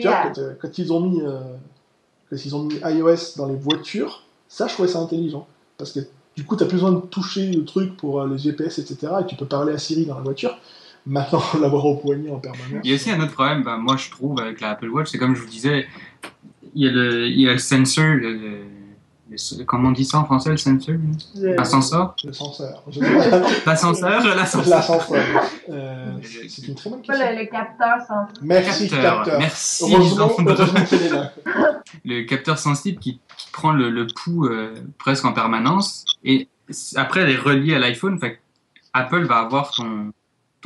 Tu 0.00 0.02
vois, 0.02 0.22
quand, 0.34 0.38
euh, 0.38 0.54
quand 0.60 0.78
ils 0.78 0.92
ont 0.92 1.00
mis, 1.00 1.20
euh, 1.22 1.40
quand 2.30 2.36
ils 2.44 2.54
ont 2.54 2.64
mis 2.64 2.76
iOS 2.84 3.36
dans 3.36 3.46
les 3.46 3.56
voitures, 3.56 4.22
ça, 4.48 4.66
je 4.66 4.74
trouvais 4.74 4.88
ça 4.88 4.98
intelligent. 5.00 5.46
Parce 5.76 5.92
que 5.92 6.00
du 6.36 6.44
coup, 6.44 6.56
tu 6.56 6.64
plus 6.66 6.74
besoin 6.74 6.92
de 6.92 7.00
toucher 7.00 7.50
le 7.50 7.64
truc 7.64 7.96
pour 7.96 8.20
euh, 8.20 8.28
les 8.28 8.38
GPS, 8.38 8.78
etc. 8.78 9.12
Et 9.22 9.26
tu 9.26 9.34
peux 9.36 9.46
parler 9.46 9.72
à 9.72 9.78
Siri 9.78 10.06
dans 10.06 10.14
la 10.16 10.22
voiture. 10.22 10.56
Maintenant, 11.06 11.42
l'avoir 11.60 11.86
au 11.86 11.96
poignet 11.96 12.30
en 12.30 12.38
permanence. 12.38 12.80
Il 12.84 12.90
y 12.90 12.92
a 12.92 12.96
aussi 12.96 13.10
un 13.10 13.20
autre 13.20 13.32
problème, 13.32 13.62
ben, 13.62 13.78
moi 13.78 13.96
je 13.96 14.10
trouve, 14.10 14.38
avec 14.40 14.60
la 14.60 14.70
Apple 14.70 14.88
Watch, 14.90 15.08
c'est 15.10 15.18
comme 15.18 15.34
je 15.34 15.40
vous 15.40 15.48
disais, 15.48 15.86
il 16.74 16.84
y 16.84 16.88
a 16.88 16.90
le, 16.92 17.26
il 17.28 17.40
y 17.40 17.48
a 17.48 17.52
le 17.52 17.58
sensor, 17.58 18.04
le- 18.14 18.64
comment 19.66 19.88
on 19.90 19.92
dit 19.92 20.04
ça 20.04 20.18
en 20.18 20.24
français, 20.24 20.50
le 20.50 20.56
sensor 20.56 20.94
Le- 21.36 21.54
L'ascenseur? 21.54 22.14
L'ascenseur. 22.24 22.82
L'ascenseur 23.66 24.34
L'ascenseur. 24.36 24.66
L'ascenseur. 24.68 25.24
Euh, 25.70 26.12
c'est 26.48 26.68
une 26.68 26.74
très 26.74 26.90
bonne 26.90 27.02
question. 27.02 27.26
le, 27.30 27.38
le 27.38 27.46
capteur 27.46 27.98
sensible. 28.06 28.38
Merci, 28.42 28.88
Capteur. 28.88 29.16
capteur. 29.16 29.38
Merci, 29.38 29.84
Heureusement, 29.92 30.14
les 30.16 30.20
enfants 30.22 30.42
de- 30.42 30.50
heureusement 30.52 30.84
qu'elle 30.84 31.02
est 31.02 31.10
là. 31.10 31.32
le 32.04 32.22
capteur 32.24 32.58
sensible 32.58 32.98
qui, 33.00 33.20
qui 33.36 33.50
prend 33.52 33.72
le, 33.72 33.90
le 33.90 34.06
pouls 34.06 34.46
euh, 34.46 34.74
presque 34.98 35.24
en 35.24 35.32
permanence 35.32 36.04
et 36.24 36.48
après 36.96 37.20
elle 37.20 37.30
est 37.30 37.36
reliée 37.36 37.74
à 37.74 37.78
l'iPhone. 37.78 38.18
Fait 38.18 38.34
que 38.34 38.38
Apple 38.94 39.24
va 39.24 39.36
avoir 39.36 39.70
ton, 39.72 40.12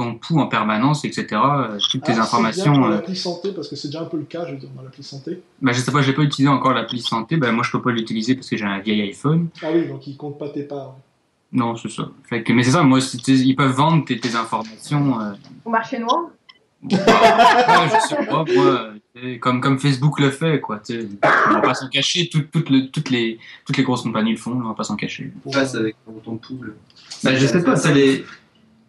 ton 0.02 0.14
pouls 0.14 0.38
en 0.40 0.46
permanence, 0.46 1.04
etc. 1.04 1.26
euh, 1.32 1.78
toutes 1.90 2.02
tes 2.04 2.12
Ah, 2.16 2.22
informations. 2.22 2.72
bien 2.72 2.80
pour 2.80 2.90
euh, 2.90 2.94
l'appli 2.94 3.16
santé, 3.16 3.52
parce 3.52 3.68
que 3.68 3.76
c'est 3.76 3.88
déjà 3.88 4.00
un 4.02 4.06
peu 4.06 4.16
le 4.18 4.24
cas, 4.24 4.44
je 4.46 4.52
veux 4.52 4.58
dire, 4.58 4.68
dans 4.76 4.82
l'appli 4.82 5.02
santé. 5.02 5.42
bah, 5.60 5.72
je 5.72 5.80
sais 5.80 5.92
pas, 5.92 6.02
j'ai 6.02 6.12
pas 6.12 6.22
utilisé 6.22 6.48
encore 6.48 6.72
l'appli 6.74 7.00
santé. 7.00 7.36
Bah, 7.36 7.52
moi, 7.52 7.64
je 7.64 7.70
peux 7.70 7.82
pas 7.82 7.90
l'utiliser 7.92 8.34
parce 8.34 8.48
que 8.48 8.56
j'ai 8.56 8.64
un 8.64 8.78
vieil 8.80 9.02
iPhone. 9.02 9.48
Ah 9.62 9.66
oui, 9.74 9.86
donc 9.86 10.06
il 10.06 10.16
compte 10.16 10.38
pas 10.38 10.48
tes 10.48 10.62
parts. 10.64 10.96
Non, 11.52 11.76
c'est 11.76 11.90
ça. 11.90 12.08
Fait 12.28 12.42
que, 12.42 12.52
mais 12.52 12.62
c'est 12.62 12.70
ça, 12.72 12.82
moi, 12.82 12.98
ils 13.28 13.56
peuvent 13.56 13.72
vendre 13.74 14.04
tes, 14.04 14.18
tes 14.18 14.34
informations. 14.36 15.20
euh, 15.20 15.32
Au 15.64 15.70
marché 15.70 15.98
noir? 15.98 16.26
Ouais, 16.82 16.98
je 16.98 18.08
sais 18.08 18.26
pas, 18.26 18.44
moi, 18.56 18.88
comme, 19.40 19.60
comme 19.60 19.78
Facebook 19.78 20.18
le 20.18 20.30
fait, 20.30 20.60
quoi. 20.60 20.80
tu 20.84 21.00
sais. 21.00 21.08
On 21.48 21.52
va 21.52 21.60
pas 21.60 21.74
s'en 21.74 21.88
cacher, 21.88 22.28
tout- 22.28 22.44
toutes 22.50 22.70
le- 22.70 22.88
toutes, 22.90 23.10
les, 23.10 23.38
toutes 23.64 23.76
les 23.76 23.84
grosses 23.84 24.02
compagnies 24.02 24.32
le 24.32 24.36
font, 24.38 24.52
on 24.52 24.68
va 24.68 24.74
pas 24.74 24.82
s'en 24.84 24.96
cacher. 24.96 25.32
Passe 25.52 25.74
avec 25.76 25.94
ton, 26.24 26.36
ton. 26.38 26.58
Bah, 27.22 27.34
je 27.36 27.46
sais 27.46 27.62
pas, 27.62 27.76
c'est 27.76 27.94
les. 27.94 28.24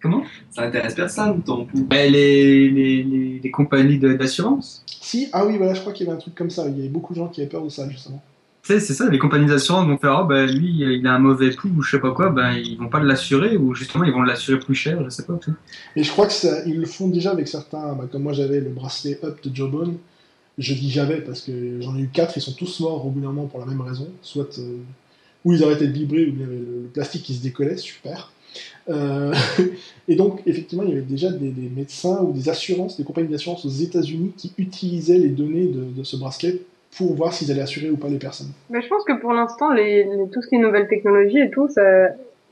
Comment 0.04 0.24
Ça 0.52 0.64
intéresse 0.64 0.96
personne, 0.96 1.42
ton 1.42 1.66
pool. 1.66 1.84
bah, 1.86 2.06
les, 2.06 2.70
les, 2.70 3.04
les, 3.04 3.40
les 3.42 3.52
compagnies 3.52 3.98
d'assurance. 3.98 4.84
Si, 4.86 5.30
ah 5.32 5.46
oui, 5.46 5.58
voilà, 5.58 5.74
je 5.74 5.80
crois 5.80 5.94
qu'il 5.94 6.06
y 6.06 6.10
avait 6.10 6.18
un 6.18 6.20
truc 6.22 6.36
comme 6.36 6.50
ça. 6.50 6.68
Il 6.68 6.76
y 6.78 6.80
avait 6.82 6.90
beaucoup 6.90 7.14
de 7.14 7.20
gens 7.20 7.30
qui 7.30 7.40
avaient 7.40 7.50
peur 7.50 7.64
de 7.64 7.70
ça, 7.70 7.90
justement. 7.90 8.22
Tu 8.64 8.74
sais, 8.74 8.80
c'est 8.80 8.94
ça, 8.94 9.10
les 9.10 9.20
compagnies 9.20 9.46
d'assurance 9.48 9.86
vont 9.88 9.98
faire, 9.98 10.20
oh, 10.22 10.26
bah, 10.26 10.46
lui, 10.46 10.82
il 10.82 11.08
a 11.08 11.14
un 11.14 11.20
mauvais 11.20 11.52
pouls 11.52 11.70
ou 11.78 11.82
je 11.82 11.92
sais 11.92 12.00
pas 12.00 12.12
quoi, 12.12 12.30
ben, 12.30 12.52
ils 12.54 12.78
vont 12.78 12.88
pas 12.90 13.02
l'assurer 13.02 13.58
ou 13.58 13.74
justement, 13.76 14.04
ils 14.06 14.14
vont 14.14 14.22
l'assurer 14.22 14.60
plus 14.60 14.76
cher, 14.76 15.02
je 15.04 15.10
sais 15.10 15.24
pas. 15.24 15.38
sais. 15.44 15.52
Et 15.96 16.04
je 16.04 16.12
crois 16.12 16.28
que 16.28 16.34
ça, 16.34 16.66
ils 16.66 16.80
le 16.80 16.86
font 16.86 17.08
déjà 17.08 17.32
avec 17.32 17.48
certains. 17.48 17.94
bah, 17.94 18.08
comme 18.12 18.24
moi, 18.24 18.34
j'avais 18.34 18.60
le 18.60 18.70
bracelet 18.70 19.20
Up 19.24 19.40
de 19.44 19.56
Jawbone. 19.56 19.98
Je 20.58 20.74
dis 20.76 20.92
j'avais 20.92 21.22
parce 21.22 21.42
que 21.42 21.82
j'en 21.82 21.98
ai 21.98 22.02
eu 22.02 22.10
quatre, 22.10 22.38
ils 22.38 22.42
sont 22.42 22.54
tous 22.54 22.80
morts 22.82 23.06
au 23.06 23.10
bout 23.10 23.20
d'un 23.20 23.28
moment 23.32 23.48
pour 23.48 23.60
la 23.60 23.66
même 23.66 23.82
raison. 23.82 24.08
Soit 24.22 24.60
euh, 24.60 24.78
ou 25.44 25.54
ils 25.54 25.64
arrêtaient 25.64 25.88
de 25.88 25.92
vibrer, 25.94 26.26
ou 26.28 26.44
avait 26.44 26.56
le, 26.56 26.84
le 26.84 26.90
plastique 26.94 27.24
qui 27.24 27.34
se 27.34 27.42
décollait, 27.44 27.76
super. 27.78 28.32
Euh, 28.90 29.34
et 30.08 30.16
donc, 30.16 30.42
effectivement, 30.46 30.84
il 30.84 30.90
y 30.90 30.92
avait 30.94 31.02
déjà 31.02 31.32
des, 31.32 31.52
médecins 31.76 32.22
ou 32.22 32.32
des 32.32 32.50
assurances, 32.50 32.98
des 32.98 33.04
compagnies 33.04 33.30
d'assurance 33.30 33.66
aux 33.66 33.70
États-Unis 33.70 34.34
qui 34.38 34.54
utilisaient 34.58 35.18
les 35.18 35.30
données 35.30 35.68
de, 35.68 36.04
ce 36.04 36.18
bracelet 36.18 36.62
pour 36.98 37.16
voir 37.16 37.34
s'ils 37.34 37.50
allaient 37.52 37.62
assurer 37.62 37.90
ou 37.90 37.98
pas 37.98 38.10
les 38.10 38.20
personnes. 38.20 38.52
Mais 38.70 38.82
je 38.82 38.88
pense 38.88 39.04
que 39.04 39.20
pour 39.20 39.34
l'instant, 39.34 39.70
tout 39.70 40.42
ce 40.42 40.48
qui 40.48 40.56
est 40.56 40.60
nouvelles 40.60 40.88
technologies 40.88 41.40
et 41.40 41.50
tout, 41.50 41.68
ça, 41.68 41.82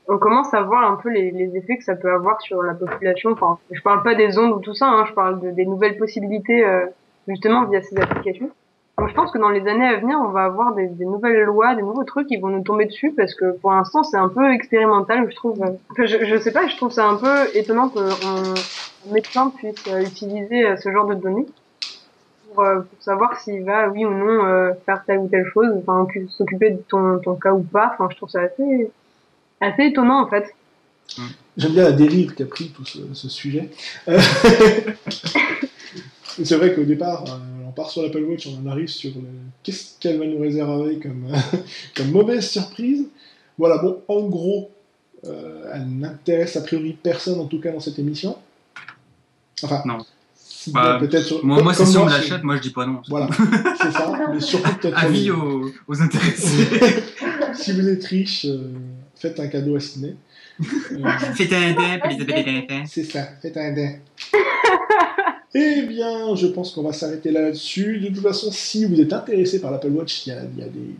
on 0.08 0.18
commence 0.18 0.52
à 0.54 0.62
voir 0.62 0.90
un 0.90 0.96
peu 0.96 1.10
les, 1.10 1.30
les 1.30 1.56
effets 1.56 1.76
que 1.76 1.84
ça 1.84 1.94
peut 1.94 2.10
avoir 2.10 2.40
sur 2.40 2.62
la 2.62 2.74
population. 2.74 3.30
Enfin, 3.30 3.58
je 3.70 3.80
parle 3.82 4.02
pas 4.02 4.14
des 4.14 4.38
ondes 4.38 4.52
ou 4.52 4.60
tout 4.60 4.74
ça, 4.74 4.86
hein, 4.86 5.04
je 5.08 5.12
parle 5.12 5.40
de- 5.40 5.50
des 5.50 5.64
nouvelles 5.64 5.96
possibilités 5.96 6.64
euh, 6.64 6.86
justement 7.28 7.66
via 7.66 7.80
ces 7.82 7.96
applications. 7.98 8.50
Je 8.98 9.14
pense 9.14 9.32
que 9.32 9.38
dans 9.38 9.48
les 9.48 9.66
années 9.66 9.86
à 9.86 9.96
venir, 9.96 10.18
on 10.22 10.28
va 10.28 10.44
avoir 10.44 10.74
des, 10.74 10.86
nouvelles 11.00 11.44
lois, 11.44 11.74
des 11.74 11.82
nouveaux 11.82 12.04
trucs 12.04 12.28
qui 12.28 12.36
vont 12.36 12.48
nous 12.48 12.62
tomber 12.62 12.84
dessus 12.84 13.12
parce 13.16 13.34
que 13.34 13.52
pour 13.58 13.72
l'instant, 13.72 14.02
c'est 14.02 14.18
un 14.18 14.28
peu 14.28 14.52
expérimental, 14.52 15.26
je 15.30 15.34
trouve. 15.34 15.58
Je, 15.96 16.38
sais 16.38 16.52
pas, 16.52 16.68
je 16.68 16.76
trouve 16.76 16.92
ça 16.92 17.06
un 17.06 17.16
peu 17.16 17.56
étonnant 17.56 17.88
qu'un 17.88 18.10
un 18.10 19.12
médecin 19.12 19.50
puisse 19.56 19.74
euh, 19.88 20.02
utiliser 20.02 20.66
euh, 20.66 20.76
ce 20.76 20.92
genre 20.92 21.06
de 21.06 21.14
données 21.14 21.46
pour, 22.46 22.62
euh, 22.64 22.80
pour 22.80 23.02
savoir 23.02 23.40
s'il 23.40 23.64
va, 23.64 23.88
oui 23.88 24.04
ou 24.04 24.10
non, 24.10 24.74
faire 24.84 25.02
telle 25.06 25.18
ou 25.18 25.28
telle 25.28 25.46
chose, 25.46 25.70
enfin, 25.78 26.02
occu- 26.04 26.28
s'occuper 26.28 26.70
de 26.70 26.82
ton, 26.88 27.18
cas 27.42 27.52
ou 27.52 27.62
pas. 27.62 27.92
Enfin, 27.94 28.08
je 28.10 28.16
trouve 28.16 28.28
ça 28.28 28.42
assez, 28.42 28.90
étonnant, 29.78 30.20
en 30.22 30.28
fait. 30.28 30.54
J'aime 31.56 31.72
bien 31.72 31.84
la 31.84 31.92
dérive 31.92 32.34
qu'a 32.34 32.44
pris 32.44 32.68
tout 32.70 32.84
ce, 32.84 32.98
ce 33.14 33.28
sujet. 33.30 33.70
C'est 36.44 36.56
vrai 36.56 36.74
qu'au 36.74 36.84
départ, 36.84 37.24
on 37.72 37.74
part 37.74 37.90
sur 37.90 38.02
l'Apple 38.02 38.22
Watch, 38.24 38.46
on 38.46 38.66
en 38.66 38.70
arrive 38.70 38.88
sur 38.88 39.10
le... 39.14 39.22
qu'est-ce 39.62 39.98
qu'elle 39.98 40.18
va 40.18 40.26
nous 40.26 40.38
réserver 40.38 40.98
comme, 40.98 41.26
comme 41.96 42.10
mauvaise 42.10 42.46
surprise? 42.48 43.06
Voilà, 43.56 43.78
bon, 43.78 44.02
en 44.08 44.20
gros, 44.28 44.70
euh, 45.24 45.70
elle 45.72 45.88
n'intéresse 45.88 46.56
a 46.56 46.60
priori 46.60 46.96
personne, 47.02 47.40
en 47.40 47.46
tout 47.46 47.60
cas 47.60 47.72
dans 47.72 47.80
cette 47.80 47.98
émission. 47.98 48.36
Enfin, 49.62 49.82
Non. 49.86 49.98
Bah, 50.68 50.98
peut-être 51.00 51.24
sur... 51.24 51.44
Moi, 51.44 51.60
moi 51.62 51.74
comme 51.74 51.86
si 51.86 51.96
on 51.96 52.08
c'est- 52.08 52.14
l'achète, 52.18 52.42
moi 52.44 52.56
je 52.56 52.62
dis 52.62 52.70
pas 52.70 52.86
non. 52.86 53.00
Voilà, 53.08 53.28
c'est 53.80 53.90
ça, 53.90 54.12
mais 54.32 54.38
surtout 54.40 54.70
peut-être... 54.76 54.94
pour 54.94 55.02
Avis 55.04 55.24
les- 55.24 55.30
aux, 55.32 55.70
aux 55.88 56.02
intéressés. 56.02 56.66
si 57.54 57.72
vous 57.72 57.88
êtes 57.88 58.04
riche, 58.04 58.44
euh, 58.44 58.70
faites 59.16 59.40
un 59.40 59.48
cadeau 59.48 59.74
à 59.76 59.80
Sydney. 59.80 60.14
Euh, 60.92 61.08
Faites 61.34 61.52
un 61.52 61.72
dent, 61.72 61.98
puis 62.04 62.16
les. 62.18 62.66
C'est 62.86 63.02
ça, 63.04 63.26
faites 63.40 63.56
un 63.56 63.72
dent. 63.72 63.92
Eh 65.54 65.82
bien, 65.82 66.34
je 66.34 66.46
pense 66.46 66.72
qu'on 66.72 66.82
va 66.82 66.92
s'arrêter 66.92 67.30
là-dessus. 67.30 67.98
De 68.00 68.08
toute 68.08 68.22
façon, 68.22 68.50
si 68.50 68.86
vous 68.86 69.00
êtes 69.00 69.12
intéressé 69.12 69.60
par 69.60 69.70
l'Apple 69.70 69.90
Watch, 69.90 70.26
il 70.26 70.30
y 70.30 70.32
a, 70.32 70.40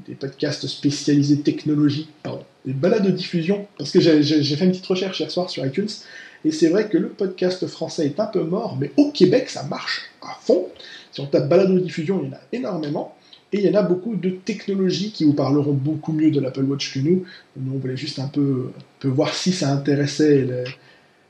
des, 0.07 0.15
podcasts 0.15 0.67
spécialisés 0.67 1.41
technologie, 1.41 2.09
pardon, 2.23 2.45
des 2.67 2.75
balades 2.75 3.07
de 3.07 3.11
diffusion, 3.11 3.67
parce 3.79 3.91
que 3.91 4.01
j'ai 4.01 4.57
fait 4.57 4.65
une 4.65 4.73
petite 4.73 4.87
recherche 4.87 5.21
hier 5.21 5.31
soir 5.31 5.49
sur 5.49 5.65
iTunes, 5.65 5.89
et 6.45 6.51
c'est 6.51 6.69
vrai 6.69 6.89
que 6.89 6.99
le 6.99 7.09
podcast 7.09 7.67
français 7.67 8.05
est 8.07 8.21
un 8.21 8.27
peu 8.27 8.43
mort, 8.43 8.77
mais 8.79 8.91
au 8.99 9.11
Québec, 9.11 9.49
ça 9.49 9.63
marche 9.63 10.11
à 10.21 10.37
fond. 10.41 10.69
Si 11.13 11.21
on 11.21 11.27
tape 11.27 11.49
balade 11.49 11.73
de 11.73 11.79
diffusion, 11.79 12.21
il 12.23 12.29
y 12.29 12.31
en 12.31 12.35
a 12.35 12.41
énormément. 12.53 13.17
Et 13.55 13.59
il 13.59 13.65
y 13.65 13.71
en 13.71 13.79
a 13.79 13.83
beaucoup 13.83 14.17
de 14.17 14.31
technologies 14.31 15.13
qui 15.13 15.25
vous 15.25 15.35
parleront 15.35 15.75
beaucoup 15.75 16.13
mieux 16.13 16.31
de 16.31 16.41
l'Apple 16.41 16.65
Watch 16.65 16.95
que 16.95 17.01
nous. 17.01 17.25
Nous, 17.57 17.75
on 17.75 17.79
voulait 17.79 17.99
juste 17.99 18.19
un 18.19 18.29
peu, 18.29 18.71
voir 19.05 19.35
si 19.35 19.53
ça 19.53 19.71
intéressait 19.71 20.47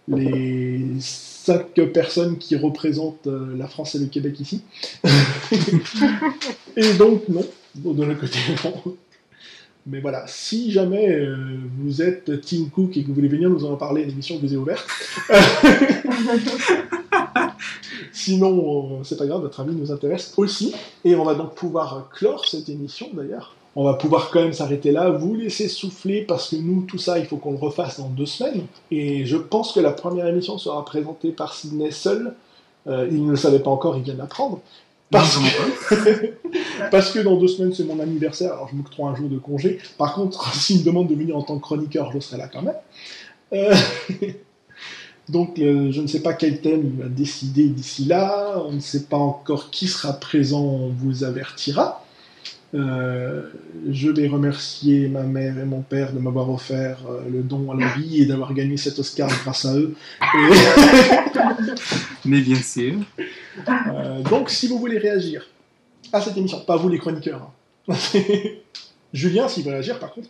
les 0.08 0.80
cinq 1.42 1.74
personnes 1.92 2.38
qui 2.38 2.56
représentent 2.56 3.26
euh, 3.26 3.56
la 3.56 3.66
France 3.66 3.94
et 3.96 3.98
le 3.98 4.06
Québec 4.06 4.38
ici. 4.38 4.62
et 6.76 6.92
donc, 6.94 7.28
non, 7.28 7.44
de 7.74 8.04
l'autre 8.04 8.20
côté, 8.20 8.38
non. 8.64 8.96
Mais 9.86 10.00
voilà, 10.00 10.24
si 10.28 10.70
jamais 10.70 11.10
euh, 11.10 11.34
vous 11.78 12.00
êtes 12.00 12.40
Tim 12.42 12.66
Cook 12.72 12.96
et 12.96 13.02
que 13.02 13.08
vous 13.08 13.14
voulez 13.14 13.26
venir 13.26 13.50
nous 13.50 13.64
en 13.64 13.74
parler, 13.74 14.04
l'émission 14.04 14.38
vous 14.38 14.54
est 14.54 14.56
ouverte. 14.56 14.86
Sinon, 18.12 19.00
euh, 19.00 19.04
c'est 19.04 19.18
pas 19.18 19.26
grave, 19.26 19.42
votre 19.42 19.58
avis 19.58 19.74
nous 19.74 19.90
intéresse 19.90 20.34
aussi. 20.36 20.72
Et 21.04 21.16
on 21.16 21.24
va 21.24 21.34
donc 21.34 21.56
pouvoir 21.56 22.08
clore 22.14 22.46
cette 22.46 22.68
émission 22.68 23.08
d'ailleurs. 23.12 23.56
On 23.74 23.84
va 23.84 23.94
pouvoir 23.94 24.30
quand 24.30 24.40
même 24.40 24.52
s'arrêter 24.52 24.90
là, 24.90 25.10
vous 25.10 25.34
laisser 25.34 25.66
souffler 25.68 26.22
parce 26.22 26.50
que 26.50 26.56
nous, 26.56 26.82
tout 26.82 26.98
ça, 26.98 27.18
il 27.18 27.24
faut 27.24 27.38
qu'on 27.38 27.52
le 27.52 27.58
refasse 27.58 27.98
dans 27.98 28.08
deux 28.08 28.26
semaines. 28.26 28.66
Et 28.90 29.24
je 29.24 29.36
pense 29.36 29.72
que 29.72 29.80
la 29.80 29.92
première 29.92 30.26
émission 30.26 30.58
sera 30.58 30.84
présentée 30.84 31.30
par 31.30 31.54
Sydney 31.54 31.90
seul. 31.90 32.34
Euh, 32.86 33.08
il 33.10 33.24
ne 33.24 33.30
le 33.30 33.36
savait 33.36 33.60
pas 33.60 33.70
encore, 33.70 33.96
il 33.96 34.02
vient 34.02 34.14
d'apprendre. 34.14 34.60
Parce, 35.10 35.38
que... 35.38 36.34
parce 36.90 37.12
que 37.12 37.20
dans 37.20 37.36
deux 37.36 37.48
semaines, 37.48 37.72
c'est 37.72 37.84
mon 37.84 38.00
anniversaire, 38.00 38.52
alors 38.52 38.68
je 38.68 38.76
m'octroie 38.76 39.10
un 39.10 39.14
jour 39.14 39.28
de 39.28 39.38
congé. 39.38 39.78
Par 39.96 40.14
contre, 40.14 40.54
s'il 40.54 40.80
me 40.80 40.84
demande 40.84 41.08
de 41.08 41.14
venir 41.14 41.36
en 41.36 41.42
tant 41.42 41.56
que 41.56 41.62
chroniqueur, 41.62 42.12
je 42.12 42.18
serai 42.18 42.38
là 42.38 42.48
quand 42.48 42.62
même. 42.62 42.76
Euh, 43.54 43.74
Donc, 45.28 45.58
euh, 45.58 45.92
je 45.92 46.00
ne 46.00 46.06
sais 46.06 46.20
pas 46.20 46.34
quel 46.34 46.60
thème 46.60 46.82
il 46.84 47.02
va 47.02 47.08
décider 47.08 47.68
d'ici 47.68 48.04
là. 48.04 48.62
On 48.66 48.72
ne 48.72 48.80
sait 48.80 49.04
pas 49.04 49.16
encore 49.16 49.70
qui 49.70 49.86
sera 49.86 50.12
présent, 50.14 50.62
on 50.62 50.88
vous 50.88 51.24
avertira. 51.24 52.01
Euh, 52.74 53.42
je 53.90 54.08
vais 54.08 54.28
remercier 54.28 55.06
ma 55.08 55.24
mère 55.24 55.58
et 55.58 55.64
mon 55.64 55.82
père 55.82 56.12
de 56.12 56.18
m'avoir 56.18 56.48
offert 56.48 57.00
euh, 57.06 57.20
le 57.30 57.42
don 57.42 57.70
à 57.70 57.76
la 57.76 57.88
vie 57.88 58.22
et 58.22 58.26
d'avoir 58.26 58.54
gagné 58.54 58.78
cet 58.78 58.98
Oscar 58.98 59.28
grâce 59.44 59.66
à 59.66 59.76
eux. 59.76 59.94
Et, 60.22 60.26
Mais 62.24 62.40
bien 62.40 62.56
sûr. 62.56 62.94
euh, 63.68 64.22
donc, 64.22 64.48
si 64.48 64.68
vous 64.68 64.78
voulez 64.78 64.96
réagir 64.98 65.46
à 66.12 66.20
cette 66.22 66.36
émission, 66.36 66.60
pas 66.60 66.76
vous 66.76 66.88
les 66.88 66.98
chroniqueurs, 66.98 67.50
hein. 67.88 67.94
Julien, 69.12 69.46
s'il 69.48 69.64
veut 69.64 69.72
réagir, 69.72 69.98
par 69.98 70.14
contre, 70.14 70.28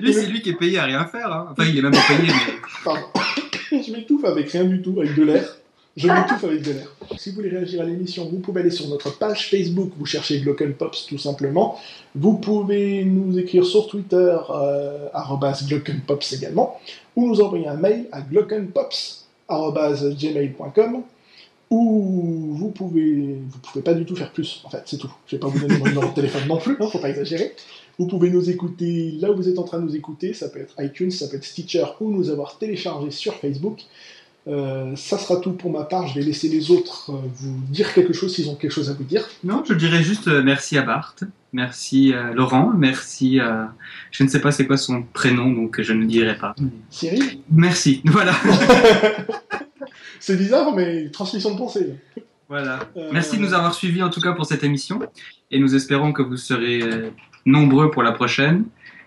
Lui, 0.00 0.14
c'est 0.14 0.26
lui 0.26 0.40
qui 0.40 0.50
est 0.50 0.54
payé 0.54 0.78
à 0.78 0.84
rien 0.84 1.04
faire. 1.06 1.32
Hein. 1.32 1.48
Enfin, 1.50 1.64
il 1.68 1.76
est 1.76 1.82
même 1.82 1.90
pas 1.90 2.06
payé, 2.06 2.28
mais. 2.28 2.54
Pardon. 2.84 3.06
je 3.72 3.92
m'étouffe 3.92 4.24
avec 4.24 4.50
rien 4.50 4.62
du 4.64 4.80
tout, 4.80 5.00
avec 5.00 5.16
de 5.16 5.22
l'air. 5.24 5.56
Je 5.96 6.06
m'étouffe 6.06 6.44
avec 6.44 6.62
de 6.62 6.70
l'air. 6.72 6.94
Si 7.18 7.30
vous 7.30 7.36
voulez 7.36 7.48
réagir 7.48 7.80
à 7.80 7.84
l'émission, 7.84 8.28
vous 8.28 8.38
pouvez 8.38 8.60
aller 8.60 8.70
sur 8.70 8.86
notre 8.88 9.18
page 9.18 9.50
Facebook, 9.50 9.90
vous 9.98 10.06
cherchez 10.06 10.38
Glocken 10.40 10.74
Pops 10.74 11.06
tout 11.06 11.18
simplement. 11.18 11.76
Vous 12.14 12.34
pouvez 12.34 13.04
nous 13.04 13.36
écrire 13.38 13.66
sur 13.66 13.88
Twitter, 13.88 14.38
euh, 14.50 15.08
glockenpops 15.68 16.32
également, 16.32 16.78
ou 17.16 17.26
nous 17.28 17.40
envoyer 17.40 17.66
un 17.66 17.74
mail 17.74 18.06
à 18.12 18.20
glockenpops.gmail.com 18.20 21.02
ou 21.70 22.54
vous 22.56 22.70
pouvez, 22.70 23.38
vous 23.48 23.58
pouvez 23.58 23.82
pas 23.82 23.94
du 23.94 24.04
tout 24.04 24.14
faire 24.16 24.32
plus, 24.32 24.60
en 24.64 24.70
fait, 24.70 24.82
c'est 24.86 24.96
tout. 24.96 25.12
Je 25.26 25.36
vais 25.36 25.40
pas 25.40 25.46
vous 25.46 25.60
donner 25.60 25.78
mon 25.78 25.86
numéro 25.86 26.08
de 26.08 26.14
téléphone 26.14 26.48
non 26.48 26.58
plus, 26.58 26.76
hein, 26.80 26.88
faut 26.90 26.98
pas 26.98 27.10
exagérer. 27.10 27.54
Vous 27.98 28.06
pouvez 28.06 28.30
nous 28.30 28.50
écouter 28.50 29.12
là 29.20 29.30
où 29.30 29.36
vous 29.36 29.48
êtes 29.48 29.58
en 29.58 29.62
train 29.62 29.78
de 29.78 29.84
nous 29.84 29.94
écouter, 29.94 30.34
ça 30.34 30.48
peut 30.48 30.60
être 30.60 30.74
iTunes, 30.80 31.12
ça 31.12 31.28
peut 31.28 31.36
être 31.36 31.44
Stitcher, 31.44 31.84
ou 32.00 32.10
nous 32.10 32.28
avoir 32.30 32.58
téléchargé 32.58 33.12
sur 33.12 33.34
Facebook. 33.34 33.82
Euh, 34.48 34.96
ça 34.96 35.18
sera 35.18 35.38
tout 35.38 35.52
pour 35.52 35.70
ma 35.70 35.84
part, 35.84 36.06
je 36.06 36.14
vais 36.14 36.24
laisser 36.24 36.48
les 36.48 36.70
autres 36.70 37.10
euh, 37.10 37.18
vous 37.34 37.60
dire 37.68 37.92
quelque 37.92 38.14
chose 38.14 38.34
s'ils 38.34 38.48
ont 38.48 38.54
quelque 38.54 38.72
chose 38.72 38.88
à 38.88 38.94
vous 38.94 39.04
dire. 39.04 39.28
Non, 39.44 39.62
je 39.68 39.74
dirais 39.74 40.02
juste 40.02 40.28
euh, 40.28 40.42
merci 40.42 40.78
à 40.78 40.82
Bart, 40.82 41.14
merci 41.52 42.14
à 42.14 42.32
Laurent, 42.32 42.72
merci 42.74 43.38
à. 43.38 43.74
Je 44.10 44.24
ne 44.24 44.28
sais 44.28 44.40
pas 44.40 44.50
c'est 44.50 44.66
quoi 44.66 44.78
son 44.78 45.02
prénom, 45.02 45.52
donc 45.52 45.82
je 45.82 45.92
ne 45.92 46.06
dirai 46.06 46.38
pas. 46.38 46.54
Cyril? 46.88 47.40
Merci, 47.50 48.02
voilà. 48.06 48.32
C'est 50.20 50.36
bizarre, 50.36 50.74
mais 50.74 51.10
transmission 51.10 51.52
de 51.52 51.58
pensée. 51.58 51.94
Voilà. 52.48 52.80
Euh, 52.96 53.10
Merci 53.12 53.36
de 53.36 53.42
nous 53.42 53.54
avoir 53.54 53.74
suivis 53.74 54.02
en 54.02 54.10
tout 54.10 54.20
cas 54.20 54.32
pour 54.32 54.44
cette 54.44 54.64
émission. 54.64 55.00
Et 55.50 55.58
nous 55.58 55.74
espérons 55.74 56.12
que 56.12 56.20
vous 56.20 56.36
serez 56.36 56.80
nombreux 57.46 57.90
pour 57.90 58.02
la 58.02 58.12
prochaine 58.12 58.64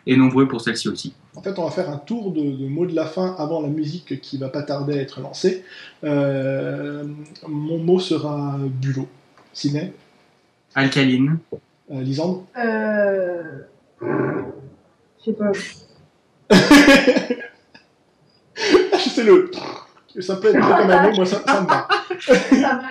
et 0.08 0.18
nombreux 0.18 0.48
pour 0.48 0.62
celle-ci 0.62 0.90
aussi. 0.90 1.14
En 1.36 1.42
fait, 1.42 1.58
on 1.58 1.64
va 1.66 1.72
faire 1.72 1.90
un 1.90 1.98
tour 1.98 2.32
de, 2.32 2.42
de 2.42 2.68
mots 2.68 2.86
de 2.86 2.94
la 2.96 3.06
fin 3.06 3.36
avant 3.40 3.62
la 3.62 3.68
musique 3.70 4.22
qui 4.22 4.38
va 4.38 4.50
pas 4.50 4.62
tarder 4.64 5.00
à 5.00 5.02
être 5.02 5.20
lancée. 5.20 5.64
Euh, 6.04 7.04
mon 7.48 7.80
mot 7.80 8.00
sera 8.00 8.58
bulot. 8.60 9.08
Ciné, 9.52 9.94
Alcaline. 10.76 11.38
euh, 11.92 12.02
Lisandre. 12.02 12.46
Euh... 12.58 13.44
Je 14.02 15.26
sais 15.26 15.34
pas. 15.34 15.52
Ah, 18.92 18.98
je 19.04 19.10
sais 19.10 19.24
le. 19.24 19.50
Ça 20.20 20.36
peut 20.36 20.50
être 20.50 20.60
comme 20.60 20.90
un 20.92 21.10
mot, 21.10 21.16
moi 21.16 21.26
ça, 21.26 21.42
ça 21.46 21.62
me 21.62 21.68
va. 21.68 21.88
Ça 22.20 22.82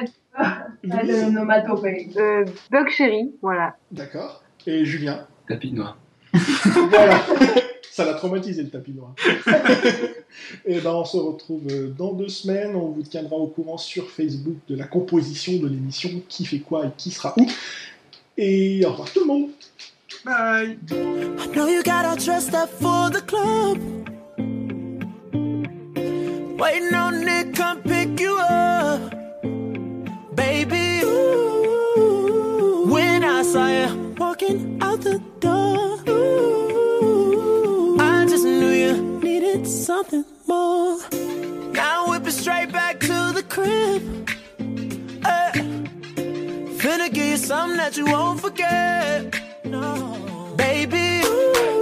va 0.84 1.02
de 1.04 1.30
nomatopée. 1.30 2.08
Euh, 2.16 2.44
Bug 2.70 2.88
Chéri, 2.90 3.32
voilà. 3.40 3.76
D'accord. 3.92 4.42
Et 4.66 4.84
Julien. 4.84 5.26
Tapis 5.48 5.72
noir. 5.72 5.96
Voilà. 6.34 7.20
Ça 7.92 8.06
l'a 8.06 8.14
traumatisé 8.14 8.62
le 8.62 8.70
tapis 8.70 8.92
noir. 8.92 9.14
Et 10.64 10.80
ben 10.80 10.92
on 10.94 11.04
se 11.04 11.18
retrouve 11.18 11.60
euh, 11.70 11.88
dans 11.90 12.14
deux 12.14 12.30
semaines. 12.30 12.74
On 12.74 12.86
vous 12.86 13.02
tiendra 13.02 13.36
au 13.36 13.48
courant 13.48 13.76
sur 13.76 14.08
Facebook 14.08 14.54
de 14.66 14.76
la 14.76 14.86
composition 14.86 15.58
de 15.58 15.68
l'émission, 15.68 16.08
qui 16.26 16.46
fait 16.46 16.60
quoi 16.60 16.86
et 16.86 16.90
qui 16.96 17.10
sera 17.10 17.34
où. 17.36 17.46
Et 18.38 18.82
au 18.86 18.92
revoir 18.92 19.12
tout 19.12 19.20
le 19.20 19.26
monde. 19.26 19.50
Bye. 20.24 20.78
I 20.90 21.46
know 21.54 21.68
you 21.68 21.82
got 21.82 22.06
all 22.06 22.16
dressed 22.16 22.54
up 22.54 22.70
for 22.70 23.10
the 23.10 23.20
club. 23.26 23.78
Waiting 26.58 26.94
on 26.94 27.26
Nick, 27.26 27.54
come 27.54 27.82
pick 27.82 28.18
you 28.18 28.38
up. 28.38 29.12
Baby, 30.34 31.02
ooh, 31.04 32.86
when 32.88 33.22
I 33.22 33.42
saw 33.42 33.66
you 33.66 34.14
walking 34.16 34.78
out 34.80 35.02
the 35.02 35.20
something 39.72 40.24
more. 40.46 40.98
Now 41.72 42.08
whip 42.08 42.26
it 42.26 42.32
straight 42.32 42.70
back 42.72 43.00
to 43.00 43.32
the 43.32 43.42
crib. 43.48 44.02
Hey, 45.24 45.50
finna 46.78 47.12
give 47.12 47.26
you 47.26 47.36
something 47.36 47.78
that 47.78 47.96
you 47.96 48.04
won't 48.04 48.40
forget. 48.40 49.40
No, 49.64 50.54
baby. 50.56 51.22
Ooh, 51.24 51.81